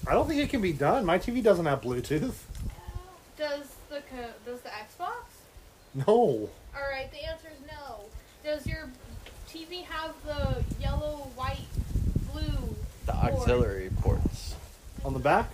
I 0.07 0.13
don't 0.13 0.27
think 0.27 0.39
it 0.41 0.49
can 0.49 0.61
be 0.61 0.71
done. 0.73 1.03
My 1.03 1.17
TV 1.17 1.41
doesn't 1.41 1.65
have 1.65 1.81
Bluetooth. 1.81 2.35
Does 3.37 3.65
the 3.89 4.01
co- 4.11 4.33
does 4.45 4.61
the 4.61 4.69
Xbox? 4.69 5.25
No. 5.95 6.05
All 6.13 6.49
right, 6.91 7.11
the 7.11 7.23
answer 7.25 7.47
is 7.47 7.59
no. 7.67 8.01
Does 8.43 8.67
your 8.67 8.89
TV 9.55 9.83
have 9.85 10.13
the 10.25 10.63
yellow, 10.81 11.29
white, 11.35 11.59
blue? 12.33 12.75
The 13.05 13.13
port? 13.13 13.33
auxiliary 13.33 13.89
ports. 14.01 14.55
On 15.05 15.13
the 15.13 15.19
back? 15.19 15.49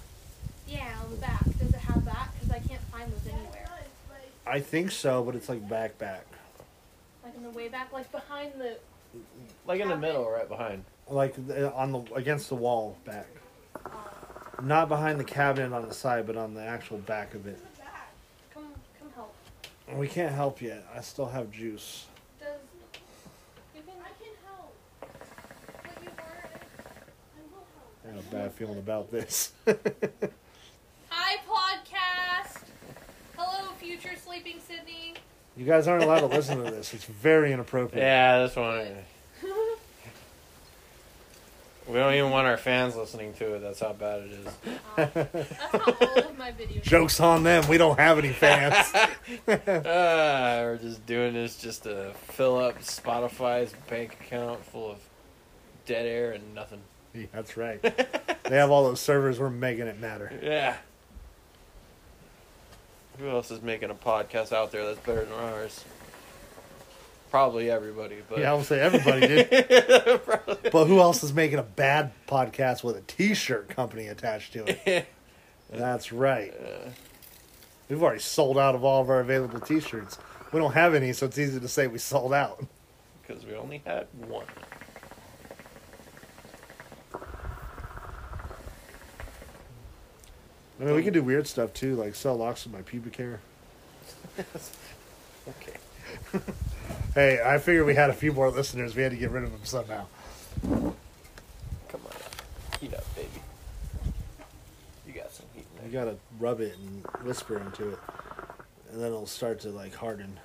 Yeah, 0.68 0.96
on 1.04 1.12
the 1.12 1.18
back. 1.18 1.44
Does 1.60 1.70
it 1.70 1.76
have 1.76 2.04
that? 2.06 2.30
Because 2.34 2.56
I 2.56 2.60
can't 2.68 2.82
find 2.92 3.12
those 3.12 3.28
anywhere. 3.28 3.68
I 4.48 4.60
think 4.60 4.92
so, 4.92 5.22
but 5.24 5.36
it's 5.36 5.48
like 5.50 5.68
back 5.70 5.98
back. 6.00 6.26
Like 7.24 7.36
in 7.36 7.44
the 7.44 7.50
way 7.52 7.68
back, 7.68 7.94
like 7.94 8.12
behind 8.12 8.54
the. 8.58 8.78
Like 9.68 9.80
in 9.82 9.88
the 9.90 9.98
middle, 9.98 10.30
right 10.30 10.50
behind. 10.50 10.84
Like 11.08 11.36
the- 11.48 11.72
on 11.74 11.92
the 11.92 12.00
against 12.16 12.50
the 12.50 12.56
wall 12.56 12.98
back. 13.06 13.28
Not 14.64 14.90
behind 14.90 15.20
the 15.20 15.24
cabinet 15.24 15.74
on 15.74 15.88
the 15.88 15.94
side, 15.94 16.26
but 16.26 16.38
on 16.38 16.54
the 16.54 16.62
actual 16.64 16.98
back 17.00 17.34
of 17.34 17.46
it. 17.48 17.60
Come, 18.54 18.68
come 19.00 19.10
help. 19.16 19.34
We 19.96 20.08
can't 20.08 20.34
help 20.34 20.62
yet. 20.62 20.86
I 20.96 21.02
still 21.02 21.26
have 21.28 21.52
juice. 21.52 22.06
Does 22.40 22.48
you 23.76 23.82
can? 23.84 23.94
I 24.00 24.24
can 24.24 24.34
help. 24.46 24.76
But 25.02 26.04
you 26.04 26.10
were. 26.10 26.50
I 26.50 27.42
will 27.52 27.66
help. 27.76 27.94
I 28.12 28.16
have 28.16 28.28
a 28.28 28.36
bad 28.36 28.52
feeling 28.54 28.78
about 28.78 29.10
this. 29.10 29.54
Hi, 29.68 31.38
podcast. 31.48 32.62
Hello, 33.38 33.72
future 33.80 34.16
sleeping 34.22 34.60
Sydney. 34.68 35.14
you 35.56 35.66
guys 35.66 35.88
aren't 35.88 36.04
allowed 36.04 36.20
to 36.20 36.26
listen 36.26 36.62
to 36.64 36.70
this. 36.70 36.94
It's 36.94 37.06
very 37.06 37.54
inappropriate. 37.54 38.04
Yeah, 38.04 38.40
that's 38.40 38.56
one. 38.58 38.88
We 41.88 41.94
don't 41.98 42.14
even 42.14 42.30
want 42.32 42.48
our 42.48 42.58
fans 42.58 42.96
listening 42.96 43.34
to 43.36 43.56
it. 43.56 43.60
That's 43.60 43.80
how 43.80 43.94
bad 43.94 44.22
it 44.22 44.32
is. 44.32 44.54
That's 44.96 45.54
how 45.54 45.80
all 45.80 46.20
of 46.20 46.38
my 46.38 46.52
videos. 46.52 46.82
Jokes 46.84 47.20
on 47.20 47.44
them. 47.44 47.68
We 47.70 47.78
don't 47.78 47.98
have 48.00 48.18
any 48.20 48.30
fans. 48.34 48.76
Ah, 49.48 50.60
we're 50.64 50.78
just 50.82 51.06
doing 51.06 51.34
this 51.34 51.58
just 51.58 51.84
to 51.84 52.12
fill 52.14 52.58
up 52.58 52.80
Spotify's 52.80 53.74
bank 53.90 54.18
account 54.22 54.64
full 54.66 54.92
of 54.92 54.98
dead 55.86 56.06
air 56.06 56.32
and 56.34 56.54
nothing. 56.54 56.82
Yeah, 57.14 57.26
That's 57.34 57.58
right. 57.58 57.82
They 57.82 58.56
have 58.58 58.72
all 58.72 58.86
those 58.86 59.02
servers. 59.02 59.40
We're 59.40 59.50
making 59.50 59.88
it 59.88 60.00
matter. 60.00 60.32
Yeah. 60.42 60.78
Who 63.20 63.30
else 63.30 63.52
is 63.52 63.62
making 63.62 63.90
a 63.90 63.96
podcast 63.96 64.54
out 64.54 64.72
there 64.72 64.86
that's 64.86 65.00
better 65.06 65.26
than 65.26 65.34
ours? 65.34 65.84
Probably 67.30 67.70
everybody, 67.70 68.18
but 68.30 68.40
Yeah, 68.40 68.52
I 68.52 68.56
would 68.56 68.66
say 68.66 68.80
everybody 68.80 69.28
did. 69.28 70.22
But 70.72 70.86
who 70.86 71.00
else 71.00 71.22
is 71.24 71.34
making 71.34 71.60
a 71.60 71.64
bad 71.64 72.12
podcast 72.28 72.84
with 72.84 72.96
a 72.96 73.02
T-shirt 73.02 73.70
company 73.70 74.08
attached 74.08 74.54
to 74.54 74.66
it? 74.88 75.06
That's 75.70 76.12
right. 76.14 76.54
Uh, 76.54 76.90
We've 77.90 78.02
already 78.02 78.20
sold 78.22 78.58
out 78.58 78.74
of 78.74 78.86
all 78.86 79.02
of 79.02 79.10
our 79.10 79.20
available 79.20 79.60
T-shirts. 79.60 80.18
We 80.54 80.60
don't 80.60 80.72
have 80.74 80.94
any, 80.94 81.12
so 81.12 81.26
it's 81.26 81.38
easy 81.38 81.60
to 81.60 81.68
say 81.68 81.88
we 81.88 81.98
sold 81.98 82.34
out. 82.34 82.66
because 83.22 83.46
we 83.46 83.54
only 83.56 83.82
had 83.86 84.08
one. 84.28 84.46
I 90.82 90.86
mean, 90.86 90.96
we 90.96 91.04
can 91.04 91.14
do 91.14 91.22
weird 91.22 91.46
stuff 91.46 91.74
too, 91.76 91.96
like 91.96 92.16
sell 92.16 92.36
locks 92.36 92.66
with 92.66 92.74
my 92.74 92.82
pubic 92.82 93.16
hair. 93.16 93.40
Okay. 95.48 95.78
Hey, 97.16 97.42
I 97.44 97.58
figured 97.58 97.86
we 97.86 97.96
had 97.96 98.10
a 98.10 98.14
few 98.14 98.32
more 98.32 98.50
listeners. 98.50 98.96
We 98.96 99.02
had 99.02 99.12
to 99.12 99.18
get 99.18 99.32
rid 99.32 99.44
of 99.44 99.52
them 99.52 99.62
somehow. 99.66 100.06
Come 100.62 100.94
on. 102.06 102.80
Heat 102.80 102.94
up, 102.94 103.16
baby. 103.16 103.28
You 105.06 105.14
got 105.14 105.32
some 105.34 105.46
heat 105.54 105.66
in 105.76 105.82
there. 105.82 105.86
You 105.88 105.92
gotta 105.92 106.18
rub 106.40 106.62
it 106.62 106.78
and 106.78 107.06
whisper 107.26 107.58
into 107.58 107.90
it, 107.90 108.00
and 108.92 109.02
then 109.02 109.08
it'll 109.08 109.26
start 109.26 109.60
to 109.62 109.70
like 109.70 109.94
harden. 109.94 110.40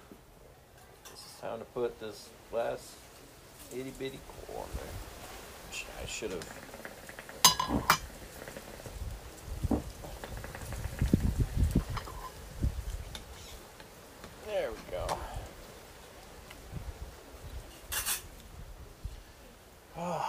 It's 1.12 1.40
time 1.40 1.60
to 1.60 1.64
put 1.66 2.00
this 2.00 2.28
last 2.52 2.94
itty 3.72 3.92
bitty 3.96 4.18
corner. 4.48 4.68
I 6.02 6.06
should 6.06 6.32
have. 6.32 7.96
There 14.46 14.70
we 14.70 14.76
go. 14.90 15.18
So 20.06 20.20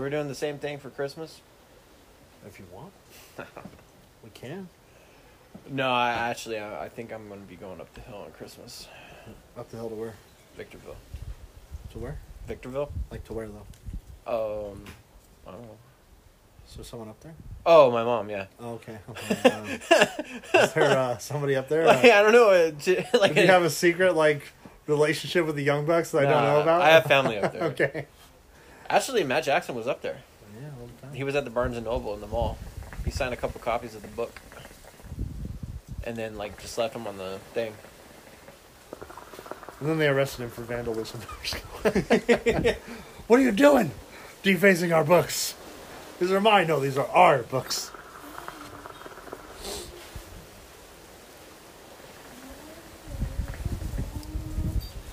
we're 0.00 0.10
doing 0.10 0.28
the 0.28 0.34
same 0.34 0.58
thing 0.58 0.78
for 0.78 0.90
Christmas? 0.90 1.40
If 2.46 2.58
you 2.58 2.66
want, 2.72 2.92
we 4.24 4.30
can. 4.30 4.68
No, 5.70 5.90
I 5.90 6.10
actually 6.10 6.58
I, 6.58 6.84
I 6.84 6.88
think 6.88 7.12
I'm 7.12 7.28
going 7.28 7.40
to 7.40 7.46
be 7.46 7.56
going 7.56 7.80
up 7.80 7.92
the 7.94 8.00
hill 8.00 8.22
on 8.24 8.30
Christmas. 8.32 8.88
Up 9.56 9.68
the 9.70 9.76
hill 9.76 9.88
to 9.88 9.94
where? 9.94 10.14
Victorville. 10.56 10.96
To 11.92 11.98
where? 11.98 12.18
Victorville? 12.46 12.90
Like 13.10 13.24
to 13.24 13.32
where 13.32 13.48
though? 13.48 14.72
Um, 14.72 14.84
I 15.46 15.52
don't 15.52 15.62
know. 15.62 15.76
Is 16.68 16.74
there 16.76 16.84
someone 16.84 17.08
up 17.08 17.18
there? 17.20 17.34
Oh, 17.64 17.90
my 17.90 18.04
mom. 18.04 18.28
Yeah. 18.28 18.46
Oh, 18.60 18.74
okay. 18.74 18.98
okay. 19.08 19.50
Um, 19.50 19.66
is 20.62 20.72
there 20.74 20.98
uh, 20.98 21.16
somebody 21.18 21.56
up 21.56 21.68
there? 21.68 21.84
like, 21.86 22.04
Uh, 22.04 22.08
I 22.08 22.22
don't 22.22 22.32
know. 22.32 22.50
it 22.50 23.06
Like 23.14 23.34
do 23.34 23.40
you 23.40 23.46
have 23.46 23.62
a 23.62 23.70
secret 23.70 24.14
like 24.14 24.52
relationship 24.86 25.46
with 25.46 25.56
the 25.56 25.62
Young 25.62 25.86
Bucks 25.86 26.10
that 26.10 26.26
I 26.26 26.30
don't 26.30 26.42
know 26.44 26.60
about? 26.60 26.82
I 26.82 26.90
have 26.90 27.04
family 27.04 27.38
up 27.38 27.52
there. 27.52 27.62
okay. 27.72 28.06
Actually, 28.90 29.24
Matt 29.24 29.44
Jackson 29.44 29.74
was 29.74 29.86
up 29.86 30.02
there. 30.02 30.18
Yeah, 30.60 30.68
all 30.80 30.86
the 30.86 31.06
time. 31.06 31.14
He 31.14 31.24
was 31.24 31.34
at 31.34 31.44
the 31.44 31.50
Barnes 31.50 31.76
and 31.76 31.86
Noble 31.86 32.14
in 32.14 32.20
the 32.20 32.26
mall. 32.26 32.58
He 33.04 33.10
signed 33.10 33.32
a 33.32 33.36
couple 33.36 33.60
copies 33.60 33.94
of 33.94 34.02
the 34.02 34.08
book, 34.08 34.40
and 36.04 36.16
then 36.16 36.36
like 36.36 36.60
just 36.60 36.76
left 36.76 36.92
them 36.94 37.06
on 37.06 37.16
the 37.16 37.38
thing. 37.54 37.72
And 39.80 39.88
then 39.88 39.98
they 39.98 40.08
arrested 40.08 40.42
him 40.44 40.50
for 40.50 40.62
vandalism. 40.62 41.20
what 43.26 43.38
are 43.40 43.42
you 43.42 43.52
doing? 43.52 43.90
Defacing 44.42 44.92
our 44.92 45.04
books. 45.04 45.54
These 46.18 46.32
are 46.32 46.40
mine. 46.40 46.66
No, 46.66 46.80
these 46.80 46.98
are 46.98 47.06
our 47.06 47.42
books. 47.44 47.92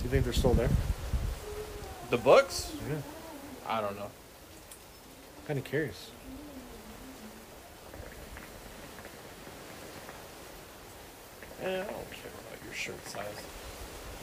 You 0.03 0.10
think 0.10 0.23
they're 0.23 0.34
still 0.34 0.53
there? 0.53 0.69
The 2.10 2.18
books? 2.18 2.72
Yeah. 2.90 2.98
I 3.68 3.82
don't 3.82 3.95
know. 3.95 4.10
Kind 5.48 5.60
of 5.60 5.65
curious. 5.65 6.11
Eh, 11.64 11.68
I 11.68 11.77
don't 11.77 11.88
care 11.88 12.32
about 12.32 12.64
your 12.65 12.73
shirt 12.73 13.06
size. 13.07 13.26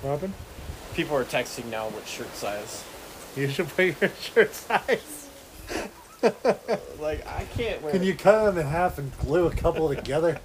Robin? 0.02 0.32
People 0.94 1.16
are 1.16 1.24
texting 1.24 1.66
now 1.66 1.88
what 1.88 2.06
shirt 2.06 2.34
size. 2.36 2.84
You 3.36 3.48
should 3.48 3.68
put 3.68 4.00
your 4.00 4.10
shirt 4.20 4.54
size. 4.54 5.22
Like 7.01 7.27
I 7.27 7.44
can't 7.57 7.82
wear. 7.82 7.90
Can 7.90 8.05
you 8.05 8.15
cut 8.15 8.44
them 8.44 8.59
in 8.59 8.66
half 8.66 8.97
and 8.97 9.11
glue 9.19 9.49
a 9.49 9.51
couple 9.51 9.93
together? 9.93 10.39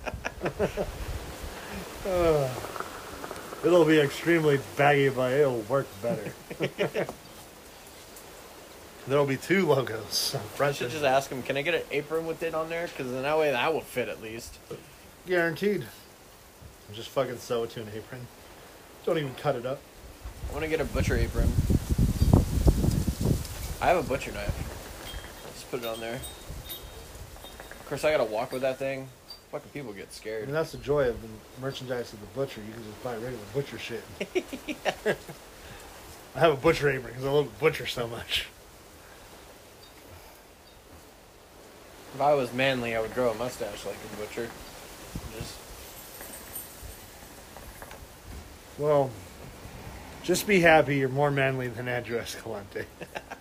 Uh, 2.04 2.50
it'll 3.66 3.86
be 3.86 4.00
extremely 4.00 4.60
baggy, 4.76 5.10
but 5.10 5.34
it'll 5.34 5.62
work 5.62 5.86
better. 6.02 6.34
There'll 9.08 9.28
be 9.28 9.38
two 9.38 9.68
logos. 9.68 10.36
I 10.60 10.72
should 10.74 10.90
just 10.90 11.04
ask 11.06 11.32
him. 11.32 11.44
Can 11.44 11.56
I 11.58 11.62
get 11.62 11.76
an 11.76 11.84
apron 11.92 12.26
with 12.26 12.44
it 12.44 12.56
on 12.56 12.70
there? 12.70 12.88
Because 12.88 13.12
then 13.12 13.22
that 13.22 13.38
way 13.38 13.52
that 13.52 13.74
will 13.74 13.82
fit 13.82 14.10
at 14.10 14.22
least. 14.22 14.58
Guaranteed. 15.28 15.86
Just 16.94 17.10
fucking 17.10 17.38
sew 17.38 17.64
it 17.64 17.70
to 17.72 17.82
an 17.82 17.90
apron. 17.96 18.28
Don't 19.06 19.18
even 19.18 19.36
cut 19.36 19.56
it 19.56 19.66
up. 19.66 19.80
I 20.50 20.54
want 20.54 20.64
to 20.64 20.70
get 20.70 20.82
a 20.82 20.86
butcher 20.86 21.16
apron. 21.16 21.52
I 23.80 23.88
have 23.88 23.98
a 23.98 24.04
butcher 24.04 24.32
knife. 24.32 24.67
Put 25.72 25.82
it 25.82 25.86
on 25.86 26.00
there. 26.00 26.16
Of 26.16 27.86
course, 27.88 28.04
I 28.04 28.12
gotta 28.12 28.24
walk 28.24 28.52
with 28.52 28.62
that 28.62 28.78
thing. 28.78 29.10
Fucking 29.52 29.70
people 29.72 29.94
get 29.94 30.14
scared. 30.14 30.44
I 30.44 30.46
mean, 30.46 30.54
that's 30.54 30.72
the 30.72 30.78
joy 30.78 31.08
of 31.08 31.22
the 31.22 31.28
merchandise 31.62 32.12
of 32.14 32.20
the 32.20 32.28
butcher. 32.28 32.62
You 32.62 32.74
can 32.74 32.84
just 32.84 33.04
buy 33.04 33.14
regular 33.14 33.38
butcher 33.54 33.78
shit. 33.78 34.04
I 36.36 36.40
have 36.40 36.54
a 36.54 36.58
butcher 36.58 36.90
apron 36.90 37.14
because 37.14 37.26
I 37.26 37.30
love 37.30 37.46
the 37.46 37.60
butcher 37.60 37.86
so 37.86 38.08
much. 38.08 38.48
If 42.14 42.22
I 42.22 42.34
was 42.34 42.54
manly, 42.54 42.96
I 42.96 43.02
would 43.02 43.14
grow 43.14 43.30
a 43.32 43.36
mustache 43.36 43.86
like 43.86 43.96
a 43.96 44.18
butcher. 44.18 44.50
Just 45.38 45.54
Well, 48.78 49.10
just 50.24 50.46
be 50.46 50.60
happy 50.60 50.98
you're 50.98 51.10
more 51.10 51.32
manly 51.32 51.68
than 51.68 51.88
Andrew 51.88 52.18
Escalante. 52.18 52.86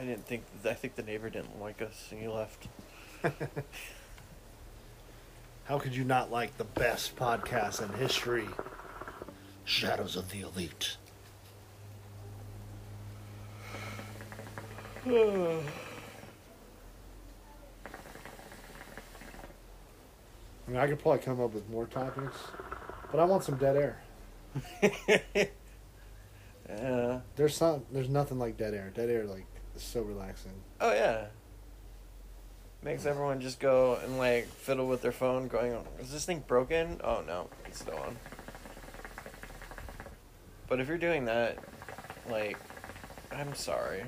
I 0.00 0.04
didn't 0.04 0.26
think. 0.26 0.44
I 0.64 0.72
think 0.72 0.94
the 0.94 1.02
neighbor 1.02 1.28
didn't 1.28 1.60
like 1.60 1.82
us, 1.82 2.08
and 2.10 2.20
he 2.20 2.26
left. 2.26 2.68
How 5.64 5.78
could 5.78 5.94
you 5.94 6.04
not 6.04 6.30
like 6.32 6.56
the 6.56 6.64
best 6.64 7.16
podcast 7.16 7.82
in 7.82 7.92
history? 7.98 8.48
Shadows 9.64 10.16
of 10.16 10.30
the 10.30 10.40
Elite. 10.40 10.96
I 15.06 15.10
mean, 20.66 20.76
I 20.76 20.86
could 20.86 20.98
probably 20.98 21.20
come 21.20 21.40
up 21.42 21.52
with 21.52 21.68
more 21.68 21.86
topics, 21.86 22.38
but 23.10 23.20
I 23.20 23.24
want 23.24 23.44
some 23.44 23.56
dead 23.56 23.76
air. 23.76 24.02
Yeah. 26.68 27.20
There's 27.34 27.56
some. 27.56 27.84
There's 27.90 28.08
nothing 28.08 28.38
like 28.38 28.56
dead 28.56 28.74
air. 28.74 28.92
Dead 28.94 29.10
air, 29.10 29.24
like, 29.24 29.44
so 29.84 30.02
relaxing. 30.02 30.52
Oh 30.80 30.92
yeah. 30.92 31.26
Makes 32.82 33.04
everyone 33.04 33.40
just 33.40 33.60
go 33.60 33.98
and 34.02 34.16
like 34.16 34.46
fiddle 34.46 34.86
with 34.86 35.02
their 35.02 35.12
phone, 35.12 35.48
going, 35.48 35.76
"Is 36.00 36.10
this 36.10 36.24
thing 36.24 36.42
broken?" 36.46 37.00
Oh 37.04 37.22
no, 37.26 37.48
it's 37.66 37.80
still 37.80 37.96
on. 37.96 38.16
But 40.68 40.80
if 40.80 40.88
you're 40.88 40.98
doing 40.98 41.26
that, 41.26 41.58
like, 42.28 42.56
I'm 43.32 43.54
sorry. 43.54 44.04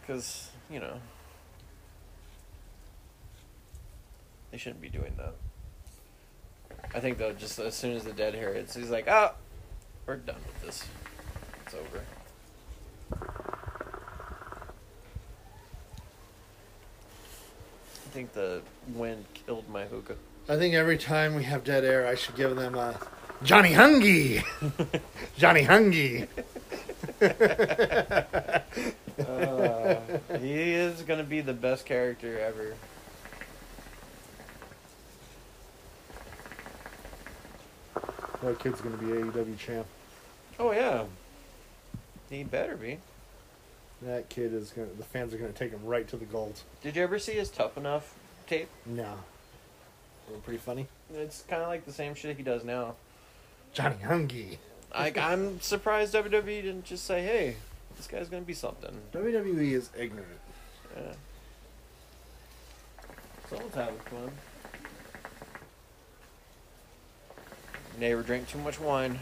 Because 0.00 0.50
you 0.70 0.80
know, 0.80 1.00
they 4.50 4.56
shouldn't 4.56 4.80
be 4.80 4.88
doing 4.88 5.12
that. 5.18 5.34
I 6.94 7.00
think 7.00 7.18
though, 7.18 7.32
just 7.32 7.58
as 7.58 7.74
soon 7.74 7.96
as 7.96 8.04
the 8.04 8.12
dead 8.12 8.34
hair 8.34 8.54
hits, 8.54 8.74
he's 8.74 8.90
like, 8.90 9.08
"Ah, 9.08 9.34
we're 10.06 10.16
done 10.16 10.40
with 10.46 10.62
this. 10.62 10.84
It's 11.66 11.74
over." 11.74 13.44
I 18.08 18.10
think 18.10 18.32
the 18.32 18.62
wind 18.94 19.26
killed 19.34 19.68
my 19.68 19.84
hookah. 19.84 20.16
I 20.48 20.56
think 20.56 20.72
every 20.72 20.96
time 20.96 21.34
we 21.34 21.44
have 21.44 21.62
dead 21.62 21.84
air, 21.84 22.06
I 22.06 22.14
should 22.14 22.36
give 22.36 22.56
them 22.56 22.74
a 22.74 22.98
Johnny 23.42 23.72
Hungy. 23.72 24.42
Johnny 25.36 25.62
Hungy. 25.62 26.26
Uh, 29.18 30.00
he 30.38 30.74
is 30.74 31.02
gonna 31.02 31.24
be 31.24 31.40
the 31.40 31.52
best 31.52 31.84
character 31.84 32.38
ever. 32.38 32.74
That 38.42 38.60
kid's 38.60 38.80
gonna 38.80 38.96
be 38.96 39.06
AEW 39.06 39.58
champ. 39.58 39.86
Oh 40.60 40.70
yeah, 40.70 41.04
he 42.30 42.44
better 42.44 42.76
be. 42.76 43.00
That 44.02 44.28
kid 44.28 44.54
is 44.54 44.70
gonna. 44.70 44.88
The 44.96 45.04
fans 45.04 45.34
are 45.34 45.38
gonna 45.38 45.52
take 45.52 45.72
him 45.72 45.84
right 45.84 46.06
to 46.08 46.16
the 46.16 46.24
gold. 46.24 46.60
Did 46.82 46.94
you 46.96 47.02
ever 47.02 47.18
see 47.18 47.32
his 47.32 47.50
Tough 47.50 47.76
Enough 47.76 48.14
tape? 48.46 48.68
No. 48.86 49.14
Pretty 50.44 50.58
funny. 50.58 50.86
It's 51.14 51.42
kind 51.48 51.62
of 51.62 51.68
like 51.68 51.84
the 51.84 51.92
same 51.92 52.14
shit 52.14 52.36
he 52.36 52.42
does 52.42 52.62
now. 52.62 52.94
Johnny 53.72 53.96
Hungy. 54.04 54.58
Like 54.94 55.18
I'm 55.18 55.60
surprised 55.60 56.14
WWE 56.14 56.62
didn't 56.62 56.84
just 56.84 57.04
say, 57.04 57.22
"Hey, 57.22 57.56
this 57.96 58.06
guy's 58.06 58.28
gonna 58.28 58.42
be 58.42 58.54
something." 58.54 58.94
WWE 59.12 59.72
is 59.72 59.90
ignorant. 59.98 60.28
Yeah. 60.96 61.12
Someone's 63.50 63.74
having 63.74 63.98
fun. 63.98 64.30
Neighbor 67.98 68.22
drank 68.22 68.48
too 68.48 68.58
much 68.58 68.78
wine. 68.78 69.18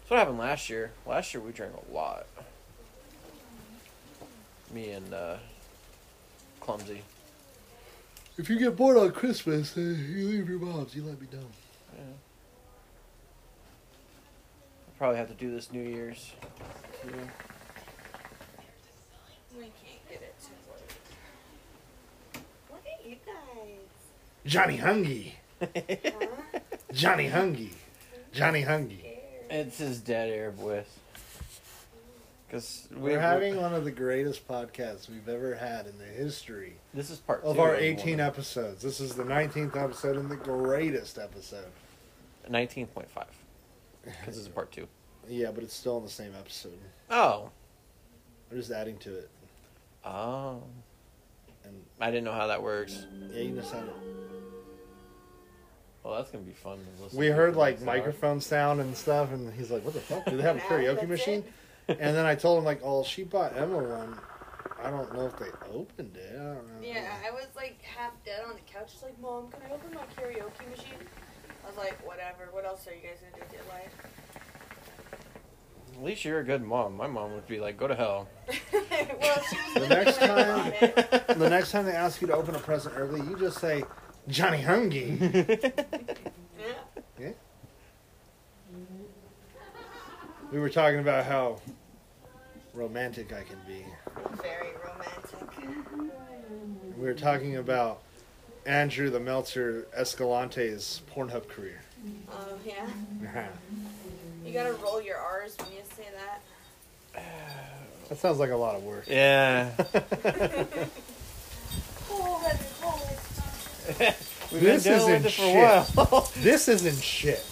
That's 0.00 0.10
what 0.10 0.18
happened 0.20 0.38
last 0.38 0.70
year. 0.70 0.92
Last 1.06 1.34
year 1.34 1.42
we 1.42 1.52
drank 1.52 1.74
a 1.74 1.92
lot. 1.92 2.26
Me 4.72 4.90
and 4.90 5.14
uh, 5.14 5.36
Clumsy. 6.60 7.02
If 8.36 8.50
you 8.50 8.58
get 8.58 8.76
bored 8.76 8.96
on 8.96 9.10
Christmas, 9.12 9.76
uh, 9.76 9.80
you 9.80 10.28
leave 10.28 10.48
your 10.48 10.58
moms. 10.58 10.94
You 10.94 11.02
let 11.04 11.20
me 11.20 11.26
know. 11.32 11.38
Yeah. 11.96 12.02
I'll 14.86 14.94
probably 14.98 15.16
have 15.16 15.28
to 15.28 15.34
do 15.34 15.50
this 15.50 15.72
New 15.72 15.82
Year's. 15.82 16.32
too. 17.02 17.08
We 19.56 19.62
can't 19.62 20.08
get 20.08 20.22
it 20.22 20.34
to 20.42 20.50
work. 20.70 20.92
Look 22.70 22.84
at 22.86 23.06
you 23.08 23.16
guys. 23.26 23.88
Johnny 24.46 24.78
Hungy. 24.78 25.32
Huh? 25.60 25.66
Johnny 26.92 27.28
Hungy. 27.28 27.70
Johnny 28.32 28.62
Hungy. 28.62 29.00
It's 29.50 29.78
his 29.78 30.00
dead 30.00 30.28
air 30.30 30.50
voice. 30.50 30.86
Because 32.48 32.88
We're 32.96 33.20
having 33.20 33.60
one 33.60 33.74
of 33.74 33.84
the 33.84 33.90
greatest 33.90 34.48
podcasts 34.48 35.08
we've 35.08 35.28
ever 35.28 35.54
had 35.54 35.86
in 35.86 35.98
the 35.98 36.04
history 36.04 36.74
This 36.94 37.10
is 37.10 37.18
part 37.18 37.44
of 37.44 37.56
two 37.56 37.60
our 37.60 37.76
18 37.76 38.20
episodes. 38.20 38.82
This 38.82 39.00
is 39.00 39.14
the 39.14 39.24
19th 39.24 39.76
episode 39.76 40.16
and 40.16 40.30
the 40.30 40.36
greatest 40.36 41.18
episode. 41.18 41.66
19.5. 42.50 43.04
Because 44.02 44.38
it's 44.38 44.46
a 44.46 44.50
part 44.50 44.72
two. 44.72 44.88
Yeah, 45.28 45.50
but 45.50 45.62
it's 45.62 45.74
still 45.74 45.98
in 45.98 46.04
the 46.04 46.10
same 46.10 46.32
episode. 46.38 46.78
Oh. 47.10 47.50
We're 48.50 48.56
just 48.56 48.70
adding 48.70 48.96
to 48.98 49.18
it. 49.18 49.30
Oh. 50.06 50.62
And 51.64 51.74
I 52.00 52.10
didn't 52.10 52.24
know 52.24 52.32
how 52.32 52.46
that 52.46 52.62
works. 52.62 53.04
yeah, 53.30 53.42
you 53.42 53.54
just 53.56 53.70
had 53.72 53.82
it. 53.82 53.92
Well, 56.02 56.14
that's 56.16 56.30
gonna 56.30 56.44
be 56.44 56.52
fun. 56.52 56.78
To 56.96 57.02
listen 57.02 57.18
We 57.18 57.26
to 57.26 57.34
heard 57.34 57.56
like 57.56 57.82
microphone. 57.82 57.86
microphone 57.96 58.40
sound 58.40 58.80
and 58.80 58.96
stuff, 58.96 59.30
and 59.32 59.52
he's 59.52 59.70
like, 59.70 59.84
"What 59.84 59.92
the 59.92 60.00
fuck? 60.00 60.24
Do 60.24 60.38
they 60.38 60.42
have 60.42 60.56
a 60.56 60.60
karaoke 60.60 61.06
machine?" 61.06 61.40
it. 61.40 61.52
And 61.88 61.98
then 62.16 62.26
I 62.26 62.34
told 62.34 62.58
him 62.58 62.64
like, 62.64 62.80
"Oh, 62.84 63.02
she 63.02 63.24
bought 63.24 63.56
Emma 63.56 63.78
one. 63.78 64.18
I 64.82 64.90
don't 64.90 65.12
know 65.14 65.26
if 65.26 65.36
they 65.38 65.48
opened 65.72 66.16
it. 66.16 66.32
I 66.34 66.44
don't 66.54 66.66
know." 66.66 66.86
Yeah, 66.86 67.14
I 67.26 67.30
was 67.30 67.46
like 67.56 67.80
half 67.82 68.12
dead 68.24 68.42
on 68.46 68.54
the 68.54 68.60
couch. 68.72 68.92
Just 68.92 69.02
like, 69.02 69.18
Mom, 69.20 69.50
can 69.50 69.60
I 69.70 69.74
open 69.74 69.94
my 69.94 70.02
karaoke 70.16 70.68
machine? 70.70 70.98
I 71.64 71.68
was 71.68 71.76
like, 71.78 71.98
whatever. 72.06 72.48
What 72.52 72.64
else 72.66 72.86
are 72.86 72.94
you 72.94 73.00
guys 73.00 73.18
gonna 73.20 73.34
do 73.34 73.40
with 73.40 73.52
your 73.52 73.62
life? 73.72 73.92
At 75.96 76.04
least 76.04 76.24
you're 76.24 76.38
a 76.40 76.44
good 76.44 76.62
mom. 76.62 76.96
My 76.96 77.06
mom 77.08 77.32
would 77.34 77.46
be 77.48 77.58
like, 77.58 77.76
"Go 77.76 77.88
to 77.88 77.94
hell." 77.94 78.28
well, 78.72 79.42
she 79.50 79.56
was 79.56 79.74
The 79.74 79.88
next 79.88 80.18
time- 80.18 81.38
The 81.38 81.48
next 81.50 81.72
time 81.72 81.86
they 81.86 81.92
ask 81.92 82.20
you 82.20 82.28
to 82.28 82.34
open 82.34 82.54
a 82.54 82.58
present 82.60 82.94
early, 82.96 83.20
you 83.20 83.36
just 83.38 83.58
say, 83.58 83.82
"Johnny 84.28 84.62
Hungy." 84.62 85.18
Yeah. 86.58 86.74
yeah. 87.20 87.30
We 90.52 90.58
were 90.60 90.70
talking 90.70 90.98
about 90.98 91.24
how 91.24 91.58
romantic 92.78 93.32
I 93.32 93.42
can 93.42 93.58
be. 93.66 93.84
Very 94.40 94.68
romantic. 94.84 95.74
We 96.96 97.04
were 97.06 97.14
talking 97.14 97.56
about 97.56 98.02
Andrew 98.66 99.10
the 99.10 99.20
Meltzer 99.20 99.86
Escalante's 99.98 101.02
Pornhub 101.14 101.48
career. 101.48 101.80
Oh 102.32 102.54
yeah. 102.64 103.48
You 104.44 104.52
gotta 104.52 104.72
roll 104.74 105.02
your 105.02 105.16
R's 105.18 105.56
when 105.58 105.72
you 105.72 105.80
say 105.96 106.06
that. 106.14 107.24
that 108.08 108.18
sounds 108.18 108.38
like 108.38 108.50
a 108.50 108.56
lot 108.56 108.76
of 108.76 108.84
work. 108.84 109.04
yeah. 109.08 109.70
Oh, 112.10 112.40
that's 112.42 112.80
cold. 112.80 114.14
We've 114.50 114.60
This 114.62 114.84
been 114.84 114.92
dealing 114.98 115.14
isn't 115.14 115.24
with 115.24 115.26
it 115.26 115.32
for 115.32 115.42
a 115.42 116.04
while. 116.14 116.30
This 116.38 116.68
isn't 116.68 116.96
shit. 117.02 117.44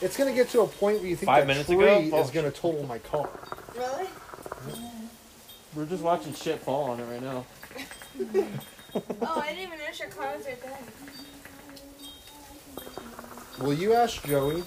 It's 0.00 0.16
gonna 0.16 0.32
get 0.32 0.48
to 0.50 0.62
a 0.62 0.66
point 0.66 1.00
where 1.00 1.08
you 1.08 1.14
think 1.14 1.26
Five 1.26 1.42
that 1.42 1.46
minutes 1.46 1.68
tree 1.68 2.06
ago? 2.06 2.18
is 2.18 2.30
gonna 2.30 2.50
total 2.50 2.84
my 2.86 2.98
car. 2.98 3.28
Really? 3.76 4.06
We're 5.74 5.86
just 5.86 6.02
watching 6.02 6.34
shit 6.34 6.60
fall 6.60 6.90
on 6.90 7.00
it 7.00 7.04
right 7.04 7.22
now. 7.22 7.44
Oh, 8.94 9.40
I 9.40 9.48
didn't 9.48 9.68
even 9.68 9.78
notice 9.78 10.00
your 10.00 10.08
car 10.08 10.36
was 10.36 10.44
right 10.44 10.60
there. 10.60 10.78
Will 13.60 13.72
you 13.72 13.94
ask 13.94 14.22
Joey 14.26 14.62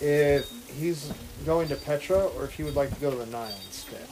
if 0.00 0.50
he's 0.78 1.10
going 1.46 1.68
to 1.68 1.76
Petra 1.76 2.26
or 2.26 2.44
if 2.44 2.52
he 2.52 2.64
would 2.64 2.74
like 2.74 2.92
to 2.92 3.00
go 3.00 3.10
to 3.10 3.16
the 3.16 3.24
Nile 3.26 3.48
instead? 3.66 4.06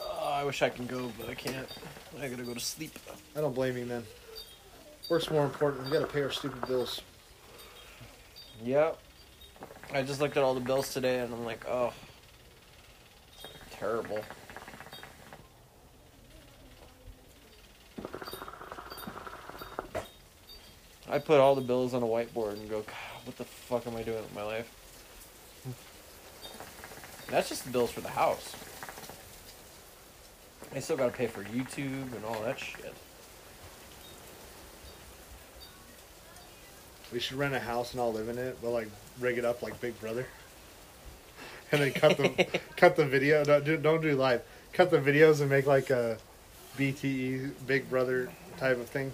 Oh, 0.00 0.32
I 0.32 0.44
wish 0.44 0.62
I 0.62 0.70
can 0.70 0.86
go, 0.86 1.12
but 1.18 1.28
I 1.28 1.34
can't. 1.34 1.68
I 2.20 2.28
gotta 2.28 2.44
go 2.44 2.54
to 2.54 2.60
sleep. 2.60 2.98
I 3.36 3.40
don't 3.40 3.54
blame 3.54 3.76
you, 3.76 3.84
man. 3.84 4.04
Work's 5.10 5.30
more 5.30 5.44
important. 5.44 5.84
We 5.84 5.92
gotta 5.92 6.06
pay 6.06 6.22
our 6.22 6.30
stupid 6.30 6.66
bills. 6.66 7.02
Yep. 8.62 8.98
I 9.92 10.02
just 10.02 10.20
looked 10.20 10.36
at 10.36 10.42
all 10.42 10.54
the 10.54 10.60
bills 10.60 10.92
today, 10.92 11.20
and 11.20 11.32
I'm 11.32 11.44
like, 11.44 11.64
oh, 11.68 11.92
terrible. 13.70 14.20
I 21.08 21.18
put 21.18 21.38
all 21.38 21.54
the 21.54 21.60
bills 21.60 21.94
on 21.94 22.02
a 22.02 22.06
whiteboard 22.06 22.54
and 22.54 22.68
go, 22.68 22.80
God, 22.80 23.24
what 23.24 23.36
the 23.36 23.44
fuck 23.44 23.86
am 23.86 23.96
I 23.96 24.02
doing 24.02 24.22
with 24.22 24.34
my 24.34 24.42
life? 24.42 24.68
That's 27.28 27.48
just 27.48 27.64
the 27.64 27.70
bills 27.70 27.90
for 27.90 28.00
the 28.00 28.08
house. 28.08 28.54
I 30.74 30.80
still 30.80 30.96
gotta 30.96 31.12
pay 31.12 31.26
for 31.26 31.44
YouTube 31.44 32.14
and 32.16 32.24
all 32.24 32.42
that 32.42 32.58
shit. 32.58 32.94
We 37.14 37.20
should 37.20 37.38
rent 37.38 37.54
a 37.54 37.60
house 37.60 37.92
and 37.92 38.00
all 38.00 38.12
live 38.12 38.28
in 38.28 38.38
it, 38.38 38.58
but 38.60 38.70
like 38.70 38.88
rig 39.20 39.38
it 39.38 39.44
up 39.44 39.62
like 39.62 39.80
Big 39.80 39.98
Brother, 40.00 40.26
and 41.70 41.80
then 41.80 41.92
cut 41.92 42.16
the 42.16 42.60
cut 42.76 42.96
the 42.96 43.06
video. 43.06 43.44
Don't 43.44 43.64
do 43.64 43.76
don't 43.76 44.02
do 44.02 44.16
live. 44.16 44.42
Cut 44.72 44.90
the 44.90 44.98
videos 44.98 45.40
and 45.40 45.48
make 45.48 45.64
like 45.64 45.90
a 45.90 46.18
BTE 46.76 47.52
Big 47.68 47.88
Brother 47.88 48.32
type 48.56 48.78
of 48.78 48.88
thing. 48.88 49.12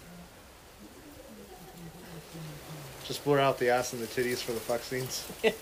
Just 3.05 3.23
blur 3.23 3.39
out 3.39 3.59
the 3.59 3.69
ass 3.69 3.93
and 3.93 4.01
the 4.01 4.07
titties 4.07 4.39
for 4.39 4.53
the 4.53 4.61
fuck 4.61 4.83
scenes, 4.83 5.31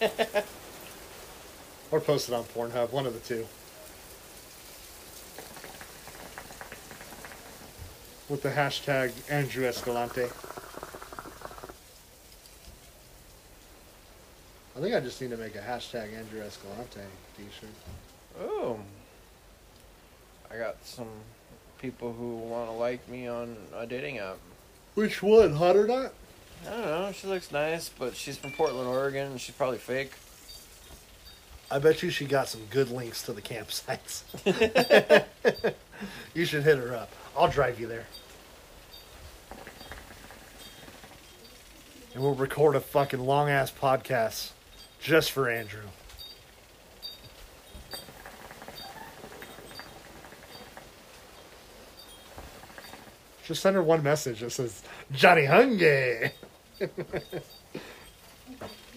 or 1.90 1.98
post 1.98 2.28
it 2.28 2.36
on 2.36 2.44
Pornhub. 2.44 2.92
One 2.92 3.04
of 3.04 3.14
the 3.14 3.20
two. 3.20 3.48
With 8.28 8.42
the 8.42 8.50
hashtag 8.50 9.10
Andrew 9.28 9.64
Escalante. 9.64 10.28
I 14.78 14.80
think 14.80 14.94
I 14.94 15.00
just 15.00 15.20
need 15.20 15.30
to 15.30 15.36
make 15.36 15.56
a 15.56 15.58
hashtag 15.58 16.16
Andrew 16.16 16.40
Escalante 16.40 17.00
t-shirt. 17.36 17.68
Oh. 18.40 18.78
I 20.48 20.56
got 20.56 20.76
some 20.84 21.08
people 21.80 22.12
who 22.12 22.36
want 22.36 22.70
to 22.70 22.76
like 22.76 23.08
me 23.08 23.26
on 23.26 23.56
a 23.76 23.88
dating 23.88 24.18
app. 24.18 24.36
Which 24.94 25.20
one, 25.20 25.54
hot 25.54 25.74
or 25.74 25.88
not? 25.88 26.12
I 26.64 26.70
don't 26.70 26.82
know. 26.82 27.10
She 27.12 27.26
looks 27.26 27.50
nice, 27.50 27.88
but 27.88 28.14
she's 28.14 28.38
from 28.38 28.52
Portland, 28.52 28.86
Oregon, 28.88 29.32
and 29.32 29.40
she's 29.40 29.56
probably 29.56 29.78
fake. 29.78 30.12
I 31.72 31.80
bet 31.80 32.04
you 32.04 32.10
she 32.10 32.24
got 32.24 32.46
some 32.46 32.62
good 32.70 32.88
links 32.88 33.22
to 33.22 33.32
the 33.32 33.42
campsites. 33.42 34.22
you 36.34 36.44
should 36.44 36.62
hit 36.62 36.78
her 36.78 36.94
up. 36.94 37.10
I'll 37.36 37.50
drive 37.50 37.80
you 37.80 37.88
there. 37.88 38.06
And 42.14 42.22
we'll 42.22 42.36
record 42.36 42.76
a 42.76 42.80
fucking 42.80 43.18
long 43.18 43.50
ass 43.50 43.72
podcast 43.72 44.52
just 45.00 45.30
for 45.32 45.48
Andrew. 45.48 45.82
Just 53.44 53.62
send 53.62 53.76
her 53.76 53.82
one 53.82 54.02
message 54.02 54.40
that 54.40 54.50
says, 54.50 54.82
Johnny 55.10 55.46
Hungry. 55.46 56.32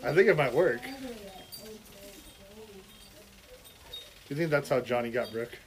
I 0.04 0.14
think 0.14 0.28
it 0.28 0.36
might 0.36 0.54
work. 0.54 0.82
Do 0.84 0.90
you 4.28 4.36
think 4.36 4.50
that's 4.50 4.68
how 4.68 4.82
Johnny 4.82 5.10
got 5.10 5.32
Brooke? 5.32 5.58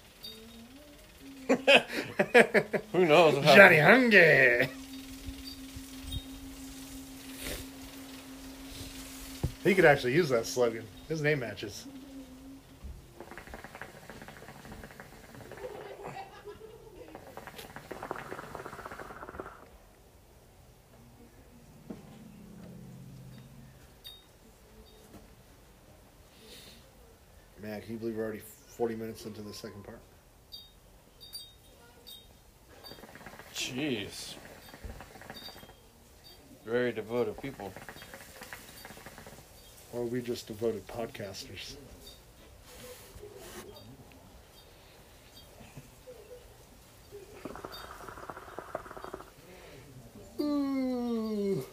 Who 2.93 3.07
knows? 3.07 3.43
Johnny 3.55 3.77
happened? 3.77 4.69
He 9.65 9.75
could 9.75 9.87
actually 9.87 10.13
use 10.13 10.29
that 10.29 10.45
slogan. 10.45 10.85
His 11.09 11.23
name 11.23 11.41
matches. 11.41 11.87
Man, 27.63 27.81
can 27.81 27.93
you 27.93 27.99
believe 27.99 28.17
we're 28.17 28.25
already 28.25 28.43
40 28.67 28.97
minutes 28.97 29.25
into 29.25 29.41
the 29.41 29.55
second 29.55 29.83
part? 29.83 29.99
Jeez. 33.55 34.35
Very 36.67 36.93
devoted 36.93 37.41
people. 37.41 37.73
Or 39.95 40.01
are 40.01 40.07
we 40.07 40.21
just 40.21 40.49
devoted 40.49 40.89
podcasters? 40.89 41.77
Ooh. 50.41 51.65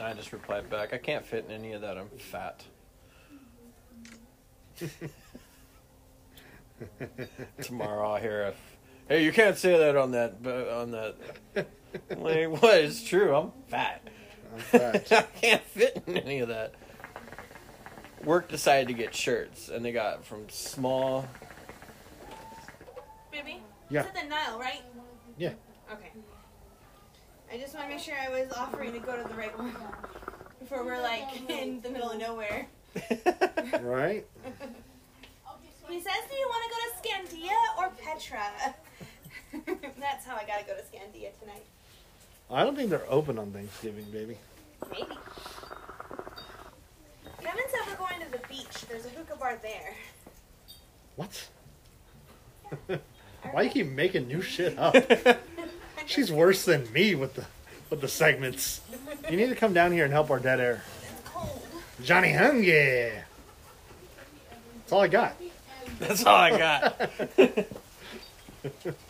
I 0.00 0.14
just 0.14 0.32
replied 0.32 0.70
back. 0.70 0.94
I 0.94 0.98
can't 0.98 1.26
fit 1.26 1.44
in 1.46 1.54
any 1.54 1.74
of 1.74 1.82
that. 1.82 1.98
I'm 1.98 2.08
fat. 2.08 2.64
Tomorrow 7.62 8.14
I'll 8.14 8.20
hear 8.20 8.42
a, 8.42 8.54
hey, 9.08 9.24
you 9.24 9.32
can't 9.32 9.56
say 9.56 9.76
that 9.78 9.96
on 9.96 10.12
that, 10.12 10.34
on 10.72 10.90
that. 10.92 11.16
Like, 12.16 12.62
what? 12.62 12.78
It's 12.78 13.02
true. 13.02 13.34
I'm 13.34 13.52
fat. 13.68 14.02
I'm 14.52 14.60
fat. 14.60 15.12
I 15.12 15.22
can't 15.40 15.62
fit 15.62 16.02
in 16.06 16.16
any 16.18 16.40
of 16.40 16.48
that. 16.48 16.74
Work 18.24 18.48
decided 18.48 18.88
to 18.88 18.94
get 18.94 19.14
shirts, 19.14 19.68
and 19.68 19.84
they 19.84 19.92
got 19.92 20.24
from 20.24 20.48
small. 20.48 21.26
Baby? 23.30 23.60
Yeah. 23.88 24.00
It's 24.00 24.08
at 24.16 24.22
the 24.22 24.28
Nile, 24.28 24.58
right? 24.58 24.82
Yeah. 25.38 25.52
Okay. 25.92 26.10
I 27.52 27.58
just 27.58 27.74
want 27.74 27.88
to 27.88 27.94
make 27.94 28.02
sure 28.02 28.14
I 28.20 28.28
was 28.28 28.52
offering 28.52 28.92
to 28.92 28.98
go 28.98 29.16
to 29.16 29.28
the 29.28 29.34
right 29.34 29.56
one 29.56 29.74
before 30.58 30.84
we're 30.84 31.00
like 31.00 31.24
in 31.48 31.80
the 31.82 31.90
middle 31.90 32.10
of 32.10 32.18
nowhere. 32.18 32.66
Right? 33.80 34.26
He 35.88 36.00
says, 36.00 36.14
"Do 36.28 36.34
you 36.34 36.48
want 36.48 36.64
to 36.64 36.70
go 36.74 36.78
to 36.82 37.36
Scandia 37.38 37.78
or 37.78 37.90
Petra?" 37.90 38.74
That's 40.08 40.24
how 40.24 40.36
I 40.36 40.44
gotta 40.44 40.64
go 40.64 40.72
to 40.74 40.82
Scandia 40.82 41.30
tonight. 41.40 41.64
I 42.48 42.62
don't 42.62 42.76
think 42.76 42.90
they're 42.90 43.10
open 43.10 43.40
on 43.40 43.50
Thanksgiving, 43.50 44.04
baby. 44.12 44.36
Maybe. 44.88 45.16
Kevin 47.42 47.64
said 47.68 47.80
we're 47.88 47.96
going 47.96 48.20
to 48.20 48.30
the 48.30 48.38
beach. 48.48 48.86
There's 48.88 49.04
a 49.04 49.08
hookah 49.08 49.36
bar 49.36 49.58
there. 49.62 49.94
What? 51.16 51.48
I 52.88 53.00
Why 53.50 53.62
you 53.62 53.66
read- 53.66 53.72
keep 53.72 53.86
making 53.88 54.28
new 54.28 54.42
shit 54.42 54.78
up? 54.78 54.94
She's 56.06 56.30
worse 56.30 56.64
than 56.64 56.92
me 56.92 57.16
with 57.16 57.34
the 57.34 57.44
with 57.90 58.00
the 58.00 58.08
segments. 58.08 58.82
You 59.28 59.36
need 59.36 59.48
to 59.48 59.56
come 59.56 59.72
down 59.74 59.90
here 59.90 60.04
and 60.04 60.12
help 60.12 60.30
our 60.30 60.38
dead 60.38 60.60
air. 60.60 60.84
It's 61.02 61.28
cold. 61.28 61.66
Johnny 62.00 62.32
Hungry. 62.32 63.10
That's 64.78 64.92
all 64.92 65.00
I 65.00 65.08
got. 65.08 65.34
That's 65.98 66.24
all 66.24 66.36
I 66.36 66.56
got. 66.56 67.10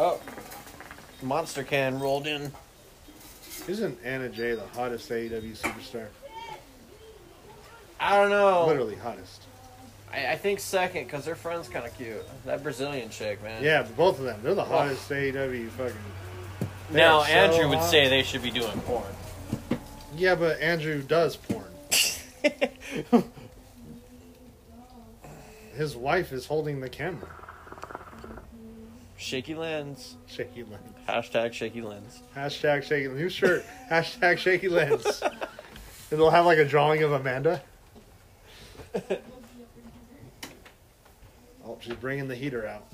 oh, 0.00 0.20
Monster 1.22 1.62
Can 1.62 1.98
rolled 2.00 2.26
in. 2.26 2.50
Isn't 3.68 3.98
Anna 4.04 4.28
Jay 4.28 4.54
the 4.54 4.66
hottest 4.74 5.08
AEW 5.10 5.56
superstar? 5.56 6.06
I 8.00 8.16
don't 8.16 8.30
know. 8.30 8.66
Literally 8.66 8.96
hottest. 8.96 9.42
I, 10.12 10.28
I 10.32 10.36
think 10.36 10.58
second 10.60 11.04
because 11.04 11.24
their 11.26 11.34
friend's 11.34 11.68
kind 11.68 11.84
of 11.86 11.94
cute. 11.96 12.22
That 12.46 12.62
Brazilian 12.62 13.10
chick, 13.10 13.42
man. 13.42 13.62
Yeah, 13.62 13.82
but 13.82 13.96
both 13.96 14.18
of 14.18 14.24
them. 14.24 14.40
They're 14.42 14.54
the 14.54 14.64
hottest 14.64 15.08
AEW 15.10 15.68
fucking. 15.70 15.94
they 16.90 16.96
Now 16.98 17.18
are 17.20 17.26
so 17.26 17.30
Andrew 17.32 17.68
would 17.68 17.78
hot. 17.78 17.90
say 17.90 18.08
they 18.08 18.22
should 18.22 18.42
be 18.42 18.50
doing 18.50 18.80
porn. 18.80 19.04
Yeah, 20.16 20.34
but 20.34 20.58
Andrew 20.60 21.02
does 21.02 21.36
porn. 21.36 21.66
His 25.74 25.94
wife 25.96 26.32
is 26.32 26.46
holding 26.46 26.80
the 26.80 26.88
camera. 26.88 27.28
Shaky 29.20 29.54
lens. 29.54 30.16
Shaky 30.26 30.64
lens. 30.64 30.94
Hashtag 31.08 31.52
shaky 31.52 31.82
lens. 31.82 32.22
Hashtag 32.34 32.82
shaky 32.82 33.08
new 33.08 33.28
shirt. 33.28 33.64
Hashtag 33.90 34.38
shaky 34.38 34.68
lens. 34.68 35.22
And 35.22 36.18
they'll 36.18 36.30
have 36.30 36.46
like 36.46 36.58
a 36.58 36.64
drawing 36.64 37.02
of 37.02 37.12
Amanda. 37.12 37.62
Oh, 41.64 41.78
she's 41.80 41.94
bringing 41.94 42.26
the 42.26 42.34
heater 42.34 42.66
out. 42.66 42.84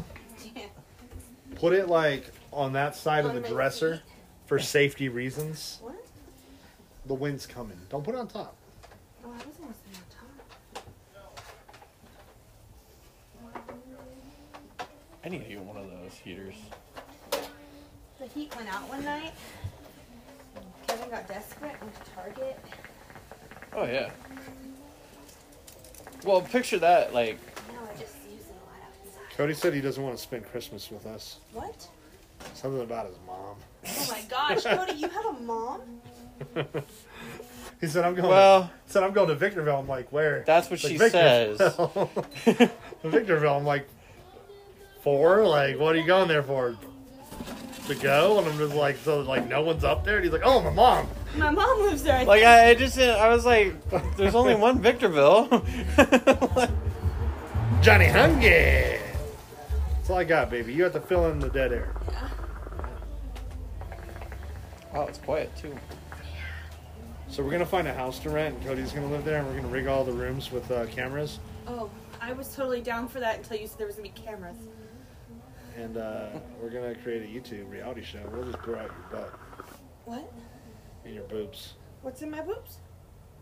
Put 1.54 1.72
it 1.72 1.88
like 1.88 2.30
on 2.52 2.74
that 2.74 2.94
side 2.94 3.24
of 3.24 3.32
the 3.32 3.40
dresser 3.40 3.96
feet. 3.96 4.02
for 4.46 4.58
safety 4.58 5.08
reasons. 5.08 5.78
What? 5.80 5.94
The 7.06 7.14
wind's 7.14 7.46
coming. 7.46 7.78
Don't 7.88 8.04
put 8.04 8.14
it 8.14 8.18
on 8.18 8.28
top. 8.28 8.56
Oh, 9.24 9.30
I 9.30 9.36
was 9.36 9.56
gonna 9.56 9.72
say 9.72 9.94
on 9.94 10.02
top. 10.10 10.84
I 15.26 15.28
need 15.28 15.42
to 15.42 15.48
get 15.48 15.60
one 15.60 15.76
of 15.76 15.90
those 15.90 16.12
heaters. 16.22 16.54
The 17.32 18.26
heat 18.32 18.54
went 18.54 18.72
out 18.72 18.88
one 18.88 19.04
night. 19.04 19.32
Kevin 20.86 21.10
got 21.10 21.26
desperate, 21.26 21.72
and 21.72 21.80
went 21.82 22.04
to 22.04 22.10
Target. 22.12 22.58
Oh 23.74 23.84
yeah. 23.86 24.10
Well, 26.24 26.42
picture 26.42 26.78
that. 26.78 27.12
Like, 27.12 27.40
Now 27.72 27.80
I 27.92 27.98
just 27.98 28.14
use 28.30 28.42
it 28.42 28.50
a 28.50 28.66
lot 28.70 28.78
outside. 28.84 29.36
Cody 29.36 29.54
said 29.54 29.74
he 29.74 29.80
doesn't 29.80 30.00
want 30.02 30.16
to 30.16 30.22
spend 30.22 30.44
Christmas 30.46 30.92
with 30.92 31.06
us. 31.06 31.38
What? 31.52 31.88
Something 32.54 32.82
about 32.82 33.08
his 33.08 33.16
mom. 33.26 33.56
Oh 33.84 34.06
my 34.08 34.22
gosh, 34.30 34.62
Cody, 34.64 34.92
you 34.92 35.08
have 35.08 35.26
a 35.26 35.32
mom? 35.32 35.80
He 37.80 37.88
said 37.88 38.04
I'm 38.04 38.14
going. 38.14 38.28
well, 38.28 38.62
he 38.86 38.92
said 38.92 39.02
I'm 39.02 39.12
going 39.12 39.28
to 39.28 39.34
Victorville. 39.34 39.78
I'm 39.80 39.88
like, 39.88 40.12
where? 40.12 40.44
that's 40.46 40.70
what 40.70 40.82
Like, 40.84 40.92
she 40.92 40.98
says. 40.98 41.58
Victorville. 41.58 42.10
Victorville. 43.04 43.56
I'm 43.56 43.64
like, 43.64 43.88
four? 45.06 45.46
Like, 45.46 45.78
what 45.78 45.94
are 45.94 45.98
you 45.98 46.04
going 46.06 46.26
there 46.26 46.42
for? 46.42 46.76
To 47.86 47.94
go? 47.94 48.40
And 48.40 48.48
I'm 48.48 48.58
just 48.58 48.74
like, 48.74 48.96
so 48.96 49.20
like 49.20 49.46
no 49.46 49.62
one's 49.62 49.84
up 49.84 50.04
there. 50.04 50.16
And 50.16 50.24
he's 50.24 50.32
like, 50.32 50.42
oh, 50.44 50.60
my 50.60 50.70
mom. 50.70 51.06
My 51.36 51.50
mom 51.50 51.78
lives 51.82 52.02
there. 52.02 52.16
I 52.16 52.24
Like 52.24 52.40
think. 52.40 52.48
I, 52.48 52.70
I 52.70 52.74
just 52.74 52.98
I 52.98 53.28
was 53.28 53.46
like, 53.46 53.72
there's 54.16 54.34
only 54.34 54.56
one 54.56 54.80
Victorville. 54.80 55.46
Johnny 57.82 58.06
Hungry. 58.06 58.98
That's 59.94 60.10
all 60.10 60.18
I 60.18 60.24
got, 60.24 60.50
baby. 60.50 60.72
You 60.74 60.82
have 60.82 60.94
to 60.94 61.00
fill 61.00 61.30
in 61.30 61.38
the 61.38 61.50
dead 61.50 61.72
air. 61.72 61.94
wow, 64.92 65.06
it's 65.06 65.18
quiet 65.18 65.54
too. 65.56 65.76
So 67.28 67.44
we're 67.44 67.52
gonna 67.52 67.64
find 67.66 67.86
a 67.86 67.94
house 67.94 68.18
to 68.20 68.30
rent, 68.30 68.56
and 68.56 68.64
Cody's 68.66 68.90
gonna 68.90 69.06
live 69.10 69.24
there, 69.24 69.38
and 69.38 69.46
we're 69.46 69.54
gonna 69.56 69.68
rig 69.68 69.86
all 69.86 70.02
the 70.02 70.10
rooms 70.12 70.50
with 70.50 70.68
uh, 70.72 70.86
cameras, 70.86 71.38
Oh, 71.68 71.90
I 72.20 72.32
was 72.32 72.54
totally 72.56 72.80
down 72.80 73.06
for 73.08 73.20
that 73.20 73.36
until 73.38 73.58
you 73.58 73.66
said 73.68 73.78
there 73.78 73.86
was 73.86 73.96
gonna 73.96 74.08
be 74.08 74.20
cameras. 74.20 74.56
And 75.76 75.96
uh, 75.96 76.26
we're 76.62 76.70
gonna 76.70 76.94
create 76.96 77.22
a 77.22 77.26
YouTube 77.26 77.70
reality 77.70 78.02
show. 78.02 78.20
We'll 78.32 78.44
just 78.50 78.62
blur 78.62 78.76
out 78.76 78.90
your 78.90 79.20
butt 79.20 79.32
What? 80.04 80.32
and 81.04 81.14
your 81.14 81.24
boobs. 81.24 81.74
What's 82.02 82.22
in 82.22 82.30
my 82.30 82.40
boobs? 82.40 82.78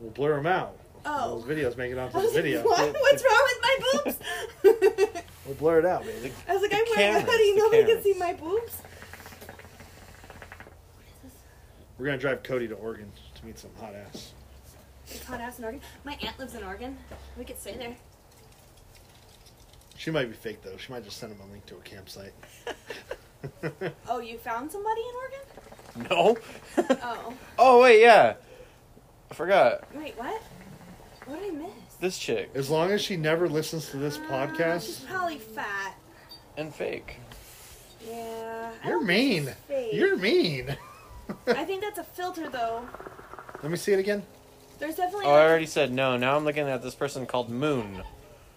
We'll 0.01 0.11
blur 0.11 0.36
them 0.36 0.47
out. 0.47 0.77
Oh. 1.06 1.39
Those 1.40 1.44
videos 1.56 1.77
make 1.77 1.93
it 1.93 1.98
onto 1.98 2.16
I 2.19 2.20
the 2.20 2.27
was 2.27 2.35
like, 2.35 2.44
video. 2.44 2.62
what? 2.65 2.93
What's 3.01 3.23
wrong 3.24 3.48
with 3.48 3.62
my 3.62 3.77
boobs? 5.02 5.24
We'll 5.47 5.55
blur 5.56 5.78
it 5.81 5.85
out, 5.86 6.05
baby. 6.05 6.32
I 6.48 6.52
was 6.55 6.62
like, 6.62 6.70
The 6.70 6.77
I'm 6.78 6.85
wearing 6.97 7.16
a 7.16 7.19
cameras, 7.20 7.35
hoodie. 7.35 7.52
the 7.52 7.59
Nobody 7.59 7.78
can 7.82 7.86
cameras. 7.89 8.05
see 8.05 8.15
my 8.19 8.32
boobs. 8.32 8.81
What 10.94 11.05
is 11.06 11.23
this? 11.23 11.32
We're 11.98 12.06
gonna 12.06 12.19
drive 12.19 12.43
Cody 12.43 12.69
to 12.69 12.74
Oregon 12.74 13.12
to 13.35 13.47
meet 13.47 13.59
some 13.59 13.70
hot 13.78 13.94
ass. 13.94 14.32
It's 15.06 15.23
hot 15.24 15.40
ass 15.40 15.59
in 15.59 15.65
Oregon. 15.65 15.82
My 16.05 16.16
aunt 16.23 16.39
lives 16.39 16.55
in 16.55 16.65
Oregon. 16.65 16.97
We 17.39 17.44
could 17.44 17.59
stay 17.59 17.77
there. 17.77 17.94
She 20.05 20.10
might 20.10 20.28
be 20.28 20.35
fake 20.35 20.60
though. 20.62 20.76
She 20.76 20.93
might 20.93 21.02
just 21.02 21.16
send 21.16 21.32
him 21.32 21.40
a 21.40 21.51
link 21.51 21.64
to 21.64 21.76
a 21.76 21.81
campsite. 21.81 22.35
Oh, 24.09 24.20
you 24.20 24.39
found 24.39 24.70
somebody 24.72 25.01
in 25.02 26.06
Oregon? 26.06 26.10
No. 26.10 26.98
Oh. 27.02 27.35
oh 27.59 27.82
wait, 27.82 28.01
yeah. 28.01 28.35
I 29.31 29.35
forgot 29.35 29.85
Wait, 29.94 30.16
what? 30.16 30.43
What 31.26 31.40
did 31.40 31.52
I 31.52 31.56
miss? 31.56 31.70
this 32.01 32.18
chick 32.18 32.51
as 32.55 32.68
long 32.70 32.90
as 32.90 33.01
she 33.02 33.16
never 33.16 33.48
listens 33.48 33.90
to 33.90 33.97
this 33.98 34.16
Uh, 34.16 34.20
She's 34.20 34.31
podcast, 34.31 35.06
probably 35.06 35.39
fat. 35.39 35.94
and 36.59 36.74
fake. 36.74 37.16
Yeah. 38.06 38.70
You're 38.86 39.02
mean. 39.02 39.55
fake. 39.68 39.93
You're 39.94 40.16
mean. 40.16 40.76
I 41.47 41.64
think 41.64 41.82
that's 41.82 41.98
a 41.98 42.05
filter, 42.05 42.48
though. 42.51 42.86
Let 43.62 43.70
me 43.70 43.76
see 43.78 43.93
it 43.93 43.98
again. 43.98 44.22
There's 44.78 44.97
definitely. 44.97 45.26
Oh, 45.26 45.35
I 45.35 45.47
already 45.48 45.66
said 45.66 45.93
no. 45.93 46.16
Now 46.18 46.36
I'm 46.36 46.44
looking 46.44 46.68
at 46.68 46.82
this 46.82 46.94
person 46.94 47.24
called 47.26 47.48
Moon. 47.48 48.02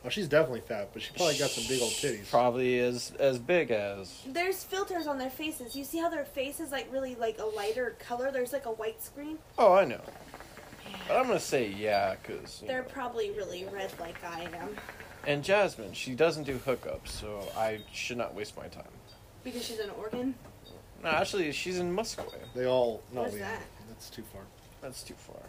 Oh, 0.07 0.09
she's 0.09 0.29
definitely 0.29 0.61
fat, 0.61 0.91
but 0.93 1.01
she 1.01 1.11
probably 1.17 1.37
got 1.37 1.49
some 1.49 1.65
big 1.67 1.81
old 1.81 1.91
titties. 1.91 2.29
Probably 2.29 2.79
as 2.79 3.11
as 3.19 3.37
big 3.39 3.71
as. 3.71 4.21
There's 4.25 4.63
filters 4.63 5.05
on 5.05 5.17
their 5.17 5.29
faces. 5.29 5.75
You 5.75 5.83
see 5.83 5.97
how 5.97 6.07
their 6.07 6.23
face 6.23 6.61
is 6.61 6.71
like 6.71 6.87
really 6.89 7.15
like 7.15 7.39
a 7.39 7.43
lighter 7.43 7.93
color? 7.99 8.31
There's 8.31 8.53
like 8.53 8.65
a 8.67 8.71
white 8.71 9.03
screen. 9.03 9.37
Oh, 9.57 9.73
I 9.73 9.83
know. 9.83 9.99
But 11.09 11.17
I'm 11.17 11.27
gonna 11.27 11.41
say 11.41 11.67
yeah, 11.77 12.15
cause. 12.23 12.63
They're 12.65 12.83
know. 12.83 12.87
probably 12.87 13.31
really 13.31 13.65
red 13.73 13.91
like 13.99 14.15
I 14.23 14.43
am 14.43 14.77
And 15.25 15.43
Jasmine, 15.43 15.91
she 15.91 16.15
doesn't 16.15 16.43
do 16.45 16.57
hookups, 16.57 17.09
so 17.09 17.45
I 17.57 17.79
should 17.91 18.17
not 18.17 18.33
waste 18.33 18.55
my 18.55 18.67
time. 18.67 18.85
because 19.43 19.65
she's 19.65 19.79
in 19.79 19.89
Oregon. 19.89 20.35
No, 21.03 21.09
actually, 21.09 21.51
she's 21.51 21.79
in 21.79 21.93
Musqueam. 21.93 22.31
They 22.55 22.65
all. 22.65 23.03
No, 23.11 23.23
Where's 23.23 23.33
yeah, 23.33 23.39
that? 23.41 23.61
that's 23.89 24.09
too 24.09 24.23
far. 24.31 24.43
That's 24.81 25.03
too 25.03 25.15
far. 25.15 25.41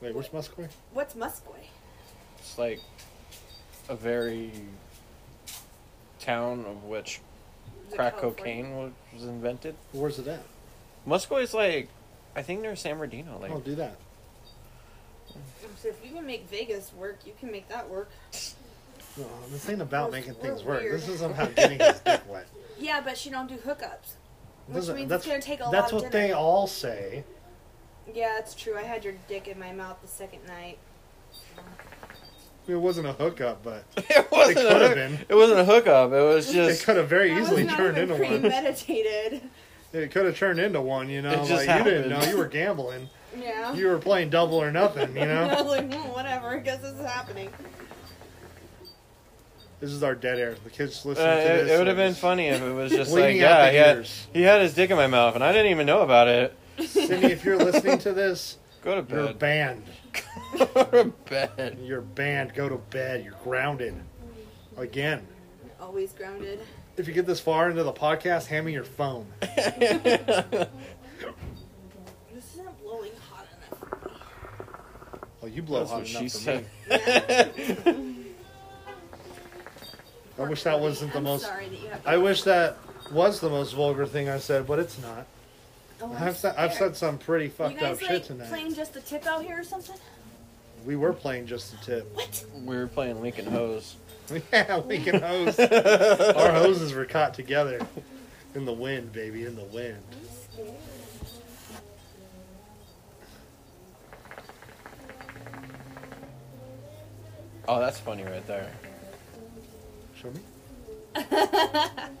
Wait, 0.00 0.14
where's 0.14 0.28
Musqueam? 0.28 0.68
What's 0.92 1.14
Musqueam? 1.14 1.66
It's 2.40 2.58
like 2.58 2.80
a 3.88 3.94
very 3.94 4.50
town 6.20 6.64
of 6.66 6.84
which 6.84 7.20
Is 7.86 7.92
it 7.92 7.96
crack 7.96 8.18
California? 8.20 8.36
cocaine 8.64 8.76
was, 8.76 8.92
was 9.14 9.24
invented. 9.24 9.74
Where's 9.92 10.18
it 10.18 10.26
at? 10.28 10.42
Musqueam 11.06 11.42
is 11.42 11.54
like, 11.54 11.88
I 12.36 12.42
think 12.42 12.60
near 12.62 12.76
San 12.76 12.96
Bernardino. 12.98 13.38
Like, 13.40 13.50
I'll 13.50 13.60
do 13.60 13.74
that. 13.76 13.96
Um, 15.34 15.40
so 15.80 15.88
if 15.88 16.04
you 16.04 16.12
can 16.12 16.26
make 16.26 16.48
Vegas 16.48 16.92
work, 16.92 17.18
you 17.24 17.32
can 17.38 17.50
make 17.50 17.68
that 17.68 17.88
work. 17.88 18.10
No, 19.16 19.26
this 19.50 19.68
ain't 19.68 19.80
about 19.82 20.10
We're- 20.10 20.20
making 20.20 20.34
we're 20.36 20.40
things 20.48 20.64
work. 20.64 20.80
weird. 20.82 20.94
This 21.00 21.08
is 21.08 21.22
about 21.22 21.54
getting 21.56 21.78
his 21.78 22.00
dick 22.00 22.20
wet. 22.28 22.46
Yeah, 22.78 23.00
but 23.00 23.16
she 23.16 23.30
don't 23.30 23.48
do 23.48 23.56
hookups. 23.56 24.14
Which 24.66 24.74
Doesn't- 24.76 24.96
means 24.96 25.08
that's 25.08 25.24
it's 25.24 25.30
gonna 25.30 25.42
take 25.42 25.60
a 25.60 25.68
that's 25.70 25.92
lot 25.92 26.00
what 26.02 26.06
of 26.06 26.12
they 26.12 26.32
all 26.32 26.66
say. 26.66 27.24
Yeah, 28.14 28.38
it's 28.38 28.54
true. 28.54 28.76
I 28.76 28.82
had 28.82 29.04
your 29.04 29.14
dick 29.28 29.46
in 29.48 29.58
my 29.58 29.72
mouth 29.72 29.98
the 30.02 30.08
second 30.08 30.46
night. 30.46 30.78
It 32.70 32.76
wasn't 32.80 33.06
a 33.08 33.12
hookup, 33.12 33.62
but 33.64 33.84
it 33.96 34.30
wasn't. 34.30 34.58
It 34.58 34.66
a 34.66 34.68
could've 34.70 34.94
been. 34.94 35.18
It 35.28 35.34
wasn't 35.34 35.60
a 35.60 35.64
hookup. 35.64 36.12
It 36.12 36.22
was 36.22 36.52
just. 36.52 36.82
it 36.82 36.84
could 36.84 36.96
have 36.96 37.08
very 37.08 37.30
That 37.34 37.40
easily 37.42 37.62
was 37.64 37.70
not 37.72 37.76
turned 37.76 37.98
even 37.98 38.10
into 38.10 38.22
one. 38.24 38.40
premeditated. 38.40 39.42
It 39.92 40.10
could 40.12 40.24
have 40.26 40.36
turned 40.38 40.58
into 40.60 40.80
one, 40.80 41.08
you 41.08 41.20
know. 41.22 41.30
It 41.32 41.48
just 41.48 41.66
like 41.66 41.78
you 41.78 41.84
didn't 41.90 42.10
know 42.10 42.22
you 42.22 42.36
were 42.38 42.46
gambling. 42.46 43.08
Yeah. 43.36 43.74
You 43.74 43.88
were 43.88 43.98
playing 43.98 44.30
double 44.30 44.56
or 44.62 44.70
nothing, 44.72 45.16
you 45.16 45.24
know. 45.24 45.42
I 45.44 45.48
know. 45.54 45.62
was 45.62 45.66
like, 45.78 45.92
"Hmm, 45.94 46.08
whatever. 46.12 46.48
I 46.50 46.58
guess 46.60 46.80
this 46.80 46.92
is 46.94 47.04
happening. 47.04 47.48
this 49.80 49.90
is 49.90 50.02
our 50.02 50.14
dead 50.14 50.38
air. 50.38 50.54
The 50.62 50.70
kids 50.70 51.04
Uh, 51.04 51.08
listening 51.10 51.26
to 51.26 51.32
it, 51.42 51.62
this. 51.64 51.70
it 51.72 51.78
would 51.78 51.86
have 51.86 51.96
been 51.96 52.14
funny 52.14 52.48
if 52.48 52.60
it 52.62 52.72
was 52.72 52.92
just 52.92 53.12
like, 53.12 53.34
yeah, 53.36 53.70
he 53.70 53.76
had, 53.76 54.06
he 54.32 54.42
had 54.42 54.60
his 54.62 54.74
dick 54.74 54.90
in 54.90 54.96
my 54.96 55.06
mouth, 55.06 55.34
and 55.34 55.42
I 55.44 55.52
didn't 55.52 55.70
even 55.70 55.86
know 55.86 56.02
about 56.02 56.28
it. 56.28 56.54
Sydney, 56.86 57.32
if 57.32 57.44
you're 57.44 57.56
listening 57.58 57.98
to 57.98 58.12
this, 58.12 58.58
Go 58.84 58.94
to 58.94 59.02
bed. 59.02 59.14
you're 59.24 59.34
banned. 59.34 59.84
Go 60.12 60.84
to 60.84 61.12
bed. 61.28 61.78
You're 61.82 62.00
banned. 62.00 62.54
Go 62.54 62.68
to 62.68 62.76
bed. 62.76 63.24
You're 63.24 63.34
grounded. 63.44 63.94
Again. 64.76 65.26
Always 65.80 66.12
grounded. 66.12 66.60
If 66.96 67.06
you 67.08 67.14
get 67.14 67.26
this 67.26 67.40
far 67.40 67.70
into 67.70 67.82
the 67.82 67.92
podcast, 67.92 68.46
hand 68.46 68.66
me 68.66 68.72
your 68.72 68.84
phone. 68.84 69.26
This 72.32 72.54
isn't 72.54 72.82
blowing 72.82 73.10
hot 73.30 73.46
enough. 73.68 73.84
Oh, 75.42 75.46
you 75.46 75.62
blow 75.62 75.80
That's 75.80 75.90
hot 75.90 76.00
what 76.00 76.10
enough 76.10 76.22
she 76.22 76.28
for 76.28 76.38
said. 76.38 77.96
me. 77.96 78.26
I 80.38 80.42
wish 80.48 80.62
that 80.62 80.80
wasn't 80.80 81.12
the 81.12 81.18
I'm 81.18 81.24
most. 81.24 81.42
Sorry 81.44 81.68
that 81.68 81.80
you 81.80 81.88
have. 81.88 82.06
I 82.06 82.16
wish 82.16 82.42
that 82.44 82.78
was 83.12 83.40
the 83.40 83.50
most 83.50 83.72
vulgar 83.72 84.06
thing 84.06 84.28
I 84.30 84.38
said, 84.38 84.66
but 84.66 84.78
it's 84.78 84.98
not. 85.02 85.26
Oh, 86.02 86.12
I'm 86.16 86.28
I've 86.28 86.36
said, 86.36 86.54
I've 86.56 86.72
scared. 86.72 86.96
said 86.96 86.96
some 86.96 87.18
pretty 87.18 87.46
You 87.46 87.50
fucked 87.50 87.78
guys 87.78 87.96
up 87.96 88.02
like 88.02 88.10
shit 88.10 88.24
tonight. 88.24 88.48
playing 88.48 88.74
just 88.74 88.94
the 88.94 89.00
tip 89.00 89.26
out 89.26 89.44
here 89.44 89.60
or 89.60 89.64
something? 89.64 89.96
We 90.86 90.96
were 90.96 91.12
playing 91.12 91.46
just 91.46 91.72
the 91.72 91.84
tip. 91.84 92.14
What? 92.14 92.44
we 92.64 92.76
were 92.76 92.86
playing 92.86 93.20
Lincoln 93.20 93.46
Hose. 93.46 93.96
yeah, 94.52 94.78
we 94.78 94.98
can 94.98 95.20
hose. 95.20 95.58
Our 95.58 96.52
hoses 96.52 96.92
were 96.94 97.04
caught 97.04 97.34
together 97.34 97.80
in 98.54 98.64
the 98.64 98.72
wind, 98.72 99.12
baby, 99.12 99.44
in 99.44 99.56
the 99.56 99.64
wind. 99.64 100.02
I'm 100.12 100.64
scared. 100.64 100.76
Oh, 107.68 107.80
that's 107.80 107.98
funny 108.00 108.24
right 108.24 108.46
there. 108.46 108.70
Show 110.20 110.30
me. 110.32 110.40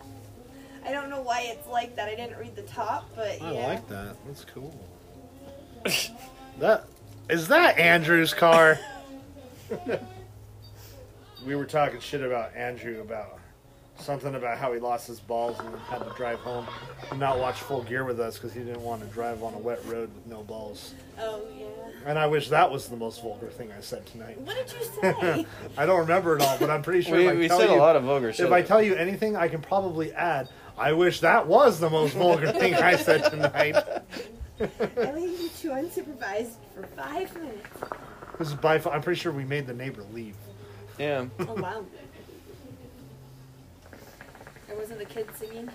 I 0.84 0.92
don't 0.92 1.10
know 1.10 1.22
why 1.22 1.42
it's 1.42 1.66
like 1.66 1.96
that. 1.96 2.08
I 2.08 2.14
didn't 2.14 2.38
read 2.38 2.56
the 2.56 2.62
top, 2.62 3.10
but 3.14 3.40
I 3.42 3.52
yeah. 3.52 3.66
like 3.66 3.88
that. 3.88 4.16
That's 4.26 4.44
cool. 4.44 4.74
that 6.58 6.84
is 7.28 7.48
that 7.48 7.78
Andrew's 7.78 8.34
car. 8.34 8.78
we 11.46 11.54
were 11.54 11.66
talking 11.66 12.00
shit 12.00 12.22
about 12.22 12.54
Andrew 12.54 13.00
about 13.00 13.38
something 14.00 14.34
about 14.34 14.58
how 14.58 14.72
he 14.72 14.80
lost 14.80 15.06
his 15.06 15.20
balls 15.20 15.58
and 15.60 15.78
had 15.80 15.98
to 15.98 16.10
drive 16.16 16.38
home 16.38 16.66
and 17.10 17.20
not 17.20 17.38
watch 17.38 17.60
Full 17.60 17.82
Gear 17.82 18.04
with 18.04 18.18
us 18.18 18.36
because 18.36 18.52
he 18.52 18.60
didn't 18.60 18.80
want 18.80 19.02
to 19.02 19.06
drive 19.08 19.42
on 19.42 19.54
a 19.54 19.58
wet 19.58 19.84
road 19.84 20.10
with 20.14 20.26
no 20.26 20.42
balls. 20.42 20.94
Oh 21.18 21.42
yeah. 21.56 21.66
And 22.06 22.18
I 22.18 22.26
wish 22.26 22.48
that 22.48 22.70
was 22.70 22.88
the 22.88 22.96
most 22.96 23.22
vulgar 23.22 23.48
thing 23.48 23.70
I 23.76 23.80
said 23.80 24.06
tonight. 24.06 24.40
What 24.40 24.56
did 24.56 24.72
you 24.72 24.86
say? 25.00 25.46
I 25.76 25.86
don't 25.86 26.00
remember 26.00 26.36
it 26.36 26.42
all, 26.42 26.56
but 26.58 26.70
I'm 26.70 26.82
pretty 26.82 27.02
sure 27.02 27.16
we 27.18 27.26
if 27.26 27.32
I 27.32 27.36
we 27.36 27.48
tell 27.48 27.60
said 27.60 27.70
you, 27.70 27.76
a 27.76 27.78
lot 27.78 27.96
of 27.96 28.04
vulgar 28.04 28.32
shit. 28.32 28.46
if 28.46 28.52
I 28.52 28.62
tell 28.62 28.82
you 28.82 28.94
anything, 28.94 29.36
I 29.36 29.48
can 29.48 29.60
probably 29.60 30.12
add. 30.12 30.48
I 30.80 30.92
wish 30.94 31.20
that 31.20 31.46
was 31.46 31.78
the 31.78 31.90
most 31.90 32.14
vulgar 32.14 32.50
thing 32.58 32.74
I 32.74 32.96
said 32.96 33.30
tonight. 33.30 33.76
I 33.76 35.12
leave 35.12 35.38
you 35.40 35.48
two 35.50 35.68
unsupervised 35.70 36.54
for 36.74 36.86
five 36.96 37.34
minutes. 37.36 37.68
This 38.38 38.48
is 38.48 38.54
by. 38.54 38.78
far- 38.78 38.94
I'm 38.94 39.02
pretty 39.02 39.20
sure 39.20 39.30
we 39.30 39.44
made 39.44 39.66
the 39.66 39.74
neighbor 39.74 40.02
leave. 40.12 40.36
yeah. 40.98 41.26
Oh 41.40 41.54
wow. 41.54 41.84
There 44.66 44.78
wasn't 44.78 45.00
a 45.02 45.04
kid 45.04 45.26
singing. 45.36 45.68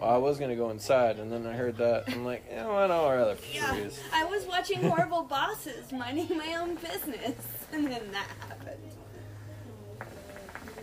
Well, 0.00 0.10
I 0.10 0.16
was 0.16 0.38
gonna 0.38 0.54
go 0.54 0.70
inside, 0.70 1.18
and 1.18 1.30
then 1.30 1.44
I 1.44 1.54
heard 1.54 1.76
that. 1.78 2.04
I'm 2.06 2.24
like, 2.24 2.44
you 2.48 2.56
know 2.56 2.72
what? 2.72 2.88
I'll 2.92 3.10
rather 3.10 3.36
Yeah, 3.52 3.72
freeze. 3.72 4.00
I 4.14 4.24
was 4.26 4.46
watching 4.46 4.80
Horrible 4.80 5.22
Bosses, 5.24 5.90
minding 5.90 6.38
my 6.38 6.54
own 6.54 6.76
business, 6.76 7.34
and 7.72 7.86
then 7.88 8.12
that 8.12 8.28
happened. 8.48 8.78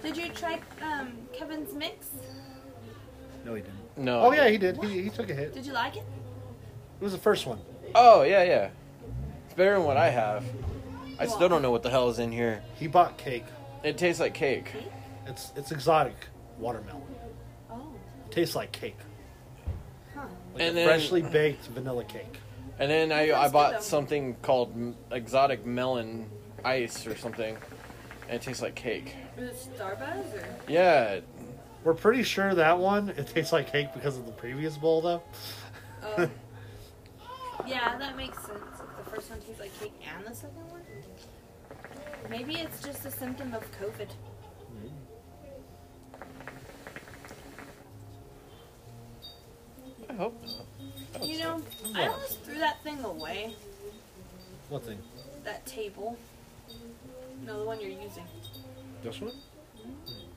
Did 0.04 0.18
you 0.18 0.30
try 0.34 0.60
um, 0.82 1.14
Kevin's 1.32 1.74
mix? 1.74 2.08
No, 3.46 3.54
he 3.54 3.62
didn't. 3.62 3.98
No. 3.98 4.22
Oh 4.22 4.32
yeah, 4.34 4.50
he 4.50 4.58
did. 4.58 4.84
He, 4.84 5.04
he 5.04 5.10
took 5.10 5.30
a 5.30 5.34
hit. 5.34 5.54
Did 5.54 5.66
you 5.66 5.72
like 5.74 5.96
it? 5.96 6.04
It 7.00 7.04
was 7.04 7.14
the 7.14 7.20
first 7.20 7.46
one. 7.46 7.60
Oh 7.94 8.24
yeah, 8.24 8.44
yeah. 8.44 8.70
It's 9.46 9.54
better 9.54 9.76
than 9.76 9.84
what 9.84 9.98
I 9.98 10.10
have. 10.10 10.44
I 11.20 11.28
still 11.28 11.48
don't 11.48 11.62
know 11.62 11.72
what 11.72 11.84
the 11.84 11.90
hell 11.90 12.10
is 12.10 12.20
in 12.20 12.32
here. 12.32 12.62
He 12.76 12.88
bought 12.88 13.18
cake. 13.18 13.46
It 13.84 13.98
tastes 13.98 14.20
like 14.20 14.34
cake. 14.34 14.72
It's 15.28 15.52
it's 15.56 15.72
exotic 15.72 16.16
watermelon. 16.58 17.02
Oh, 17.72 17.94
It 18.26 18.32
tastes 18.32 18.56
like 18.56 18.72
cake, 18.72 18.98
huh. 20.16 20.22
like 20.54 20.62
And 20.64 20.72
a 20.72 20.74
then- 20.74 20.88
freshly 20.88 21.22
baked 21.22 21.66
vanilla 21.68 22.04
cake. 22.04 22.40
And 22.80 22.92
then 22.92 23.12
I, 23.14 23.32
I 23.32 23.48
bought 23.48 23.84
something 23.84 24.36
called 24.42 24.74
m- 24.74 24.96
exotic 25.12 25.66
melon 25.66 26.30
ice 26.66 27.08
or 27.08 27.16
something, 27.16 27.56
and 28.28 28.36
it 28.36 28.42
tastes 28.42 28.62
like 28.62 28.76
cake. 28.76 29.16
Is 29.38 29.50
it 29.68 29.78
Starbuzz 29.78 30.34
or? 30.36 30.46
Yeah, 30.68 31.22
We're 31.86 31.94
pretty 31.94 32.24
sure 32.24 32.56
that 32.56 32.80
one 32.80 33.10
it 33.10 33.28
tastes 33.28 33.54
like 33.54 33.72
cake 33.72 33.94
because 33.94 34.18
of 34.18 34.26
the 34.26 34.32
previous 34.32 34.76
bowl, 34.76 35.02
though. 35.02 35.22
Oh. 36.04 36.30
yeah, 37.68 37.96
that 38.00 38.18
makes 38.18 38.38
sense. 38.40 38.60
If 39.00 39.06
the 39.06 39.12
first 39.12 39.30
one 39.30 39.40
tastes 39.42 39.60
like 39.60 39.80
cake 39.80 39.94
and 40.18 40.26
the 40.26 40.36
second 40.36 40.68
one. 40.72 40.82
Maybe 42.28 42.56
it's 42.56 42.82
just 42.82 43.06
a 43.06 43.12
symptom 43.12 43.54
of 43.54 43.64
COVID. 43.80 44.08
I 50.10 50.14
hope 50.14 50.42
not. 50.44 50.66
I 51.14 51.18
hope 51.20 51.28
You 51.28 51.36
so. 51.36 51.44
know, 51.44 51.62
I 51.94 52.08
almost 52.08 52.42
threw 52.42 52.58
that 52.58 52.82
thing 52.82 53.04
away. 53.04 53.54
What 54.70 54.84
thing? 54.84 54.98
That 55.44 55.64
table. 55.68 56.18
No, 57.46 57.60
the 57.60 57.66
one 57.66 57.80
you're 57.80 57.90
using. 57.92 58.26
This 59.04 59.22
one? 59.22 59.34
Mm-hmm. 59.78 60.35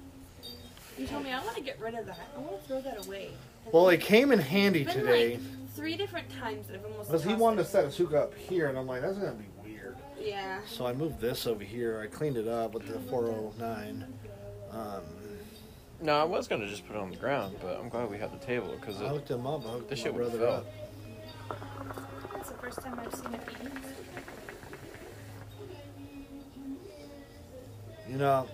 You 0.98 1.06
told 1.06 1.24
me 1.24 1.32
I 1.32 1.42
want 1.44 1.56
to 1.56 1.62
get 1.62 1.78
rid 1.80 1.94
of 1.94 2.06
that. 2.06 2.18
I 2.36 2.40
want 2.40 2.60
to 2.62 2.68
throw 2.68 2.80
that 2.80 3.06
away. 3.06 3.30
Well, 3.72 3.88
it 3.88 4.00
came 4.00 4.32
in 4.32 4.38
handy 4.40 4.82
It's 4.82 4.94
been 4.94 5.04
today 5.04 5.30
like 5.34 5.40
three 5.74 5.96
different 5.96 6.28
times 6.40 6.66
that 6.66 6.76
I've 6.76 6.84
almost. 6.86 7.08
because 7.10 7.24
he 7.24 7.34
wanted 7.34 7.60
it. 7.60 7.64
to 7.64 7.70
set 7.70 7.84
his 7.84 7.96
hookah 7.96 8.18
up 8.22 8.34
here, 8.34 8.66
and 8.68 8.76
I'm 8.78 8.86
like, 8.86 9.02
that's 9.02 9.16
gonna 9.18 9.32
be 9.32 9.44
weird. 9.64 9.96
Yeah. 10.20 10.60
So 10.66 10.86
I 10.86 10.92
moved 10.92 11.20
this 11.20 11.46
over 11.46 11.62
here. 11.62 12.00
I 12.02 12.06
cleaned 12.08 12.36
it 12.36 12.48
up 12.48 12.72
with 12.74 12.86
the 12.88 12.98
409. 13.10 14.04
Um, 14.72 15.02
No, 16.00 16.18
I 16.20 16.24
was 16.24 16.48
gonna 16.48 16.66
just 16.68 16.86
put 16.86 16.96
it 16.96 16.98
on 17.00 17.10
the 17.10 17.16
ground, 17.16 17.56
but 17.62 17.78
I'm 17.78 17.88
glad 17.88 18.10
we 18.10 18.18
had 18.18 18.32
the 18.32 18.44
table 18.44 18.74
because 18.80 19.00
I 19.00 19.06
hooked 19.08 19.30
him 19.30 19.46
up. 19.46 19.64
I 19.66 19.70
hooked 19.70 19.90
This 19.90 20.00
my 20.00 20.04
shit 20.04 20.14
would 20.14 20.30
brother 20.32 20.38
fell. 20.38 20.54
up. 20.56 20.66
That's 22.34 22.48
the 22.50 22.56
first 22.58 22.80
time 22.82 22.98
I've 23.00 23.14
seen 23.14 23.34
it 23.34 23.46
be 23.46 23.52
used. 23.64 23.74
You 28.08 28.16
know, 28.16 28.48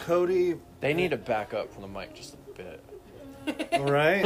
Cody, 0.00 0.56
they 0.80 0.94
need 0.94 1.10
to 1.12 1.16
back 1.16 1.54
up 1.54 1.72
from 1.72 1.82
the 1.82 1.88
mic 1.88 2.14
just 2.14 2.34
a 2.34 2.36
bit. 2.56 2.84
right? 3.80 4.22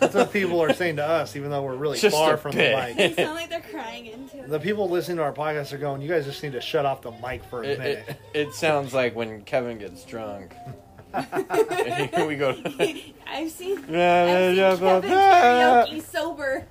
That's 0.00 0.14
what 0.14 0.32
people 0.32 0.62
are 0.62 0.72
saying 0.72 0.96
to 0.96 1.06
us, 1.06 1.36
even 1.36 1.50
though 1.50 1.62
we're 1.62 1.76
really 1.76 1.98
Just 1.98 2.16
far 2.16 2.34
a 2.34 2.38
from 2.38 2.52
bit. 2.52 2.74
the 2.74 2.94
mic. 3.02 3.16
They 3.16 3.22
sound 3.24 3.34
like 3.34 3.50
they're 3.50 3.60
crying 3.60 4.06
into 4.06 4.38
it. 4.38 4.48
The 4.48 4.58
people 4.58 4.88
listening 4.88 5.18
to 5.18 5.22
our 5.22 5.32
podcast 5.34 5.72
are 5.72 5.78
going, 5.78 6.00
"You 6.00 6.08
guys 6.08 6.24
just 6.24 6.42
need 6.42 6.52
to 6.52 6.60
shut 6.60 6.86
off 6.86 7.02
the 7.02 7.10
mic 7.12 7.44
for 7.44 7.62
a 7.62 7.66
It, 7.68 7.78
minute." 7.78 8.08
it, 8.32 8.48
it 8.48 8.54
sounds 8.54 8.94
like 8.94 9.14
when 9.14 9.42
Kevin 9.42 9.76
gets 9.78 10.02
drunk. 10.04 10.54
and 11.12 12.10
here 12.14 12.26
we 12.26 12.36
go. 12.36 12.50
I've 13.28 13.50
seen, 13.50 13.84
Yeah, 13.88 14.48
I've 14.50 14.56
yeah, 14.56 14.72
seen 14.74 14.80
but 14.80 15.00
Kevin 15.02 15.10
karaoke 16.00 16.02
sober 16.02 16.66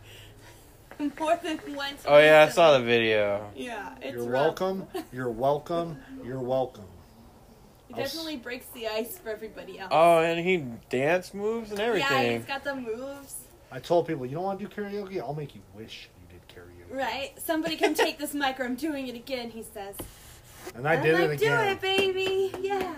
more 1.19 1.40
than 1.44 1.60
once. 1.76 2.03
Oh 2.07 2.18
yeah, 2.18 2.45
I 2.48 2.52
saw 2.52 2.77
the 2.77 2.84
video. 2.84 3.52
Yeah, 3.56 3.94
it's 4.02 4.15
You're 4.15 4.23
rough. 4.23 4.60
welcome. 4.60 4.88
You're 5.14 5.32
welcome. 5.32 5.98
You're 6.23 6.40
welcome. 6.41 6.86
It 7.97 8.03
definitely 8.03 8.38
breaks 8.38 8.65
the 8.73 8.88
ice 8.88 9.17
for 9.17 9.30
everybody 9.30 9.80
else. 9.80 9.89
Oh, 9.93 10.19
and 10.19 10.45
he 10.45 10.65
dance 10.89 11.34
moves 11.34 11.72
and 11.72 11.80
everything. 11.80 12.11
yeah, 12.26 12.38
he's 12.38 12.45
got 12.45 12.63
the 12.63 12.76
moves. 12.76 13.35
I 13.72 13.80
told 13.80 14.07
people, 14.07 14.26
you 14.26 14.35
don't 14.35 14.43
want 14.43 14.59
to 14.59 14.65
do 14.67 14.72
karaoke? 14.73 15.19
I'll 15.19 15.34
make 15.34 15.55
you 15.55 15.61
wish 15.76 16.09
you 16.31 16.38
did 16.38 16.47
karaoke. 16.55 16.97
Right. 16.97 17.31
Somebody 17.41 17.76
can 17.76 17.93
take 17.93 18.17
this 18.17 18.34
mic 18.34 18.59
or 18.59 18.63
I'm 18.63 18.76
doing 18.76 19.07
it 19.07 19.15
again, 19.15 19.49
he 19.49 19.63
says. 19.63 19.95
And 20.76 20.88
I 20.88 20.95
I'm 20.95 21.03
did 21.03 21.13
like, 21.15 21.23
it 21.23 21.31
again. 21.34 21.65
Do 21.65 21.72
it, 21.73 21.81
baby. 21.81 22.51
Yeah. 22.61 22.93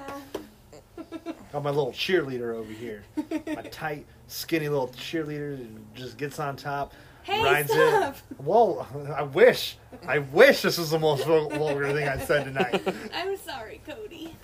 Got 1.53 1.63
my 1.63 1.69
little 1.69 1.91
cheerleader 1.93 2.53
over 2.55 2.71
here. 2.71 3.03
My 3.47 3.61
tight, 3.63 4.05
skinny 4.27 4.67
little 4.67 4.89
cheerleader 4.89 5.65
just 5.93 6.17
gets 6.17 6.39
on 6.39 6.55
top, 6.57 6.93
Hey, 7.23 7.43
rides 7.43 7.71
stop. 7.71 8.15
it. 8.31 8.39
Whoa! 8.41 8.85
I 9.15 9.21
wish, 9.23 9.77
I 10.07 10.19
wish 10.19 10.61
this 10.61 10.77
was 10.77 10.91
the 10.91 10.99
most 10.99 11.25
vulgar 11.25 11.91
thing 11.93 12.07
I 12.07 12.17
said 12.19 12.45
tonight. 12.45 12.81
I'm 13.13 13.35
sorry, 13.37 13.81
Cody. 13.85 14.35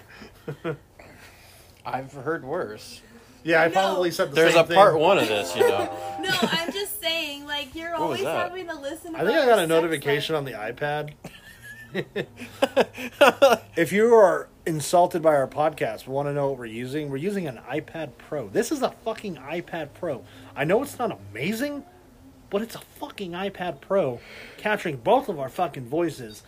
I've 1.85 2.11
heard 2.13 2.43
worse. 2.45 3.01
Yeah, 3.43 3.61
I 3.61 3.67
No. 3.67 3.73
probably 3.73 4.11
said 4.11 4.31
the 4.31 4.35
There's 4.35 4.53
same 4.53 4.63
a 4.63 4.67
thing. 4.67 4.75
part 4.75 4.97
one 4.97 5.17
of 5.17 5.27
this, 5.27 5.55
you 5.55 5.67
know. 5.67 5.89
No, 6.21 6.29
I'm 6.41 6.71
just 6.71 7.01
saying, 7.01 7.45
like, 7.45 7.75
you're 7.75 7.91
What 7.91 7.99
was 7.99 8.21
always 8.21 8.23
that? 8.23 8.49
having 8.49 8.67
to 8.67 8.75
listen. 8.79 9.13
I 9.15 9.25
think 9.25 9.37
I 9.37 9.45
got 9.45 9.59
a 9.59 9.67
notification 9.67 10.35
life. 10.35 10.39
on 10.39 10.45
the 10.45 10.73
iPad. 10.73 11.13
If 13.75 13.91
you 13.91 14.13
are 14.15 14.47
insulted 14.65 15.21
by 15.21 15.35
our 15.35 15.47
podcast, 15.47 16.07
want 16.07 16.27
to 16.29 16.33
know 16.33 16.49
what 16.49 16.59
we're 16.59 16.65
using? 16.67 17.09
We're 17.09 17.17
using 17.17 17.47
an 17.47 17.59
iPad 17.69 18.11
Pro. 18.17 18.47
This 18.47 18.71
is 18.71 18.81
a 18.81 18.91
fucking 19.03 19.35
iPad 19.35 19.89
Pro. 19.93 20.23
I 20.55 20.63
know 20.63 20.81
it's 20.83 20.97
not 20.97 21.17
amazing, 21.31 21.83
but 22.49 22.61
it's 22.61 22.75
a 22.75 22.79
fucking 22.99 23.31
iPad 23.31 23.81
Pro 23.81 24.19
capturing 24.57 24.97
both 24.97 25.27
of 25.27 25.39
our 25.39 25.49
fucking 25.49 25.85
voices. 25.87 26.43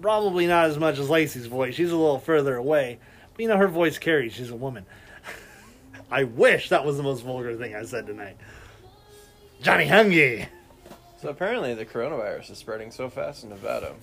Probably 0.00 0.46
not 0.46 0.66
as 0.66 0.78
much 0.78 0.98
as 0.98 1.10
Lacey's 1.10 1.46
voice. 1.46 1.74
She's 1.74 1.90
a 1.90 1.96
little 1.96 2.18
further 2.20 2.56
away. 2.56 2.98
But 3.40 3.44
you 3.44 3.48
know, 3.48 3.56
her 3.56 3.68
voice 3.68 3.96
carries. 3.96 4.34
She's 4.34 4.50
a 4.50 4.54
woman. 4.54 4.84
I 6.10 6.24
wish 6.24 6.68
that 6.68 6.84
was 6.84 6.98
the 6.98 7.02
most 7.02 7.22
vulgar 7.22 7.56
thing 7.56 7.74
I 7.74 7.84
said 7.84 8.06
tonight. 8.06 8.36
Johnny 9.62 9.86
Hungy. 9.86 10.46
So 11.22 11.30
apparently 11.30 11.72
the 11.72 11.86
coronavirus 11.86 12.50
is 12.50 12.58
spreading 12.58 12.90
so 12.90 13.08
fast 13.08 13.42
in 13.42 13.48
Nevada. 13.48 13.94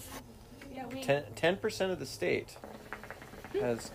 Yeah, 0.74 0.88
we. 0.88 1.04
Ten 1.04 1.58
percent 1.58 1.92
of 1.92 2.00
the 2.00 2.08
state 2.08 2.58
has 3.62 3.92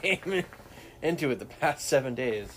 came 0.00 0.44
into 1.02 1.30
it 1.30 1.38
the 1.40 1.44
past 1.44 1.86
seven 1.86 2.14
days. 2.14 2.48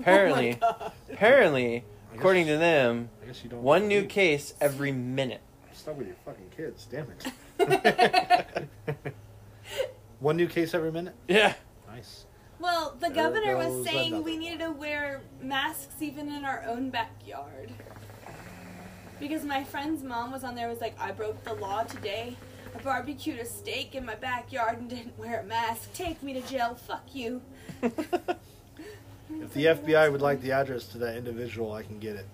Apparently, 0.00 0.58
Oh 0.62 0.66
my 0.72 0.76
God. 0.78 0.92
apparently, 1.12 1.84
according 2.16 2.46
to 2.48 2.56
them, 2.56 3.10
I 3.22 3.26
guess 3.26 3.44
you 3.44 3.50
don't. 3.50 3.62
one 3.62 3.86
new 3.86 4.06
case 4.06 4.54
every 4.60 4.90
minute. 4.90 5.42
Stop 5.72 5.94
with 5.98 6.08
your 6.08 6.16
fucking 6.24 6.50
kids, 6.50 6.88
damn 6.90 7.06
it. 7.60 9.14
One 10.20 10.36
new 10.36 10.46
case 10.46 10.74
every 10.74 10.92
minute? 10.92 11.14
Yeah. 11.28 11.54
Nice. 11.88 12.26
Well, 12.58 12.94
the 13.00 13.08
There 13.08 13.10
governor 13.10 13.56
was 13.56 13.84
saying 13.86 14.12
another 14.12 14.24
we 14.24 14.36
needed 14.36 14.60
to 14.60 14.70
wear 14.70 15.22
masks 15.40 16.00
even 16.00 16.30
in 16.30 16.44
our 16.44 16.62
own 16.68 16.90
backyard. 16.90 17.72
Because 19.18 19.44
my 19.44 19.64
friend's 19.64 20.02
mom 20.02 20.30
was 20.30 20.44
on 20.44 20.54
there 20.54 20.68
was 20.68 20.80
like, 20.80 20.94
I 21.00 21.12
broke 21.12 21.42
the 21.44 21.54
law 21.54 21.84
today. 21.84 22.36
I 22.74 22.78
barbecued 22.82 23.38
a 23.38 23.44
steak 23.44 23.94
in 23.94 24.04
my 24.04 24.14
backyard 24.14 24.78
and 24.78 24.88
didn't 24.88 25.18
wear 25.18 25.40
a 25.40 25.44
mask. 25.44 25.92
Take 25.94 26.22
me 26.22 26.34
to 26.34 26.42
jail. 26.42 26.74
Fuck 26.74 27.14
you. 27.14 27.42
If 29.32 29.54
the 29.54 29.66
FBI 29.66 30.10
would 30.10 30.20
like 30.20 30.40
the 30.42 30.52
address 30.52 30.86
to 30.88 30.98
that 30.98 31.16
individual, 31.16 31.72
I 31.72 31.82
can 31.82 31.98
get 31.98 32.16
it. 32.16 32.26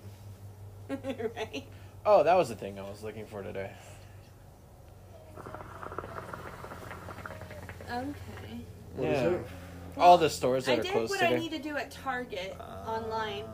right? 1.35 1.63
Oh, 2.05 2.23
that 2.23 2.35
was 2.35 2.49
the 2.49 2.55
thing 2.55 2.79
I 2.79 2.83
was 2.83 3.03
looking 3.03 3.25
for 3.25 3.43
today. 3.43 3.71
Okay. 7.89 8.59
What 8.95 9.07
is 9.09 9.21
Yeah. 9.21 9.29
it? 9.29 9.47
All 9.97 10.17
the 10.17 10.29
stores 10.29 10.67
I 10.67 10.75
that 10.75 10.79
are 10.79 10.83
did 10.83 10.91
closed 10.91 11.09
what 11.11 11.19
today. 11.19 11.35
I 11.35 11.39
need 11.39 11.51
to 11.51 11.59
do 11.59 11.75
at 11.77 11.89
Target 11.91 12.55
uh, 12.59 12.63
online. 12.89 13.45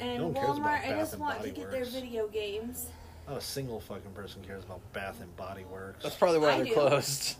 And 0.00 0.18
No 0.18 0.24
one 0.28 0.34
cares 0.34 0.48
about 0.58 0.58
Walmart, 0.58 0.84
I 0.84 0.88
Bath 0.90 0.98
just 0.98 1.12
and 1.12 1.20
want 1.22 1.34
to 1.34 1.38
Body 1.40 1.50
get 1.52 1.70
their 1.70 1.80
Works. 1.80 1.92
video 1.92 2.26
games. 2.28 2.86
Not 3.28 3.36
a 3.36 3.40
single 3.40 3.80
fucking 3.80 4.10
person 4.12 4.42
cares 4.44 4.64
about 4.64 4.80
Bath 4.92 5.20
and 5.20 5.34
Body 5.36 5.64
Works. 5.64 6.02
That's 6.02 6.16
probably 6.16 6.40
why 6.40 6.52
I 6.52 6.56
they're 6.56 6.64
do. 6.66 6.72
closed. 6.72 7.36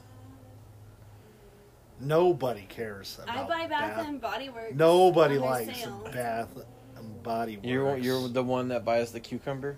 Nobody 2.00 2.62
cares 2.68 3.18
about 3.22 3.36
I 3.36 3.48
buy 3.48 3.66
Bath, 3.68 4.06
and 4.06 4.20
Body 4.20 4.48
Works. 4.48 4.74
Nobody 4.74 5.36
on 5.36 5.40
their 5.42 5.50
likes 5.50 5.78
sale. 5.80 6.08
Bath 6.12 6.48
and 6.96 7.22
Body 7.22 7.56
Works. 7.56 7.66
You're 7.68 7.96
you're 7.96 8.28
the 8.28 8.42
one 8.42 8.68
that 8.68 8.84
buys 8.84 9.12
the 9.12 9.20
cucumber. 9.20 9.76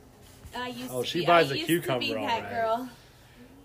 I 0.57 0.69
used 0.69 0.91
Oh, 0.93 1.03
to 1.03 1.07
she 1.09 1.21
be, 1.21 1.27
buys 1.27 1.51
I 1.51 1.55
a 1.55 1.57
used 1.59 1.67
cucumber, 1.69 2.01
To 2.07 2.07
be 2.13 2.17
all 2.17 2.27
that 2.27 2.43
right. 2.45 2.51
girl. 2.51 2.89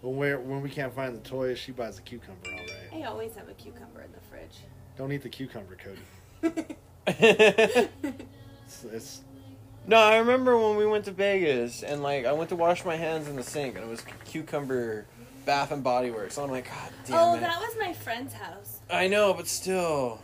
When, 0.02 0.16
we're, 0.16 0.40
when 0.40 0.62
we 0.62 0.70
can't 0.70 0.94
find 0.94 1.16
the 1.16 1.28
toys, 1.28 1.58
she 1.60 1.72
buys 1.72 1.98
a 1.98 2.02
cucumber, 2.02 2.40
all 2.46 2.54
right. 2.54 3.04
I 3.04 3.04
always 3.04 3.36
have 3.36 3.50
a 3.50 3.54
cucumber 3.54 4.02
in 4.02 4.12
the 4.12 4.20
fridge. 4.30 4.58
Don't 4.98 5.12
eat 5.12 5.24
the 5.24 5.30
cucumber, 5.30 5.78
Cody. 5.78 6.66
no, 7.08 7.08
It's, 8.66 8.84
it's 8.84 9.22
I 9.92 10.18
remember 10.18 10.58
when 10.58 10.78
we 10.78 10.86
went 10.86 11.06
to 11.06 11.12
Vegas 11.12 11.82
and 11.82 12.04
like 12.04 12.26
I 12.26 12.34
went 12.34 12.50
to 12.50 12.56
wash 12.56 12.86
my 12.86 12.96
hands 12.96 13.28
in 13.28 13.36
the 13.36 13.44
sink 13.44 13.76
and 13.76 13.84
it 13.84 13.90
was 13.90 14.04
cucumber 14.26 15.08
Bath 15.46 15.72
and 15.72 15.84
Body 15.84 16.12
Works. 16.12 16.38
I'm 16.38 16.52
like, 16.52 16.66
God 16.66 16.94
damn 17.06 17.18
oh, 17.18 17.36
it! 17.36 17.42
that 17.42 17.60
was 17.60 17.76
my 17.80 17.94
friend's 17.94 18.34
house. 18.34 18.82
I 18.90 19.08
know, 19.08 19.34
but 19.34 19.48
still, 19.48 20.20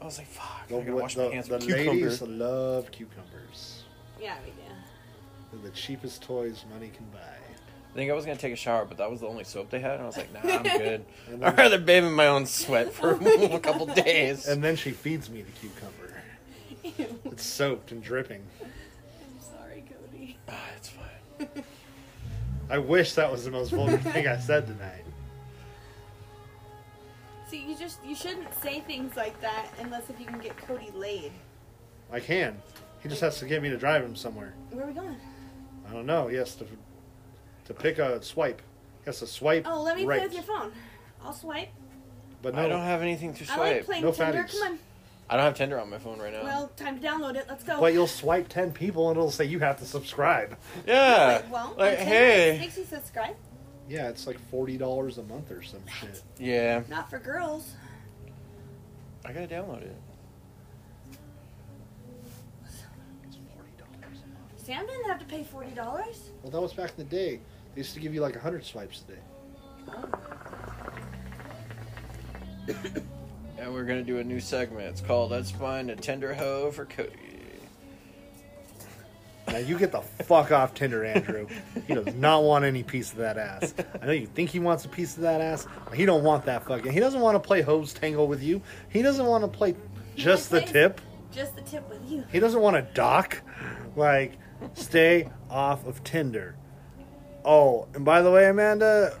I 0.00 0.04
was 0.04 0.18
like, 0.18 0.26
fuck. 0.26 0.68
the, 0.68 0.76
I 0.76 0.80
gotta 0.80 0.96
wash 0.96 1.16
my 1.16 1.24
hands 1.24 1.48
the 1.48 1.54
with 1.54 1.66
cucumber. 1.66 1.92
ladies 1.92 2.20
love 2.20 2.90
cucumbers. 2.90 3.84
Yeah, 4.20 4.34
we 4.44 4.50
do. 4.50 4.58
They're 5.52 5.70
the 5.70 5.76
cheapest 5.76 6.22
toys 6.22 6.64
money 6.70 6.90
can 6.94 7.06
buy. 7.06 7.37
I 7.98 8.00
think 8.00 8.12
I 8.12 8.14
was 8.14 8.26
gonna 8.26 8.38
take 8.38 8.52
a 8.52 8.56
shower, 8.56 8.84
but 8.84 8.98
that 8.98 9.10
was 9.10 9.22
the 9.22 9.26
only 9.26 9.42
soap 9.42 9.70
they 9.70 9.80
had, 9.80 9.94
and 9.94 10.04
I 10.04 10.06
was 10.06 10.16
like, 10.16 10.32
Nah, 10.32 10.52
I'm 10.52 10.62
good. 10.78 11.04
I'd 11.42 11.58
rather 11.58 11.78
bathe 11.78 12.04
in 12.04 12.12
my 12.12 12.28
own 12.28 12.46
sweat 12.46 12.92
for 12.92 13.14
a 13.14 13.58
couple 13.60 13.86
days. 13.86 14.46
and 14.46 14.62
then 14.62 14.76
she 14.76 14.92
feeds 14.92 15.28
me 15.28 15.42
the 15.42 15.50
cucumber. 15.50 16.22
Ew. 16.84 17.18
It's 17.32 17.44
soaked 17.44 17.90
and 17.90 18.00
dripping. 18.00 18.40
I'm 18.62 18.70
sorry, 19.40 19.82
Cody. 19.90 20.36
Ah, 20.48 20.54
it's 20.76 20.90
fine. 20.90 21.64
I 22.70 22.78
wish 22.78 23.14
that 23.14 23.32
was 23.32 23.44
the 23.44 23.50
most 23.50 23.70
vulgar 23.70 23.98
thing 23.98 24.28
I 24.28 24.38
said 24.38 24.68
tonight. 24.68 25.02
See, 27.50 27.64
you 27.68 27.76
just 27.76 27.98
you 28.06 28.14
shouldn't 28.14 28.54
say 28.62 28.78
things 28.78 29.16
like 29.16 29.40
that 29.40 29.70
unless 29.80 30.08
if 30.08 30.20
you 30.20 30.26
can 30.26 30.38
get 30.38 30.56
Cody 30.56 30.92
laid. 30.94 31.32
I 32.12 32.20
can. 32.20 32.62
He 33.02 33.08
just 33.08 33.22
has 33.22 33.40
to 33.40 33.44
get 33.46 33.60
me 33.60 33.70
to 33.70 33.76
drive 33.76 34.04
him 34.04 34.14
somewhere. 34.14 34.54
Where 34.70 34.84
are 34.84 34.86
we 34.86 34.92
going? 34.92 35.16
I 35.90 35.92
don't 35.92 36.06
know. 36.06 36.28
He 36.28 36.36
has 36.36 36.54
to 36.54 36.66
to 37.68 37.74
pick 37.74 37.98
a 37.98 38.20
swipe. 38.22 38.60
He 39.00 39.04
has 39.06 39.20
to 39.20 39.26
swipe. 39.26 39.64
Oh, 39.66 39.82
let 39.82 39.96
me 39.96 40.04
right. 40.04 40.18
play 40.18 40.26
with 40.26 40.34
your 40.34 40.42
phone. 40.42 40.72
I'll 41.22 41.32
swipe. 41.32 41.68
But 42.42 42.54
no, 42.54 42.62
I 42.62 42.68
don't 42.68 42.82
have 42.82 43.02
anything 43.02 43.34
to 43.34 43.44
I 43.52 43.56
like 43.56 43.72
swipe. 43.72 43.84
playing 43.84 44.02
No 44.02 44.12
Tinder. 44.12 44.42
fatties. 44.44 44.58
Come 44.58 44.72
on. 44.72 44.78
I 45.30 45.36
don't 45.36 45.44
have 45.44 45.54
Tinder 45.54 45.78
on 45.78 45.90
my 45.90 45.98
phone 45.98 46.18
right 46.18 46.32
now. 46.32 46.42
Well, 46.42 46.68
time 46.76 46.98
to 46.98 47.06
download 47.06 47.36
it. 47.36 47.44
Let's 47.48 47.62
go. 47.62 47.78
but 47.78 47.92
you'll 47.92 48.06
swipe 48.06 48.48
ten 48.48 48.72
people 48.72 49.10
and 49.10 49.18
it'll 49.18 49.30
say 49.30 49.44
you 49.44 49.58
have 49.58 49.78
to 49.78 49.84
subscribe. 49.84 50.56
yeah. 50.86 51.40
Wait, 51.42 51.50
well, 51.50 51.74
like, 51.76 51.98
hey. 51.98 52.56
makes 52.60 52.78
you 52.78 52.84
subscribe. 52.84 53.36
Yeah, 53.88 54.08
it's 54.08 54.26
like 54.26 54.38
forty 54.50 54.78
dollars 54.78 55.18
a 55.18 55.22
month 55.24 55.50
or 55.50 55.62
some 55.62 55.80
shit. 56.00 56.22
Yeah. 56.38 56.82
Not 56.88 57.10
for 57.10 57.18
girls. 57.18 57.74
I 59.24 59.32
gotta 59.32 59.46
download 59.46 59.82
it. 59.82 59.96
It's 62.64 63.36
forty 63.54 63.72
dollars 63.76 64.18
a 64.24 64.28
month. 64.28 64.64
Sam 64.64 64.86
didn't 64.86 65.06
have 65.10 65.18
to 65.18 65.26
pay 65.26 65.42
forty 65.44 65.70
dollars. 65.72 66.30
Well, 66.42 66.50
that 66.52 66.60
was 66.60 66.72
back 66.72 66.90
in 66.96 66.96
the 66.96 67.04
day. 67.04 67.40
They 67.78 67.82
used 67.82 67.94
to 67.94 68.00
give 68.00 68.12
you 68.12 68.20
like 68.20 68.34
hundred 68.34 68.64
swipes 68.64 69.04
a 69.06 69.12
day. 72.74 72.74
And 73.60 73.72
we're 73.72 73.84
gonna 73.84 74.02
do 74.02 74.18
a 74.18 74.24
new 74.24 74.40
segment. 74.40 74.86
It's 74.86 75.00
called 75.00 75.30
"Let's 75.30 75.52
Find 75.52 75.88
a 75.88 75.94
Tender 75.94 76.34
Hoe 76.34 76.72
for 76.72 76.86
Cody." 76.86 77.12
Now 79.46 79.58
you 79.58 79.78
get 79.78 79.92
the 79.92 80.00
fuck 80.00 80.50
off 80.50 80.74
Tinder, 80.74 81.04
Andrew. 81.04 81.46
He 81.86 81.94
does 81.94 82.14
not 82.14 82.42
want 82.42 82.64
any 82.64 82.82
piece 82.82 83.12
of 83.12 83.18
that 83.18 83.38
ass. 83.38 83.74
I 84.02 84.06
know 84.06 84.12
you 84.12 84.26
think 84.26 84.50
he 84.50 84.58
wants 84.58 84.84
a 84.84 84.88
piece 84.88 85.14
of 85.16 85.22
that 85.22 85.40
ass, 85.40 85.68
but 85.84 85.94
he 85.94 86.04
don't 86.04 86.24
want 86.24 86.46
that 86.46 86.66
fucking. 86.66 86.92
He 86.92 86.98
doesn't 86.98 87.20
want 87.20 87.36
to 87.36 87.40
play 87.40 87.62
hose 87.62 87.92
tangle 87.92 88.26
with 88.26 88.42
you. 88.42 88.60
He 88.88 89.02
doesn't 89.02 89.26
want 89.26 89.44
to 89.44 89.48
play 89.48 89.76
just 90.16 90.50
the 90.50 90.62
tip. 90.62 91.00
Just 91.30 91.54
the 91.54 91.62
tip 91.62 91.88
with 91.88 92.04
you. 92.10 92.24
He 92.32 92.40
doesn't 92.40 92.60
want 92.60 92.74
to 92.74 92.82
dock. 92.94 93.40
Like, 93.94 94.32
stay 94.74 95.30
off 95.48 95.86
of 95.86 96.02
Tinder. 96.02 96.56
Oh, 97.50 97.88
and 97.94 98.04
by 98.04 98.20
the 98.20 98.30
way, 98.30 98.46
Amanda, 98.46 99.18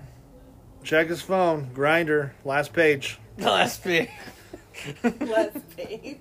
check 0.84 1.08
his 1.08 1.22
phone. 1.22 1.70
Grindr, 1.74 2.32
last 2.44 2.74
page. 2.74 3.18
The 3.38 3.44
last 3.50 3.82
page. 3.82 4.10
Last 5.02 5.74
page. 5.74 6.20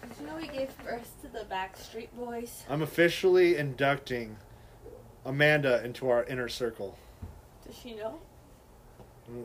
Did 0.00 0.10
you 0.18 0.26
know 0.26 0.34
we 0.34 0.48
gave 0.48 0.70
birth 0.82 1.14
to 1.20 1.28
the 1.28 1.44
Backstreet 1.50 2.08
Boys? 2.16 2.62
I'm 2.70 2.80
officially 2.80 3.58
inducting 3.58 4.38
Amanda 5.26 5.84
into 5.84 6.08
our 6.08 6.24
inner 6.24 6.48
circle. 6.48 6.96
Does 7.66 7.76
she 7.76 7.96
know? 7.96 8.18
Mm, 9.30 9.44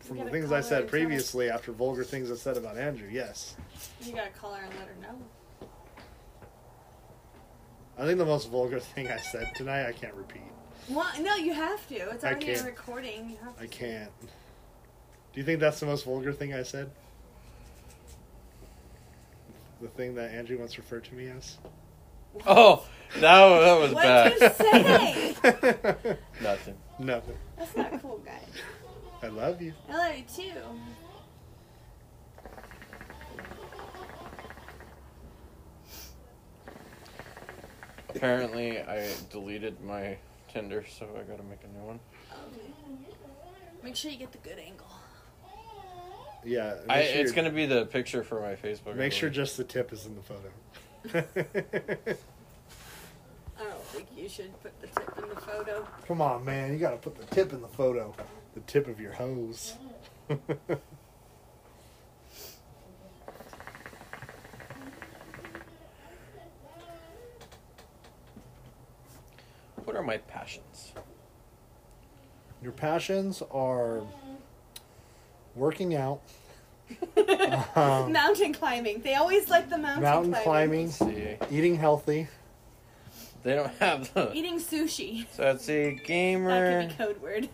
from 0.00 0.18
the 0.18 0.24
things 0.24 0.50
I 0.50 0.60
said 0.60 0.82
and 0.82 0.90
tell 0.90 1.00
her. 1.00 1.06
previously, 1.06 1.50
after 1.50 1.70
vulgar 1.70 2.02
things 2.02 2.32
I 2.32 2.34
said 2.34 2.56
about 2.56 2.76
Andrew, 2.76 3.08
yes. 3.08 3.54
You 4.00 4.12
gotta 4.12 4.30
call 4.30 4.54
her 4.54 4.64
and 4.64 4.74
let 4.74 4.88
her 4.88 4.96
know. 5.00 5.16
I 7.98 8.06
think 8.06 8.18
the 8.18 8.24
most 8.26 8.50
vulgar 8.50 8.80
thing 8.94 9.08
I 9.08 9.18
said 9.18 9.54
tonight, 9.54 9.86
I 9.86 9.92
can't 9.92 10.14
repeat. 10.14 10.42
What? 10.88 11.20
No, 11.20 11.36
you 11.36 11.52
have 11.54 11.86
to. 11.88 11.94
It's 11.94 12.24
I 12.24 12.28
already 12.30 12.48
in 12.48 12.54
can't. 12.56 12.66
recording. 12.66 13.30
You 13.30 13.36
have 13.44 13.56
to. 13.56 13.62
I 13.62 13.66
can't. 13.66 14.10
Do 14.20 15.40
you 15.40 15.44
think 15.44 15.60
that's 15.60 15.80
the 15.80 15.86
most 15.86 16.04
vulgar 16.04 16.32
thing 16.32 16.52
I 16.54 16.62
said? 16.62 16.90
The 19.80 19.88
thing 19.88 20.14
that 20.16 20.30
Andrew 20.32 20.58
once 20.58 20.76
referred 20.78 21.04
to 21.04 21.14
me 21.14 21.28
as? 21.28 21.56
Oh, 22.46 22.84
that 23.20 23.44
was, 23.44 23.64
that 23.64 23.80
was 23.80 23.92
What'd 23.92 24.40
you 24.40 24.48
bad. 24.48 24.56
say? 26.02 26.16
Nothing. 26.42 26.76
Nothing. 26.98 27.36
That's 27.58 27.76
not 27.76 28.00
cool, 28.02 28.18
guys. 28.24 28.42
I 29.22 29.26
love 29.28 29.60
you. 29.62 29.72
I 29.90 29.96
love 29.96 30.16
you 30.16 30.24
too. 30.34 30.52
Apparently, 38.14 38.80
I 38.80 39.08
deleted 39.30 39.80
my 39.82 40.16
Tinder, 40.52 40.84
so 40.98 41.06
I 41.18 41.22
gotta 41.22 41.42
make 41.44 41.60
a 41.64 41.68
new 41.78 41.84
one. 41.84 42.00
Make 43.82 43.96
sure 43.96 44.10
you 44.10 44.18
get 44.18 44.32
the 44.32 44.38
good 44.38 44.58
angle. 44.58 44.86
Yeah. 46.44 46.74
Make 46.86 46.90
I, 46.90 47.04
sure 47.04 47.20
it's 47.20 47.34
your- 47.34 47.36
gonna 47.44 47.54
be 47.54 47.66
the 47.66 47.86
picture 47.86 48.22
for 48.22 48.40
my 48.40 48.54
Facebook. 48.54 48.92
I 48.92 48.94
Make 48.94 49.12
sure 49.12 49.28
believe. 49.28 49.36
just 49.36 49.56
the 49.56 49.64
tip 49.64 49.92
is 49.92 50.06
in 50.06 50.14
the 50.16 50.22
photo. 50.22 50.50
I 53.58 53.64
don't 53.64 53.84
think 53.86 54.06
you 54.16 54.28
should 54.28 54.52
put 54.62 54.78
the 54.80 54.86
tip 54.88 55.18
in 55.22 55.28
the 55.28 55.40
photo. 55.40 55.86
Come 56.06 56.20
on, 56.20 56.44
man. 56.44 56.72
You 56.72 56.78
gotta 56.78 56.96
put 56.96 57.16
the 57.16 57.24
tip 57.34 57.52
in 57.52 57.60
the 57.62 57.68
photo. 57.68 58.14
The 58.54 58.60
tip 58.60 58.86
of 58.88 59.00
your 59.00 59.12
hose. 59.12 59.74
What 69.84 69.96
are 69.96 70.02
my 70.02 70.18
passions? 70.18 70.92
your 72.62 72.72
passions 72.72 73.42
are 73.50 74.02
working 75.56 75.94
out, 75.96 76.20
um, 77.74 78.12
mountain 78.12 78.52
climbing. 78.52 79.00
They 79.00 79.14
always 79.14 79.50
like 79.50 79.68
the 79.68 79.78
mountain, 79.78 80.02
climbing. 80.02 80.30
mountain 80.30 80.44
climbing, 80.44 80.86
Let's 80.86 80.98
see, 80.98 81.36
eating 81.50 81.76
healthy. 81.76 82.28
they 83.42 83.54
don't 83.56 83.72
have 83.80 84.12
the. 84.14 84.32
Eating 84.32 84.58
sushi. 84.60 85.26
So 85.32 85.42
let's 85.44 85.64
see, 85.64 85.94
That 85.94 86.04
could 86.04 86.88
be 86.88 86.94
code 86.94 87.20
word. 87.20 87.48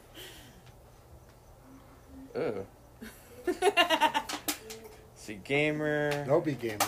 Ugh. 2.37 2.67
See, 5.15 5.41
gamer. 5.43 6.25
Don't 6.27 6.45
be 6.45 6.53
gamer. 6.53 6.79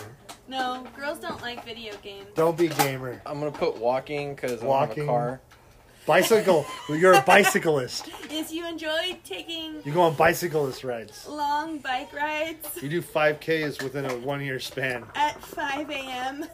No, 0.51 0.85
girls 0.97 1.19
don't 1.19 1.41
like 1.41 1.65
video 1.65 1.93
games. 2.03 2.27
Don't 2.35 2.57
be 2.57 2.67
gamer. 2.67 3.21
I'm 3.25 3.39
gonna 3.39 3.51
put 3.51 3.77
walking 3.77 4.35
because 4.35 4.61
I 4.61 4.65
Walking. 4.65 4.97
have 4.97 5.07
a 5.07 5.11
car. 5.11 5.41
Bicycle. 6.05 6.65
You're 6.89 7.13
a 7.13 7.21
bicyclist. 7.25 8.09
Is 8.31 8.51
you 8.51 8.67
enjoy 8.67 9.17
taking 9.23 9.75
You 9.85 9.91
go 9.93 10.01
on 10.01 10.15
bicyclist 10.15 10.83
rides. 10.83 11.27
long 11.27 11.77
bike 11.77 12.11
rides 12.13 12.81
You 12.81 12.89
do 12.89 13.01
5Ks 13.01 13.81
within 13.83 14.05
a 14.05 14.17
one 14.17 14.41
year 14.43 14.59
span. 14.59 15.05
at 15.15 15.41
5 15.43 15.89
a.m. 15.91 16.45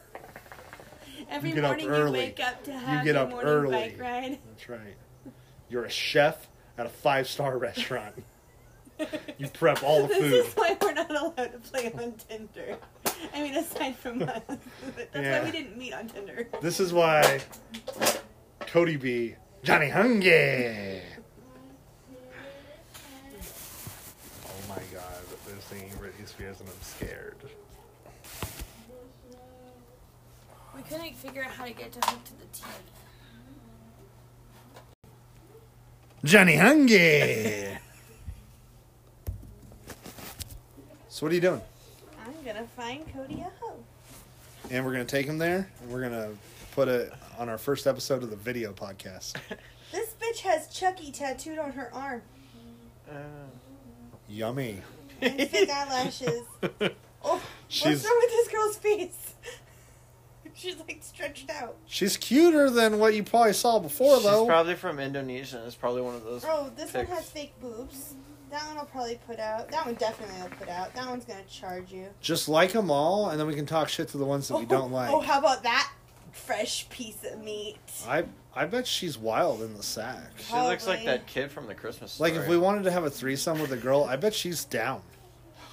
Every 1.30 1.50
You 1.50 1.56
get 1.56 1.64
up 1.64 1.70
morning 1.72 1.86
you 1.88 1.92
early. 1.92 2.20
wake 2.20 2.40
up 2.42 2.64
to 2.66 2.74
have 2.74 3.04
get 3.06 3.16
your 3.16 3.24
up 3.24 3.30
morning 3.32 3.48
early. 3.50 3.72
bike 3.72 3.98
ride. 4.00 4.40
That's 4.50 4.70
right. 4.70 4.96
You're 5.70 5.86
a 5.86 5.90
chef 5.90 6.48
at 6.78 6.86
a 6.86 6.90
five 6.90 7.28
star 7.28 7.58
restaurant. 7.58 8.16
You 9.38 9.48
prep 9.50 9.84
all 9.84 10.02
the 10.04 10.08
this 10.08 10.18
food. 10.18 10.32
This 10.32 10.48
is 10.48 10.54
why 10.56 10.78
we're 10.82 10.94
not 10.94 11.12
allowed 11.12 11.36
to 11.36 11.60
play 11.72 11.92
on 11.94 12.14
Tinder. 12.28 12.78
I 13.34 13.42
mean, 13.44 13.56
aside 13.56 13.96
from 13.96 14.24
us. 14.24 14.42
That's 14.48 14.60
Yeah. 15.16 15.40
why 15.40 15.46
we 15.46 15.52
didn't 15.52 15.78
meet 15.78 15.94
on 15.94 16.08
Tinder. 16.08 16.48
This 16.62 16.80
is 16.80 16.92
why 16.92 17.40
Cody 18.62 18.96
B. 18.98 19.36
Johnny 19.64 19.90
Hungy. 19.90 21.02
Oh 24.46 24.70
my 24.70 24.82
god, 24.94 25.04
they're 25.46 25.56
singing 25.62 25.90
Britney 26.02 26.28
Spears 26.28 26.60
and 26.60 26.70
I'm 26.70 26.82
scared. 26.82 27.36
We 30.76 30.82
couldn't 30.84 31.16
figure 31.16 31.44
out 31.44 31.52
how 31.52 31.66
to 31.66 31.74
get 31.74 31.92
to 31.94 32.00
hook 32.10 32.24
to 32.24 32.34
the 32.40 32.46
TV. 32.46 32.68
Johnny 36.24 36.56
Hungy. 36.56 37.78
So 41.18 41.26
what 41.26 41.32
are 41.32 41.36
you 41.36 41.42
doing? 41.42 41.62
I'm 42.24 42.46
gonna 42.46 42.68
find 42.76 43.04
Cody 43.12 43.42
a 43.42 43.52
hoe. 43.60 43.74
And 44.70 44.86
we're 44.86 44.92
gonna 44.92 45.04
take 45.04 45.26
him 45.26 45.40
there, 45.40 45.68
and 45.82 45.92
we're 45.92 46.04
gonna 46.04 46.30
put 46.76 46.88
it 46.88 47.12
on 47.40 47.50
our 47.50 47.58
first 47.58 47.88
episode 47.88 48.22
of 48.22 48.30
the 48.30 48.36
video 48.36 48.72
podcast. 48.72 49.36
This 49.92 50.14
bitch 50.22 50.42
has 50.42 50.68
Chucky 50.68 51.12
tattooed 51.14 51.58
on 51.58 51.72
her 51.72 51.90
arm 51.94 52.22
uh. 53.10 53.16
Yummy. 54.28 54.82
and 55.22 55.50
fake 55.50 55.70
eyelashes. 55.70 56.44
Oh, 57.24 57.42
She's 57.68 57.86
what's 57.86 58.06
wrong 58.06 58.20
with 58.22 58.30
this 58.30 58.48
girl's 58.50 58.78
face? 58.78 59.34
She's 60.54 60.76
like 60.78 61.00
stretched 61.02 61.50
out. 61.50 61.78
she's 61.88 62.16
cuter 62.18 62.70
than 62.70 63.00
what 63.00 63.16
you 63.16 63.24
probably 63.24 63.54
saw 63.54 63.80
before, 63.80 64.16
She's 64.18 64.24
though. 64.26 64.46
probably 64.46 64.76
from 64.76 65.00
Indonesia. 65.00 65.64
It's 65.66 65.76
probably 65.76 66.02
one 66.04 66.16
of 66.16 66.24
those. 66.24 66.46
Oh, 66.46 66.70
this 66.76 66.94
one 66.94 67.06
pics. 67.06 67.18
has 67.18 67.30
fake 67.30 67.54
boobs. 67.60 68.14
That 68.50 68.66
one 68.68 68.78
I'll 68.78 68.86
probably 68.86 69.20
put 69.28 69.40
out. 69.40 69.70
That 69.72 69.86
one 69.86 69.96
definitely 69.96 70.40
I'll 70.42 70.50
put 70.50 70.70
out. 70.70 70.94
That 70.96 71.08
one's 71.10 71.26
gonna 71.26 71.44
charge 71.50 71.92
you. 71.92 72.08
Just 72.22 72.48
like 72.48 72.72
them 72.72 72.90
all, 72.90 73.30
and 73.30 73.40
then 73.40 73.46
we 73.48 73.56
can 73.56 73.66
talk 73.66 73.90
shit 73.90 74.08
to 74.10 74.18
the 74.18 74.26
ones 74.26 74.48
that 74.48 74.58
we 74.58 74.64
oh, 74.64 74.68
don't 74.68 74.92
like. 74.92 75.12
Oh, 75.12 75.20
how 75.20 75.40
about 75.40 75.64
that 75.64 75.92
fresh 76.32 76.88
piece 76.90 77.24
of 77.30 77.44
meat? 77.44 77.78
I 78.08 78.24
I 78.56 78.66
bet 78.66 78.88
she's 78.88 79.18
wild 79.18 79.62
in 79.62 79.76
the 79.76 79.84
sack. 79.84 80.32
She 80.38 80.54
looks 80.54 80.88
like 80.88 81.00
Probably. 81.00 81.06
that 81.06 81.28
kid 81.28 81.52
from 81.52 81.68
the 81.68 81.76
Christmas 81.76 82.14
story. 82.14 82.32
Like 82.32 82.40
if 82.42 82.48
we 82.48 82.58
wanted 82.58 82.84
to 82.86 82.92
have 82.92 83.04
a 83.04 83.10
threesome 83.10 83.60
with 83.60 83.72
a 83.74 83.78
girl, 83.78 84.06
I 84.06 84.16
bet 84.16 84.34
she's 84.34 84.64
down. 84.64 85.02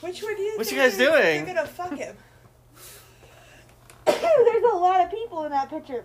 Which 0.00 0.22
one 0.22 0.34
do 0.34 0.42
you 0.42 0.56
What 0.56 0.66
think 0.66 0.76
you 0.76 0.82
guys 0.82 0.96
they're- 0.96 1.10
doing? 1.10 1.44
They're 1.44 1.54
gonna 1.54 1.66
fuck 1.68 1.96
him. 1.96 2.16
There's 4.06 4.64
a 4.64 4.76
lot 4.76 5.04
of 5.04 5.10
people 5.10 5.44
in 5.44 5.52
that 5.52 5.70
picture. 5.70 6.04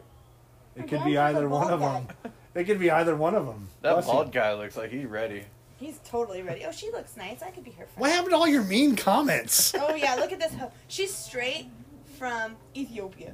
It 0.76 0.88
could 0.88 1.04
be 1.04 1.18
either 1.18 1.50
one 1.50 1.72
of 1.74 1.80
them. 1.80 2.08
It 2.56 2.64
could 2.66 2.80
be 2.80 2.90
either 2.90 3.16
one 3.16 3.36
of 3.36 3.46
them. 3.46 3.68
that 3.82 3.94
Plus, 3.94 4.06
bald 4.06 4.32
guy 4.32 4.54
looks 4.54 4.78
like 4.78 4.92
he's 4.92 5.06
ready. 5.06 5.44
He's 5.80 6.00
totally 6.04 6.42
ready. 6.42 6.66
Oh, 6.66 6.72
she 6.72 6.92
looks 6.92 7.16
nice. 7.16 7.42
I 7.42 7.52
could 7.52 7.64
be 7.64 7.72
her 7.72 7.86
friend. 7.86 7.90
What 7.98 8.12
happened 8.12 8.32
to 8.32 8.36
all 8.36 8.48
your 8.48 8.64
mean 8.64 8.96
comments? 8.96 9.74
Oh 9.80 9.96
yeah, 9.96 10.16
look 10.16 10.32
at 10.34 10.40
this. 10.40 10.54
She's 10.88 11.14
straight 11.14 11.68
from 12.18 12.58
Ethiopia. 12.76 13.34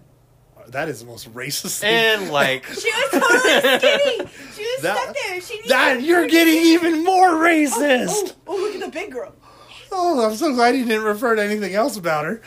that 0.68 0.88
is 0.90 1.00
the 1.00 1.06
most 1.08 1.34
racist 1.34 1.80
thing. 1.80 1.90
And 1.94 2.32
like, 2.32 2.66
She 2.68 2.74
was 2.92 3.10
totally 3.12 3.40
skinny. 3.80 4.30
She 4.56 4.62
was 4.62 4.82
That- 4.84 4.98
stuck 5.02 5.16
there. 5.28 5.42
She 5.42 5.56
needed 5.56 5.70
that 5.72 6.02
you're 6.04 6.28
getting 6.28 6.54
even 6.54 7.04
more 7.04 7.30
oh, 7.30 7.40
racist. 7.40 8.36
Oh, 8.46 8.54
oh, 8.54 8.56
look 8.58 8.76
at 8.76 8.82
the 8.82 8.90
big 8.90 9.12
girl. 9.12 9.34
Oh, 9.92 10.26
I'm 10.30 10.36
so 10.36 10.54
glad 10.54 10.76
you 10.76 10.86
didn't 10.86 11.04
refer 11.04 11.36
to 11.36 11.42
anything 11.44 11.74
else 11.74 11.98
about 11.98 12.26
her. 12.26 12.42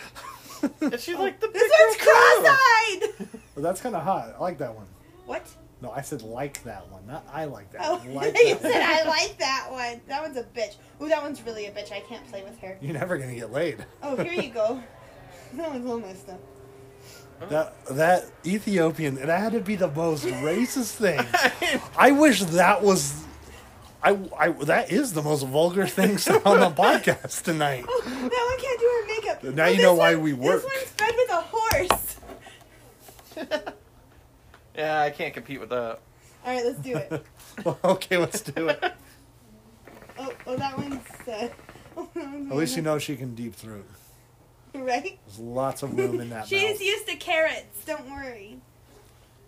She's 0.90 1.02
she 1.02 1.14
like 1.14 1.40
the 1.40 1.48
big 1.48 1.62
one's 1.62 1.96
girl 1.96 2.04
too? 2.04 2.42
cross-eyed. 2.44 3.28
Well, 3.54 3.62
that's 3.62 3.80
kind 3.80 3.94
of 3.96 4.02
hot. 4.02 4.34
I 4.36 4.40
like 4.40 4.58
that 4.58 4.74
one. 4.74 4.86
What? 5.26 5.46
No, 5.80 5.90
I 5.92 6.00
said 6.00 6.22
like 6.22 6.62
that 6.64 6.90
one, 6.90 7.06
not 7.06 7.24
I 7.32 7.44
like 7.44 7.70
that. 7.72 7.82
Oh, 7.84 7.96
one. 7.98 8.14
Like 8.14 8.36
you 8.38 8.55
that 8.55 8.62
said 8.62 8.80
one. 8.80 8.82
I 8.82 9.02
like 9.09 9.38
that 9.38 9.68
one. 9.70 10.00
That 10.09 10.22
one's 10.22 10.36
a 10.36 10.42
bitch. 10.42 10.74
Ooh, 11.00 11.09
that 11.09 11.22
one's 11.22 11.40
really 11.42 11.66
a 11.66 11.70
bitch. 11.70 11.92
I 11.92 12.00
can't 12.00 12.26
play 12.28 12.42
with 12.42 12.59
her. 12.59 12.76
You're 12.80 12.94
never 12.94 13.16
gonna 13.18 13.34
get 13.34 13.52
laid. 13.52 13.84
Oh, 14.02 14.16
here 14.16 14.32
you 14.32 14.50
go. 14.50 14.82
That 15.55 15.70
one's 15.70 15.86
all 15.88 15.98
messed 16.00 16.28
up. 16.28 16.40
That 17.48 17.86
that 17.96 18.26
Ethiopian 18.44 19.14
that 19.14 19.28
had 19.40 19.52
to 19.52 19.60
be 19.60 19.76
the 19.76 19.88
most 19.88 20.24
racist 20.26 20.96
thing. 20.96 21.20
I 21.96 22.10
wish 22.10 22.42
that 22.42 22.82
was. 22.82 23.24
I, 24.02 24.18
I 24.38 24.48
that 24.50 24.90
is 24.92 25.12
the 25.12 25.22
most 25.22 25.44
vulgar 25.46 25.86
thing 25.86 26.10
on 26.44 26.60
the 26.60 26.70
podcast 26.70 27.42
tonight. 27.44 27.84
Oh, 27.88 28.02
that 28.05 28.12
one 28.20 28.59
can't 28.60 28.80
do 28.80 28.86
her 28.86 29.06
makeup. 29.06 29.42
Now 29.56 29.64
Oh, 29.64 29.68
you 29.68 29.82
know 29.82 29.94
why 29.94 30.14
one- 30.16 30.24
we 30.24 30.32
work. 30.34 30.62
This 30.62 30.70
one's 30.70 30.90
fed 30.90 31.14
with 31.16 31.30
a 31.30 31.40
horse. 33.46 33.74
Yeah, 34.78 35.00
I 35.02 35.10
can't 35.10 35.34
compete 35.34 35.59
with 35.60 35.70
that. 35.70 35.98
All 36.46 36.55
right, 36.55 36.64
let's 36.64 36.78
do 36.78 36.96
it. 36.96 37.24
Well, 37.64 37.78
okay, 37.84 38.16
let's 38.16 38.40
do 38.40 38.68
it. 38.68 38.82
Oh, 40.20 40.32
oh, 40.48 40.56
that 40.56 40.76
one's. 40.76 41.00
Uh, 41.28 41.48
At 42.50 42.56
least 42.56 42.74
you 42.76 42.82
know 42.82 42.98
she 42.98 43.14
can 43.14 43.36
deep 43.36 43.55
throat. 43.55 43.86
right? 44.74 45.16
There's 45.26 45.38
lots 45.38 45.84
of 45.84 45.96
room 45.96 46.18
in 46.20 46.30
that 46.30 46.48
She's 46.48 46.70
mouth. 46.72 46.80
used 46.82 47.06
to 47.06 47.14
carrots. 47.14 47.84
Don't 47.84 48.10
worry. 48.10 48.59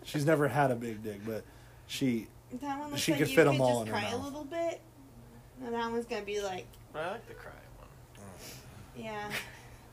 She's 0.05 0.25
never 0.25 0.47
had 0.47 0.71
a 0.71 0.75
big 0.75 1.03
dick, 1.03 1.19
but 1.25 1.43
she 1.87 2.27
That 2.61 2.79
one 2.79 2.91
looks 2.91 3.01
She 3.01 3.11
like 3.11 3.19
could 3.19 3.29
you 3.31 3.35
fit 3.35 3.47
'em 3.47 3.55
could 3.57 3.61
all 3.61 3.79
just 3.83 3.87
in 3.89 3.93
her 3.93 3.99
cry 3.99 4.09
a 4.09 4.11
mouth. 4.17 4.23
little 4.25 4.43
bit. 4.45 4.79
And 5.65 5.73
that 5.73 5.91
one's 5.91 6.05
gonna 6.05 6.21
be 6.21 6.39
like, 6.41 6.65
I 6.95 7.11
like 7.11 7.27
the 7.27 7.33
cry 7.33 7.51
one. 7.77 7.87
yeah. 8.95 9.29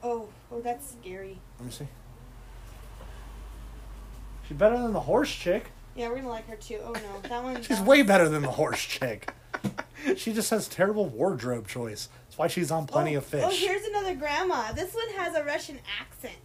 Oh, 0.05 0.29
oh, 0.53 0.61
that's 0.61 0.93
scary. 0.93 1.39
let 1.59 1.67
me 1.67 1.73
see. 1.73 1.89
She's 4.49 4.57
better 4.57 4.79
than 4.79 4.95
the 4.95 5.01
horse 5.01 5.31
chick. 5.31 5.67
Yeah, 5.95 6.09
we're 6.09 6.17
gonna 6.17 6.29
like 6.29 6.49
her 6.49 6.57
too. 6.57 6.81
Oh 6.83 6.93
no, 6.93 7.29
that 7.29 7.45
one. 7.45 7.57
She's 7.57 7.79
that 7.79 7.87
way 7.87 8.01
better 8.03 8.29
than 8.29 8.43
the 8.43 8.51
horse 8.51 8.83
chick. 8.83 9.33
She 10.17 10.33
just 10.33 10.49
has 10.51 10.69
terrible 10.69 11.07
wardrobe 11.07 11.67
choice. 11.67 12.09
That's 12.25 12.39
why 12.39 12.47
she's 12.47 12.71
on 12.71 12.87
Plenty 12.87 13.17
oh, 13.17 13.19
of 13.19 13.27
Fish. 13.27 13.43
Oh, 13.45 13.51
here's 13.51 13.85
another 13.85 14.15
grandma. 14.15 14.71
This 14.71 14.95
one 14.95 15.09
has 15.17 15.35
a 15.35 15.43
Russian 15.43 15.81
accent. 16.01 16.37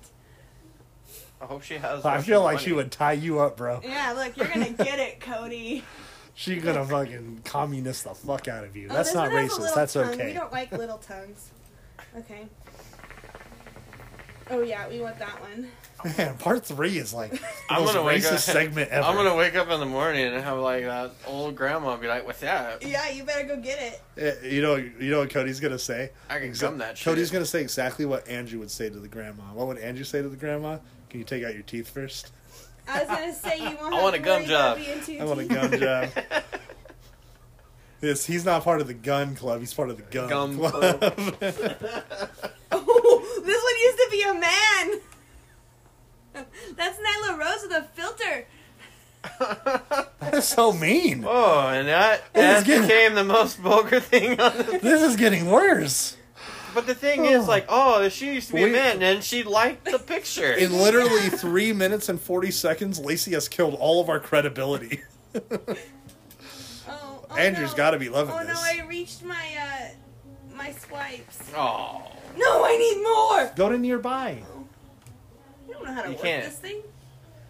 I 1.39 1.45
hope 1.45 1.61
she 1.61 1.75
has. 1.75 2.03
I 2.03 2.15
Russian 2.15 2.25
feel 2.25 2.41
like 2.41 2.55
money. 2.55 2.65
she 2.65 2.73
would 2.73 2.91
tie 2.91 3.13
you 3.13 3.39
up, 3.39 3.55
bro. 3.55 3.79
Yeah, 3.83 4.13
look, 4.13 4.35
you're 4.35 4.47
gonna 4.47 4.71
get 4.71 4.97
it, 4.97 5.19
Cody. 5.21 5.83
She's 6.33 6.63
gonna 6.63 6.83
fucking 6.83 7.41
communist 7.45 8.05
the 8.05 8.15
fuck 8.15 8.47
out 8.47 8.63
of 8.63 8.75
you. 8.75 8.87
Oh, 8.89 8.93
That's 8.93 9.13
not 9.13 9.31
one 9.31 9.43
has 9.43 9.57
a 9.57 9.61
racist. 9.61 9.75
That's 9.75 9.93
tongue. 9.93 10.17
We 10.17 10.33
don't 10.33 10.51
like 10.51 10.71
little 10.71 10.97
tongues. 10.97 11.51
Okay. 12.17 12.47
Oh 14.53 14.61
yeah, 14.61 14.87
we 14.87 15.01
want 15.01 15.17
that 15.19 15.41
one. 15.41 15.67
Man, 16.17 16.37
part 16.37 16.65
three 16.65 16.97
is 16.97 17.13
like 17.13 17.31
the 17.31 17.39
I'm 17.69 17.81
most 17.83 17.93
gonna 17.93 18.05
wake 18.05 18.21
racist 18.23 18.33
up. 18.33 18.39
segment 18.39 18.91
ever. 18.91 19.05
I'm 19.07 19.15
gonna 19.15 19.35
wake 19.35 19.55
up 19.55 19.69
in 19.69 19.79
the 19.79 19.85
morning 19.85 20.25
and 20.25 20.43
have 20.43 20.59
like 20.59 20.83
that 20.83 21.11
old 21.25 21.55
grandma 21.55 21.95
be 21.97 22.07
like, 22.07 22.25
"What's 22.25 22.41
that?" 22.41 22.85
Yeah, 22.85 23.09
you 23.09 23.23
better 23.23 23.47
go 23.47 23.57
get 23.57 23.81
it. 23.81 24.43
Eh, 24.43 24.47
You 24.49 24.61
know, 24.61 24.75
you 24.75 25.09
know 25.11 25.19
what 25.19 25.29
Cody's 25.31 25.59
gonna 25.59 25.79
say. 25.79 26.11
I 26.29 26.39
can 26.39 26.51
Exa- 26.51 26.61
gum 26.61 26.77
that 26.79 26.97
shit. 26.97 27.05
Cody's 27.05 27.31
gonna 27.31 27.45
say 27.45 27.61
exactly 27.61 28.05
what 28.05 28.27
Andrew 28.27 28.59
would 28.59 28.71
say 28.71 28.89
to 28.89 28.99
the 28.99 29.07
grandma. 29.07 29.43
What 29.53 29.67
would 29.67 29.77
Andrew 29.79 30.03
say 30.05 30.21
to 30.21 30.29
the 30.29 30.37
grandma? 30.37 30.77
Can 31.09 31.19
you 31.19 31.25
take 31.25 31.43
out 31.43 31.53
your 31.53 31.63
teeth 31.63 31.89
first? 31.89 32.31
I 32.87 32.99
was 32.99 33.07
gonna 33.07 33.33
say 33.33 33.57
you 33.59 33.77
won't. 33.81 33.95
I 33.95 34.01
want 34.03 34.15
a 34.15 34.19
gum 34.19 34.45
job. 34.45 34.77
I 35.19 35.23
want 35.23 35.39
a 35.39 35.45
gum 35.45 35.71
job. 35.79 36.09
Yes, 38.03 38.25
he's 38.25 38.43
not 38.43 38.63
part 38.65 38.81
of 38.81 38.87
the 38.87 38.93
gun 38.93 39.33
club. 39.33 39.61
He's 39.61 39.73
part 39.73 39.89
of 39.89 39.95
the 39.95 40.03
gun 40.03 40.27
Gum 40.29 40.57
club. 40.57 40.99
Oh, 42.75 43.41
this 43.45 43.63
one 43.63 43.77
used 43.81 43.97
to 43.97 44.07
be 44.11 44.23
a 44.23 44.33
man. 44.33 44.99
That's 46.75 46.97
Nyla 46.97 47.37
Rose 47.39 47.61
with 47.63 47.71
a 47.71 47.83
filter. 47.93 48.47
that 50.19 50.33
is 50.33 50.45
so 50.45 50.73
mean. 50.73 51.23
oh, 51.25 51.67
and 51.69 51.87
that 51.87 52.33
This 52.33 52.43
is 52.43 52.63
that 52.63 52.65
getting- 52.67 52.81
became 52.87 53.15
the 53.15 53.23
most 53.23 53.57
vulgar 53.57 53.99
thing 53.99 54.39
on 54.39 54.57
the. 54.57 54.79
This 54.81 55.01
is 55.01 55.15
getting 55.15 55.49
worse. 55.49 56.17
But 56.73 56.87
the 56.87 56.95
thing 56.95 57.25
is, 57.25 57.43
Oh. 57.45 57.47
like, 57.47 57.65
oh, 57.69 58.09
she 58.09 58.33
used 58.33 58.47
to 58.47 58.55
be 58.55 58.63
Wait. 58.63 58.69
a 58.71 58.73
man, 58.73 59.03
and 59.03 59.23
she 59.23 59.43
liked 59.43 59.85
the 59.85 59.99
picture. 59.99 60.51
In 60.53 60.73
literally 60.73 61.29
three 61.29 61.71
minutes 61.71 62.09
and 62.09 62.19
forty 62.19 62.49
seconds, 62.51 62.99
Lacey 62.99 63.31
has 63.33 63.47
killed 63.47 63.75
all 63.75 64.01
of 64.01 64.09
our 64.09 64.19
credibility. 64.19 65.03
Oh, 67.33 67.37
Andrew's 67.37 67.71
no. 67.71 67.77
got 67.77 67.91
to 67.91 67.99
be 67.99 68.09
loving 68.09 68.33
Oh 68.35 68.43
this. 68.45 68.57
Oh 68.57 68.75
no, 68.77 68.83
I 68.83 68.87
reached 68.87 69.23
my 69.23 69.35
uh 69.59 70.55
my 70.55 70.71
swipes. 70.71 71.39
oh, 71.55 72.01
No, 72.37 72.63
I 72.65 72.77
need 72.77 73.01
more. 73.03 73.51
Go 73.55 73.69
to 73.69 73.77
nearby. 73.77 74.43
You 75.67 75.73
don't 75.73 75.85
know 75.85 75.93
how 75.93 76.01
to 76.03 76.09
You 76.09 76.15
work 76.15 76.23
can't. 76.23 76.45
this 76.45 76.55
thing. 76.57 76.81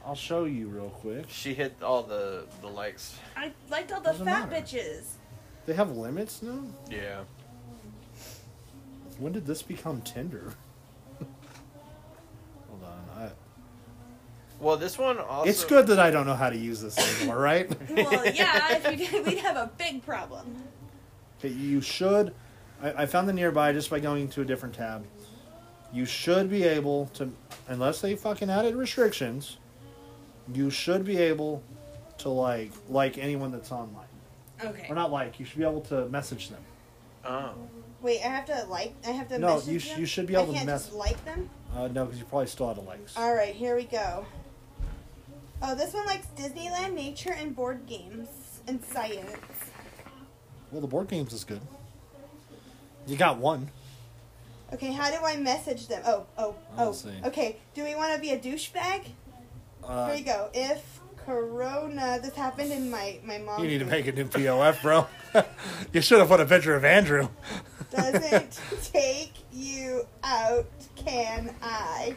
I'll 0.06 0.16
show 0.16 0.46
you 0.46 0.68
real 0.68 0.90
quick. 0.90 1.26
she 1.30 1.54
hit 1.54 1.76
all 1.82 2.04
the 2.04 2.46
the 2.62 2.68
likes. 2.68 3.18
I 3.36 3.52
liked 3.70 3.92
all 3.92 4.00
the 4.02 4.12
Doesn't 4.12 4.26
fat 4.26 4.50
matter. 4.50 4.62
bitches. 4.66 5.04
They 5.66 5.74
have 5.74 5.92
limits 5.96 6.42
now. 6.42 6.60
Yeah. 6.90 7.22
When 9.18 9.32
did 9.34 9.46
this 9.46 9.62
become 9.62 10.02
Tinder? 10.02 10.54
Well, 14.64 14.78
this 14.78 14.98
one 14.98 15.20
also. 15.20 15.50
it's 15.50 15.66
good 15.66 15.88
that 15.88 16.00
I 16.00 16.10
don't 16.10 16.26
know 16.26 16.36
how 16.36 16.50
to 16.50 16.58
use 16.58 16.82
this 16.82 16.98
anymore, 17.20 17.38
right? 17.38 17.70
Well, 17.90 18.26
yeah, 18.34 18.78
if 18.78 18.90
you 19.00 19.06
did, 19.08 19.26
we'd 19.26 19.40
have 19.40 19.58
a 19.58 19.70
big 19.78 20.06
problem. 20.06 20.56
Okay, 21.40 21.50
you 21.54 21.82
should. 21.82 22.34
I, 22.82 23.04
I 23.04 23.06
found 23.06 23.28
the 23.28 23.34
nearby 23.34 23.74
just 23.74 23.90
by 23.90 24.00
going 24.00 24.30
to 24.30 24.42
a 24.42 24.46
different 24.46 24.74
tab. 24.74 25.06
You 25.92 26.06
should 26.06 26.50
be 26.50 26.64
able 26.64 27.08
to, 27.16 27.30
unless 27.68 28.00
they 28.02 28.16
fucking 28.16 28.50
added 28.50 28.76
restrictions, 28.76 29.58
you 30.54 30.70
should 30.70 31.04
be 31.04 31.18
able 31.18 31.62
to 32.20 32.30
like 32.30 32.72
like 32.90 33.18
anyone 33.18 33.52
that's 33.52 33.72
online, 33.72 34.06
Okay. 34.64 34.88
or 34.90 34.96
not 34.96 35.12
like. 35.12 35.40
You 35.40 35.46
should 35.46 35.58
be 35.58 35.64
able 35.66 35.82
to 35.82 36.08
message 36.08 36.50
them. 36.50 36.62
Oh. 37.26 37.52
Wait, 38.02 38.20
I 38.26 38.30
have 38.30 38.46
to 38.46 38.66
like. 38.70 38.94
I 39.06 39.12
have 39.12 39.28
to. 39.28 39.38
No, 39.40 39.56
message 39.56 39.74
you 39.74 39.80
sh- 39.80 39.90
them? 39.90 40.00
you 40.00 40.06
should 40.06 40.28
be 40.28 40.34
able 40.36 40.44
I 40.44 40.48
to 40.48 40.54
can't 40.54 40.66
mess- 40.68 40.86
just 40.88 40.96
like 40.98 41.24
them. 41.26 41.50
Uh, 41.76 41.88
no, 41.90 42.06
because 42.06 42.20
you 42.20 42.26
probably 42.26 42.48
still 42.48 42.70
out 42.70 42.78
of 42.78 42.86
likes. 42.86 43.16
All 43.18 43.34
right, 43.36 43.54
here 43.54 43.76
we 43.76 43.84
go. 43.84 44.26
Oh, 45.66 45.76
this 45.76 45.94
one 45.94 46.06
likes 46.06 46.28
Disneyland, 46.36 46.94
nature, 46.94 47.32
and 47.32 47.56
board 47.56 47.86
games 47.88 48.28
and 48.68 48.84
science. 48.84 49.38
Well, 50.72 50.82
the 50.82 50.88
board 50.88 51.08
games 51.08 51.32
is 51.32 51.46
good. 51.46 51.62
You 53.08 53.16
got 53.16 53.38
one. 53.38 53.72
Okay, 54.74 54.92
how 54.92 55.10
do 55.10 55.24
I 55.24 55.38
message 55.38 55.88
them? 55.88 56.02
Oh, 56.06 56.26
oh, 56.38 56.56
oh. 56.78 56.96
Okay, 57.26 57.58
do 57.74 57.84
we 57.86 57.96
want 57.96 58.14
to 58.14 58.20
be 58.20 58.32
a 58.32 58.38
douchebag? 58.38 59.06
Uh, 59.82 60.08
Here 60.08 60.16
you 60.16 60.26
go. 60.26 60.50
If 60.54 61.00
Corona, 61.16 62.20
this 62.22 62.36
happened 62.36 62.74
in 62.74 62.92
my 62.92 63.20
my 63.24 63.38
mom. 63.38 63.62
you 63.64 63.70
need 63.70 63.80
to 63.80 63.86
make 63.86 64.06
a 64.08 64.12
new 64.12 64.26
POF, 64.26 64.82
bro. 64.82 65.08
you 65.94 66.02
should 66.02 66.20
have 66.20 66.28
put 66.28 66.42
a 66.42 66.46
picture 66.46 66.76
of 66.76 66.84
Andrew. 66.84 67.30
Doesn't 67.90 68.60
take 68.84 69.32
you 69.54 70.06
out, 70.24 70.68
can 70.98 71.56
I? 71.62 72.16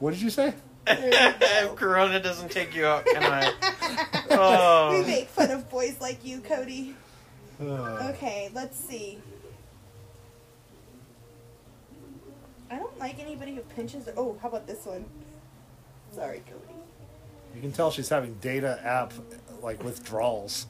What 0.00 0.10
did 0.10 0.20
you 0.20 0.28
say? 0.30 0.52
There 0.86 1.04
you 1.06 1.10
go. 1.12 1.46
if 1.70 1.74
Corona 1.76 2.20
doesn't 2.20 2.50
take 2.50 2.74
you 2.74 2.86
out, 2.86 3.04
can 3.06 3.22
I? 3.22 3.52
Oh. 4.36 4.98
we 5.00 5.06
make 5.06 5.28
fun 5.28 5.50
of 5.52 5.70
boys 5.70 6.00
like 6.00 6.24
you, 6.24 6.40
Cody. 6.40 6.94
Uh, 7.60 8.10
Okay, 8.14 8.50
let's 8.52 8.76
see. 8.76 9.18
I 12.70 12.76
don't 12.76 12.98
like 12.98 13.20
anybody 13.20 13.54
who 13.54 13.60
pinches. 13.60 14.08
Oh, 14.16 14.36
how 14.42 14.48
about 14.48 14.66
this 14.66 14.84
one? 14.86 15.04
Sorry, 16.12 16.42
Cody. 16.46 16.74
You 17.54 17.60
can 17.60 17.70
tell 17.70 17.90
she's 17.92 18.08
having 18.08 18.34
data 18.40 18.80
app 18.82 19.12
like 19.62 19.84
withdrawals. 19.84 20.66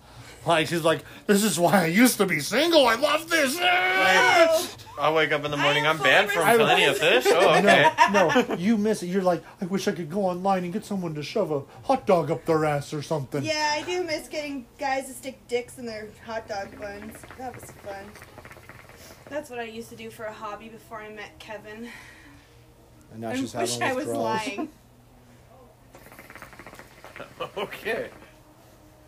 Like 0.47 0.67
she's 0.69 0.85
like, 0.85 1.05
this 1.27 1.43
is 1.43 1.59
why 1.59 1.85
I 1.85 1.87
used 1.87 2.19
to 2.19 2.27
be 2.27 2.41
single. 2.41 2.87
I 2.87 2.97
love 2.97 3.29
this. 3.31 3.57
I 3.61 5.13
wake 5.13 5.33
up 5.33 5.45
in 5.45 5.51
the 5.51 5.57
morning. 5.57 5.87
I 5.87 5.91
I'm 5.91 5.97
am 5.97 6.03
banned 6.03 6.31
fully 6.31 6.45
from 6.45 6.57
plenty 6.59 6.85
of 6.85 6.99
fish. 6.99 7.25
Oh, 7.29 7.55
okay. 7.59 7.91
No, 8.13 8.29
no, 8.49 8.55
you 8.55 8.77
miss 8.77 9.03
it. 9.03 9.07
You're 9.07 9.23
like, 9.23 9.43
I 9.61 9.65
wish 9.65 9.89
I 9.89 9.93
could 9.93 10.11
go 10.11 10.21
online 10.27 10.65
and 10.65 10.73
get 10.73 10.85
someone 10.85 11.15
to 11.15 11.23
shove 11.23 11.51
a 11.51 11.63
hot 11.85 12.07
dog 12.07 12.31
up 12.31 12.45
their 12.45 12.65
ass 12.65 12.93
or 12.95 13.03
something. 13.03 13.43
yeah, 13.43 13.73
I 13.75 13.83
do 13.83 14.05
miss 14.05 14.29
getting 14.29 14.67
guys 14.79 15.07
to 15.09 15.13
stick 15.15 15.47
dicks 15.49 15.79
in 15.79 15.87
their 15.87 16.09
hot 16.25 16.47
dog 16.49 16.79
buns. 16.79 17.17
That 17.39 17.55
was 17.55 17.71
fun. 17.85 18.05
That's 19.31 19.51
what 19.51 19.59
I 19.59 19.65
used 19.65 19.89
to 19.89 19.97
do 19.97 20.11
for 20.11 20.25
a 20.25 20.33
hobby 20.33 20.69
before 20.69 21.01
I 21.01 21.09
met 21.13 21.39
Kevin. 21.39 21.89
And 23.13 23.21
now 23.23 23.31
I 23.31 23.37
she's 23.37 23.55
wish 23.55 23.79
having 23.79 23.83
I 23.89 23.93
was 23.95 24.07
withdrawals. 24.07 24.47
lying. 24.47 24.69
Okay. 27.57 28.09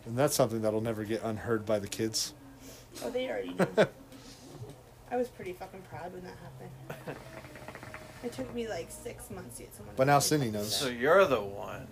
And 0.07 0.17
that's 0.17 0.35
something 0.35 0.61
that'll 0.61 0.81
never 0.81 1.03
get 1.03 1.21
unheard 1.23 1.65
by 1.65 1.79
the 1.79 1.87
kids. 1.87 2.33
Oh, 3.03 3.09
they 3.09 3.29
already 3.29 3.49
knew. 3.59 3.87
I 5.11 5.17
was 5.17 5.27
pretty 5.27 5.53
fucking 5.53 5.81
proud 5.89 6.13
when 6.13 6.23
that 6.23 6.35
happened. 6.41 7.17
It 8.23 8.31
took 8.31 8.53
me 8.55 8.67
like 8.67 8.87
six 8.89 9.29
months 9.29 9.57
to 9.57 9.63
get 9.63 9.75
someone. 9.75 9.93
But 9.95 10.05
to 10.05 10.11
now 10.11 10.19
Cindy 10.19 10.49
knows. 10.49 10.75
So 10.75 10.87
you're 10.87 11.25
the 11.25 11.41
one. 11.41 11.87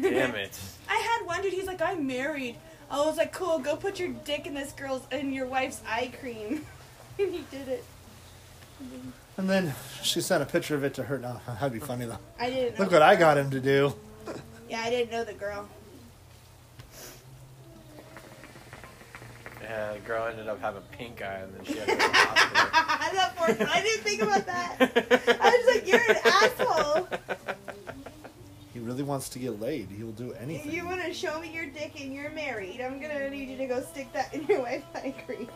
Damn 0.00 0.34
it. 0.34 0.58
I 0.88 0.96
had 0.96 1.26
one 1.26 1.42
dude. 1.42 1.52
He's 1.52 1.66
like, 1.66 1.80
I'm 1.80 2.06
married. 2.06 2.56
I 2.90 2.98
was 3.04 3.16
like, 3.16 3.32
cool. 3.32 3.60
Go 3.60 3.76
put 3.76 3.98
your 3.98 4.08
dick 4.08 4.46
in 4.46 4.54
this 4.54 4.72
girl's 4.72 5.02
in 5.12 5.32
your 5.32 5.46
wife's 5.46 5.80
eye 5.88 6.12
cream, 6.20 6.66
and 7.18 7.32
he 7.32 7.44
did 7.50 7.68
it. 7.68 7.84
And 9.36 9.48
then 9.48 9.74
she 10.02 10.20
sent 10.20 10.42
a 10.42 10.46
picture 10.46 10.74
of 10.74 10.84
it 10.84 10.92
to 10.94 11.04
her. 11.04 11.18
No, 11.18 11.40
that'd 11.46 11.72
be 11.72 11.78
funny 11.78 12.04
though. 12.04 12.18
I 12.38 12.50
didn't. 12.50 12.78
Know 12.78 12.84
Look 12.84 12.92
what 12.92 13.02
I 13.02 13.16
got 13.16 13.38
him 13.38 13.50
to 13.50 13.60
do. 13.60 13.94
Yeah, 14.68 14.80
I 14.80 14.90
didn't 14.90 15.10
know 15.10 15.24
the 15.24 15.32
girl. 15.34 15.68
Yeah, 19.70 19.92
the 19.92 20.00
girl 20.00 20.26
ended 20.26 20.48
up 20.48 20.60
having 20.60 20.82
pink 20.90 21.22
eye 21.22 21.42
and 21.44 21.54
then 21.54 21.64
she 21.64 21.74
had 21.78 21.86
to 21.86 21.94
go 21.94 22.00
to 22.00 22.08
the 22.08 22.18
hospital. 22.18 23.14
that 23.14 23.36
poor 23.36 23.54
girl. 23.54 23.68
I 23.70 23.80
didn't 23.82 24.02
think 24.02 24.20
about 24.22 24.46
that. 24.46 24.76
I 25.40 25.50
was 25.64 25.76
like, 25.76 25.86
you're 25.86 26.10
an 26.10 26.16
asshole. 26.24 27.08
He 28.74 28.80
really 28.80 29.04
wants 29.04 29.28
to 29.28 29.38
get 29.38 29.60
laid. 29.60 29.88
He 29.96 30.02
will 30.02 30.10
do 30.10 30.32
If 30.32 30.42
anything. 30.42 30.72
you 30.72 30.84
want 30.86 31.04
to 31.04 31.14
show 31.14 31.38
me 31.40 31.54
your 31.54 31.66
dick 31.66 32.00
and 32.00 32.12
you're 32.12 32.30
married, 32.30 32.80
I'm 32.80 33.00
gonna 33.00 33.30
need 33.30 33.48
you 33.48 33.56
to 33.58 33.66
go 33.66 33.80
stick 33.80 34.12
that 34.12 34.34
in 34.34 34.44
your 34.48 34.62
wife's 34.62 34.86
eye 34.96 35.14
cream. 35.24 35.48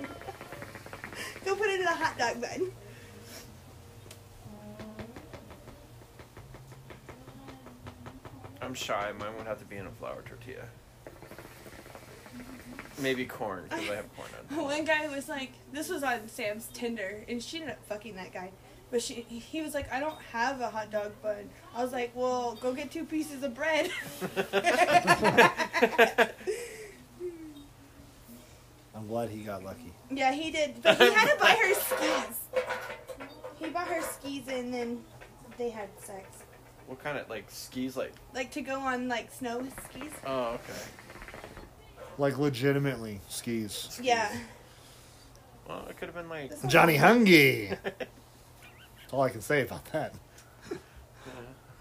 go 1.45 1.57
put 1.57 1.67
it 1.71 1.81
in 1.81 1.87
a 1.87 1.91
hot 1.95 2.17
dog 2.17 2.41
bun. 2.41 2.71
I'm 8.63 8.75
shy. 8.75 9.13
Mine 9.19 9.37
would 9.37 9.47
have 9.47 9.59
to 9.59 9.65
be 9.65 9.77
in 9.77 9.87
a 9.87 9.91
flour 9.91 10.23
tortilla. 10.23 10.65
Maybe 12.99 13.25
corn, 13.25 13.65
because 13.65 13.91
I 13.91 13.95
have 13.97 14.17
corn 14.17 14.29
on. 14.51 14.57
One 14.65 14.85
guy 14.85 15.09
was 15.09 15.29
like, 15.29 15.53
this 15.73 15.89
was 15.89 16.03
on 16.03 16.29
Sam's 16.29 16.69
Tinder, 16.73 17.25
and 17.29 17.43
she 17.43 17.59
ended 17.59 17.73
up 17.73 17.85
fucking 17.87 18.15
that 18.17 18.33
guy. 18.33 18.51
But 18.91 19.03
she, 19.03 19.15
he 19.15 19.61
was 19.61 19.75
like, 19.75 19.93
I 19.93 19.99
don't 19.99 20.21
have 20.33 20.61
a 20.61 20.69
hot 20.69 20.93
dog 20.93 21.13
bun. 21.21 21.51
I 21.75 21.83
was 21.83 21.93
like, 21.93 22.13
well, 22.15 22.55
go 22.61 22.73
get 22.73 22.93
two 22.93 23.05
pieces 23.05 23.43
of 23.43 23.55
bread. 23.55 23.91
I'm 28.95 29.09
glad 29.09 29.31
he 29.31 29.41
got 29.41 29.65
lucky. 29.65 29.93
yeah, 30.11 30.33
he 30.33 30.53
did. 30.53 30.81
But 30.83 30.99
he 30.99 31.13
had 31.13 31.33
to 31.33 31.41
buy 31.41 31.51
her 31.61 31.75
skis. 31.75 32.39
He 33.59 33.71
bought 33.71 33.89
her 33.89 34.03
skis, 34.03 34.47
and 34.49 34.73
then 34.73 35.03
they 35.59 35.71
had 35.71 35.89
sex. 35.99 36.45
What 36.87 37.03
kind 37.03 37.19
of, 37.19 37.29
like, 37.29 37.51
skis, 37.51 37.97
like... 37.97 38.13
Like 38.35 38.53
to 38.53 38.61
go 38.61 38.79
on 38.79 39.09
like 39.09 39.33
snow 39.33 39.67
skis. 39.89 40.13
Oh, 40.27 40.51
okay. 40.55 40.81
Like 42.19 42.39
legitimately 42.39 43.21
skis. 43.29 43.99
Yeah. 44.03 44.35
Well, 45.69 45.87
it 45.89 45.97
could 45.97 46.07
have 46.09 46.15
been, 46.15 46.29
like... 46.29 46.51
This 46.51 46.63
Johnny 46.71 46.97
Hungee. 46.97 47.71
That's 47.83 48.07
all 49.13 49.23
I 49.23 49.31
can 49.31 49.41
say 49.41 49.63
about 49.63 49.85
that. 49.93 50.15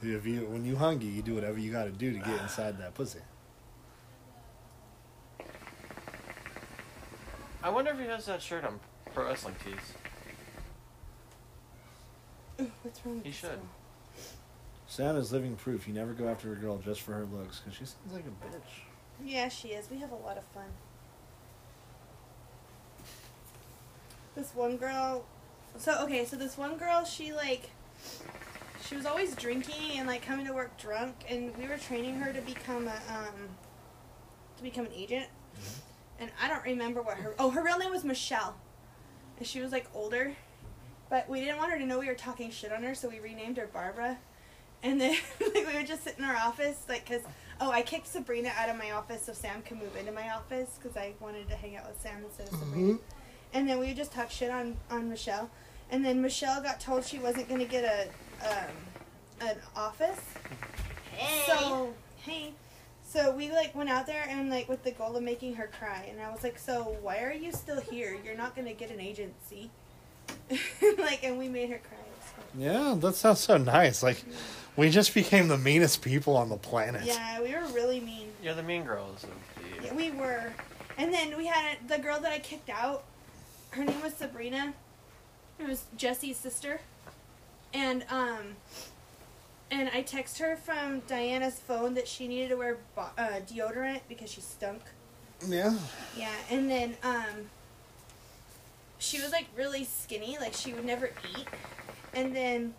If 0.06 0.26
you 0.26 0.42
when 0.48 0.66
you 0.66 0.76
hungry, 0.76 1.08
you 1.08 1.22
do 1.22 1.34
whatever 1.34 1.58
you 1.58 1.72
got 1.72 1.86
to 1.86 1.90
do 1.92 2.12
to 2.12 2.20
get 2.20 2.42
inside 2.42 2.78
that 2.80 2.94
pussy. 2.94 3.20
I 7.64 7.70
wonder 7.70 7.92
if 7.92 8.00
he 8.00 8.06
has 8.08 8.26
that 8.26 8.42
shirt 8.42 8.66
on 8.66 8.82
Pro 9.14 9.26
Wrestling 9.26 9.56
Tees. 9.64 9.76
Ooh, 12.60 12.72
What's 12.82 13.06
wrong 13.06 13.16
with 13.16 13.26
He 13.26 13.32
should. 13.32 13.50
girl? 13.52 13.60
Sam 14.88 15.16
is 15.16 15.32
living 15.32 15.56
proof. 15.56 15.88
You 15.88 15.94
never 15.94 16.12
go 16.12 16.28
after 16.28 16.52
a 16.52 16.56
girl 16.58 16.78
just 16.80 17.00
for 17.02 17.14
her 17.14 17.26
looks 17.26 17.60
because 17.62 17.74
she 17.78 17.86
seems 17.86 18.12
like 18.14 18.26
a 18.26 18.46
bitch. 18.46 18.84
Yeah, 19.24 19.50
she 19.50 19.70
is. 19.70 19.90
We 19.90 20.00
have 20.00 20.12
a 20.12 20.16
lot 20.16 20.38
of 20.38 20.44
fun. 20.46 20.72
This 24.36 24.54
one 24.56 24.78
girl. 24.78 25.26
So 25.78 26.04
okay, 26.04 26.26
so 26.26 26.36
this 26.36 26.58
one 26.58 26.78
girl, 26.78 27.04
she 27.06 27.34
like, 27.34 27.70
she 28.86 28.96
was 28.96 29.06
always 29.06 29.36
drinking 29.36 29.98
and 29.98 30.08
like 30.08 30.22
coming 30.22 30.46
to 30.48 30.54
work 30.54 30.78
drunk, 30.78 31.26
and 31.30 31.56
we 31.58 31.68
were 31.68 31.78
training 31.78 32.16
her 32.16 32.34
to 32.34 32.42
become 32.42 32.88
a 32.88 32.96
um, 33.14 33.50
to 34.58 34.64
become 34.64 34.86
an 34.86 34.94
agent. 34.96 35.28
And 36.20 36.32
I 36.42 36.48
don't 36.48 36.64
remember 36.64 37.02
what 37.02 37.18
her. 37.18 37.36
Oh, 37.40 37.50
her 37.52 37.64
real 37.64 37.78
name 37.78 37.92
was 37.92 38.04
Michelle, 38.04 38.56
and 39.38 39.48
she 39.48 39.62
was 39.62 39.72
like 39.72 39.88
older, 39.94 40.36
but 41.10 41.30
we 41.30 41.40
didn't 41.40 41.58
want 41.58 41.72
her 41.72 41.78
to 41.78 41.86
know 41.86 42.00
we 42.00 42.08
were 42.08 42.14
talking 42.14 42.50
shit 42.52 42.72
on 42.72 42.84
her, 42.84 42.96
so 42.96 43.10
we 43.10 43.20
renamed 43.20 43.58
her 43.58 43.68
Barbara. 43.68 44.18
And 44.82 45.00
then 45.00 45.16
like, 45.40 45.68
we 45.68 45.76
would 45.76 45.88
just 45.88 46.04
sit 46.04 46.18
in 46.18 46.26
our 46.26 46.36
office, 46.36 46.84
like, 46.90 47.08
cause 47.08 47.22
oh, 47.64 47.72
I 47.72 47.82
kicked 47.82 48.08
Sabrina 48.08 48.52
out 48.58 48.70
of 48.70 48.78
my 48.78 48.92
office 48.92 49.26
so 49.26 49.34
Sam 49.34 49.62
could 49.62 49.78
move 49.78 49.96
into 49.98 50.12
my 50.12 50.30
office, 50.32 50.78
cause 50.82 50.98
I 50.98 51.14
wanted 51.20 51.48
to 51.50 51.56
hang 51.56 51.78
out 51.78 51.88
with 51.88 52.02
Sam 52.02 52.24
instead 52.26 52.50
of 52.50 52.60
Sabrina. 52.60 52.98
And 53.54 53.70
then 53.70 53.80
we 53.80 53.88
would 53.88 53.98
just 53.98 54.12
talk 54.12 54.30
shit 54.32 54.50
on 54.50 54.76
on 54.90 55.10
Michelle. 55.10 55.50
And 55.92 56.04
then 56.04 56.22
Michelle 56.22 56.62
got 56.62 56.80
told 56.80 57.06
she 57.06 57.20
wasn't 57.20 57.48
gonna 57.48 57.66
get 57.66 57.84
a 57.84 58.50
um, 58.50 59.48
an 59.48 59.58
office. 59.76 60.20
Hey. 61.12 61.44
So 61.48 61.94
hey. 62.18 62.54
So 63.06 63.36
we 63.36 63.52
like 63.52 63.76
went 63.76 63.90
out 63.90 64.08
there 64.08 64.26
and 64.28 64.50
like 64.50 64.68
with 64.68 64.84
the 64.84 64.92
goal 64.92 65.16
of 65.16 65.24
making 65.24 65.56
her 65.56 65.70
cry, 65.80 66.08
and 66.10 66.20
I 66.20 66.32
was 66.32 66.44
like, 66.44 66.58
"So 66.58 66.98
why 67.02 67.20
are 67.20 67.32
you 67.32 67.52
still 67.52 67.80
here? 67.80 68.18
You're 68.26 68.36
not 68.36 68.56
gonna 68.56 68.74
get 68.74 68.90
an 68.90 69.00
agency." 69.00 69.70
like, 70.98 71.24
and 71.24 71.38
we 71.38 71.48
made 71.48 71.70
her 71.70 71.80
cry. 71.80 72.00
It. 72.00 72.04
Yeah, 72.58 72.96
that 72.98 73.16
sounds 73.16 73.42
so 73.42 73.58
nice. 73.58 74.02
Like 74.02 74.24
we 74.76 74.90
just 74.90 75.14
became 75.14 75.48
the 75.48 75.58
meanest 75.58 76.02
people 76.02 76.36
on 76.36 76.50
the 76.50 76.58
planet. 76.58 77.04
Yeah, 77.06 77.42
we 77.42 77.54
were 77.54 77.66
really 77.74 78.00
mean. 78.00 78.30
You're 78.42 78.56
the 78.56 78.64
mean 78.64 78.84
girls 78.84 79.24
of 79.24 79.30
the... 79.30 79.86
Yeah, 79.86 79.94
we 79.94 80.12
were. 80.12 80.54
And 80.98 81.14
then 81.14 81.38
we 81.38 81.48
had 81.48 81.88
the 81.88 81.98
girl 81.98 82.20
that 82.20 82.32
I 82.32 82.40
kicked 82.40 82.70
out. 82.70 83.04
Her 83.72 83.84
name 83.84 84.02
was 84.02 84.14
Sabrina. 84.14 84.74
It 85.60 85.68
was 85.68 85.86
Jesse's 85.98 86.38
sister. 86.38 86.82
And 87.74 88.06
um 88.10 88.56
and 89.72 89.90
I 89.94 90.04
text 90.04 90.38
her 90.38 90.56
from 90.56 91.00
Diana's 91.08 91.60
phone 91.60 91.96
that 91.96 92.08
she 92.08 92.28
needed 92.28 92.50
to 92.50 92.56
wear 92.56 92.78
bo- 92.96 93.10
uh, 93.18 93.40
deodorant 93.48 94.02
because 94.08 94.30
she 94.30 94.42
stunk. 94.42 94.82
Yeah. 95.48 95.74
Yeah, 96.16 96.34
and 96.52 96.70
then 96.70 96.98
um 97.04 97.50
she 99.00 99.20
was 99.20 99.32
like 99.32 99.48
really 99.58 99.84
skinny, 99.84 100.38
like 100.40 100.54
she 100.54 100.74
would 100.74 100.86
never 100.86 101.12
eat. 101.36 101.48
And 102.14 102.36
then 102.36 102.76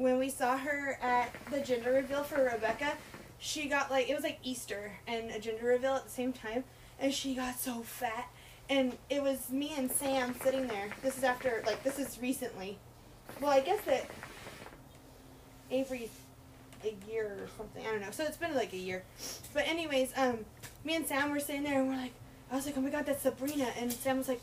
when 0.00 0.18
we 0.18 0.30
saw 0.30 0.56
her 0.56 0.98
at 1.02 1.30
the 1.50 1.60
gender 1.60 1.92
reveal 1.92 2.22
for 2.22 2.42
Rebecca, 2.42 2.94
she 3.38 3.68
got 3.68 3.90
like 3.90 4.08
it 4.08 4.14
was 4.14 4.24
like 4.24 4.38
Easter 4.42 4.92
and 5.06 5.30
a 5.30 5.38
gender 5.38 5.66
reveal 5.66 5.94
at 5.94 6.04
the 6.04 6.10
same 6.10 6.32
time, 6.32 6.64
and 6.98 7.12
she 7.12 7.34
got 7.34 7.60
so 7.60 7.82
fat. 7.82 8.30
And 8.70 8.96
it 9.10 9.22
was 9.22 9.50
me 9.50 9.74
and 9.76 9.90
Sam 9.90 10.34
sitting 10.42 10.68
there. 10.68 10.88
This 11.02 11.18
is 11.18 11.24
after 11.24 11.62
like 11.66 11.84
this 11.84 11.98
is 11.98 12.18
recently. 12.18 12.78
Well, 13.42 13.50
I 13.50 13.60
guess 13.60 13.82
that 13.82 14.06
Avery's 15.70 16.08
a 16.82 16.96
year 17.10 17.36
or 17.38 17.48
something. 17.58 17.86
I 17.86 17.90
don't 17.90 18.00
know. 18.00 18.10
So 18.10 18.24
it's 18.24 18.38
been 18.38 18.54
like 18.54 18.72
a 18.72 18.78
year. 18.78 19.02
But 19.52 19.68
anyways, 19.68 20.14
um, 20.16 20.46
me 20.82 20.96
and 20.96 21.06
Sam 21.06 21.30
were 21.30 21.40
sitting 21.40 21.62
there 21.62 21.78
and 21.78 21.90
we're 21.90 21.96
like, 21.96 22.14
I 22.50 22.56
was 22.56 22.64
like, 22.64 22.78
oh 22.78 22.80
my 22.80 22.88
god, 22.88 23.04
that's 23.04 23.22
Sabrina. 23.22 23.68
And 23.78 23.92
Sam 23.92 24.16
was 24.16 24.28
like, 24.28 24.40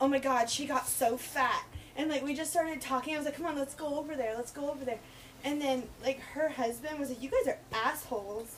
oh 0.00 0.08
my 0.08 0.18
god, 0.18 0.48
she 0.48 0.64
got 0.64 0.88
so 0.88 1.18
fat. 1.18 1.64
And 1.96 2.10
like 2.10 2.24
we 2.24 2.34
just 2.34 2.50
started 2.50 2.80
talking. 2.80 3.14
I 3.14 3.18
was 3.18 3.26
like, 3.26 3.36
come 3.36 3.46
on, 3.46 3.56
let's 3.56 3.74
go 3.74 3.98
over 3.98 4.16
there. 4.16 4.34
Let's 4.36 4.50
go 4.50 4.70
over 4.70 4.84
there. 4.84 4.98
And 5.44 5.60
then 5.60 5.84
like 6.02 6.20
her 6.20 6.48
husband 6.48 6.98
was 6.98 7.10
like, 7.10 7.22
you 7.22 7.30
guys 7.30 7.46
are 7.54 7.58
assholes. 7.72 8.56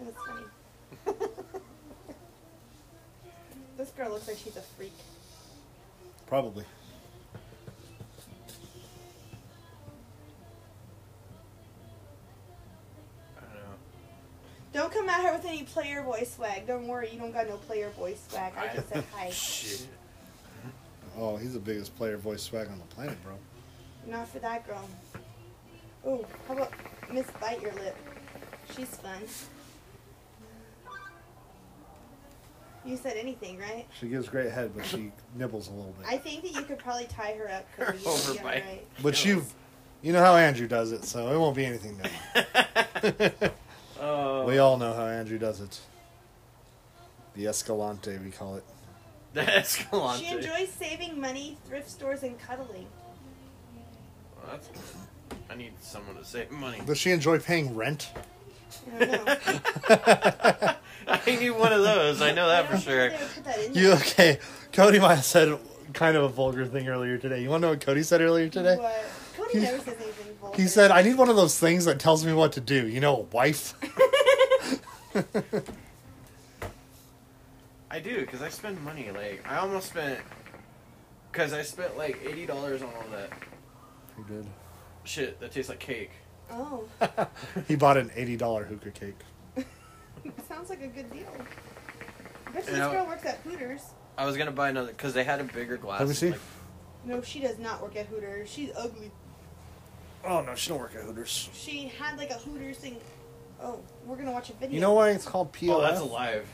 It 0.00 0.06
was 0.06 0.14
funny. 0.26 0.46
this 3.76 3.90
girl 3.90 4.10
looks 4.10 4.28
like 4.28 4.38
she's 4.38 4.56
a 4.56 4.62
freak. 4.62 4.92
Probably. 6.26 6.64
I 13.36 13.40
don't 13.40 13.54
know. 13.54 13.74
Don't 14.72 14.92
come 14.92 15.08
at 15.08 15.24
her 15.24 15.32
with 15.32 15.44
any 15.44 15.64
player 15.64 16.02
boy 16.02 16.24
swag. 16.24 16.66
Don't 16.66 16.86
worry, 16.88 17.10
you 17.12 17.18
don't 17.18 17.32
got 17.32 17.48
no 17.48 17.56
player 17.56 17.90
boy 17.90 18.14
swag. 18.28 18.52
I 18.56 18.74
just 18.74 18.88
said 18.88 19.04
hi. 19.14 19.30
Shit. 19.30 19.88
Oh, 21.18 21.36
he's 21.36 21.54
the 21.54 21.58
biggest 21.58 21.96
player 21.96 22.16
voice 22.16 22.42
swag 22.42 22.68
on 22.68 22.78
the 22.78 22.84
planet, 22.94 23.16
bro. 23.24 23.34
Not 24.06 24.28
for 24.28 24.38
that 24.40 24.66
girl. 24.66 24.88
Oh, 26.06 26.24
how 26.46 26.54
about 26.54 26.72
Miss 27.12 27.26
Bite 27.40 27.60
Your 27.60 27.72
Lip? 27.74 27.96
She's 28.76 28.88
fun. 28.96 29.22
You 32.84 32.96
said 32.96 33.16
anything, 33.16 33.58
right? 33.58 33.84
She 33.98 34.08
gives 34.08 34.28
great 34.28 34.52
head, 34.52 34.70
but 34.76 34.86
she 34.86 35.10
nibbles 35.34 35.68
a 35.68 35.72
little 35.72 35.92
bit. 35.98 36.06
I 36.08 36.18
think 36.18 36.42
that 36.42 36.52
you 36.52 36.62
could 36.62 36.78
probably 36.78 37.06
tie 37.06 37.32
her 37.32 37.50
up. 37.50 37.66
Her 37.76 37.86
Cody, 37.86 37.96
and 37.96 38.04
be 38.04 38.10
overbite. 38.10 38.38
alright. 38.38 38.86
But 39.02 39.24
you, 39.24 39.44
you 40.02 40.12
know 40.12 40.22
how 40.22 40.36
Andrew 40.36 40.68
does 40.68 40.92
it, 40.92 41.04
so 41.04 41.32
it 41.32 41.38
won't 41.38 41.56
be 41.56 41.64
anything 41.66 41.98
new. 41.98 43.30
oh. 44.00 44.44
we 44.46 44.58
all 44.58 44.76
know 44.76 44.92
how 44.92 45.06
Andrew 45.06 45.38
does 45.38 45.60
it. 45.60 45.80
The 47.34 47.46
Escalante, 47.48 48.16
we 48.18 48.30
call 48.30 48.56
it. 48.56 48.64
The 49.36 49.42
Escalante. 49.58 50.24
She 50.24 50.32
enjoys 50.34 50.70
saving 50.70 51.20
money, 51.20 51.58
thrift 51.68 51.90
stores, 51.90 52.22
and 52.22 52.38
cuddling. 52.38 52.86
Well, 54.34 54.46
that's 54.50 54.68
good. 54.68 55.38
I 55.50 55.54
need 55.56 55.72
someone 55.78 56.16
to 56.16 56.24
save 56.24 56.50
money. 56.50 56.80
Does 56.86 56.96
she 56.96 57.10
enjoy 57.10 57.38
paying 57.38 57.76
rent? 57.76 58.12
I 58.98 59.04
don't 59.04 59.26
know. 59.26 60.74
I 61.08 61.20
need 61.26 61.50
one 61.50 61.70
of 61.70 61.82
those. 61.82 62.22
I 62.22 62.32
know 62.32 62.48
that 62.48 62.64
I 62.64 62.66
for 62.66 62.72
don't 62.72 62.80
sure. 62.80 63.10
think 63.10 63.20
they 63.20 63.26
would 63.26 63.34
put 63.34 63.44
that 63.44 63.58
in 63.66 63.74
You 63.74 63.92
okay? 63.92 64.38
Cody 64.72 64.98
might 64.98 65.16
have 65.16 65.24
said 65.26 65.58
kind 65.92 66.16
of 66.16 66.24
a 66.24 66.28
vulgar 66.28 66.64
thing 66.64 66.88
earlier 66.88 67.18
today. 67.18 67.42
You 67.42 67.50
want 67.50 67.60
to 67.60 67.66
know 67.66 67.72
what 67.72 67.82
Cody 67.82 68.04
said 68.04 68.22
earlier 68.22 68.48
today? 68.48 68.76
What? 68.76 69.04
Cody 69.36 69.60
never 69.60 69.78
says 69.80 69.96
anything 70.00 70.34
vulgar. 70.40 70.56
He 70.62 70.66
said, 70.66 70.90
"I 70.90 71.02
need 71.02 71.18
one 71.18 71.28
of 71.28 71.36
those 71.36 71.58
things 71.58 71.84
that 71.84 71.98
tells 72.00 72.24
me 72.24 72.32
what 72.32 72.52
to 72.54 72.60
do." 72.62 72.88
You 72.88 73.00
know, 73.00 73.16
a 73.16 73.20
wife. 73.20 73.74
I 77.96 78.00
do 78.00 78.20
because 78.20 78.42
I 78.42 78.50
spend 78.50 78.82
money. 78.84 79.10
Like 79.10 79.42
I 79.48 79.56
almost 79.56 79.88
spent 79.88 80.20
because 81.32 81.54
I 81.54 81.62
spent 81.62 81.96
like 81.96 82.18
eighty 82.28 82.44
dollars 82.44 82.82
on 82.82 82.88
all 82.90 83.08
that 83.10 83.30
He 84.18 84.22
did. 84.34 84.46
shit 85.04 85.40
that 85.40 85.50
tastes 85.52 85.70
like 85.70 85.80
cake. 85.80 86.10
Oh, 86.50 86.84
He 87.68 87.74
bought 87.74 87.96
an 87.96 88.10
eighty 88.14 88.36
dollar 88.36 88.64
hookah 88.64 88.90
cake. 88.90 89.16
sounds 90.46 90.68
like 90.68 90.82
a 90.82 90.88
good 90.88 91.10
deal. 91.10 91.26
I 92.46 92.50
bet 92.50 92.66
you 92.66 92.72
this 92.72 92.80
I- 92.82 92.92
girl 92.92 93.06
works 93.06 93.24
at 93.24 93.38
Hooters. 93.38 93.80
I 94.18 94.26
was 94.26 94.36
gonna 94.36 94.50
buy 94.52 94.68
another 94.68 94.88
because 94.88 95.14
they 95.14 95.24
had 95.24 95.40
a 95.40 95.44
bigger 95.44 95.78
glass. 95.78 96.00
Let 96.00 96.08
me 96.08 96.14
see. 96.14 96.30
Like, 96.32 96.40
No, 97.06 97.22
she 97.22 97.40
does 97.40 97.58
not 97.58 97.80
work 97.82 97.96
at 97.96 98.06
Hooters. 98.06 98.50
She's 98.50 98.70
ugly. 98.76 99.10
Oh 100.22 100.42
no, 100.42 100.54
she 100.54 100.68
don't 100.68 100.80
work 100.80 100.94
at 100.94 101.02
Hooters. 101.02 101.48
She 101.54 101.88
had 101.98 102.18
like 102.18 102.28
a 102.30 102.34
Hooters 102.34 102.76
thing. 102.76 102.98
Oh, 103.62 103.80
we're 104.04 104.16
gonna 104.16 104.32
watch 104.32 104.50
a 104.50 104.52
video. 104.52 104.74
You 104.74 104.80
know 104.82 104.92
why 104.92 105.10
it's 105.12 105.24
called 105.24 105.50
POF? 105.54 105.70
oh, 105.70 105.80
that's 105.80 106.00
alive. 106.00 106.46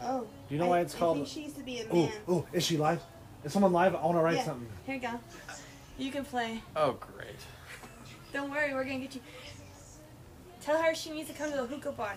Oh. 0.00 0.20
Do 0.48 0.54
you 0.54 0.58
know 0.58 0.66
I- 0.66 0.68
why 0.68 0.80
it's 0.80 0.94
I 0.94 0.98
called- 0.98 1.16
think 1.16 1.28
she 1.28 1.42
used 1.42 1.56
to 1.56 1.62
be 1.62 1.80
a 1.80 1.86
Ooh, 1.92 2.06
man. 2.06 2.12
ooh, 2.28 2.46
is 2.52 2.64
she 2.64 2.76
live? 2.76 3.02
Is 3.44 3.52
someone 3.52 3.72
live? 3.72 3.94
I 3.94 4.04
want 4.04 4.16
to 4.16 4.22
write 4.22 4.36
Yeah. 4.36 4.44
something. 4.44 4.68
Here 4.86 4.94
you 4.96 5.00
go. 5.00 5.20
You 5.98 6.10
can 6.12 6.24
play. 6.24 6.62
Oh 6.76 6.92
great. 6.92 7.36
Don't 8.32 8.50
worry, 8.50 8.72
we're 8.74 8.84
gonna 8.84 8.98
get 9.00 9.14
you. 9.14 9.20
Tell 10.60 10.80
her 10.82 10.94
she 10.94 11.10
needs 11.10 11.28
to 11.30 11.34
come 11.34 11.50
to 11.50 11.56
the 11.56 11.66
hookah 11.66 11.92
bar. 11.92 12.14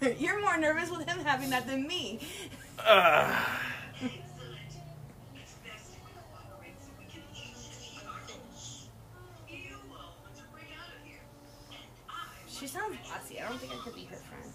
You're 0.18 0.40
more 0.40 0.56
nervous 0.56 0.90
with 0.90 1.06
him 1.06 1.18
having 1.24 1.50
that 1.50 1.66
than 1.66 1.86
me. 1.86 2.20
She 2.20 2.86
think 13.60 13.72
I 13.72 13.76
could 13.84 13.94
be 13.94 14.04
her 14.04 14.16
friend. 14.16 14.52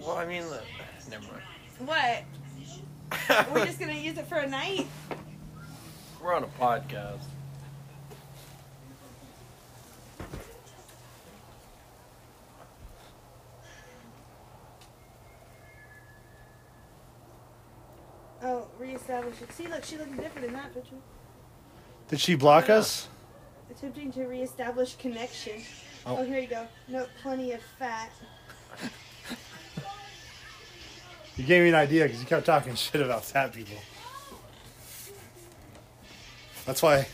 Well, 0.00 0.16
I 0.16 0.24
mean, 0.24 0.48
look, 0.48 0.64
never 1.10 1.24
mind. 1.24 1.42
What? 1.78 3.48
We're 3.54 3.66
just 3.66 3.78
gonna 3.78 3.92
use 3.92 4.16
it 4.18 4.26
for 4.26 4.36
a 4.38 4.48
night? 4.48 4.86
We're 6.22 6.34
on 6.34 6.44
a 6.44 6.48
podcast. 6.58 7.20
Oh, 18.42 18.66
reestablish 18.78 19.40
it. 19.42 19.52
See, 19.52 19.66
look, 19.66 19.84
she 19.84 19.96
looks 19.96 20.10
different 20.16 20.46
in 20.46 20.52
that 20.52 20.72
picture. 20.74 20.96
Did 22.08 22.20
she 22.20 22.34
block 22.34 22.68
Yeah. 22.68 22.76
us? 22.76 23.08
Attempting 23.70 24.12
to 24.12 24.26
reestablish 24.26 24.96
connection. 24.96 25.62
Oh. 26.06 26.18
Oh, 26.18 26.24
here 26.24 26.38
you 26.38 26.46
go. 26.46 26.66
No, 26.88 27.06
plenty 27.20 27.52
of 27.52 27.60
fat. 27.78 28.10
You 31.36 31.44
gave 31.44 31.62
me 31.64 31.68
an 31.68 31.74
idea 31.74 32.04
because 32.04 32.20
you 32.20 32.26
kept 32.26 32.46
talking 32.46 32.74
shit 32.76 33.00
about 33.02 33.24
fat 33.24 33.52
people. 33.52 33.76
That's 36.64 36.82
why. 36.82 37.06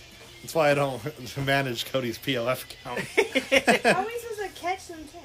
That's 0.43 0.55
why 0.55 0.71
I 0.71 0.75
don't 0.75 1.01
manage 1.47 1.91
Cody's 1.91 2.19
PLF 2.19 2.65
account. 2.65 3.01
How 3.85 4.01
are 4.03 4.07
we 4.07 4.19
supposed 4.19 4.41
to 4.41 4.61
catch 4.61 4.89
them 4.89 4.99
too? 5.11 5.19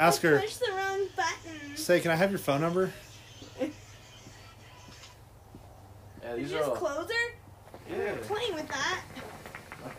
Ask 0.00 0.24
I 0.24 0.28
her. 0.28 0.36
Oh, 0.36 0.40
pushed 0.40 0.60
the 0.60 0.72
wrong 0.72 1.06
button. 1.16 1.76
Say, 1.76 2.00
can 2.00 2.10
I 2.10 2.16
have 2.16 2.30
your 2.30 2.40
phone 2.40 2.60
number? 2.60 2.92
Yeah, 3.60 3.68
Did 6.22 6.38
these 6.38 6.50
you 6.50 6.56
are 6.56 6.60
just 6.60 6.70
all. 6.70 6.76
close 6.76 7.08
her? 7.10 7.94
Yeah. 7.96 8.14
Playing 8.22 8.54
with 8.54 8.68
that. 8.68 9.00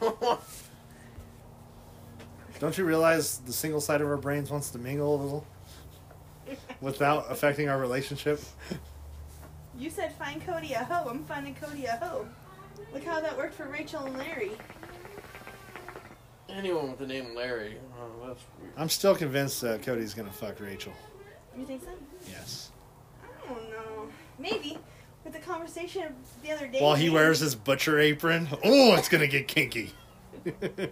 Don't 2.60 2.78
you 2.78 2.86
realize 2.86 3.40
the 3.40 3.54
single 3.54 3.82
side 3.82 4.02
of 4.02 4.08
our 4.08 4.18
brains 4.18 4.50
wants 4.50 4.70
to 4.72 4.78
mingle 4.78 5.16
a 5.16 5.18
little 5.22 5.48
without 6.82 7.30
affecting 7.32 7.70
our 7.70 7.80
relationship? 7.80 8.42
You 9.78 9.90
said 9.90 10.14
find 10.14 10.42
Cody 10.46 10.72
a 10.72 10.86
hoe. 10.86 11.10
I'm 11.10 11.26
finding 11.26 11.54
Cody 11.56 11.84
a 11.86 11.98
hoe. 11.98 12.26
Look 12.94 13.04
how 13.04 13.20
that 13.20 13.36
worked 13.38 13.56
for 13.56 13.66
Rachel 13.68 14.06
and 14.06 14.18
Larry. 14.18 14.52
Anyone 16.48 16.92
with 16.92 17.00
the 17.00 17.08
name 17.08 17.36
Larry. 17.36 17.78
Oh, 18.00 18.28
that's 18.28 18.42
weird. 18.62 18.72
I'm 18.78 18.88
still 18.88 19.16
convinced 19.16 19.60
that 19.62 19.84
Cody's 19.84 20.14
gonna 20.14 20.32
fuck 20.32 20.62
Rachel. 20.62 20.94
You 21.58 21.66
think 21.66 21.84
so? 21.84 21.90
Yes. 22.30 22.72
I 23.22 23.48
don't 23.50 23.70
know. 23.70 24.08
Maybe. 24.40 24.78
With 25.26 25.34
the 25.34 25.40
conversation 25.40 26.14
the 26.44 26.52
other 26.52 26.68
day. 26.68 26.80
While 26.80 26.96
he 26.96 27.10
wears 27.10 27.40
his 27.40 27.56
butcher 27.56 28.00
apron. 28.00 28.48
Oh, 28.64 28.94
it's 28.96 29.10
gonna 29.10 29.28
get 29.28 29.48
kinky. 29.48 29.92
if 30.46 30.90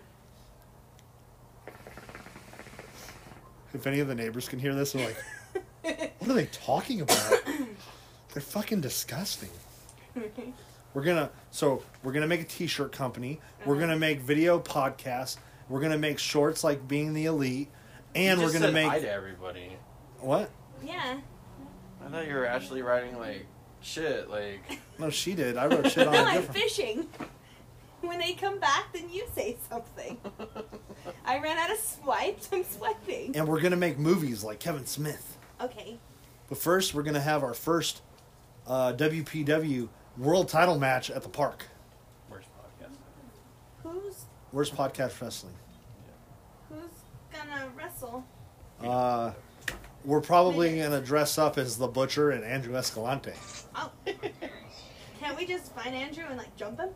any 3.86 4.00
of 4.00 4.08
the 4.08 4.16
neighbors 4.16 4.50
can 4.50 4.60
hear 4.60 4.74
this, 4.74 4.94
they're 4.94 5.06
like, 5.08 5.18
what 6.20 6.32
are 6.32 6.34
they 6.34 6.48
talking 6.48 7.02
about? 7.02 7.44
They're 8.34 8.42
fucking 8.42 8.82
disgusting. 8.82 9.50
We're 10.96 11.04
gonna 11.04 11.30
so 11.52 11.84
we're 12.04 12.12
gonna 12.12 12.28
make 12.28 12.42
a 12.42 12.46
t-shirt 12.46 12.92
company. 12.92 13.40
We're 13.66 13.80
gonna 13.80 13.98
make 13.98 14.20
video 14.20 14.60
podcasts. 14.60 15.38
We're 15.70 15.82
gonna 15.82 15.98
make 15.98 16.18
shorts 16.20 16.64
like 16.64 16.88
being 16.88 17.14
the 17.14 17.26
elite, 17.26 17.70
and 18.16 18.40
You 18.40 18.46
we're 18.46 18.54
gonna 18.54 18.72
said 18.72 18.84
hi 18.84 18.90
make 18.94 19.02
to 19.04 19.12
everybody. 19.12 19.78
what? 20.20 20.50
yeah. 20.84 21.20
I 22.06 22.10
thought 22.10 22.28
you 22.28 22.34
were 22.34 22.46
actually 22.46 22.82
writing 22.82 23.18
like 23.18 23.46
shit. 23.84 24.30
Like 24.30 24.80
No, 24.98 25.10
she 25.10 25.36
did. 25.36 25.58
I 25.58 25.68
wrote 25.68 25.92
shit 25.92 26.08
on 26.08 26.14
No, 26.14 26.20
a 26.20 26.24
I'm 26.28 26.36
different. 26.42 26.58
fishing. 26.64 27.08
When 28.02 28.20
they 28.20 28.34
come 28.34 28.60
back, 28.60 28.92
then 28.94 29.10
you 29.10 29.26
say 29.34 29.56
something. 29.70 30.18
I 31.26 31.40
ran 31.40 31.58
out 31.58 31.72
of 31.72 31.78
swipes. 31.78 32.50
I'm 32.52 32.64
swiping. 32.66 33.36
And 33.36 33.48
we're 33.48 33.62
gonna 33.62 33.76
make 33.78 33.98
movies 33.98 34.44
like 34.44 34.60
Kevin 34.60 34.86
Smith. 34.86 35.38
Okay. 35.62 35.98
But 36.50 36.58
first, 36.58 36.94
we're 36.94 37.04
gonna 37.04 37.22
have 37.22 37.44
our 37.44 37.54
first 37.54 38.02
uh, 38.68 38.92
WPW 38.94 39.88
World 40.18 40.50
Title 40.50 40.78
match 40.78 41.10
at 41.10 41.24
the 41.24 41.30
park. 41.30 41.68
Worst 42.30 42.48
podcast. 42.60 42.96
Who's 43.84 44.26
Where's 44.52 44.70
Podcast 44.70 45.22
Wrestling? 45.22 45.54
who's 46.70 46.92
gonna 47.32 47.70
wrestle? 47.78 48.26
Uh, 48.82 49.32
we're 50.06 50.22
probably 50.22 50.80
gonna 50.80 51.02
dress 51.02 51.38
up 51.38 51.58
as 51.58 51.78
the 51.78 51.88
Butcher 51.88 52.32
and 52.32 52.44
Andrew 52.44 52.76
Escalante. 52.76 53.34
Oh. 53.76 53.92
Can't 55.20 55.38
we 55.38 55.46
just 55.46 55.74
find 55.74 55.96
Andrew 55.96 56.26
and 56.28 56.38
like 56.38 56.56
jump 56.56 56.80
him? 56.80 56.90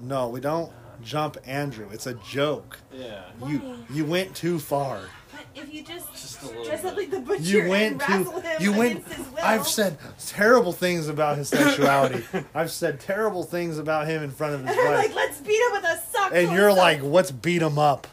No, 0.00 0.28
we 0.28 0.40
don't 0.40 0.72
jump 1.02 1.36
Andrew. 1.44 1.88
It's 1.92 2.06
a 2.06 2.14
joke. 2.14 2.78
Yeah. 2.92 3.22
You 3.46 3.58
Why? 3.58 3.76
you 3.90 4.04
went 4.04 4.34
too 4.34 4.58
far. 4.58 5.00
But 5.30 5.44
if 5.54 5.72
you 5.72 5.82
just, 5.82 6.10
Just 6.14 6.42
a 6.42 6.46
little 6.46 6.64
dress 6.64 6.84
up 6.84 6.96
like 6.96 7.10
the 7.10 7.20
butcher 7.20 7.42
You 7.42 7.68
went 7.68 7.92
and 7.92 8.00
too. 8.00 8.12
wrestle 8.30 8.40
him 8.40 8.62
You 8.62 8.72
went. 8.72 8.98
against 9.00 9.12
his 9.14 9.28
will. 9.28 9.38
I've 9.42 9.68
said 9.68 9.98
terrible 10.26 10.72
things 10.72 11.08
about 11.08 11.36
his 11.36 11.48
sexuality. 11.50 12.24
I've 12.54 12.70
said 12.70 12.98
terrible 13.00 13.42
things 13.44 13.78
about 13.78 14.06
him 14.08 14.22
in 14.22 14.30
front 14.30 14.54
of 14.54 14.60
his 14.66 14.70
And 14.70 14.80
I'm 14.88 14.94
like, 14.94 15.08
wife. 15.08 15.16
let's 15.16 15.40
beat 15.40 15.60
him 15.60 15.72
with 15.72 15.84
a 15.84 16.00
sock. 16.10 16.32
And 16.34 16.48
full 16.48 16.56
you're 16.56 16.68
of 16.70 16.76
like, 16.76 17.00
soap." 17.00 17.10
"What's 17.10 17.30
beat 17.30 17.62
him 17.62 17.78
up?" 17.78 18.06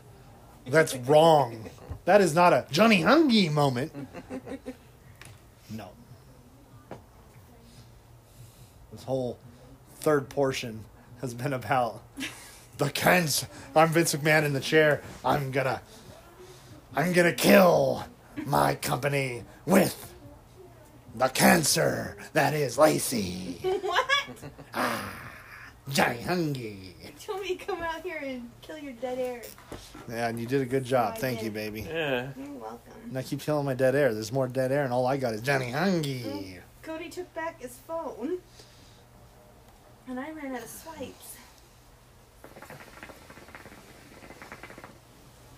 That's 0.68 0.96
wrong. 0.96 1.70
That 2.06 2.22
is 2.22 2.34
not 2.36 2.54
a 2.54 2.66
Johnny 2.72 3.02
Hungee 3.02 3.52
moment. 3.52 3.92
No. 5.72 5.90
This 8.92 9.04
whole 9.04 9.40
third 9.96 10.30
portion 10.30 10.86
has 11.20 11.34
been 11.34 11.54
about 11.54 12.04
the 12.78 12.92
cancer. 12.92 13.48
I'm 13.76 13.90
Vince 13.90 14.14
McMahon 14.14 14.44
in 14.46 14.54
the 14.54 14.60
chair. 14.60 15.02
I'm 15.26 15.50
gonna, 15.50 15.82
I'm 16.96 17.14
gonna 17.14 17.34
kill 17.34 18.06
my 18.46 18.76
company 18.76 19.44
with 19.66 20.14
the 21.16 21.30
cancer 21.30 22.16
that 22.34 22.54
is 22.54 22.78
Lacey. 22.78 23.58
what? 23.82 24.06
Ah, 24.76 25.32
Johnny 25.90 26.20
Hungee. 26.20 26.94
Do 27.26 27.32
you 27.32 27.38
want 27.40 27.50
me 27.50 27.56
to 27.56 27.66
come 27.66 27.82
out 27.82 28.02
here 28.04 28.20
and 28.24 28.52
kill 28.62 28.78
your 28.78 28.94
dead 28.94 29.18
air? 29.18 29.42
Yeah, 30.08 30.28
and 30.28 30.40
you 30.40 30.46
did 30.46 30.62
a 30.62 30.66
good 30.66 30.84
job. 30.84 31.14
I 31.16 31.18
Thank 31.18 31.40
did. 31.40 31.46
you, 31.46 31.52
baby. 31.52 31.82
Yeah. 31.82 32.28
You're 32.38 32.52
welcome. 32.54 32.94
And 33.06 33.18
I 33.18 33.24
keep 33.24 33.40
killing 33.40 33.66
my 33.66 33.74
dead 33.74 33.96
air. 33.96 34.14
There's 34.14 34.32
more 34.32 34.48
dead 34.48 34.72
air, 34.72 34.84
and 34.84 34.94
all 34.94 35.08
I 35.08 35.18
got 35.18 35.34
is 35.34 35.42
Johnny 35.42 35.72
Hungee. 35.72 36.60
Cody 36.84 37.10
took 37.10 37.34
back 37.34 37.60
his 37.60 37.78
phone, 37.88 38.38
and 40.08 40.20
I 40.20 40.30
ran 40.32 40.56
out 40.56 40.62
of 40.62 40.70
swipes. 40.70 41.38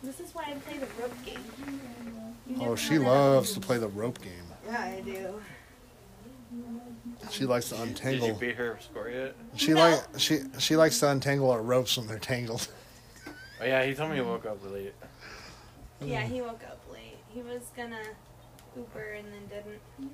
This 0.04 0.22
is 0.22 0.34
why 0.34 0.44
I 0.48 0.54
play 0.54 0.78
the 0.78 0.88
rope 1.02 1.26
game. 1.26 1.44
You 2.48 2.56
Oh, 2.62 2.76
she 2.78 2.98
loves 2.98 3.52
to 3.56 3.60
play 3.60 3.78
the 3.78 3.90
rope 3.90 4.22
game. 4.22 4.32
Yeah, 4.66 4.80
I 4.80 5.02
do. 5.02 5.42
She 7.32 7.46
likes 7.46 7.70
to 7.70 7.82
untangle. 7.82 8.12
Did 8.12 8.12
you 8.28 8.34
untangle. 8.34 8.40
beat 8.40 8.56
her 8.56 8.78
score 8.82 9.10
yet? 9.10 9.36
She 9.56 9.74
No. 9.74 9.82
like 9.90 10.04
she 10.18 10.40
she 10.60 10.76
likes 10.76 11.00
to 11.00 11.10
untangle 11.10 11.52
our 11.52 11.62
ropes 11.62 11.98
when 11.98 12.08
they're 12.08 12.20
tangled. 12.20 12.68
Oh 13.60 13.66
yeah, 13.66 13.84
he 13.84 13.94
told 13.94 14.12
me 14.12 14.18
he 14.18 14.22
woke 14.22 14.46
up 14.46 14.60
late. 14.72 14.94
Yeah, 16.00 16.22
he 16.22 16.42
woke 16.42 16.64
up 16.64 16.80
late. 16.92 17.18
He 17.34 17.42
was 17.42 17.64
gonna 17.76 18.02
Uber 18.76 19.14
and 19.14 19.28
then 19.34 19.48
didn't. 19.50 20.12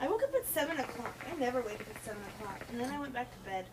I 0.00 0.08
woke 0.08 0.22
up 0.22 0.34
at 0.34 0.46
seven 0.46 0.78
o'clock. 0.78 1.14
I 1.30 1.36
never 1.36 1.60
wake 1.60 1.80
up 1.80 1.94
at 1.94 2.04
seven 2.04 2.22
o'clock, 2.36 2.60
and 2.70 2.80
then 2.80 2.90
I 2.90 2.98
went 3.00 3.12
back 3.12 3.30
to 3.30 3.38
bed. 3.50 3.66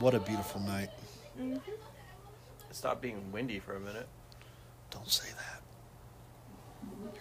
What 0.00 0.14
a 0.14 0.20
beautiful 0.20 0.60
night. 0.62 0.90
Mm-hmm. 1.40 1.54
It 1.54 2.76
stopped 2.76 3.02
being 3.02 3.32
windy 3.32 3.58
for 3.58 3.76
a 3.76 3.80
minute. 3.80 4.08
Don't 4.90 5.08
say 5.10 5.28
that. 5.36 5.57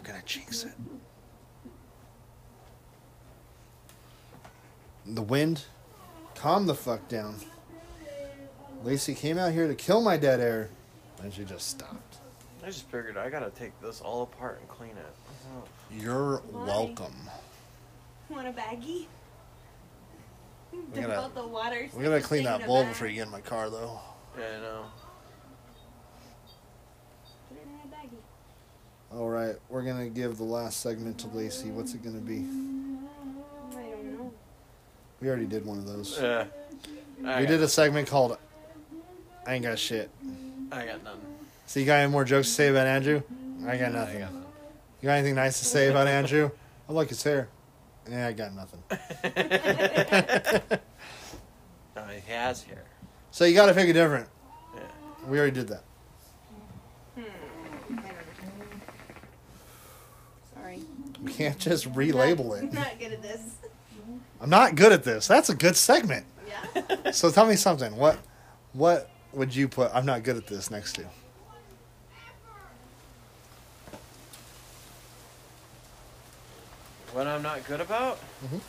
You're 0.08 0.16
gonna 0.16 0.26
jinx 0.26 0.64
it. 0.64 0.72
The 5.06 5.22
wind, 5.22 5.66
calm 6.34 6.66
the 6.66 6.76
fuck 6.76 7.06
down. 7.10 7.36
Lacey 8.84 9.14
came 9.14 9.38
out 9.38 9.52
here 9.52 9.68
to 9.68 9.76
kill 9.76 10.02
my 10.02 10.16
dead 10.16 10.40
air, 10.40 10.70
and 11.22 11.34
she 11.34 11.44
just 11.44 11.68
stopped. 11.68 12.20
I 12.64 12.68
just 12.68 12.90
figured 12.90 13.18
I 13.18 13.30
gotta 13.30 13.50
take 13.50 13.80
this 13.82 14.00
all 14.00 14.24
apart 14.24 14.60
and 14.62 14.70
clean 14.70 14.92
it. 14.92 15.16
Oh. 15.54 15.64
You're 15.92 16.38
Why? 16.38 16.66
welcome. 16.66 17.16
Want 18.30 18.48
a 18.48 18.52
baggie? 18.52 19.08
We're 20.72 21.02
gonna 21.02 21.32
the 21.36 21.48
water. 21.48 21.90
We're 21.94 22.04
gonna 22.04 22.22
clean 22.22 22.46
that 22.46 22.64
a 22.64 22.66
bowl 22.66 22.86
before 22.86 23.08
you 23.08 23.16
get 23.16 23.26
in 23.26 23.32
my 23.32 23.42
car, 23.42 23.70
though. 23.70 24.00
Yeah, 24.38 24.46
I 24.58 24.62
know. 24.62 24.86
Put 27.50 27.58
it 27.58 27.64
in 27.64 27.92
a 27.92 27.96
baggie. 27.96 28.22
All 29.12 29.30
right, 29.30 29.56
we're 29.70 29.84
gonna 29.84 30.10
give 30.10 30.38
the 30.38 30.44
last 30.44 30.82
segment 30.82 31.18
to 31.20 31.28
Lacey. 31.28 31.72
What's 31.72 31.94
it 31.94 32.04
gonna 32.04 32.20
be? 32.20 32.40
I 33.76 33.82
don't 33.82 34.18
know. 34.18 34.34
We 35.22 35.30
already 35.30 35.46
did 35.46 35.66
one 35.66 35.78
of 35.78 35.88
those. 35.88 36.20
Yeah. 36.22 36.46
I 37.26 37.42
We 37.42 37.48
did 37.48 37.62
a 37.62 37.68
segment 37.68 38.08
called 38.08 38.38
"I 39.46 39.56
Ain't 39.56 39.64
Got 39.64 39.80
Shit." 39.80 40.10
I 40.72 40.86
got 40.86 41.04
none. 41.04 41.20
So 41.66 41.80
you 41.80 41.86
got 41.86 41.96
any 41.96 42.12
more 42.12 42.26
jokes 42.26 42.48
to 42.48 42.54
say 42.54 42.68
about 42.68 42.86
Andrew? 42.88 43.22
I 43.66 43.78
got 43.78 43.94
nothing. 43.94 44.18
I 44.18 44.20
got 44.26 44.34
none. 44.34 44.46
You 45.02 45.08
got 45.08 45.14
anything 45.14 45.36
nice 45.36 45.60
to 45.60 45.66
say 45.66 45.90
about 45.90 46.08
Andrew? 46.08 46.52
I 46.90 46.94
like 46.94 47.10
his 47.10 47.24
hair. 47.24 47.50
Yeah, 48.10 48.28
I 48.28 48.34
got 48.34 48.54
nothing. 48.54 48.82
No, 48.90 48.98
oh, 51.98 52.08
he 52.08 52.32
has 52.32 52.64
hair. 52.64 52.84
So 53.32 53.46
you 53.46 53.54
got 53.54 53.68
to 53.68 53.74
pick 53.74 53.90
a 53.90 53.94
different. 53.94 54.28
Yeah. 54.76 54.82
We 55.30 55.38
already 55.40 55.54
did 55.54 55.68
that. 55.68 55.84
Hmm. 57.16 57.24
I 57.98 58.02
don't 60.72 60.80
know. 61.06 61.06
Sorry. 61.18 61.23
We 61.26 61.34
can't 61.34 61.57
just 61.57 61.91
relabel 61.94 62.57
it. 62.61 62.64
I'm 62.69 62.73
not 62.73 62.99
good 62.99 63.11
at 63.14 63.22
this. 63.22 63.41
I'm 64.41 64.49
not 64.49 64.76
good 64.76 64.91
at 64.91 65.03
this. 65.03 65.27
That's 65.27 65.49
a 65.49 65.56
good 65.56 65.76
segment. 65.76 66.26
Yeah. 66.48 67.11
So 67.11 67.31
tell 67.31 67.45
me 67.48 67.56
something. 67.56 67.95
What 67.95 68.19
what 68.73 69.10
would 69.34 69.56
you 69.56 69.68
put 69.68 69.91
I'm 69.94 70.06
not 70.06 70.23
good 70.23 70.38
at 70.38 70.48
this 70.48 70.69
next 70.72 70.94
to? 70.94 71.06
What 77.14 77.27
I'm 77.27 77.41
not 77.41 77.65
good 77.65 77.81
about? 77.81 78.19
Mhm. 78.45 78.61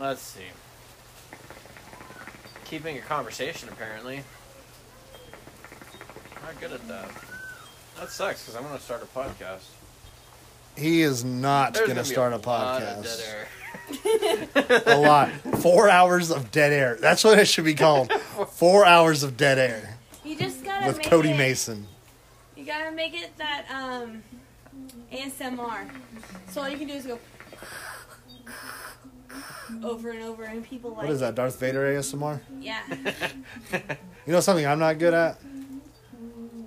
Let's 0.00 0.20
see. 0.20 0.40
Keeping 2.64 2.98
a 2.98 3.00
conversation, 3.00 3.68
apparently. 3.68 4.22
Not 6.42 6.60
good 6.60 6.72
at 6.72 6.86
that. 6.88 7.08
That 7.98 8.10
sucks 8.10 8.42
because 8.42 8.56
I'm 8.56 8.62
going 8.64 8.76
to 8.76 8.82
start 8.82 9.02
a 9.02 9.06
podcast. 9.06 9.62
He 10.76 11.02
is 11.02 11.24
not 11.24 11.74
There's 11.74 11.86
going 11.86 11.96
to 11.96 12.02
gonna 12.02 12.04
start 12.04 12.32
a, 12.32 12.36
lot 12.48 12.82
of 12.82 13.04
podcast. 13.04 13.18
dead 13.94 14.78
air. 14.86 14.94
a 14.94 14.98
lot. 14.98 15.30
Four 15.60 15.88
hours 15.88 16.30
of 16.30 16.50
dead 16.50 16.72
air. 16.72 16.96
That's 17.00 17.22
what 17.24 17.38
it 17.38 17.46
should 17.46 17.64
be 17.64 17.74
called. 17.74 18.12
Four 18.52 18.84
hours 18.86 19.22
of 19.22 19.36
dead 19.36 19.58
air 19.58 19.98
You 20.24 20.36
just 20.36 20.64
gotta 20.64 20.86
with 20.86 20.98
make 20.98 21.06
Cody 21.06 21.30
it, 21.30 21.36
Mason. 21.38 21.86
You 22.56 22.64
gotta 22.64 22.90
make 22.92 23.14
it 23.14 23.36
that 23.36 23.66
um 23.70 24.22
ASMR. 25.12 25.88
So 26.50 26.62
all 26.62 26.68
you 26.68 26.78
can 26.78 26.88
do 26.88 26.94
is 26.94 27.06
go 27.06 27.18
over 29.82 30.10
and 30.10 30.22
over, 30.22 30.44
and 30.44 30.64
people 30.64 30.90
like. 30.90 30.98
What 31.02 31.10
is 31.10 31.20
that, 31.20 31.34
Darth 31.34 31.58
Vader 31.58 31.80
ASMR? 31.94 32.40
Yeah. 32.60 32.82
You 34.26 34.32
know 34.32 34.40
something 34.40 34.66
I'm 34.66 34.78
not 34.78 34.98
good 34.98 35.12
at? 35.12 35.38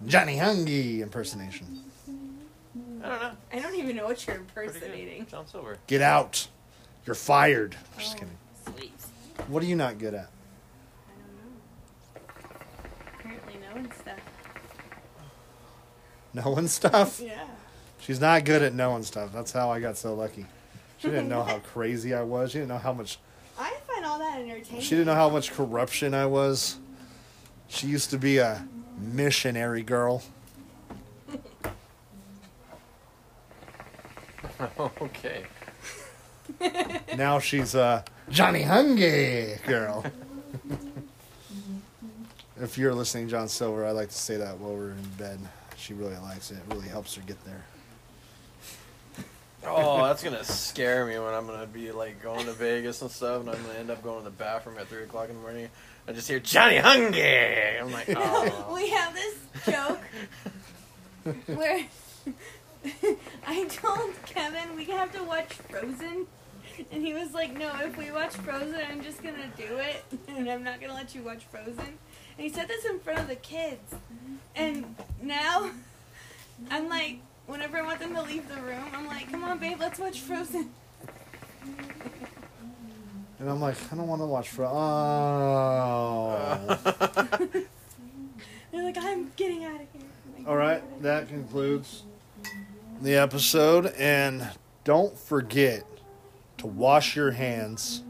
Johnny 0.05 0.37
Hungee 0.37 0.99
impersonation. 0.99 1.76
I 3.07 3.09
don't 3.09 3.21
know. 3.21 3.31
I 3.53 3.59
don't 3.59 3.75
even 3.75 3.95
know 3.95 4.05
what 4.05 4.25
you're 4.27 4.35
impersonating. 4.35 5.25
John 5.27 5.47
Silver. 5.47 5.77
Get 5.87 6.01
out. 6.01 6.47
You're 7.05 7.15
fired. 7.15 7.75
I'm 7.93 7.99
just 7.99 8.15
Oh, 8.15 8.19
kidding. 8.19 8.37
Sweet. 8.77 8.91
What 9.47 9.63
are 9.63 9.65
you 9.65 9.75
not 9.77 9.97
good 9.97 10.13
at? 10.13 10.29
I 11.07 11.11
don't 11.13 11.37
know. 11.37 12.21
Apparently 13.19 13.53
knowing 13.65 13.91
stuff. 13.91 14.19
Knowing 16.33 16.67
stuff? 16.67 17.21
Yeah. 17.25 17.47
She's 17.99 18.19
not 18.21 18.45
good 18.45 18.61
at 18.61 18.73
knowing 18.73 19.03
stuff. 19.03 19.33
That's 19.33 19.51
how 19.51 19.69
I 19.71 19.79
got 19.79 19.97
so 19.97 20.13
lucky. 20.13 20.45
She 20.97 21.07
didn't 21.09 21.27
know 21.29 21.43
how 21.43 21.59
crazy 21.73 22.13
I 22.13 22.21
was. 22.21 22.51
She 22.51 22.59
didn't 22.59 22.69
know 22.69 22.77
how 22.77 22.93
much 22.93 23.19
I 23.59 23.73
find 23.87 24.05
all 24.05 24.19
that 24.19 24.39
entertaining. 24.39 24.81
she 24.81 24.91
didn't 24.91 25.07
know 25.07 25.15
how 25.15 25.29
much 25.29 25.51
corruption 25.51 26.13
I 26.13 26.25
was. 26.27 26.77
She 27.67 27.87
used 27.87 28.09
to 28.11 28.17
be 28.17 28.37
a 28.37 28.65
missionary 28.97 29.81
girl. 29.83 30.21
okay. 34.79 35.45
Now 37.15 37.39
she's 37.39 37.75
a 37.75 38.03
Johnny 38.29 38.63
Hungee 38.63 39.63
girl. 39.65 40.05
if 42.61 42.77
you're 42.77 42.93
listening, 42.93 43.29
John 43.29 43.47
Silver, 43.47 43.85
I 43.85 43.91
like 43.91 44.09
to 44.09 44.15
say 44.15 44.37
that 44.37 44.57
while 44.57 44.73
we're 44.73 44.91
in 44.91 45.03
bed. 45.17 45.39
She 45.75 45.93
really 45.93 46.17
likes 46.17 46.51
it. 46.51 46.57
It 46.57 46.73
really 46.73 46.87
helps 46.87 47.15
her 47.15 47.21
get 47.21 47.43
there. 47.45 47.63
Oh, 49.65 50.03
that's 50.05 50.23
gonna 50.23 50.43
scare 50.43 51.05
me 51.05 51.19
when 51.19 51.33
I'm 51.33 51.45
gonna 51.45 51.67
be 51.67 51.91
like 51.91 52.21
going 52.21 52.45
to 52.45 52.53
Vegas 52.53 53.01
and 53.01 53.11
stuff, 53.11 53.41
and 53.41 53.49
I'm 53.49 53.61
gonna 53.61 53.79
end 53.79 53.91
up 53.91 54.01
going 54.01 54.19
to 54.19 54.23
the 54.23 54.35
bathroom 54.35 54.77
at 54.79 54.87
three 54.87 55.03
o'clock 55.03 55.29
in 55.29 55.35
the 55.35 55.41
morning. 55.41 55.69
I 56.07 56.13
just 56.13 56.27
hear 56.27 56.39
Johnny 56.39 56.77
Hungry. 56.77 57.79
I'm 57.79 57.91
like, 57.91 58.09
oh. 58.15 58.71
we 58.73 58.89
have 58.89 59.13
this 59.13 59.35
joke 59.65 59.99
where 61.47 61.85
I 63.47 63.65
told 63.65 64.11
Kevin 64.25 64.75
we 64.75 64.85
have 64.85 65.11
to 65.13 65.23
watch 65.23 65.53
Frozen, 65.69 66.27
and 66.91 67.05
he 67.05 67.13
was 67.13 67.33
like, 67.33 67.57
"No, 67.57 67.71
if 67.81 67.97
we 67.97 68.11
watch 68.11 68.33
Frozen, 68.33 68.79
I'm 68.89 69.01
just 69.01 69.23
gonna 69.23 69.47
do 69.57 69.77
it, 69.77 70.03
and 70.27 70.49
I'm 70.49 70.63
not 70.63 70.79
gonna 70.79 70.93
let 70.93 71.15
you 71.15 71.21
watch 71.21 71.45
Frozen." 71.45 71.79
And 71.79 71.97
he 72.37 72.49
said 72.49 72.67
this 72.67 72.85
in 72.85 72.99
front 72.99 73.19
of 73.19 73.27
the 73.27 73.35
kids, 73.35 73.95
and 74.55 74.95
now 75.21 75.71
I'm 76.71 76.87
like, 76.89 77.19
whenever 77.47 77.77
I 77.77 77.81
want 77.81 77.99
them 77.99 78.13
to 78.15 78.21
leave 78.21 78.47
the 78.47 78.61
room, 78.61 78.85
I'm 78.93 79.07
like, 79.07 79.31
"Come 79.31 79.43
on, 79.43 79.57
babe, 79.57 79.77
let's 79.79 79.99
watch 79.99 80.19
Frozen." 80.21 80.71
And 83.39 83.51
I'm 83.51 83.61
like, 83.61 83.75
I 83.91 83.95
don't 83.95 84.07
want 84.07 84.21
to 84.21 84.25
watch 84.25 84.49
Frozen. 84.49 84.75
Oh. 84.75 86.77
They're 88.71 88.83
like, 88.83 88.97
"I'm 88.97 89.31
getting 89.35 89.63
out 89.63 89.81
of 89.81 89.87
here." 89.93 90.01
Like, 90.37 90.47
All 90.47 90.55
right, 90.55 91.01
that 91.01 91.27
concludes 91.27 92.03
the 93.01 93.15
episode. 93.15 93.87
And 93.97 94.49
don't 94.83 95.17
forget 95.17 95.83
to 96.57 96.67
wash 96.67 97.15
your 97.15 97.31
hands, 97.31 98.03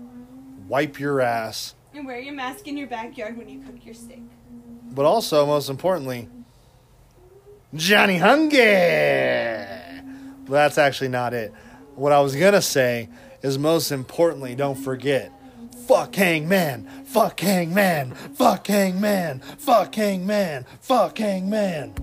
wipe 0.68 1.00
your 1.00 1.22
ass, 1.22 1.76
And 1.94 2.06
wear 2.06 2.20
your 2.20 2.34
mask 2.34 2.68
in 2.68 2.78
your 2.78 2.88
backyard 2.88 3.38
when 3.38 3.50
you 3.50 3.60
cook 3.62 3.84
your 3.86 3.94
steak. 3.96 4.24
but 4.92 5.06
also, 5.06 5.46
most 5.46 5.70
importantly, 5.70 6.30
Johnny 7.74 8.18
Hungry. 8.18 8.56
But 10.46 10.52
that's 10.54 10.78
actually 10.78 11.10
not 11.10 11.34
it. 11.34 11.52
What 11.96 12.12
I 12.12 12.22
was 12.22 12.36
to 12.54 12.62
say 12.62 13.10
is 13.42 13.58
most 13.58 13.92
importantly, 13.92 14.56
don't 14.56 14.76
forget. 14.76 15.32
Fuck 15.88 16.16
Hangman, 16.16 16.88
fuck 17.06 17.40
Hangman, 17.40 18.14
fuck 18.14 18.68
Hangman, 18.68 19.40
fuck 19.58 19.96
Hangman, 19.96 20.66
fuck 20.82 21.18
Hangman. 21.18 21.94